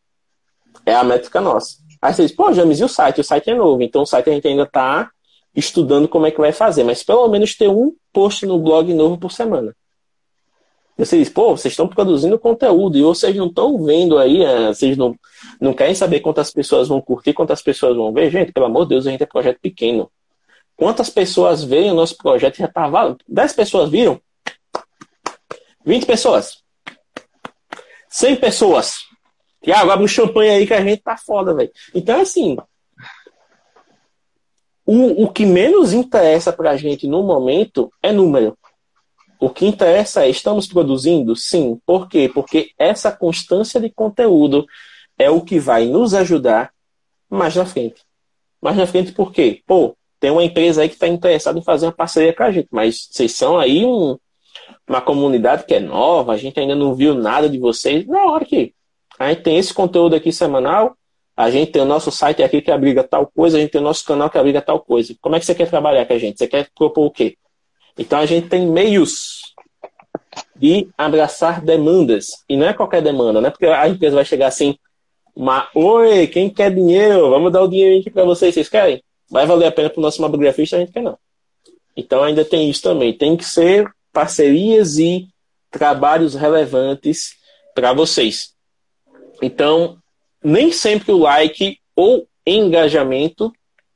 É 0.85 0.95
a 0.95 1.03
métrica 1.03 1.39
nossa. 1.39 1.77
Aí 2.01 2.13
você 2.13 2.23
diz, 2.23 2.31
pô, 2.31 2.51
James, 2.53 2.79
e 2.79 2.83
o 2.83 2.87
site? 2.87 3.21
O 3.21 3.23
site 3.23 3.51
é 3.51 3.55
novo, 3.55 3.83
então 3.83 4.03
o 4.03 4.05
site 4.05 4.29
a 4.29 4.33
gente 4.33 4.47
ainda 4.47 4.63
está 4.63 5.11
estudando 5.53 6.07
como 6.07 6.25
é 6.25 6.31
que 6.31 6.39
vai 6.39 6.53
fazer, 6.53 6.83
mas 6.83 7.03
pelo 7.03 7.27
menos 7.27 7.55
ter 7.55 7.67
um 7.67 7.93
post 8.13 8.45
no 8.45 8.57
blog 8.57 8.93
novo 8.93 9.17
por 9.17 9.31
semana. 9.31 9.75
Você 10.99 11.23
pô, 11.29 11.55
vocês 11.55 11.71
estão 11.71 11.87
produzindo 11.87 12.37
conteúdo 12.37 12.97
e 12.97 13.01
vocês 13.01 13.33
não 13.33 13.47
estão 13.47 13.81
vendo 13.81 14.17
aí, 14.17 14.43
é, 14.43 14.67
vocês 14.67 14.97
não, 14.97 15.15
não 15.59 15.73
querem 15.73 15.95
saber 15.95 16.19
quantas 16.19 16.51
pessoas 16.51 16.89
vão 16.89 16.99
curtir, 16.99 17.31
quantas 17.31 17.61
pessoas 17.61 17.95
vão 17.95 18.11
ver. 18.11 18.29
Gente, 18.29 18.51
pelo 18.51 18.65
amor 18.65 18.83
de 18.83 18.89
Deus, 18.89 19.07
a 19.07 19.11
gente 19.11 19.23
é 19.23 19.25
projeto 19.25 19.59
pequeno. 19.61 20.11
Quantas 20.75 21.09
pessoas 21.09 21.63
veem 21.63 21.91
o 21.91 21.95
nosso 21.95 22.17
projeto 22.17 22.57
já 22.57 22.67
tá 22.67 22.89
valendo? 22.89 23.19
10 23.29 23.53
pessoas 23.53 23.89
viram? 23.89 24.19
20 25.85 26.05
pessoas? 26.05 26.63
100 28.09 28.35
pessoas? 28.35 28.97
Tiago, 29.63 29.91
abre 29.91 30.03
um 30.03 30.07
champanhe 30.07 30.51
aí 30.51 30.67
que 30.67 30.73
a 30.73 30.81
gente 30.81 31.01
tá 31.01 31.15
foda, 31.15 31.53
velho. 31.53 31.71
Então, 31.95 32.19
assim, 32.19 32.57
o, 34.85 35.23
o 35.23 35.31
que 35.31 35.45
menos 35.45 35.93
interessa 35.93 36.51
pra 36.51 36.75
gente 36.75 37.07
no 37.07 37.23
momento 37.23 37.89
é 38.03 38.11
número. 38.11 38.57
O 39.39 39.49
que 39.49 39.65
interessa 39.65 40.25
é, 40.25 40.29
estamos 40.29 40.67
produzindo? 40.67 41.35
Sim. 41.35 41.79
Por 41.85 42.09
quê? 42.09 42.29
Porque 42.31 42.71
essa 42.77 43.11
constância 43.11 43.79
de 43.79 43.89
conteúdo 43.89 44.67
é 45.17 45.29
o 45.29 45.41
que 45.41 45.59
vai 45.59 45.85
nos 45.85 46.13
ajudar 46.13 46.71
mais 47.29 47.55
na 47.55 47.65
frente. 47.65 48.01
Mais 48.61 48.75
na 48.75 48.85
frente 48.85 49.13
por 49.13 49.31
quê? 49.31 49.61
Pô, 49.65 49.95
tem 50.19 50.29
uma 50.29 50.43
empresa 50.43 50.81
aí 50.81 50.89
que 50.89 50.95
está 50.95 51.07
interessada 51.07 51.57
em 51.57 51.63
fazer 51.63 51.85
uma 51.85 51.93
parceria 51.93 52.33
com 52.33 52.43
a 52.43 52.51
gente, 52.51 52.67
mas 52.69 53.07
vocês 53.09 53.31
são 53.31 53.57
aí 53.57 53.85
um, 53.85 54.17
uma 54.85 54.99
comunidade 54.99 55.63
que 55.65 55.73
é 55.73 55.79
nova, 55.79 56.33
a 56.33 56.37
gente 56.37 56.59
ainda 56.59 56.75
não 56.75 56.93
viu 56.93 57.15
nada 57.15 57.49
de 57.49 57.57
vocês. 57.57 58.05
Na 58.05 58.25
hora 58.25 58.43
que 58.43 58.73
a 59.17 59.29
gente 59.29 59.43
tem 59.43 59.57
esse 59.57 59.73
conteúdo 59.73 60.15
aqui 60.15 60.33
semanal, 60.33 60.97
a 61.37 61.49
gente 61.49 61.71
tem 61.71 61.81
o 61.81 61.85
nosso 61.85 62.11
site 62.11 62.43
aqui 62.43 62.61
que 62.61 62.71
abriga 62.71 63.01
tal 63.01 63.25
coisa, 63.25 63.57
a 63.57 63.61
gente 63.61 63.71
tem 63.71 63.79
o 63.79 63.83
nosso 63.83 64.03
canal 64.03 64.29
que 64.29 64.37
abriga 64.37 64.61
tal 64.61 64.81
coisa. 64.81 65.15
Como 65.21 65.37
é 65.37 65.39
que 65.39 65.45
você 65.45 65.55
quer 65.55 65.69
trabalhar 65.69 66.05
com 66.05 66.11
a 66.11 66.17
gente? 66.17 66.37
Você 66.37 66.47
quer 66.47 66.67
propor 66.75 67.05
o 67.05 67.11
quê? 67.11 67.37
Então 67.99 68.17
a 68.17 68.25
gente 68.25 68.47
tem 68.47 68.65
meios 68.65 69.41
de 70.55 70.87
abraçar 70.97 71.61
demandas. 71.61 72.45
E 72.47 72.55
não 72.55 72.65
é 72.65 72.73
qualquer 72.73 73.01
demanda, 73.01 73.41
né? 73.41 73.49
Porque 73.49 73.65
a 73.65 73.89
empresa 73.89 74.15
vai 74.15 74.23
chegar 74.23 74.47
assim, 74.47 74.77
uma, 75.35 75.67
oi, 75.75 76.25
quem 76.27 76.49
quer 76.49 76.73
dinheiro? 76.73 77.29
Vamos 77.29 77.51
dar 77.51 77.61
o 77.61 77.67
dinheiro 77.67 77.99
aqui 77.99 78.09
para 78.09 78.23
vocês, 78.23 78.53
vocês 78.53 78.69
querem? 78.69 79.03
Vai 79.29 79.45
valer 79.45 79.67
a 79.67 79.71
pena 79.71 79.89
para 79.89 79.99
o 79.99 80.01
nosso 80.01 80.21
mabrografista? 80.21 80.77
A 80.77 80.79
gente 80.79 80.93
quer 80.93 81.03
não. 81.03 81.17
Então 81.95 82.23
ainda 82.23 82.45
tem 82.45 82.69
isso 82.69 82.81
também. 82.81 83.11
Tem 83.11 83.35
que 83.35 83.43
ser 83.43 83.85
parcerias 84.13 84.97
e 84.97 85.27
trabalhos 85.69 86.35
relevantes 86.35 87.35
para 87.75 87.91
vocês. 87.91 88.53
Então, 89.41 89.97
nem 90.41 90.71
sempre 90.71 91.11
o 91.11 91.17
like 91.17 91.77
ou 91.95 92.25
engajamento 92.45 93.51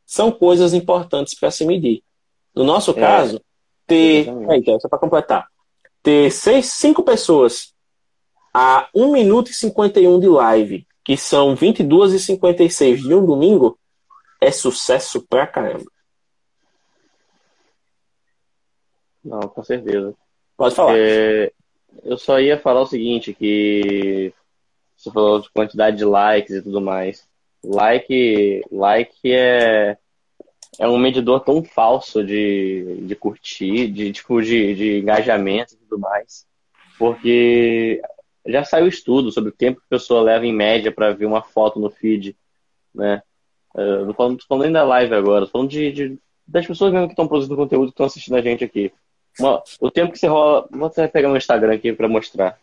são 0.06 0.30
coisas 0.30 0.74
importantes 0.74 1.34
para 1.34 1.50
se 1.50 1.66
medir. 1.66 2.04
No 2.54 2.66
nosso 2.66 2.92
é. 2.92 2.94
caso, 2.96 3.42
ter. 3.88 4.28
É, 4.28 4.58
então, 4.58 4.80
só 4.80 4.88
para 4.88 5.00
completar. 5.00 5.48
Ter 6.02 6.32
seis, 6.32 6.68
cinco 6.68 7.04
pessoas 7.04 7.74
a 8.54 8.88
1 8.94 9.12
minuto 9.12 9.50
e 9.50 9.54
51 9.54 10.20
de 10.20 10.28
live, 10.28 10.88
que 11.04 11.18
são 11.18 11.56
22 11.56 12.14
e 12.14 12.20
56 12.20 13.02
de 13.02 13.14
um 13.14 13.26
domingo, 13.26 13.80
é 14.40 14.52
sucesso 14.52 15.26
pra 15.28 15.48
caramba. 15.48 15.86
Não, 19.24 19.40
com 19.42 19.64
certeza. 19.64 20.14
Pode 20.58 20.76
falar. 20.76 20.98
É, 20.98 21.52
eu 22.04 22.18
só 22.18 22.40
ia 22.40 22.60
falar 22.60 22.82
o 22.82 22.86
seguinte, 22.86 23.34
que 23.34 24.34
você 24.96 25.12
falou 25.12 25.42
de 25.42 25.50
quantidade 25.52 25.98
de 25.98 26.06
likes 26.06 26.56
e 26.56 26.62
tudo 26.62 26.82
mais. 26.82 27.28
Like, 27.64 28.62
like 28.70 29.32
é, 29.32 29.98
é 30.80 30.88
um 30.88 30.98
medidor 30.98 31.42
tão 31.42 31.64
falso 31.64 32.24
de, 32.24 33.02
de 33.02 33.16
curtir, 33.16 33.88
de 33.88 34.12
tipo 34.12 34.42
de, 34.42 34.76
de 34.76 35.00
engajamento 35.00 35.74
e 35.74 35.78
tudo 35.78 36.00
mais. 36.00 36.46
Porque 36.98 38.02
já 38.46 38.64
saiu 38.64 38.88
estudo 38.88 39.32
sobre 39.32 39.50
o 39.50 39.56
tempo 39.56 39.80
que 39.80 39.86
a 39.86 39.98
pessoa 39.98 40.22
leva 40.22 40.46
em 40.46 40.54
média 40.54 40.92
para 40.92 41.14
ver 41.14 41.26
uma 41.26 41.42
foto 41.42 41.80
no 41.80 41.90
feed, 41.90 42.36
né? 42.94 43.22
Uh, 43.74 44.06
não 44.06 44.14
falando, 44.14 44.44
falando 44.48 44.64
nem 44.64 44.72
da 44.72 44.84
live 44.84 45.16
agora, 45.16 45.48
falando 45.48 45.70
de, 45.70 45.92
de, 45.92 46.20
das 46.48 46.66
pessoas 46.68 46.92
mesmo 46.92 47.08
que 47.08 47.14
estão 47.14 47.28
produzindo 47.28 47.56
conteúdo 47.56 47.88
que 47.88 47.94
estão 47.94 48.06
assistindo 48.06 48.36
a 48.36 48.42
gente 48.42 48.64
aqui. 48.64 48.92
Uma, 49.40 49.64
o 49.80 49.90
tempo 49.90 50.12
que 50.12 50.20
você 50.20 50.28
rola. 50.28 50.68
Vou 50.72 50.88
até 50.88 51.08
pegar 51.08 51.28
meu 51.28 51.38
Instagram 51.38 51.74
aqui 51.74 51.92
para 51.94 52.08
mostrar. 52.08 52.60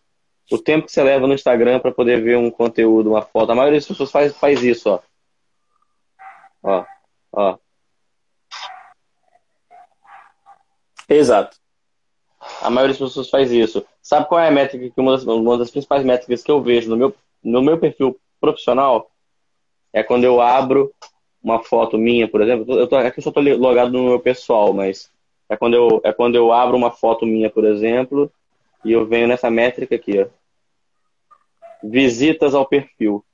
O 0.51 0.59
tempo 0.59 0.87
que 0.87 0.93
você 0.93 1.03
leva 1.03 1.27
no 1.27 1.35
Instagram 1.35 1.81
para 1.81 1.93
poder 1.93 2.23
ver 2.23 2.37
um 2.37 2.51
conteúdo, 2.51 3.11
uma 3.11 3.23
foto. 3.23 3.51
A 3.51 3.55
maioria 3.55 3.79
das 3.79 3.87
pessoas 3.87 4.11
faz, 4.11 4.37
faz 4.37 4.63
isso, 4.63 4.91
ó. 4.91 5.01
Ó, 6.63 6.85
ó. 7.33 7.59
Exato. 11.11 11.57
A 12.63 12.71
maioria 12.71 12.97
das 12.97 13.09
pessoas 13.09 13.29
faz 13.29 13.51
isso. 13.51 13.85
Sabe 14.01 14.29
qual 14.29 14.41
é 14.41 14.49
a 14.49 14.53
métrica 14.53 14.89
que 14.89 15.01
uma 15.01 15.13
das, 15.13 15.25
uma 15.25 15.59
das 15.59 15.71
principais 15.71 16.05
métricas 16.05 16.43
que 16.43 16.51
eu 16.51 16.63
vejo 16.63 16.89
no 16.89 16.97
meu, 16.97 17.15
no 17.43 17.61
meu 17.61 17.79
perfil 17.79 18.19
profissional? 18.41 19.11
É 19.93 20.03
quando 20.05 20.25
eu 20.25 20.41
abro 20.41 20.95
uma 21.43 21.63
foto 21.63 21.99
minha, 21.99 22.29
por 22.29 22.41
exemplo. 22.41 22.79
Eu 22.79 22.87
tô, 22.87 22.97
aqui 22.97 23.19
eu 23.19 23.23
só 23.25 23.31
estou 23.31 23.43
logado 23.43 23.91
no 23.91 24.05
meu 24.05 24.21
pessoal, 24.21 24.73
mas 24.73 25.11
é 25.49 25.57
quando, 25.57 25.75
eu, 25.75 26.01
é 26.05 26.13
quando 26.13 26.37
eu 26.37 26.53
abro 26.53 26.77
uma 26.77 26.93
foto 26.93 27.27
minha, 27.27 27.51
por 27.51 27.65
exemplo, 27.65 28.33
e 28.85 28.93
eu 28.93 29.05
venho 29.05 29.27
nessa 29.27 29.51
métrica 29.51 29.97
aqui, 29.97 30.21
ó. 30.23 30.27
Visitas 31.83 32.55
ao 32.55 32.65
perfil. 32.65 33.25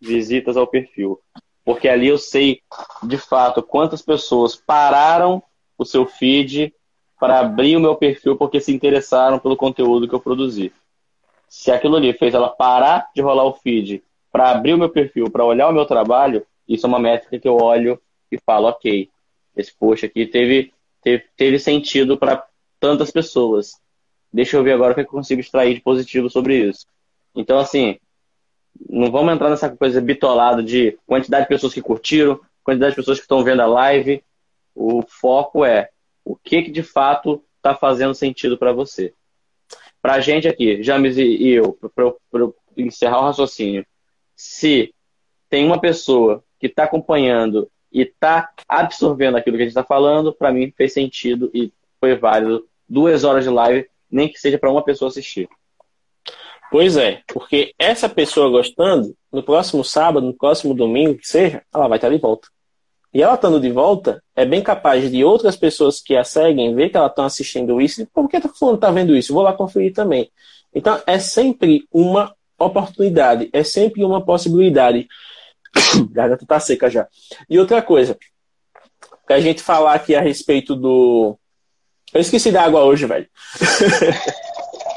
Visitas 0.00 0.56
ao 0.56 0.66
perfil. 0.66 1.20
Porque 1.64 1.88
ali 1.88 2.08
eu 2.08 2.18
sei, 2.18 2.60
de 3.04 3.16
fato, 3.16 3.62
quantas 3.62 4.02
pessoas 4.02 4.56
pararam 4.56 5.40
o 5.82 5.86
seu 5.86 6.06
feed 6.06 6.74
para 7.18 7.40
abrir 7.40 7.76
o 7.76 7.80
meu 7.80 7.94
perfil 7.94 8.36
porque 8.36 8.60
se 8.60 8.72
interessaram 8.72 9.38
pelo 9.38 9.56
conteúdo 9.56 10.08
que 10.08 10.14
eu 10.14 10.20
produzi. 10.20 10.72
Se 11.48 11.70
aquilo 11.70 11.96
ali 11.96 12.12
fez 12.12 12.34
ela 12.34 12.48
parar 12.48 13.10
de 13.14 13.20
rolar 13.22 13.44
o 13.44 13.54
feed 13.54 14.02
para 14.30 14.50
abrir 14.50 14.74
o 14.74 14.78
meu 14.78 14.88
perfil, 14.88 15.30
para 15.30 15.44
olhar 15.44 15.68
o 15.68 15.72
meu 15.72 15.84
trabalho, 15.84 16.44
isso 16.66 16.86
é 16.86 16.88
uma 16.88 16.98
métrica 16.98 17.38
que 17.38 17.46
eu 17.46 17.56
olho 17.56 18.00
e 18.30 18.38
falo, 18.38 18.68
ok, 18.68 19.10
esse 19.56 19.72
post 19.74 20.06
aqui 20.06 20.26
teve, 20.26 20.72
teve, 21.02 21.24
teve 21.36 21.58
sentido 21.58 22.16
para 22.16 22.44
tantas 22.80 23.10
pessoas. 23.10 23.78
Deixa 24.32 24.56
eu 24.56 24.62
ver 24.62 24.72
agora 24.72 24.92
o 24.92 24.94
que 24.94 25.02
eu 25.02 25.06
consigo 25.06 25.40
extrair 25.40 25.74
de 25.74 25.80
positivo 25.82 26.30
sobre 26.30 26.56
isso. 26.56 26.86
Então, 27.34 27.58
assim, 27.58 27.98
não 28.88 29.10
vamos 29.10 29.32
entrar 29.34 29.50
nessa 29.50 29.68
coisa 29.68 30.00
bitolada 30.00 30.62
de 30.62 30.98
quantidade 31.06 31.44
de 31.44 31.48
pessoas 31.48 31.74
que 31.74 31.82
curtiram, 31.82 32.40
quantidade 32.64 32.92
de 32.92 32.96
pessoas 32.96 33.18
que 33.18 33.24
estão 33.24 33.44
vendo 33.44 33.60
a 33.60 33.66
live. 33.66 34.24
O 34.74 35.02
foco 35.02 35.64
é 35.64 35.90
o 36.24 36.36
que, 36.36 36.62
que 36.62 36.70
de 36.70 36.82
fato 36.82 37.42
está 37.56 37.74
fazendo 37.74 38.14
sentido 38.14 38.58
para 38.58 38.72
você. 38.72 39.14
Para 40.00 40.14
a 40.14 40.20
gente 40.20 40.48
aqui, 40.48 40.82
James 40.82 41.16
e 41.16 41.48
eu, 41.48 41.78
para 41.94 42.12
encerrar 42.76 43.20
o 43.20 43.24
raciocínio, 43.24 43.86
se 44.34 44.92
tem 45.48 45.64
uma 45.64 45.80
pessoa 45.80 46.42
que 46.58 46.66
está 46.66 46.84
acompanhando 46.84 47.70
e 47.92 48.02
está 48.02 48.50
absorvendo 48.66 49.36
aquilo 49.36 49.56
que 49.56 49.62
a 49.62 49.66
gente 49.66 49.76
está 49.76 49.84
falando, 49.84 50.32
para 50.32 50.50
mim 50.50 50.72
fez 50.76 50.92
sentido 50.92 51.50
e 51.54 51.72
foi 52.00 52.16
válido 52.16 52.66
duas 52.88 53.22
horas 53.22 53.44
de 53.44 53.50
live, 53.50 53.88
nem 54.10 54.28
que 54.28 54.38
seja 54.38 54.58
para 54.58 54.70
uma 54.70 54.82
pessoa 54.82 55.08
assistir. 55.08 55.48
Pois 56.70 56.96
é, 56.96 57.22
porque 57.28 57.74
essa 57.78 58.08
pessoa 58.08 58.48
gostando, 58.48 59.14
no 59.30 59.42
próximo 59.42 59.84
sábado, 59.84 60.26
no 60.26 60.34
próximo 60.34 60.74
domingo, 60.74 61.18
que 61.18 61.28
seja, 61.28 61.62
ela 61.72 61.86
vai 61.86 61.98
estar 61.98 62.08
de 62.08 62.18
volta. 62.18 62.48
E 63.12 63.22
ela 63.22 63.34
estando 63.34 63.60
de 63.60 63.70
volta, 63.70 64.22
é 64.34 64.44
bem 64.44 64.62
capaz 64.62 65.10
de 65.10 65.24
outras 65.24 65.56
pessoas 65.56 66.00
que 66.00 66.16
a 66.16 66.24
seguem 66.24 66.74
ver 66.74 66.88
que 66.88 66.96
ela 66.96 67.08
está 67.08 67.24
assistindo 67.24 67.80
isso 67.80 68.02
e 68.02 68.06
por 68.06 68.28
que 68.28 68.40
tá 68.40 68.48
fulano 68.48 68.76
está 68.76 68.90
vendo 68.90 69.14
isso? 69.14 69.34
Vou 69.34 69.42
lá 69.42 69.52
conferir 69.52 69.92
também. 69.92 70.30
Então, 70.74 71.00
é 71.06 71.18
sempre 71.18 71.86
uma 71.92 72.34
oportunidade, 72.58 73.50
é 73.52 73.62
sempre 73.62 74.02
uma 74.02 74.24
possibilidade. 74.24 75.06
garganta 76.10 76.46
tá 76.46 76.58
seca 76.58 76.88
já. 76.88 77.06
E 77.48 77.58
outra 77.58 77.82
coisa, 77.82 78.16
a 79.28 79.40
gente 79.40 79.62
falar 79.62 79.94
aqui 79.94 80.14
a 80.14 80.20
respeito 80.20 80.74
do. 80.74 81.38
Eu 82.12 82.20
esqueci 82.20 82.50
da 82.50 82.62
água 82.62 82.84
hoje, 82.84 83.06
velho. 83.06 83.26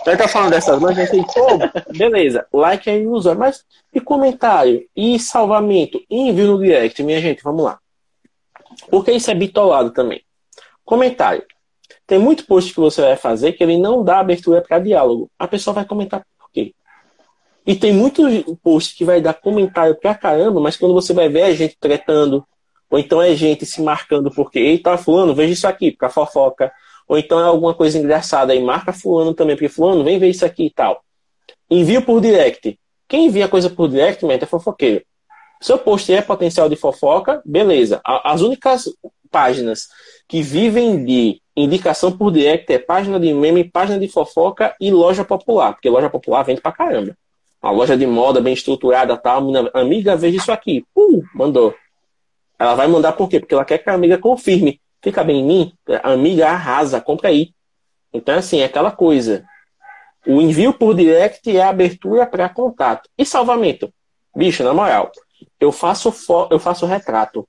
Já 0.06 0.16
tá 0.16 0.28
falando 0.28 0.52
dessas 0.52 0.84
a 0.84 0.94
gente 0.94 1.34
pô, 1.34 1.98
beleza, 1.98 2.46
like 2.54 2.88
é 2.88 3.00
ilusório, 3.00 3.40
mas 3.40 3.66
e 3.92 4.00
comentário, 4.00 4.86
e 4.96 5.18
salvamento, 5.18 6.00
e 6.08 6.30
envio 6.30 6.46
no 6.46 6.62
direct, 6.62 7.02
minha 7.02 7.20
gente, 7.20 7.42
vamos 7.42 7.64
lá. 7.64 7.80
Porque 8.90 9.12
isso 9.12 9.30
é 9.32 9.36
bitolado 9.36 9.92
também. 9.92 10.22
Comentário. 10.84 11.44
Tem 12.08 12.20
muito 12.20 12.46
post 12.46 12.74
que 12.74 12.80
você 12.80 13.02
vai 13.02 13.16
fazer 13.16 13.54
que 13.54 13.64
ele 13.64 13.78
não 13.78 14.04
dá 14.04 14.20
abertura 14.20 14.62
para 14.62 14.80
diálogo. 14.80 15.30
A 15.40 15.48
pessoa 15.48 15.74
vai 15.74 15.86
comentar 15.86 16.26
por 16.38 16.52
quê. 16.52 16.74
E 17.66 17.76
tem 17.76 17.92
muito 17.92 18.24
post 18.62 18.96
que 18.96 19.04
vai 19.04 19.20
dar 19.20 19.34
comentário 19.34 19.96
pra 19.96 20.14
caramba, 20.14 20.60
mas 20.60 20.78
quando 20.78 20.94
você 20.94 21.14
vai 21.14 21.28
ver 21.30 21.42
é 21.42 21.56
gente 21.56 21.76
tretando, 21.80 22.46
ou 22.90 23.00
então 23.00 23.22
é 23.22 23.34
gente 23.34 23.66
se 23.66 23.82
marcando 23.82 24.30
porque, 24.30 24.60
eita, 24.60 24.96
fulano, 24.98 25.34
veja 25.34 25.54
isso 25.54 25.68
aqui, 25.68 25.92
pra 25.92 26.10
fofoca. 26.10 26.72
Ou 27.08 27.18
então 27.18 27.40
é 27.40 27.44
alguma 27.44 27.74
coisa 27.74 27.98
engraçada 27.98 28.54
e 28.54 28.62
marca 28.62 28.94
fulano 28.94 29.34
também, 29.34 29.56
porque 29.56 29.70
fulano, 29.70 30.04
vem 30.04 30.20
ver 30.20 30.30
isso 30.30 30.46
aqui 30.46 30.68
e 30.68 30.70
tal. 30.70 31.04
Envio 31.70 32.04
por 32.04 32.22
direct. 32.22 32.80
Quem 33.08 33.26
envia 33.26 33.48
coisa 33.48 33.70
por 33.70 33.90
direct, 33.90 34.24
mente, 34.26 34.44
é 34.44 34.48
fofoqueiro. 34.48 35.04
Seu 35.66 35.80
post 35.80 36.14
é 36.14 36.22
potencial 36.22 36.70
de 36.70 36.76
fofoca, 36.76 37.42
beleza. 37.44 38.00
As 38.06 38.42
únicas 38.42 38.84
páginas 39.32 39.88
que 40.28 40.44
vivem 40.44 41.04
de 41.04 41.42
indicação 41.58 42.16
por 42.16 42.32
direct 42.32 42.72
é 42.72 42.78
página 42.78 43.20
de 43.20 43.34
meme, 43.34 43.64
página 43.64 43.98
de 43.98 44.08
fofoca 44.08 44.76
e 44.80 44.92
loja 44.92 45.26
popular, 45.26 45.74
porque 45.74 45.90
loja 45.90 46.08
popular 46.08 46.44
vende 46.44 46.62
pra 46.62 46.72
caramba. 46.72 47.18
Uma 47.64 47.72
loja 47.72 47.98
de 47.98 48.06
moda 48.06 48.40
bem 48.40 48.54
estruturada, 48.54 49.18
tal, 49.18 49.42
amiga, 49.74 50.16
veja 50.16 50.38
isso 50.38 50.52
aqui. 50.52 50.86
Uh, 50.96 51.24
mandou. 51.34 51.74
Ela 52.60 52.76
vai 52.76 52.86
mandar 52.86 53.14
por 53.14 53.28
quê? 53.28 53.40
Porque 53.40 53.56
ela 53.56 53.66
quer 53.66 53.80
que 53.80 53.90
a 53.90 53.94
amiga 53.94 54.20
confirme. 54.20 54.80
Fica 55.02 55.24
bem 55.24 55.40
em 55.40 55.44
mim, 55.44 55.74
a 56.04 56.12
amiga 56.12 56.48
arrasa, 56.48 57.02
compra 57.02 57.30
aí. 57.30 57.56
Então, 58.14 58.38
assim, 58.38 58.60
é 58.60 58.66
aquela 58.66 58.92
coisa. 58.92 59.44
O 60.28 60.40
envio 60.40 60.74
por 60.74 60.94
direct 60.94 61.58
é 61.58 61.64
abertura 61.64 62.28
para 62.28 62.50
contato. 62.50 63.10
E 63.18 63.26
salvamento? 63.26 63.92
Bicho, 64.36 64.64
na 64.64 64.72
moral, 64.76 65.12
eu 65.60 65.72
faço, 65.72 66.14
eu 66.50 66.60
faço 66.60 66.86
retrato. 66.86 67.48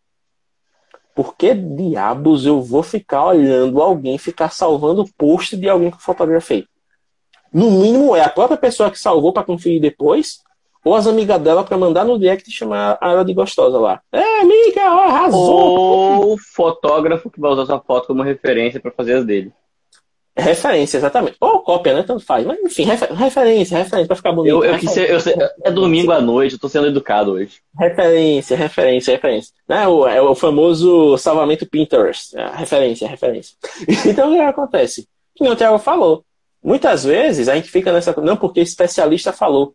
Por 1.14 1.34
que 1.34 1.54
diabos 1.54 2.44
eu 2.44 2.60
vou 2.60 2.82
ficar 2.82 3.26
olhando 3.26 3.80
alguém 3.80 4.18
ficar 4.18 4.50
salvando 4.50 5.02
o 5.02 5.12
post 5.14 5.56
de 5.56 5.68
alguém 5.68 5.90
que 5.90 5.96
eu 5.96 6.00
fotografei? 6.00 6.66
No 7.52 7.70
mínimo 7.70 8.14
é 8.14 8.22
a 8.22 8.28
própria 8.28 8.58
pessoa 8.58 8.90
que 8.90 8.98
salvou 8.98 9.32
para 9.32 9.44
conferir 9.44 9.80
depois, 9.80 10.40
ou 10.84 10.94
as 10.94 11.06
amigas 11.06 11.40
dela 11.40 11.64
para 11.64 11.78
mandar 11.78 12.04
no 12.04 12.18
direct 12.18 12.48
e 12.48 12.52
chamar 12.52 12.98
ela 13.02 13.24
de 13.24 13.32
gostosa 13.32 13.78
lá. 13.78 14.00
É, 14.12 14.40
amiga, 14.40 14.82
arrasou! 14.82 15.40
Ou 15.40 16.34
o 16.34 16.38
fotógrafo 16.38 17.30
que 17.30 17.40
vai 17.40 17.50
usar 17.50 17.66
sua 17.66 17.80
foto 17.80 18.08
como 18.08 18.22
referência 18.22 18.78
para 18.78 18.92
fazer 18.92 19.14
as 19.14 19.24
dele. 19.24 19.52
Referência, 20.38 20.98
exatamente. 20.98 21.36
Ou 21.40 21.60
cópia, 21.60 21.94
né? 21.94 22.02
Tanto 22.02 22.22
faz. 22.22 22.44
Mas, 22.44 22.60
enfim, 22.60 22.84
refer 22.84 23.10
referência, 23.12 23.78
referência, 23.78 24.06
pra 24.06 24.16
ficar 24.16 24.32
bonito. 24.32 24.62
Eu, 24.62 24.64
eu, 24.64 24.78
ser, 24.80 25.10
eu 25.10 25.18
ser, 25.18 25.34
é 25.64 25.70
domingo 25.70 26.12
à 26.12 26.20
noite, 26.20 26.52
eu 26.52 26.58
tô 26.58 26.68
sendo 26.68 26.88
educado 26.88 27.32
hoje. 27.32 27.60
Referência, 27.78 28.54
referência, 28.54 29.14
referência. 29.14 29.54
Né? 29.66 29.88
O, 29.88 30.06
é 30.06 30.20
o 30.20 30.34
famoso 30.34 31.16
salvamento 31.16 31.66
Pinterest. 31.66 32.36
É, 32.36 32.50
referência, 32.54 33.08
referência. 33.08 33.56
Então, 34.06 34.30
o 34.30 34.34
que 34.34 34.40
acontece? 34.40 35.08
Que 35.34 35.48
o 35.48 35.56
Thiago 35.56 35.78
falou. 35.78 36.22
Muitas 36.62 37.04
vezes 37.04 37.48
a 37.48 37.54
gente 37.54 37.70
fica 37.70 37.90
nessa. 37.92 38.14
Não, 38.20 38.36
porque 38.36 38.60
especialista 38.60 39.32
falou. 39.32 39.74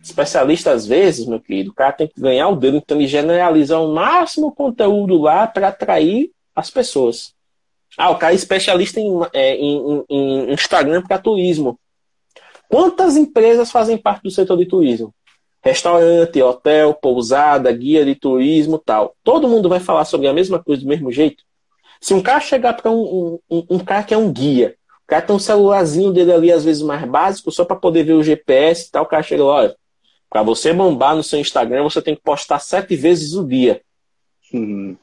Especialista, 0.00 0.70
às 0.70 0.86
vezes, 0.86 1.26
meu 1.26 1.40
querido, 1.40 1.70
o 1.70 1.74
cara 1.74 1.92
tem 1.92 2.06
que 2.06 2.20
ganhar 2.20 2.48
o 2.48 2.56
dedo, 2.56 2.76
então 2.76 2.96
ele 2.96 3.08
generaliza 3.08 3.78
o 3.78 3.92
máximo 3.92 4.52
conteúdo 4.52 5.20
lá 5.20 5.46
para 5.46 5.68
atrair 5.68 6.30
as 6.54 6.70
pessoas. 6.70 7.34
Ah, 7.98 8.10
o 8.10 8.16
cara 8.16 8.32
é 8.32 8.36
especialista 8.36 9.00
em, 9.00 9.10
é, 9.32 9.56
em, 9.56 10.04
em 10.08 10.52
Instagram 10.52 11.02
para 11.02 11.18
turismo. 11.18 11.76
Quantas 12.68 13.16
empresas 13.16 13.72
fazem 13.72 13.98
parte 13.98 14.22
do 14.22 14.30
setor 14.30 14.56
de 14.56 14.66
turismo? 14.66 15.12
Restaurante, 15.60 16.40
hotel, 16.40 16.94
pousada, 16.94 17.72
guia 17.72 18.04
de 18.04 18.14
turismo 18.14 18.78
tal. 18.78 19.16
Todo 19.24 19.48
mundo 19.48 19.68
vai 19.68 19.80
falar 19.80 20.04
sobre 20.04 20.28
a 20.28 20.32
mesma 20.32 20.62
coisa 20.62 20.82
do 20.82 20.88
mesmo 20.88 21.10
jeito? 21.10 21.42
Se 22.00 22.14
um 22.14 22.22
cara 22.22 22.38
chegar 22.38 22.74
para 22.74 22.88
um, 22.88 23.40
um, 23.50 23.66
um, 23.70 23.78
cara 23.80 24.04
que 24.04 24.14
é 24.14 24.16
um 24.16 24.32
guia, 24.32 24.76
o 25.02 25.08
cara 25.08 25.22
tem 25.22 25.34
um 25.34 25.40
celularzinho 25.40 26.12
dele 26.12 26.32
ali, 26.32 26.52
às 26.52 26.64
vezes 26.64 26.82
mais 26.82 27.04
básico, 27.04 27.50
só 27.50 27.64
para 27.64 27.74
poder 27.74 28.04
ver 28.04 28.12
o 28.12 28.22
GPS 28.22 28.86
e 28.86 28.90
tal, 28.92 29.02
o 29.02 29.08
cara 29.08 29.24
chega 29.24 29.42
lá, 29.42 29.54
olha, 29.54 29.76
para 30.30 30.44
você 30.44 30.72
bombar 30.72 31.16
no 31.16 31.24
seu 31.24 31.40
Instagram, 31.40 31.82
você 31.82 32.00
tem 32.00 32.14
que 32.14 32.22
postar 32.22 32.60
sete 32.60 32.94
vezes 32.94 33.34
o 33.34 33.44
dia. 33.44 33.80
Hum. 34.54 34.96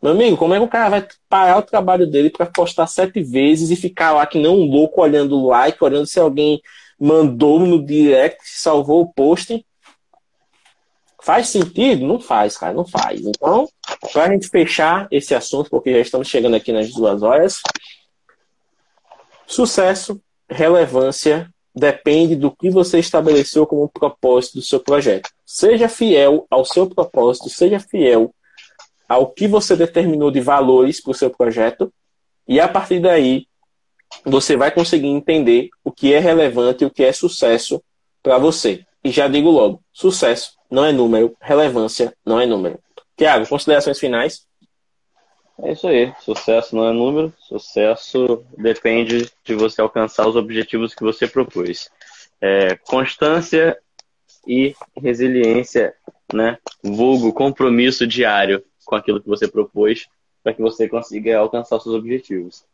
Meu 0.00 0.12
amigo, 0.12 0.36
como 0.36 0.54
é 0.54 0.58
que 0.58 0.64
o 0.64 0.68
cara 0.68 0.88
vai 0.88 1.08
parar 1.28 1.58
o 1.58 1.62
trabalho 1.62 2.06
dele 2.06 2.30
para 2.30 2.46
postar 2.46 2.86
sete 2.86 3.20
vezes 3.20 3.70
e 3.70 3.76
ficar 3.76 4.12
lá 4.12 4.24
que 4.26 4.38
nem 4.38 4.48
um 4.48 4.64
louco 4.64 5.02
olhando 5.02 5.36
o 5.36 5.48
like, 5.48 5.82
olhando 5.82 6.06
se 6.06 6.20
alguém 6.20 6.60
mandou 6.98 7.58
no 7.58 7.84
direct, 7.84 8.38
salvou 8.44 9.02
o 9.02 9.12
post? 9.12 9.64
Faz 11.20 11.48
sentido? 11.48 12.06
Não 12.06 12.20
faz, 12.20 12.56
cara, 12.56 12.72
não 12.72 12.86
faz. 12.86 13.20
Então, 13.26 13.68
para 14.12 14.24
a 14.24 14.32
gente 14.32 14.48
fechar 14.48 15.08
esse 15.10 15.34
assunto, 15.34 15.68
porque 15.68 15.92
já 15.92 16.00
estamos 16.00 16.28
chegando 16.28 16.54
aqui 16.54 16.72
nas 16.72 16.92
duas 16.92 17.22
horas, 17.22 17.60
sucesso, 19.48 20.20
relevância, 20.48 21.50
depende 21.74 22.36
do 22.36 22.52
que 22.52 22.70
você 22.70 23.00
estabeleceu 23.00 23.66
como 23.66 23.88
propósito 23.88 24.54
do 24.54 24.62
seu 24.62 24.78
projeto. 24.78 25.28
Seja 25.44 25.88
fiel 25.88 26.46
ao 26.48 26.64
seu 26.64 26.88
propósito, 26.88 27.50
seja 27.50 27.80
fiel 27.80 28.32
ao 29.08 29.30
que 29.30 29.48
você 29.48 29.74
determinou 29.74 30.30
de 30.30 30.40
valores 30.40 31.00
para 31.00 31.10
o 31.12 31.14
seu 31.14 31.30
projeto, 31.30 31.92
e 32.46 32.60
a 32.60 32.68
partir 32.68 33.00
daí 33.00 33.46
você 34.24 34.56
vai 34.56 34.70
conseguir 34.70 35.08
entender 35.08 35.68
o 35.82 35.90
que 35.90 36.12
é 36.12 36.18
relevante 36.18 36.84
e 36.84 36.86
o 36.86 36.90
que 36.90 37.02
é 37.02 37.12
sucesso 37.12 37.82
para 38.22 38.38
você. 38.38 38.84
E 39.02 39.10
já 39.10 39.28
digo 39.28 39.50
logo: 39.50 39.82
sucesso 39.92 40.52
não 40.70 40.84
é 40.84 40.92
número, 40.92 41.34
relevância 41.40 42.14
não 42.24 42.40
é 42.40 42.46
número. 42.46 42.78
Tiago, 43.16 43.48
considerações 43.48 43.98
finais? 43.98 44.46
É 45.60 45.72
isso 45.72 45.88
aí. 45.88 46.12
Sucesso 46.20 46.76
não 46.76 46.88
é 46.88 46.92
número, 46.92 47.32
sucesso 47.40 48.44
depende 48.56 49.28
de 49.44 49.54
você 49.54 49.80
alcançar 49.80 50.26
os 50.28 50.36
objetivos 50.36 50.94
que 50.94 51.02
você 51.02 51.26
propôs. 51.26 51.90
É, 52.40 52.76
constância 52.76 53.76
e 54.46 54.74
resiliência, 54.96 55.94
né? 56.32 56.58
Vulgo 56.82 57.32
compromisso 57.32 58.06
diário 58.06 58.64
com 58.88 58.94
aquilo 58.94 59.20
que 59.20 59.28
você 59.28 59.46
propôs 59.46 60.08
para 60.42 60.54
que 60.54 60.62
você 60.62 60.88
consiga 60.88 61.38
alcançar 61.38 61.78
seus 61.78 61.94
objetivos. 61.94 62.64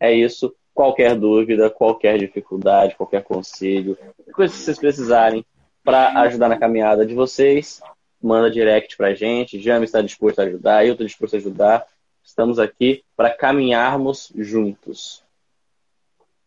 É 0.00 0.12
isso. 0.12 0.52
Qualquer 0.74 1.14
dúvida, 1.14 1.70
qualquer 1.70 2.18
dificuldade, 2.18 2.96
qualquer 2.96 3.22
conselho, 3.22 3.96
coisa 4.32 4.52
que 4.52 4.60
vocês 4.60 4.78
precisarem 4.80 5.46
para 5.84 6.20
ajudar 6.22 6.48
na 6.48 6.58
caminhada 6.58 7.06
de 7.06 7.14
vocês, 7.14 7.80
manda 8.20 8.50
direct 8.50 8.96
para 8.96 9.08
a 9.08 9.14
gente. 9.14 9.60
Jame 9.60 9.84
está 9.84 10.02
disposto 10.02 10.40
a 10.40 10.42
ajudar, 10.42 10.84
eu 10.84 10.94
estou 10.94 11.06
disposto 11.06 11.34
a 11.34 11.36
ajudar. 11.36 11.86
Estamos 12.24 12.58
aqui 12.58 13.04
para 13.16 13.30
caminharmos 13.30 14.32
juntos. 14.34 15.22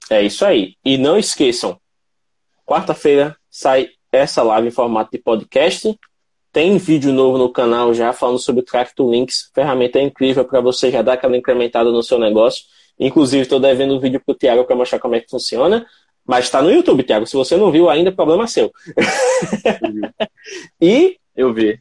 É 0.09 0.21
isso 0.21 0.43
aí. 0.43 0.75
E 0.83 0.97
não 0.97 1.17
esqueçam, 1.17 1.79
quarta-feira 2.65 3.37
sai 3.49 3.89
essa 4.11 4.43
live 4.43 4.67
em 4.67 4.71
formato 4.71 5.11
de 5.11 5.17
podcast. 5.17 5.97
Tem 6.57 6.75
vídeo 6.79 7.13
novo 7.13 7.37
no 7.37 7.49
canal 7.51 7.93
já 7.93 8.11
falando 8.11 8.39
sobre 8.39 8.61
o 8.61 8.65
Track 8.65 8.95
to 8.95 9.11
Links. 9.11 9.51
Ferramenta 9.53 10.01
incrível 10.01 10.43
para 10.43 10.59
você 10.59 10.89
já 10.89 11.03
dar 11.03 11.13
aquela 11.13 11.37
incrementada 11.37 11.91
no 11.91 12.01
seu 12.01 12.17
negócio. 12.17 12.63
Inclusive, 12.99 13.43
estou 13.43 13.59
devendo 13.59 13.95
um 13.95 13.99
vídeo 13.99 14.19
para 14.19 14.33
o 14.33 14.35
Thiago 14.35 14.63
para 14.63 14.75
mostrar 14.75 14.97
como 14.97 15.13
é 15.13 15.19
que 15.19 15.29
funciona. 15.29 15.85
Mas 16.25 16.45
está 16.45 16.59
no 16.59 16.71
YouTube, 16.71 17.03
Thiago. 17.03 17.27
Se 17.27 17.35
você 17.35 17.55
não 17.55 17.71
viu 17.71 17.91
ainda, 17.91 18.11
problema 18.11 18.47
seu. 18.47 18.71
e. 20.81 21.17
Eu 21.35 21.53
vi. 21.53 21.79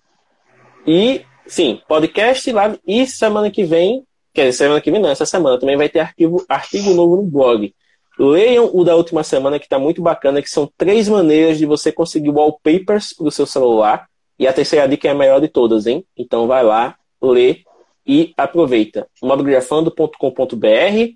E, 0.86 1.22
sim, 1.46 1.80
podcast 1.88 2.52
live. 2.52 2.78
E 2.86 3.06
semana 3.06 3.50
que 3.50 3.64
vem, 3.64 4.04
quer 4.34 4.42
dizer, 4.42 4.58
semana 4.58 4.82
que 4.82 4.90
vem 4.90 5.00
não, 5.00 5.08
essa 5.08 5.24
semana 5.24 5.58
também 5.58 5.78
vai 5.78 5.88
ter 5.88 6.00
arquivo, 6.00 6.44
artigo 6.50 6.92
novo 6.92 7.16
no 7.16 7.22
blog. 7.22 7.74
Leiam 8.18 8.70
o 8.74 8.84
da 8.84 8.94
última 8.94 9.24
semana, 9.24 9.58
que 9.58 9.64
está 9.64 9.78
muito 9.78 10.02
bacana, 10.02 10.42
que 10.42 10.50
são 10.50 10.70
três 10.76 11.08
maneiras 11.08 11.56
de 11.56 11.64
você 11.64 11.90
conseguir 11.90 12.28
wallpapers 12.28 13.14
para 13.14 13.26
o 13.26 13.30
seu 13.30 13.46
celular 13.46 14.06
e 14.38 14.46
a 14.46 14.52
terceira 14.52 14.86
dica 14.86 15.08
é 15.08 15.10
a 15.10 15.14
maior 15.14 15.40
de 15.40 15.48
todas, 15.48 15.86
hein? 15.86 16.04
Então 16.16 16.46
vai 16.46 16.62
lá, 16.62 16.96
lê 17.22 17.62
e 18.06 18.32
aproveita. 18.36 19.08
mobgrafando.com.br 19.22 21.14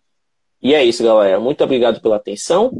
E 0.62 0.74
é 0.74 0.84
isso, 0.84 1.05
galera. 1.05 1.38
Muito 1.38 1.62
obrigado 1.62 2.01
pela 2.01 2.16
atenção. 2.16 2.72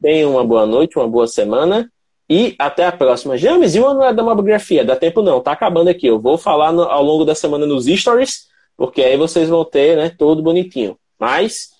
Tenham 0.00 0.32
uma 0.32 0.44
boa 0.44 0.66
noite, 0.66 0.96
uma 0.96 1.08
boa 1.08 1.26
semana. 1.26 1.90
E 2.28 2.54
até 2.58 2.84
a 2.84 2.92
próxima. 2.92 3.36
James, 3.36 3.74
e 3.74 3.80
o 3.80 3.86
ano 3.86 4.12
da 4.12 4.22
mobgrafia? 4.22 4.84
Dá 4.84 4.96
tempo 4.96 5.22
não, 5.22 5.40
tá 5.40 5.52
acabando 5.52 5.88
aqui. 5.88 6.06
Eu 6.06 6.20
vou 6.20 6.36
falar 6.36 6.72
no, 6.72 6.82
ao 6.82 7.02
longo 7.02 7.24
da 7.24 7.34
semana 7.34 7.66
nos 7.66 7.86
stories, 7.86 8.46
porque 8.76 9.02
aí 9.02 9.16
vocês 9.16 9.48
vão 9.48 9.64
ter 9.64 9.96
né, 9.96 10.10
todo 10.10 10.42
bonitinho. 10.42 10.98
Mas 11.18 11.70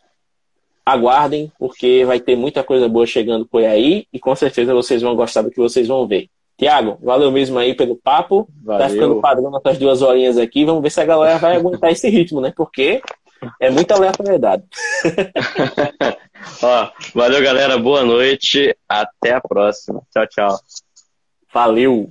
aguardem, 0.85 1.51
porque 1.59 2.05
vai 2.05 2.21
ter 2.21 2.37
muita 2.37 2.63
coisa 2.63 2.89
boa 2.89 3.05
chegando 3.05 3.45
por 3.45 3.65
aí 3.65 4.07
e 4.13 4.21
com 4.21 4.35
certeza 4.37 4.73
vocês 4.73 5.03
vão 5.03 5.17
gostar 5.17 5.43
do 5.43 5.51
que 5.51 5.59
vocês 5.59 5.89
vão 5.89 6.07
ver. 6.07 6.31
Tiago, 6.57 6.99
valeu 7.03 7.31
mesmo 7.31 7.59
aí 7.59 7.75
pelo 7.75 7.97
papo. 7.97 8.45
Tá 8.45 8.73
valeu. 8.73 8.87
Tá 8.87 8.93
ficando 8.93 9.21
padrão 9.21 9.51
nessas 9.51 9.79
duas 9.79 10.03
horinhas 10.03 10.39
aqui. 10.39 10.65
Vamos 10.65 10.83
ver 10.83 10.91
se 10.91 11.01
a 11.01 11.05
galera 11.05 11.39
vai 11.39 11.57
aguentar 11.57 11.91
esse 11.93 12.09
ritmo, 12.09 12.41
né? 12.41 12.53
Porque 12.57 13.03
é 13.61 13.71
muita 13.71 13.95
aleatoriedade. 13.95 14.65
Ó, 16.63 16.91
valeu, 17.15 17.43
galera. 17.43 17.79
Boa 17.79 18.05
noite. 18.05 18.75
Até 18.89 19.35
a 19.35 19.41
próxima. 19.41 20.01
Tchau, 20.11 20.27
tchau. 20.29 20.61
Valeu. 21.53 22.11